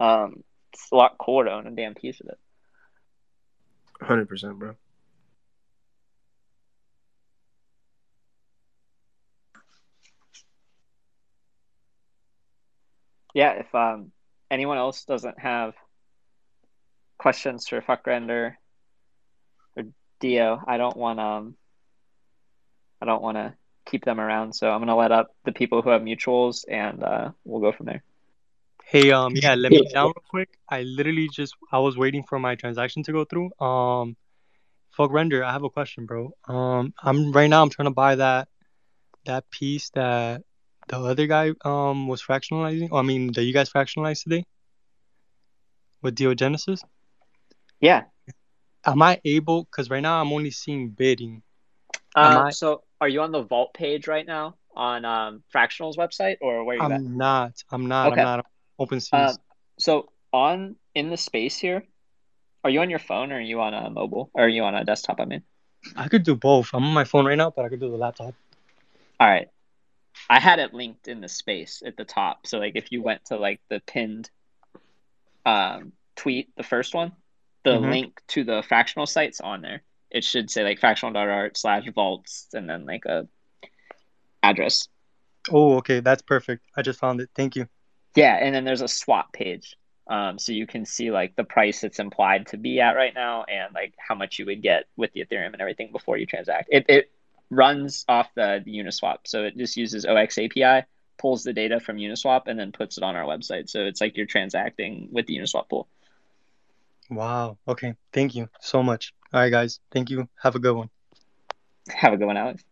Um, 0.00 0.42
it's 0.72 0.90
a 0.90 0.96
lot 0.96 1.18
cooler 1.18 1.44
to 1.44 1.52
own 1.52 1.66
a 1.66 1.70
damn 1.70 1.94
piece 1.94 2.20
of 2.20 2.28
it. 2.28 2.38
Hundred 4.00 4.28
percent, 4.28 4.58
bro. 4.58 4.74
Yeah, 13.34 13.52
if 13.52 13.74
um 13.74 14.12
anyone 14.50 14.78
else 14.78 15.04
doesn't 15.04 15.38
have 15.38 15.74
questions 17.18 17.68
for 17.68 17.80
Fuckrender 17.80 18.54
or 19.76 19.84
Dio, 20.20 20.60
I 20.66 20.76
don't 20.76 20.96
want 20.96 21.20
um 21.20 21.56
I 23.00 23.06
don't 23.06 23.22
want 23.22 23.36
to 23.36 23.54
keep 23.86 24.04
them 24.04 24.20
around. 24.20 24.54
So 24.54 24.70
I'm 24.70 24.80
gonna 24.80 24.96
let 24.96 25.12
up 25.12 25.34
the 25.44 25.52
people 25.52 25.82
who 25.82 25.90
have 25.90 26.02
mutuals, 26.02 26.64
and 26.68 27.02
uh, 27.02 27.30
we'll 27.44 27.60
go 27.60 27.72
from 27.72 27.86
there. 27.86 28.02
Hey, 28.84 29.10
um, 29.10 29.32
yeah, 29.34 29.54
let 29.54 29.72
me 29.72 29.88
down 29.92 30.06
real 30.06 30.24
quick. 30.28 30.50
I 30.68 30.82
literally 30.82 31.28
just 31.32 31.54
I 31.70 31.78
was 31.78 31.96
waiting 31.96 32.24
for 32.24 32.38
my 32.38 32.54
transaction 32.56 33.02
to 33.04 33.12
go 33.12 33.24
through. 33.24 33.50
Um, 33.58 34.16
Fuckrender. 34.98 35.42
I 35.42 35.52
have 35.52 35.64
a 35.64 35.70
question, 35.70 36.04
bro. 36.06 36.34
Um, 36.46 36.92
I'm 37.02 37.32
right 37.32 37.48
now. 37.48 37.62
I'm 37.62 37.70
trying 37.70 37.86
to 37.86 37.94
buy 37.94 38.16
that 38.16 38.48
that 39.24 39.48
piece 39.50 39.90
that 39.90 40.42
the 40.88 40.98
other 40.98 41.26
guy 41.26 41.52
um 41.64 42.08
was 42.08 42.22
fractionalizing. 42.22 42.88
Oh, 42.92 42.96
I 42.98 43.02
mean, 43.02 43.32
that 43.32 43.44
you 43.44 43.52
guys 43.52 43.70
fractionalized 43.70 44.24
today 44.24 44.44
with 46.02 46.16
Diogenesis. 46.16 46.82
Yeah. 47.80 48.02
Am 48.84 49.00
I 49.00 49.20
able? 49.24 49.64
Because 49.64 49.88
right 49.88 50.00
now 50.00 50.20
I'm 50.20 50.32
only 50.32 50.50
seeing 50.50 50.90
bidding. 50.90 51.42
Uh, 52.14 52.44
I... 52.46 52.50
So 52.50 52.82
are 53.02 53.08
you 53.08 53.20
on 53.20 53.32
the 53.32 53.42
vault 53.42 53.74
page 53.74 54.06
right 54.06 54.24
now 54.24 54.54
on 54.76 55.04
um, 55.04 55.42
Fractional's 55.48 55.96
website, 55.96 56.36
or 56.40 56.62
where 56.62 56.76
are 56.76 56.78
you 56.78 56.84
at? 56.84 56.92
I'm 56.92 56.92
at? 56.92 57.02
not. 57.02 57.52
I'm 57.72 57.86
not. 57.88 58.12
Okay. 58.12 58.20
I'm 58.20 58.24
not. 58.24 58.46
Open 58.78 59.00
seas. 59.00 59.12
Uh, 59.12 59.32
so 59.76 60.08
on 60.32 60.76
in 60.94 61.10
the 61.10 61.16
space 61.16 61.58
here, 61.58 61.82
are 62.62 62.70
you 62.70 62.80
on 62.80 62.90
your 62.90 63.00
phone 63.00 63.32
or 63.32 63.38
are 63.38 63.40
you 63.40 63.60
on 63.60 63.74
a 63.74 63.90
mobile 63.90 64.30
or 64.34 64.44
are 64.44 64.48
you 64.48 64.62
on 64.62 64.76
a 64.76 64.84
desktop? 64.84 65.18
I 65.18 65.24
mean, 65.24 65.42
I 65.96 66.06
could 66.06 66.22
do 66.22 66.36
both. 66.36 66.70
I'm 66.72 66.84
on 66.84 66.94
my 66.94 67.02
phone 67.02 67.26
right 67.26 67.36
now, 67.36 67.50
but 67.50 67.64
I 67.64 67.68
could 67.70 67.80
do 67.80 67.90
the 67.90 67.96
laptop. 67.96 68.34
All 69.18 69.28
right. 69.28 69.48
I 70.30 70.38
had 70.38 70.60
it 70.60 70.72
linked 70.72 71.08
in 71.08 71.20
the 71.20 71.28
space 71.28 71.82
at 71.84 71.96
the 71.96 72.04
top. 72.04 72.46
So 72.46 72.60
like 72.60 72.76
if 72.76 72.92
you 72.92 73.02
went 73.02 73.24
to 73.26 73.36
like 73.36 73.60
the 73.68 73.80
pinned 73.84 74.30
um, 75.44 75.92
tweet, 76.14 76.54
the 76.56 76.62
first 76.62 76.94
one, 76.94 77.10
the 77.64 77.80
Mhm. 77.80 77.90
link 77.90 78.22
to 78.28 78.44
the 78.44 78.62
fractional 78.62 79.06
site's 79.06 79.40
on 79.40 79.60
there. 79.60 79.82
It 80.12 80.24
should 80.24 80.50
say 80.50 80.62
like 80.62 80.78
fractional.art 80.78 81.56
slash 81.56 81.88
vaults 81.94 82.48
and 82.52 82.68
then 82.68 82.84
like 82.84 83.04
a 83.06 83.26
address. 84.42 84.88
Oh, 85.50 85.76
okay. 85.78 86.00
That's 86.00 86.22
perfect. 86.22 86.64
I 86.76 86.82
just 86.82 86.98
found 86.98 87.20
it. 87.20 87.30
Thank 87.34 87.56
you. 87.56 87.66
Yeah, 88.14 88.36
and 88.36 88.54
then 88.54 88.64
there's 88.64 88.82
a 88.82 88.88
swap 88.88 89.32
page. 89.32 89.76
Um, 90.06 90.38
so 90.38 90.52
you 90.52 90.66
can 90.66 90.84
see 90.84 91.10
like 91.10 91.36
the 91.36 91.44
price 91.44 91.84
it's 91.84 91.98
implied 91.98 92.48
to 92.48 92.56
be 92.56 92.80
at 92.80 92.96
right 92.96 93.14
now 93.14 93.44
and 93.44 93.72
like 93.72 93.94
how 93.96 94.14
much 94.14 94.38
you 94.38 94.46
would 94.46 94.60
get 94.60 94.84
with 94.96 95.12
the 95.12 95.24
Ethereum 95.24 95.52
and 95.52 95.60
everything 95.60 95.90
before 95.92 96.16
you 96.16 96.26
transact. 96.26 96.68
It, 96.70 96.84
it 96.88 97.10
runs 97.50 98.04
off 98.08 98.28
the, 98.34 98.60
the 98.64 98.72
Uniswap. 98.72 99.18
So 99.24 99.44
it 99.44 99.56
just 99.56 99.76
uses 99.76 100.04
0x 100.04 100.44
API, 100.44 100.86
pulls 101.18 101.44
the 101.44 101.52
data 101.52 101.80
from 101.80 101.96
Uniswap, 101.96 102.42
and 102.46 102.58
then 102.58 102.72
puts 102.72 102.98
it 102.98 103.04
on 103.04 103.16
our 103.16 103.24
website. 103.24 103.70
So 103.70 103.80
it's 103.84 104.00
like 104.00 104.16
you're 104.16 104.26
transacting 104.26 105.08
with 105.12 105.26
the 105.26 105.38
Uniswap 105.38 105.68
pool. 105.68 105.88
Wow. 107.08 107.58
Okay. 107.68 107.94
Thank 108.12 108.34
you 108.34 108.48
so 108.60 108.82
much. 108.82 109.14
All 109.32 109.40
right, 109.40 109.50
guys. 109.50 109.80
Thank 109.90 110.10
you. 110.10 110.28
Have 110.42 110.54
a 110.56 110.58
good 110.58 110.74
one. 110.76 110.90
Have 111.88 112.12
a 112.12 112.16
good 112.16 112.26
one, 112.26 112.36
Alex. 112.36 112.62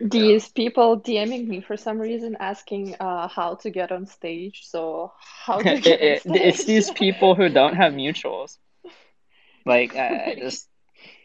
These 0.00 0.48
people 0.48 0.98
DMing 1.00 1.46
me 1.46 1.60
for 1.60 1.76
some 1.76 1.98
reason 1.98 2.36
asking 2.40 2.96
uh, 3.00 3.28
how 3.28 3.56
to 3.56 3.70
get 3.70 3.92
on 3.92 4.06
stage. 4.06 4.62
So 4.64 5.12
how 5.18 5.58
to 5.58 5.68
It- 5.74 5.82
get 5.84 6.00
on 6.00 6.18
stage? 6.34 6.42
it's 6.42 6.64
these 6.64 6.90
people 6.90 7.34
who 7.34 7.48
don't 7.48 7.74
have 7.76 7.92
mutuals. 7.92 8.58
Like, 9.66 9.94
I 9.94 10.30
I 10.30 10.34
just 10.38 10.68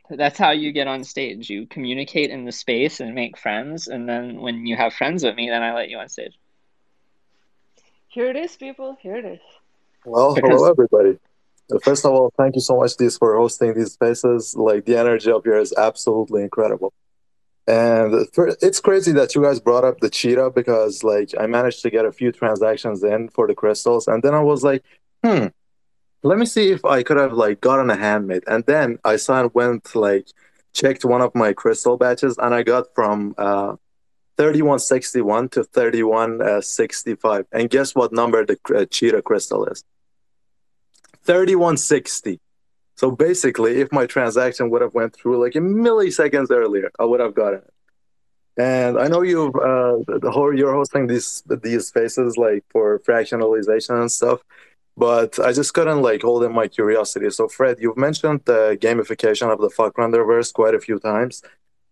that's 0.09 0.38
how 0.38 0.51
you 0.51 0.71
get 0.71 0.88
on 0.88 1.03
stage. 1.03 1.49
You 1.49 1.65
communicate 1.67 2.30
in 2.32 2.45
the 2.45 2.51
space 2.51 2.99
and 2.99 3.15
make 3.15 3.38
friends, 3.38 3.88
and 3.88 4.07
then 4.07 4.39
when 4.41 4.65
you 4.67 4.76
have 4.76 4.93
friends 4.93 5.23
with 5.23 5.36
me, 5.36 5.49
then 5.49 5.63
I 5.63 5.73
let 5.73 5.89
you 5.89 5.97
on 5.97 6.09
stage. 6.09 6.38
Here 8.09 8.30
it 8.30 8.36
is, 8.36 8.55
people. 8.55 8.97
Here 9.01 9.15
it 9.15 9.26
is. 9.26 9.39
Well, 10.05 10.36
Because- 10.36 10.51
hello 10.51 10.69
everybody. 10.69 11.17
Uh, 11.72 11.80
First 11.80 12.05
of 12.05 12.11
all, 12.11 12.32
thank 12.38 12.55
you 12.55 12.61
so 12.61 12.78
much, 12.78 12.91
Deez, 12.97 13.18
for 13.18 13.36
hosting 13.36 13.74
these 13.74 13.93
spaces. 13.93 14.55
Like 14.55 14.86
the 14.86 14.97
energy 14.97 15.32
up 15.32 15.43
here 15.45 15.57
is 15.57 15.74
absolutely 15.78 16.43
incredible. 16.43 16.93
And 17.68 18.27
it's 18.61 18.80
crazy 18.80 19.11
that 19.14 19.34
you 19.34 19.41
guys 19.41 19.60
brought 19.60 19.84
up 19.84 19.99
the 19.99 20.10
cheetah 20.10 20.52
because 20.52 21.03
like 21.03 21.31
I 21.39 21.48
managed 21.48 21.81
to 21.81 21.89
get 21.89 22.06
a 22.06 22.11
few 22.11 22.31
transactions 22.31 23.03
in 23.03 23.30
for 23.30 23.48
the 23.48 23.56
crystals, 23.56 24.07
and 24.07 24.22
then 24.22 24.35
I 24.35 24.41
was 24.41 24.64
like, 24.64 24.84
hmm, 25.23 25.48
let 26.22 26.38
me 26.38 26.45
see 26.45 26.72
if 26.72 26.85
I 26.85 27.02
could 27.02 27.18
have 27.18 27.34
like 27.34 27.61
gotten 27.61 27.89
a 27.89 27.95
handmade. 27.95 28.44
And 28.45 28.64
then 28.65 28.99
I 29.03 29.15
saw 29.15 29.41
and 29.41 29.53
went 29.56 29.95
like 29.95 30.27
checked 30.73 31.06
one 31.06 31.22
of 31.22 31.34
my 31.34 31.53
crystal 31.53 31.98
batches, 31.98 32.38
and 32.38 32.53
I 32.53 32.61
got 32.61 32.94
from 32.94 33.34
uh, 33.39 33.77
3161 34.38 35.49
to 35.49 35.64
3165. 35.64 37.45
And 37.52 37.69
guess 37.69 37.95
what 37.95 38.14
number 38.14 38.45
the 38.45 38.60
uh, 38.76 38.85
cheetah 38.85 39.23
crystal 39.23 39.65
is? 39.65 39.84
3160. 41.26 42.39
So 42.95 43.11
basically, 43.11 43.81
if 43.81 43.91
my 43.91 44.06
transaction 44.06 44.69
would 44.69 44.81
have 44.81 44.93
went 44.93 45.14
through 45.15 45.43
like 45.43 45.56
a 45.56 45.60
milliseconds 45.60 46.49
earlier, 46.49 46.89
I 46.99 47.06
would 47.06 47.19
have 47.19 47.35
gotten 47.35 47.60
it. 47.60 47.73
And 48.57 48.97
I 48.97 49.07
know 49.10 49.22
you, 49.22 49.47
uh, 49.47 50.18
the 50.19 50.31
whole 50.31 50.57
you're 50.57 50.73
hosting 50.73 51.07
these 51.07 51.43
these 51.61 51.88
spaces 51.88 52.38
like 52.38 52.64
for 52.69 52.99
fractionalization 52.99 53.99
and 53.99 54.10
stuff, 54.10 54.39
but 54.95 55.38
I 55.39 55.52
just 55.52 55.73
couldn't 55.73 56.02
like 56.02 56.22
hold 56.22 56.43
in 56.43 56.53
my 56.53 56.69
curiosity. 56.69 57.30
So 57.31 57.49
Fred, 57.49 57.77
you've 57.81 57.97
mentioned 57.97 58.41
the 58.45 58.77
gamification 58.80 59.52
of 59.52 59.60
the 59.60 59.69
Fuckrenderverse 59.69 60.53
quite 60.53 60.73
a 60.73 60.80
few 60.80 60.99
times, 60.99 61.43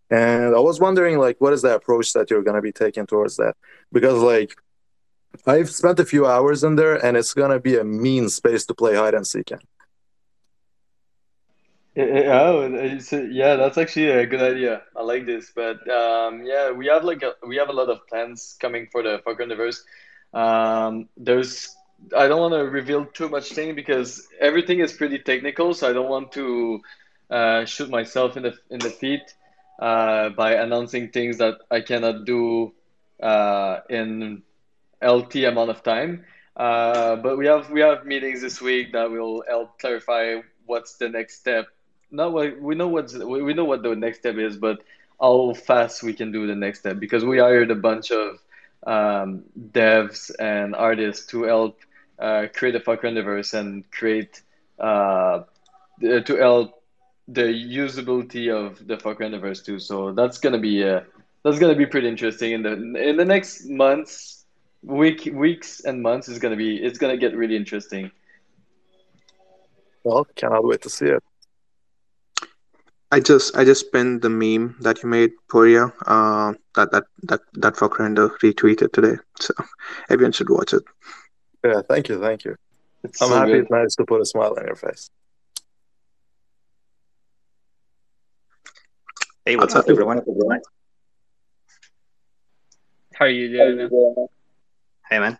and 0.10 0.56
I 0.56 0.60
was 0.60 0.80
wondering 0.80 1.18
like 1.18 1.36
what 1.40 1.52
is 1.52 1.64
the 1.64 1.76
approach 1.76 2.14
that 2.14 2.30
you're 2.30 2.44
gonna 2.44 2.62
be 2.62 2.72
taking 2.72 3.06
towards 3.06 3.36
that? 3.38 3.56
Because 3.92 4.22
like 4.22 4.56
I've 5.46 5.70
spent 5.70 6.00
a 6.00 6.06
few 6.06 6.26
hours 6.26 6.64
in 6.64 6.76
there, 6.76 6.96
and 7.04 7.18
it's 7.18 7.34
gonna 7.34 7.60
be 7.60 7.78
a 7.78 7.84
mean 7.84 8.30
space 8.30 8.66
to 8.68 8.74
play 8.74 8.96
hide 8.96 9.14
and 9.14 9.26
seek 9.26 9.52
in. 9.52 9.60
Oh, 11.96 12.62
it's, 12.74 13.12
yeah, 13.12 13.56
that's 13.56 13.78
actually 13.78 14.10
a 14.10 14.26
good 14.26 14.42
idea. 14.42 14.82
I 14.96 15.04
like 15.04 15.28
this, 15.28 15.52
but 15.54 15.88
um, 15.90 16.44
yeah, 16.44 16.72
we 16.72 16.88
have 16.88 17.04
like 17.04 17.22
a, 17.22 17.34
we 17.46 17.58
have 17.58 17.70
a 17.70 17.74
lot 17.74 17.90
of 17.90 18.08
plans 18.08 18.58
coming 18.60 18.88
for 18.92 19.04
the 19.04 19.22
Fuck 19.24 19.40
Universe. 19.40 19.84
Um, 20.34 21.08
there's 21.18 21.76
I 22.18 22.28
don't 22.28 22.40
want 22.40 22.54
to 22.56 22.70
reveal 22.70 23.06
too 23.06 23.30
much 23.30 23.52
thing 23.52 23.76
because 23.76 24.28
everything 24.40 24.80
is 24.80 24.94
pretty 24.94 25.20
technical, 25.20 25.74
so 25.74 25.90
I 25.90 25.94
don't 25.94 26.10
want 26.10 26.32
to 26.34 26.82
uh, 27.30 27.66
shoot 27.66 27.90
myself 27.90 28.38
in 28.38 28.44
the 28.44 28.54
in 28.72 28.80
the 28.80 28.90
feet 28.90 29.34
uh, 29.80 30.30
by 30.30 30.54
announcing 30.56 31.10
things 31.10 31.38
that 31.38 31.60
I 31.70 31.82
cannot 31.82 32.26
do 32.26 32.74
uh, 33.22 33.82
in 33.90 34.42
LT 35.04 35.46
amount 35.46 35.70
of 35.72 35.84
time. 35.84 36.24
Uh, 36.56 37.16
but 37.18 37.38
we 37.38 37.46
have 37.48 37.70
we 37.72 37.82
have 37.82 38.06
meetings 38.06 38.42
this 38.42 38.62
week 38.62 38.94
that 38.94 39.12
will 39.12 39.44
help 39.48 39.80
clarify 39.80 40.36
what's 40.66 40.98
the 40.98 41.10
next 41.10 41.40
step 41.40 41.66
not 42.12 42.34
what 42.34 42.60
we 42.62 42.76
know 42.76 42.88
what's 42.88 43.14
we 43.16 43.54
know 43.54 43.66
what 43.66 43.84
the 43.84 43.96
next 43.96 44.20
step 44.20 44.36
is, 44.38 44.58
but 44.58 44.84
how 45.20 45.54
fast 45.54 46.04
we 46.04 46.14
can 46.14 46.32
do 46.32 46.48
the 46.48 46.56
next 46.56 46.80
step 46.80 47.00
because 47.00 47.26
we 47.26 47.40
hired 47.40 47.72
a 47.72 47.76
bunch 47.76 48.12
of 48.12 48.38
um, 48.86 49.44
devs 49.72 50.32
and 50.40 50.76
artists 50.76 51.28
to 51.28 51.44
help 51.44 51.80
uh, 52.20 52.46
create 52.54 52.76
a 52.76 52.80
renderverse 52.80 53.54
and 53.54 53.90
create 53.92 54.42
uh, 54.80 55.42
to 56.02 56.36
help 56.36 56.82
the 57.28 57.44
usability 57.44 58.52
of 58.54 58.86
the 58.88 58.96
Fuckrenderverse 58.98 59.64
too. 59.64 59.80
So 59.80 60.12
that's 60.14 60.38
gonna 60.40 60.60
be 60.60 60.84
uh, 60.84 61.02
that's 61.44 61.60
gonna 61.60 61.76
be 61.76 61.86
pretty 61.86 62.08
interesting 62.08 62.52
in 62.54 62.64
the 62.64 62.74
in 63.10 63.18
the 63.18 63.26
next 63.26 63.66
months, 63.68 64.43
week 64.84 65.30
weeks 65.34 65.80
and 65.82 66.02
months 66.02 66.28
is 66.30 66.40
gonna 66.40 66.56
be 66.56 66.78
it's 66.78 66.98
gonna 66.98 67.18
get 67.18 67.36
really 67.36 67.56
interesting. 67.56 68.12
Well, 70.04 70.26
cannot 70.36 70.66
wait 70.66 70.82
to 70.82 70.90
see 70.90 71.06
it. 71.06 71.24
I 73.12 73.20
just 73.20 73.56
I 73.56 73.64
just 73.64 73.92
pinned 73.94 74.22
the 74.22 74.30
meme 74.30 74.76
that 74.82 75.04
you 75.04 75.10
made, 75.10 75.32
Poria. 75.50 75.94
Uh, 76.06 76.54
that 76.76 76.92
that 76.92 77.06
that 77.24 77.42
that 77.54 77.76
Fuckrender 77.76 78.30
retweeted 78.40 78.92
today. 78.92 79.18
So 79.40 79.54
everyone 80.10 80.32
should 80.34 80.50
watch 80.50 80.74
it. 80.74 80.84
Yeah, 81.64 81.82
thank 81.88 82.10
you, 82.10 82.20
thank 82.20 82.44
you. 82.44 82.56
It's 83.04 83.22
I'm 83.22 83.30
so 83.30 83.36
happy 83.36 83.52
good. 83.52 83.62
it's 83.62 83.72
nice 83.72 83.96
to 83.96 84.06
put 84.06 84.22
a 84.22 84.26
smile 84.26 84.56
on 84.58 84.66
your 84.66 84.76
face. 84.76 85.10
Hey, 89.46 89.58
what's 89.58 89.76
What's 89.76 89.76
up, 89.76 89.86
up? 89.86 89.92
everyone? 89.92 90.22
How 93.14 93.26
are 93.26 93.30
you 93.30 93.50
doing? 93.50 94.28
Hey, 95.14 95.20
man. 95.20 95.38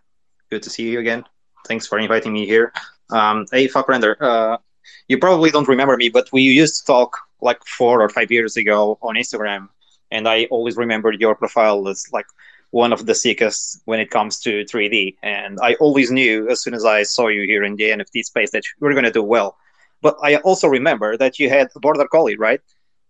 Good 0.52 0.62
to 0.62 0.70
see 0.70 0.88
you 0.92 1.00
again. 1.00 1.24
Thanks 1.68 1.88
for 1.88 1.98
inviting 1.98 2.32
me 2.32 2.46
here. 2.46 2.72
Um, 3.10 3.48
hey, 3.52 3.68
Fuckrender. 3.68 4.16
Uh, 4.22 4.60
you 5.08 5.18
probably 5.18 5.50
don't 5.50 5.68
remember 5.68 5.98
me, 5.98 6.10
but 6.10 6.32
we 6.32 6.44
used 6.44 6.82
to 6.82 6.86
talk 6.86 7.18
like 7.42 7.58
four 7.66 8.00
or 8.00 8.08
five 8.08 8.32
years 8.32 8.56
ago 8.56 9.00
on 9.02 9.16
Instagram, 9.16 9.70
and 10.12 10.28
I 10.28 10.46
always 10.52 10.78
remembered 10.78 11.20
your 11.20 11.34
profile 11.34 11.88
as 11.88 12.06
like 12.14 12.28
one 12.70 12.94
of 12.94 13.08
the 13.08 13.16
sickest 13.16 13.82
when 13.86 14.00
it 14.00 14.12
comes 14.12 14.40
to 14.42 14.64
3D. 14.66 15.16
And 15.24 15.58
I 15.60 15.74
always 15.80 16.12
knew 16.12 16.48
as 16.50 16.62
soon 16.62 16.76
as 16.76 16.86
I 16.86 17.02
saw 17.02 17.30
you 17.30 17.42
here 17.42 17.64
in 17.64 17.76
the 17.76 17.86
NFT 17.86 18.26
space 18.26 18.52
that 18.52 18.62
you 18.68 18.74
were 18.80 18.92
going 18.92 19.06
to 19.06 19.12
do 19.12 19.24
well. 19.24 19.58
But 20.04 20.18
I 20.22 20.36
also 20.36 20.68
remember 20.68 21.18
that 21.18 21.40
you 21.40 21.50
had 21.50 21.70
a 21.76 21.80
border 21.80 22.06
collie, 22.06 22.38
right? 22.38 22.62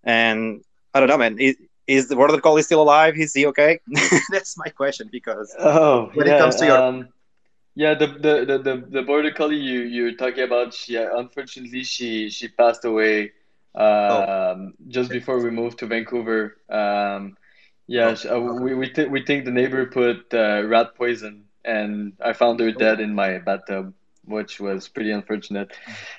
And 0.06 0.64
I 0.94 1.02
don't 1.02 1.10
know, 1.10 1.18
man. 1.18 1.40
Is, 1.40 1.57
is 1.88 2.07
the 2.07 2.15
border 2.15 2.39
collie 2.39 2.64
still 2.64 2.81
alive? 2.81 3.15
Is 3.18 3.34
he 3.34 3.45
okay? 3.47 3.80
That's 4.31 4.57
my 4.57 4.69
question 4.69 5.10
because 5.11 5.55
Oh 5.60 6.11
when 6.14 6.27
it 6.27 6.38
comes 6.38 6.55
to 6.57 6.65
your 6.65 6.77
um, 6.77 7.10
yeah. 7.76 7.93
The, 7.95 8.07
the 8.07 8.45
the 8.45 8.57
the 8.57 8.85
the 8.89 9.01
border 9.03 9.31
collie 9.31 9.57
you 9.57 9.81
you're 9.81 10.15
talking 10.15 10.43
about. 10.43 10.73
She 10.73 10.97
uh, 10.97 11.18
unfortunately 11.18 11.84
she 11.84 12.30
she 12.30 12.47
passed 12.49 12.85
away 12.85 13.31
oh 14.07 14.27
um, 14.53 14.73
just 14.88 15.11
before 15.11 15.41
we 15.41 15.51
moved 15.51 15.80
to 15.80 15.88
Vancouver. 15.88 16.57
Um, 16.69 17.38
yeah, 17.88 18.10
oh 18.10 18.15
sh- 18.15 18.26
uh, 18.26 18.39
okay 18.39 18.64
we 18.64 18.73
we 18.76 18.89
th 18.89 19.10
we 19.10 19.23
think 19.26 19.45
the 19.45 19.51
neighbor 19.51 19.85
put 19.85 20.34
uh, 20.34 20.64
rat 20.65 20.95
poison, 20.95 21.45
and 21.64 22.14
I 22.23 22.34
found 22.34 22.60
her 22.60 22.69
oh 22.69 22.72
dead 22.72 22.99
in 22.99 23.14
my 23.14 23.39
bathtub, 23.39 23.93
which 24.26 24.60
was 24.60 24.88
pretty 24.88 25.11
unfortunate. 25.11 25.72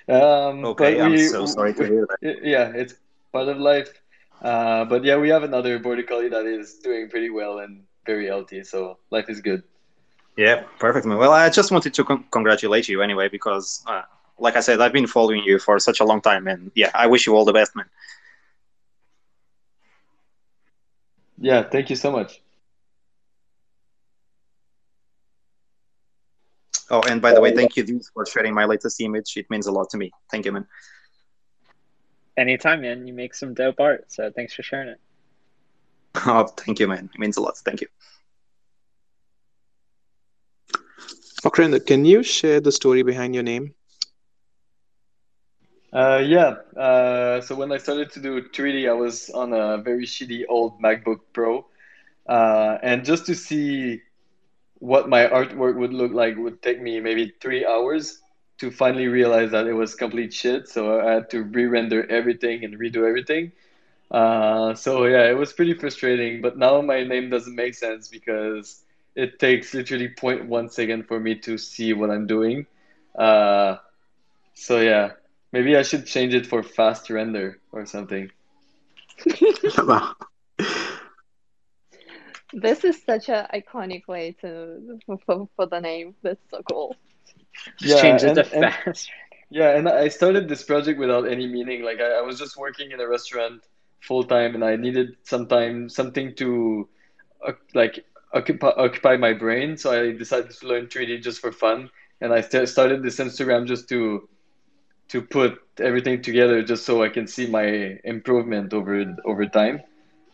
Um, 0.09 0.65
okay. 0.65 0.97
but 0.97 1.01
I'm 1.01 1.12
we, 1.12 1.27
so 1.28 1.47
sorry 1.47 1.74
to 1.74 1.85
hear 1.86 2.07
that. 2.11 2.39
yeah, 2.43 2.73
it's 2.74 2.95
part 3.32 3.49
of 3.49 3.59
life. 3.59 4.03
Uh, 4.45 4.85
but 4.85 5.03
yeah, 5.05 5.16
we 5.16 5.31
have 5.31 5.43
another 5.43 5.79
border 5.79 6.03
collie 6.03 6.29
that 6.29 6.45
is 6.45 6.75
doing 6.75 7.09
pretty 7.09 7.31
well 7.31 7.61
and 7.61 7.83
very 8.05 8.27
healthy, 8.27 8.62
so 8.62 8.99
life 9.11 9.31
is 9.31 9.41
good. 9.41 9.62
Yeah, 10.37 10.65
perfect, 10.79 11.07
man. 11.07 11.16
Well, 11.16 11.33
I 11.33 11.49
just 11.49 11.71
wanted 11.71 11.95
to 11.95 12.05
con- 12.05 12.25
congratulate 12.31 12.87
you 12.87 13.01
anyway 13.01 13.29
because, 13.31 13.83
uh, 13.87 14.03
like 14.39 14.57
I 14.57 14.61
said, 14.61 14.83
I've 14.83 14.93
been 14.93 15.07
following 15.07 15.43
you 15.45 15.59
for 15.59 15.79
such 15.79 16.01
a 16.01 16.05
long 16.05 16.21
time, 16.21 16.47
and 16.47 16.71
yeah, 16.75 16.91
I 16.95 17.07
wish 17.07 17.27
you 17.27 17.35
all 17.35 17.47
the 17.47 17.55
best, 17.55 17.75
man. 17.75 17.87
Yeah, 21.39 21.62
thank 21.62 21.89
you 21.89 21.97
so 21.97 22.12
much. 22.12 22.43
Oh, 26.91 27.01
and 27.09 27.23
by 27.23 27.33
the 27.33 27.41
way, 27.41 27.55
thank 27.55 27.77
you 27.77 28.01
for 28.12 28.27
sharing 28.27 28.53
my 28.53 28.66
latest 28.66 29.01
image. 29.01 29.39
It 29.39 29.49
means 29.49 29.66
a 29.66 29.73
lot 29.73 29.89
to 29.91 29.97
me. 29.97 30.12
Thank 30.31 30.45
you, 30.45 30.53
man. 30.53 30.66
Anytime, 32.36 32.82
man. 32.82 33.06
You 33.06 33.15
make 33.15 33.35
some 33.35 33.55
dope 33.55 33.81
art, 33.81 34.11
so 34.11 34.31
thanks 34.31 34.55
for 34.55 34.62
sharing 34.62 34.89
it. 34.89 35.01
Oh, 36.27 36.47
thank 36.47 36.78
you, 36.78 36.86
man. 36.86 37.11
It 37.12 37.19
means 37.19 37.36
a 37.36 37.40
lot. 37.40 37.59
Thank 37.59 37.81
you. 37.81 37.89
Fuckrender, 41.43 41.85
can 41.85 42.05
you 42.05 42.23
share 42.23 42.61
the 42.61 42.73
story 42.73 43.02
behind 43.02 43.35
your 43.35 43.43
name? 43.43 43.74
Uh, 45.93 46.23
yeah, 46.24 46.56
uh, 46.77 47.40
so 47.40 47.55
when 47.55 47.70
I 47.70 47.78
started 47.78 48.11
to 48.12 48.20
do 48.20 48.43
3D, 48.43 48.89
I 48.89 48.93
was 48.93 49.31
on 49.31 49.52
a 49.52 49.78
very 49.78 50.06
shitty 50.06 50.44
old 50.48 50.81
MacBook 50.81 51.20
Pro. 51.32 51.66
Uh, 52.27 52.78
and 52.82 53.05
just 53.05 53.27
to 53.27 53.35
see 53.35 54.01
what 54.78 55.09
my 55.09 55.27
artwork 55.27 55.77
would 55.77 55.93
look 55.93 56.12
like 56.12 56.36
would 56.36 56.62
take 56.62 56.81
me 56.81 56.98
maybe 56.98 57.32
three 57.40 57.65
hours 57.65 58.23
to 58.59 58.70
finally 58.70 59.09
realize 59.09 59.51
that 59.51 59.66
it 59.66 59.72
was 59.72 59.94
complete 59.94 60.32
shit. 60.32 60.68
So 60.68 61.01
I 61.01 61.14
had 61.14 61.31
to 61.31 61.43
re-render 61.43 62.09
everything 62.10 62.64
and 62.64 62.78
redo 62.78 63.06
everything. 63.09 63.52
Uh, 64.10 64.74
so 64.74 65.06
yeah, 65.06 65.28
it 65.28 65.36
was 65.36 65.52
pretty 65.52 65.74
frustrating. 65.74 66.40
But 66.40 66.56
now 66.56 66.81
my 66.81 67.05
name 67.05 67.31
doesn't 67.31 67.55
make 67.55 67.74
sense 67.74 68.09
because 68.09 68.85
it 69.14 69.39
takes 69.39 69.74
literally 69.74 70.09
0.1 70.09 70.70
second 70.70 71.06
for 71.06 71.18
me 71.18 71.36
to 71.36 71.59
see 71.59 71.93
what 71.93 72.10
I'm 72.10 72.26
doing. 72.26 72.66
Uh, 73.14 73.76
so 74.55 74.81
yeah, 74.81 75.12
maybe 75.52 75.76
I 75.76 75.82
should 75.82 76.06
change 76.06 76.35
it 76.35 76.47
for 76.47 76.62
fast 76.62 77.10
render 77.10 77.60
or 77.72 77.86
something. 77.86 78.31
This 82.55 82.85
is 82.85 83.02
such 83.02 83.28
an 83.31 83.47
iconic 83.52 84.06
way 84.06 84.36
to 84.40 85.01
for, 85.26 85.48
for 85.56 85.66
the 85.66 85.81
name. 85.81 86.14
That's 86.22 86.40
so 86.51 86.62
cool. 86.70 86.97
Just 87.78 87.97
Yeah, 87.97 87.98
change 87.98 88.22
it 88.24 88.35
and 88.35 88.36
to 88.36 88.44
and 88.52 88.72
fast. 88.85 89.10
yeah, 89.51 89.76
and 89.76 89.89
I 89.89 90.09
started 90.09 90.48
this 90.48 90.62
project 90.62 90.98
without 90.98 91.28
any 91.28 91.47
meaning. 91.47 91.82
Like 91.82 92.01
I, 92.01 92.18
I 92.18 92.22
was 92.22 92.39
just 92.39 92.56
working 92.56 92.90
in 92.93 93.01
a 93.01 93.09
restaurant 93.09 93.62
full 94.01 94.24
time, 94.24 94.55
and 94.55 94.64
I 94.64 94.76
needed 94.76 95.16
some 95.22 95.47
time, 95.47 95.89
something 95.89 96.35
to 96.36 96.89
uh, 97.47 97.52
like 97.74 98.05
occupy 98.32 98.70
occupy 98.76 99.16
my 99.16 99.32
brain. 99.32 99.76
So 99.76 99.93
I 99.93 100.12
decided 100.16 100.51
to 100.51 100.66
learn 100.66 100.89
3D 100.89 101.18
just 101.18 101.40
for 101.40 101.52
fun, 101.52 101.90
and 102.20 102.32
I 102.32 102.40
st 102.40 102.68
started 102.68 103.02
this 103.02 103.18
Instagram 103.18 103.66
just 103.66 103.89
to 103.90 104.28
to 105.09 105.22
put 105.22 105.59
everything 105.81 106.22
together, 106.22 106.62
just 106.62 106.85
so 106.85 107.02
I 107.02 107.09
can 107.09 107.26
see 107.26 107.47
my 107.47 107.98
improvement 108.05 108.72
over 108.72 109.05
over 109.24 109.47
time. 109.47 109.81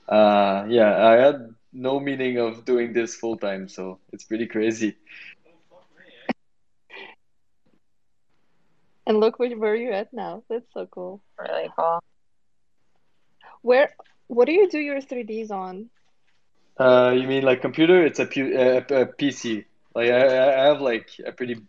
Uh, 0.09 0.65
yeah, 0.69 1.07
I 1.07 1.13
had 1.17 1.55
no 1.73 2.01
meaning 2.01 2.39
of 2.39 2.65
doing 2.65 2.93
this 2.93 3.15
full 3.17 3.37
time, 3.39 3.69
so 3.69 3.99
it's 4.13 4.25
pretty 4.25 4.47
crazy. 4.47 4.97
And 9.11 9.19
look 9.19 9.41
where, 9.41 9.51
where 9.59 9.75
you're 9.75 9.93
at 9.93 10.15
now. 10.15 10.45
That's 10.49 10.73
so 10.73 10.87
cool. 10.87 11.21
Really 11.37 11.69
cool. 11.75 11.99
Where, 13.61 13.91
what 14.29 14.45
do 14.47 14.53
you 14.53 14.69
do 14.71 14.79
your 14.79 15.01
3Ds 15.01 15.51
on? 15.51 15.91
Uh, 16.79 17.11
you 17.17 17.27
mean 17.27 17.43
like 17.43 17.61
computer? 17.61 18.07
It's 18.07 18.21
a, 18.21 18.27
pu 18.27 18.55
a, 18.57 18.77
a 18.77 19.07
PC. 19.07 19.65
Like 19.97 20.11
I, 20.13 20.23
I 20.63 20.67
have 20.69 20.81
like 20.81 21.09
a 21.27 21.33
pretty 21.33 21.61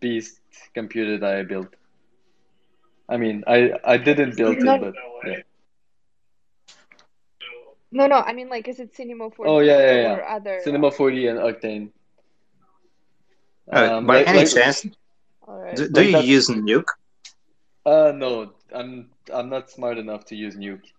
beast 0.00 0.40
computer 0.72 1.18
that 1.18 1.36
I 1.36 1.42
built. 1.42 1.68
I 3.10 3.18
mean, 3.18 3.44
I 3.46 3.72
I 3.84 3.98
didn't 3.98 4.34
build 4.38 4.56
it, 4.56 4.64
but 4.64 4.94
yeah. 5.26 5.42
no, 7.92 8.06
no. 8.06 8.16
I 8.16 8.32
mean, 8.32 8.48
like, 8.48 8.68
is 8.68 8.80
it 8.80 8.96
Cinema 8.96 9.24
Oh 9.26 9.30
4D 9.30 9.44
Oh 9.46 9.58
yeah, 9.58 9.78
yeah, 9.78 10.00
yeah. 10.00 10.14
or 10.14 10.26
other? 10.26 10.60
Cinema 10.64 10.90
4D 10.90 11.28
and 11.28 11.38
Octane. 11.40 11.90
Uh, 13.70 13.98
Um, 13.98 14.06
by 14.06 14.24
like 14.24 14.28
any 14.28 14.38
like 14.38 14.48
chance, 14.48 14.86
All 15.46 15.58
right. 15.58 15.76
do, 15.76 15.88
do 15.88 16.02
like 16.02 16.10
you 16.10 16.12
that's 16.12 16.28
use 16.34 16.48
Nuke? 16.48 16.90
uh 17.84 18.12
no, 18.14 18.52
I'm 18.74 19.10
I'm 19.32 19.48
not 19.48 19.70
smart 19.70 19.98
enough 19.98 20.24
to 20.26 20.36
use 20.36 20.56
Nuke. 20.56 20.92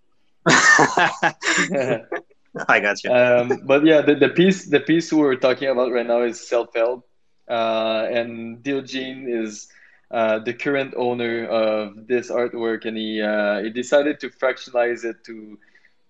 I 2.68 2.80
got 2.80 3.04
you. 3.04 3.12
Um, 3.12 3.62
but 3.66 3.86
yeah, 3.86 4.02
the, 4.02 4.16
the 4.16 4.30
piece 4.30 4.66
the 4.68 4.80
piece 4.80 5.12
we're 5.12 5.36
talking 5.36 5.70
about 5.70 5.92
right 5.92 6.06
now 6.06 6.22
is 6.24 6.48
self-help, 6.48 7.08
uh, 7.50 8.08
and 8.10 8.64
Diogene 8.64 9.28
is 9.28 9.68
uh, 10.12 10.40
the 10.40 10.54
current 10.54 10.94
owner 10.98 11.46
of 11.46 12.08
this 12.08 12.32
artwork, 12.32 12.86
and 12.86 12.98
he 12.98 13.22
uh, 13.22 13.62
he 13.64 13.70
decided 13.70 14.20
to 14.22 14.30
fractionalize 14.30 15.04
it 15.06 15.24
to 15.26 15.58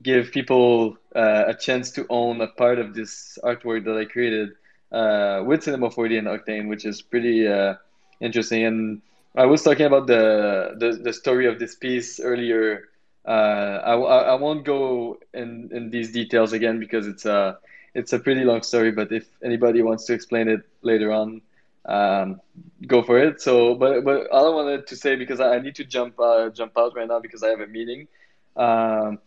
give 0.03 0.31
people 0.31 0.97
uh, 1.15 1.45
a 1.47 1.53
chance 1.55 1.91
to 1.91 2.05
own 2.09 2.41
a 2.41 2.47
part 2.47 2.79
of 2.79 2.93
this 2.93 3.37
artwork 3.43 3.85
that 3.85 3.97
I 3.97 4.05
created 4.05 4.49
uh, 4.91 5.43
with 5.45 5.63
Cinema 5.63 5.89
4D 5.89 6.19
and 6.19 6.27
Octane, 6.27 6.67
which 6.67 6.85
is 6.85 7.01
pretty 7.01 7.47
uh, 7.47 7.75
interesting. 8.19 8.65
And 8.65 9.01
I 9.35 9.45
was 9.45 9.63
talking 9.63 9.85
about 9.85 10.07
the, 10.07 10.75
the, 10.77 10.99
the 11.03 11.13
story 11.13 11.47
of 11.47 11.59
this 11.59 11.75
piece 11.75 12.19
earlier. 12.19 12.89
Uh, 13.25 13.81
I, 13.83 13.93
I 13.93 14.35
won't 14.35 14.65
go 14.65 15.19
in, 15.33 15.69
in 15.73 15.89
these 15.89 16.11
details 16.11 16.53
again 16.53 16.79
because 16.79 17.07
it's 17.07 17.25
a 17.25 17.57
it's 17.93 18.13
a 18.13 18.19
pretty 18.19 18.43
long 18.43 18.61
story. 18.61 18.91
But 18.91 19.11
if 19.11 19.25
anybody 19.43 19.81
wants 19.81 20.05
to 20.05 20.13
explain 20.13 20.47
it 20.47 20.61
later 20.81 21.11
on, 21.11 21.41
um, 21.85 22.41
go 22.85 23.01
for 23.01 23.17
it. 23.17 23.41
So, 23.41 23.75
but 23.75 24.03
but 24.03 24.29
all 24.29 24.51
I 24.51 24.55
wanted 24.55 24.87
to 24.87 24.95
say 24.95 25.15
because 25.15 25.39
I, 25.39 25.55
I 25.55 25.59
need 25.59 25.75
to 25.75 25.83
jump 25.83 26.19
uh, 26.19 26.49
jump 26.49 26.77
out 26.77 26.95
right 26.95 27.07
now 27.07 27.19
because 27.19 27.43
I 27.43 27.49
have 27.49 27.61
a 27.61 27.67
meeting. 27.67 28.07
Um, 28.55 29.19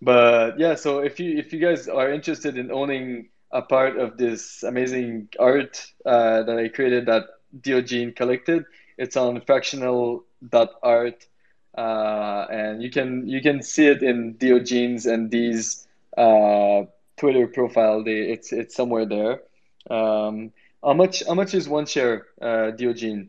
but 0.00 0.58
yeah, 0.58 0.74
so 0.74 0.98
if 0.98 1.20
you 1.20 1.38
if 1.38 1.52
you 1.52 1.60
guys 1.60 1.88
are 1.88 2.10
interested 2.10 2.58
in 2.58 2.70
owning 2.70 3.28
a 3.50 3.62
part 3.62 3.96
of 3.98 4.16
this 4.16 4.62
amazing 4.64 5.28
art 5.38 5.86
uh, 6.04 6.42
that 6.42 6.58
I 6.58 6.68
created 6.68 7.06
that 7.06 7.24
Diogene 7.60 8.14
collected, 8.14 8.64
it's 8.98 9.16
on 9.16 9.40
fractional.art. 9.40 11.26
Uh, 11.76 12.46
and 12.50 12.82
you 12.82 12.90
can 12.90 13.26
you 13.26 13.42
can 13.42 13.60
see 13.60 13.86
it 13.86 14.00
in 14.02 14.34
Diogenes 14.34 15.06
and 15.06 15.28
these 15.28 15.88
uh, 16.16 16.84
Twitter 17.16 17.48
profile. 17.48 18.04
They 18.04 18.30
it's 18.30 18.52
it's 18.52 18.76
somewhere 18.76 19.06
there. 19.06 19.42
Um, 19.90 20.52
how 20.84 20.92
much 20.92 21.24
how 21.26 21.34
much 21.34 21.54
is 21.54 21.68
one 21.68 21.86
share, 21.86 22.26
uh, 22.40 22.70
Diogene? 22.76 23.28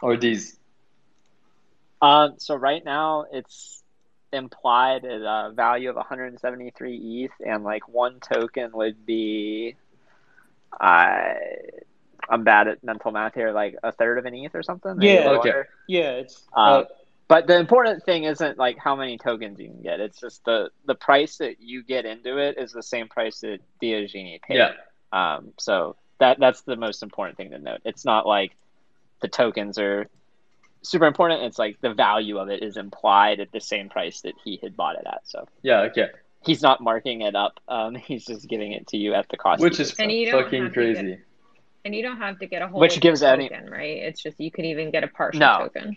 Or 0.00 0.16
these? 0.16 0.56
Um, 2.00 2.34
so 2.38 2.54
right 2.54 2.84
now 2.84 3.26
it's 3.32 3.82
implied 4.32 5.04
at 5.04 5.22
a 5.22 5.52
value 5.54 5.90
of 5.90 5.96
173 5.96 7.24
ETH, 7.24 7.32
and 7.46 7.64
like 7.64 7.88
one 7.88 8.20
token 8.20 8.72
would 8.72 9.04
be, 9.06 9.76
uh, 10.78 11.34
I'm 12.28 12.44
bad 12.44 12.68
at 12.68 12.82
mental 12.84 13.10
math 13.12 13.34
here, 13.34 13.52
like 13.52 13.76
a 13.82 13.92
third 13.92 14.18
of 14.18 14.24
an 14.26 14.34
ETH 14.34 14.54
or 14.54 14.62
something. 14.62 15.00
Yeah. 15.00 15.28
Okay. 15.30 15.48
under. 15.50 15.68
Yeah, 15.86 16.10
it's 16.12 16.42
Uh, 16.52 16.84
but 17.28 17.46
the 17.46 17.56
important 17.58 18.04
thing 18.04 18.24
isn't 18.24 18.56
like 18.58 18.78
how 18.78 18.94
many 18.96 19.18
tokens 19.18 19.58
you 19.58 19.68
can 19.68 19.82
get. 19.82 20.00
It's 20.00 20.20
just 20.20 20.44
the 20.44 20.70
the 20.84 20.94
price 20.94 21.38
that 21.38 21.60
you 21.60 21.82
get 21.82 22.04
into 22.04 22.38
it 22.38 22.56
is 22.58 22.72
the 22.72 22.82
same 22.82 23.08
price 23.08 23.40
that 23.40 23.58
Diogene 23.82 24.40
paid. 24.42 24.56
Yeah. 24.56 24.72
Um, 25.12 25.52
so 25.58 25.96
that 26.18 26.38
that's 26.38 26.62
the 26.62 26.76
most 26.76 27.02
important 27.02 27.36
thing 27.36 27.50
to 27.50 27.58
note. 27.58 27.80
It's 27.84 28.04
not 28.04 28.26
like 28.26 28.52
the 29.20 29.28
tokens 29.28 29.78
are 29.78 30.08
super 30.82 31.06
important. 31.06 31.42
It's 31.42 31.58
like 31.58 31.80
the 31.80 31.94
value 31.94 32.38
of 32.38 32.48
it 32.48 32.62
is 32.62 32.76
implied 32.76 33.40
at 33.40 33.50
the 33.50 33.60
same 33.60 33.88
price 33.88 34.20
that 34.22 34.34
he 34.44 34.58
had 34.62 34.76
bought 34.76 34.96
it 34.96 35.06
at. 35.06 35.22
So 35.24 35.48
Yeah. 35.62 35.80
Okay. 35.82 36.08
he's 36.44 36.62
not 36.62 36.80
marking 36.80 37.22
it 37.22 37.34
up. 37.34 37.58
Um, 37.66 37.94
he's 38.08 38.24
just 38.24 38.46
giving 38.48 38.70
it 38.72 38.86
to 38.88 38.96
you 38.96 39.14
at 39.14 39.28
the 39.28 39.36
cost. 39.36 39.60
Which 39.62 39.80
is 39.80 39.90
did. 39.94 40.00
And 40.02 40.12
you 40.12 40.30
don't 40.30 40.44
fucking 40.44 40.62
have 40.64 40.72
get- 40.72 40.94
crazy. 40.94 41.18
And 41.86 41.94
you 41.94 42.02
don't 42.02 42.16
have 42.16 42.40
to 42.40 42.46
get 42.46 42.62
a 42.62 42.66
whole 42.68 42.80
Which 42.80 42.98
gives 43.00 43.22
any- 43.22 43.48
token, 43.48 43.70
right? 43.70 43.98
It's 43.98 44.20
just 44.20 44.40
you 44.40 44.50
could 44.50 44.64
even 44.64 44.90
get 44.90 45.04
a 45.04 45.08
partial 45.08 45.38
No. 45.38 45.58
token. 45.60 45.96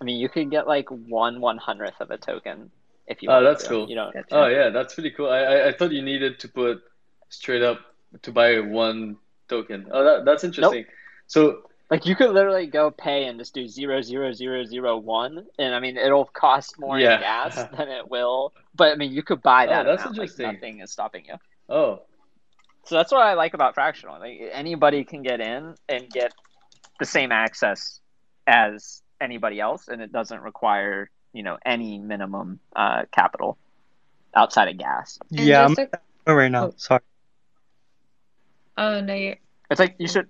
I 0.00 0.04
mean, 0.04 0.18
you 0.18 0.28
could 0.28 0.50
get 0.50 0.66
like 0.66 0.88
one 0.90 1.40
one 1.40 1.56
hundredth 1.56 2.00
of 2.00 2.10
a 2.10 2.18
token 2.18 2.72
if 3.06 3.22
you. 3.22 3.28
Oh, 3.30 3.34
wanted 3.34 3.46
that's 3.50 3.62
to. 3.62 3.68
cool. 3.68 3.88
You 3.88 3.94
don't. 3.94 4.12
Gotcha. 4.12 4.26
Oh 4.32 4.46
yeah, 4.48 4.70
that's 4.70 4.94
pretty 4.94 5.12
cool. 5.12 5.30
I, 5.30 5.38
I 5.38 5.68
I 5.68 5.72
thought 5.72 5.92
you 5.92 6.02
needed 6.02 6.40
to 6.40 6.48
put 6.48 6.82
straight 7.28 7.62
up 7.62 7.78
to 8.22 8.32
buy 8.32 8.58
one 8.58 9.18
token. 9.48 9.86
Oh, 9.92 10.02
that 10.02 10.24
that's 10.24 10.42
interesting. 10.42 10.84
So 11.28 11.62
Like 11.88 12.04
you 12.04 12.16
could 12.16 12.30
literally 12.32 12.66
go 12.66 12.90
pay 12.90 13.26
and 13.26 13.38
just 13.38 13.54
do 13.54 13.68
zero 13.68 14.02
zero 14.02 14.32
zero 14.32 14.64
zero 14.64 14.96
one, 14.98 15.46
and 15.60 15.76
I 15.76 15.78
mean 15.78 15.96
it'll 15.96 16.24
cost 16.24 16.80
more 16.80 16.98
Yeah. 16.98 17.14
in 17.14 17.20
gas 17.20 17.54
than 17.78 17.86
it 17.88 18.10
will. 18.10 18.52
But 18.74 18.90
I 18.90 18.94
mean 18.96 19.12
you 19.12 19.22
could 19.22 19.40
buy 19.42 19.66
that. 19.66 19.72
Oh, 19.72 19.84
that. 19.84 19.90
that's 19.90 20.02
amount, 20.02 20.18
like, 20.18 20.30
interesting. 20.30 20.52
nothing 20.54 20.80
is 20.80 20.90
stopping 20.90 21.24
you. 21.26 21.34
oh 21.68 22.02
So 22.84 22.96
that's 22.96 23.12
what 23.12 23.22
I 23.22 23.34
like 23.34 23.54
about 23.54 23.74
fractional. 23.74 24.18
Like 24.18 24.40
anybody 24.52 25.04
can 25.04 25.22
get 25.22 25.40
in 25.40 25.74
and 25.88 26.10
get 26.10 26.32
the 26.98 27.06
same 27.06 27.32
access 27.32 28.00
as 28.46 29.02
anybody 29.20 29.60
else, 29.60 29.88
and 29.88 30.02
it 30.02 30.12
doesn't 30.12 30.40
require 30.40 31.10
you 31.32 31.42
know 31.42 31.58
any 31.64 31.98
minimum 31.98 32.60
uh, 32.74 33.04
capital 33.12 33.56
outside 34.34 34.68
of 34.68 34.78
gas. 34.78 35.18
And 35.30 35.40
Yeah, 35.40 35.64
I'm 35.64 35.76
a, 35.78 35.88
oh, 36.26 36.34
right 36.34 36.50
now. 36.50 36.66
Oh. 36.66 36.74
Sorry. 36.76 37.00
oh 38.76 39.00
no, 39.00 39.14
you 39.14 39.36
It's 39.70 39.80
like 39.80 39.96
you 39.98 40.08
should 40.08 40.28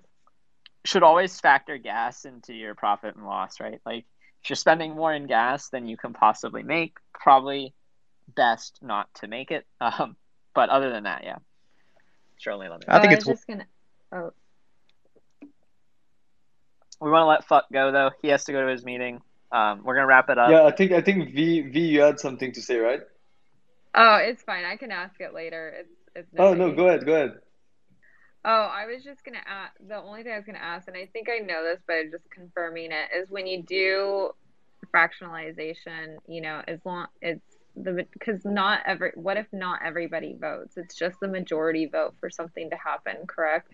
should 0.85 1.03
always 1.03 1.39
factor 1.39 1.77
gas 1.77 2.25
into 2.25 2.53
your 2.53 2.75
profit 2.75 3.15
and 3.15 3.25
loss, 3.25 3.59
right? 3.59 3.79
Like 3.85 4.05
if 4.43 4.49
you're 4.49 4.57
spending 4.57 4.95
more 4.95 5.13
in 5.13 5.27
gas 5.27 5.69
than 5.69 5.87
you 5.87 5.97
can 5.97 6.13
possibly 6.13 6.63
make, 6.63 6.97
probably 7.13 7.73
best 8.35 8.79
not 8.81 9.13
to 9.15 9.27
make 9.27 9.51
it. 9.51 9.65
Um, 9.81 10.15
but 10.55 10.69
other 10.69 10.91
than 10.91 11.03
that, 11.03 11.23
yeah, 11.23 11.37
surely 12.37 12.67
limit. 12.69 12.85
I 12.87 12.99
think 12.99 13.13
oh, 13.13 13.15
it's 13.15 13.27
I 13.27 13.31
was 13.31 13.39
just 13.39 13.47
gonna. 13.47 13.65
Oh, 14.11 14.31
We 17.01 17.11
want 17.11 17.23
to 17.23 17.27
let 17.27 17.45
Fuck 17.45 17.65
go 17.71 17.91
though. 17.91 18.11
He 18.21 18.29
has 18.29 18.45
to 18.45 18.51
go 18.51 18.61
to 18.65 18.71
his 18.71 18.83
meeting. 18.85 19.21
Um, 19.51 19.83
we're 19.83 19.95
gonna 19.95 20.07
wrap 20.07 20.29
it 20.29 20.37
up. 20.37 20.49
yeah, 20.49 20.63
I 20.63 20.71
think 20.71 20.91
I 20.91 21.01
think 21.01 21.33
V 21.33 21.61
V 21.61 21.79
you 21.79 22.01
had 22.01 22.19
something 22.19 22.51
to 22.53 22.61
say, 22.61 22.77
right? 22.77 23.01
oh, 23.95 24.15
it's 24.15 24.43
fine. 24.43 24.65
I 24.65 24.77
can 24.77 24.91
ask 24.91 25.19
it 25.19 25.33
later. 25.33 25.73
It's 25.79 25.93
it's 26.15 26.33
no 26.33 26.45
Oh 26.47 26.53
no, 26.53 26.71
biggie. 26.71 26.75
go 26.75 26.87
ahead, 26.87 27.05
go 27.05 27.13
ahead. 27.13 27.33
Oh, 28.45 28.49
I 28.73 28.85
was 28.87 29.03
just 29.03 29.23
gonna 29.23 29.43
ask. 29.45 29.73
The 29.87 29.97
only 29.97 30.23
thing 30.23 30.33
I 30.33 30.37
was 30.37 30.45
gonna 30.45 30.59
ask, 30.59 30.87
and 30.87 30.97
I 30.97 31.05
think 31.13 31.29
I 31.29 31.39
know 31.39 31.63
this, 31.63 31.79
but 31.87 32.11
just 32.11 32.29
confirming 32.29 32.91
it, 32.91 33.09
is 33.15 33.29
when 33.29 33.47
you 33.47 33.63
do 33.63 34.31
fractionalization, 34.93 36.17
you 36.27 36.41
know, 36.41 36.61
as 36.67 36.79
long 36.85 37.07
it's 37.21 37.52
the 37.75 38.05
because 38.11 38.45
not 38.45 38.81
every. 38.85 39.11
What 39.15 39.37
if 39.37 39.47
not 39.51 39.81
everybody 39.85 40.35
votes? 40.39 40.77
It's 40.77 40.95
just 40.95 41.19
the 41.19 41.27
majority 41.27 41.85
vote 41.85 42.15
for 42.19 42.29
something 42.29 42.69
to 42.69 42.75
happen, 42.75 43.25
correct? 43.27 43.73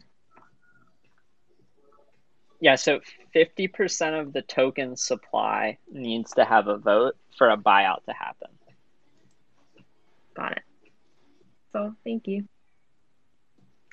Yeah, 2.62 2.76
so 2.76 3.00
50% 3.34 4.20
of 4.20 4.34
the 4.34 4.42
token 4.42 4.98
supply 4.98 5.78
needs 5.90 6.34
to 6.34 6.44
have 6.44 6.68
a 6.68 6.78
vote 6.78 7.16
for 7.38 7.50
a 7.50 7.56
buyout 7.56 8.04
to 8.06 8.14
happen. 8.14 8.50
Got 10.36 10.54
it. 10.54 10.64
So 11.72 11.96
thank 12.04 12.28
you. 12.28 12.46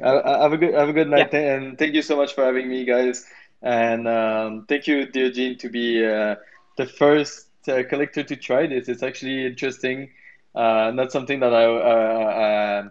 Uh, 0.02 0.42
have 0.42 0.52
a 0.52 0.58
good 0.58 0.74
have 0.74 0.88
a 0.88 0.92
good 0.92 1.08
night, 1.08 1.32
and 1.32 1.78
thank 1.78 1.94
you 1.94 2.02
so 2.02 2.16
much 2.16 2.34
for 2.34 2.44
having 2.44 2.68
me, 2.68 2.84
guys. 2.84 3.24
And 3.62 4.06
um, 4.06 4.66
thank 4.68 4.86
you, 4.86 5.06
Diogene, 5.06 5.58
to 5.60 5.70
be 5.70 6.04
uh, 6.04 6.36
the 6.76 6.86
first 6.86 7.45
uh, 7.68 7.82
collector 7.88 8.22
to 8.22 8.36
try 8.36 8.66
this. 8.66 8.88
It's 8.88 9.02
actually 9.02 9.47
interesting. 9.47 10.10
Uh, 10.55 10.90
not 10.94 11.12
something 11.12 11.40
that 11.40 11.52
I 11.52 11.64
uh, 11.64 12.30
uh, 12.47 12.88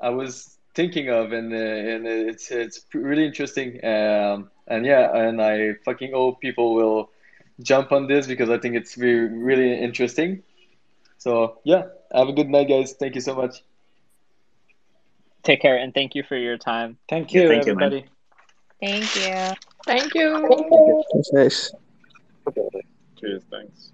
I 0.00 0.10
was 0.10 0.58
thinking 0.74 1.08
of, 1.08 1.32
and 1.32 1.52
uh, 1.52 1.56
and 1.56 2.06
it's 2.06 2.50
it's 2.50 2.84
really 2.92 3.24
interesting. 3.24 3.84
Um, 3.84 4.50
and 4.66 4.84
yeah, 4.84 5.16
and 5.16 5.40
I 5.40 5.74
fucking 5.84 6.12
hope 6.12 6.40
people 6.40 6.74
will 6.74 7.10
jump 7.60 7.92
on 7.92 8.06
this 8.06 8.26
because 8.26 8.50
I 8.50 8.58
think 8.58 8.74
it's 8.74 8.98
really 8.98 9.28
really 9.28 9.80
interesting. 9.80 10.42
So 11.18 11.58
yeah, 11.64 11.84
have 12.12 12.28
a 12.28 12.32
good 12.32 12.48
night, 12.48 12.68
guys. 12.68 12.92
Thank 12.92 13.14
you 13.14 13.20
so 13.20 13.34
much. 13.34 13.62
Take 15.42 15.62
care 15.62 15.76
and 15.76 15.94
thank 15.94 16.16
you 16.16 16.24
for 16.24 16.36
your 16.36 16.58
time. 16.58 16.98
Thank 17.08 17.32
you, 17.32 17.46
Thank 17.48 17.66
you, 17.66 17.76
man. 17.76 17.84
everybody. 17.84 18.06
Thank 18.80 19.14
you. 19.14 19.54
Thank 19.86 20.14
you. 20.14 21.04
Nice. 21.32 21.72
Cheers, 23.16 23.42
thanks. 23.50 23.92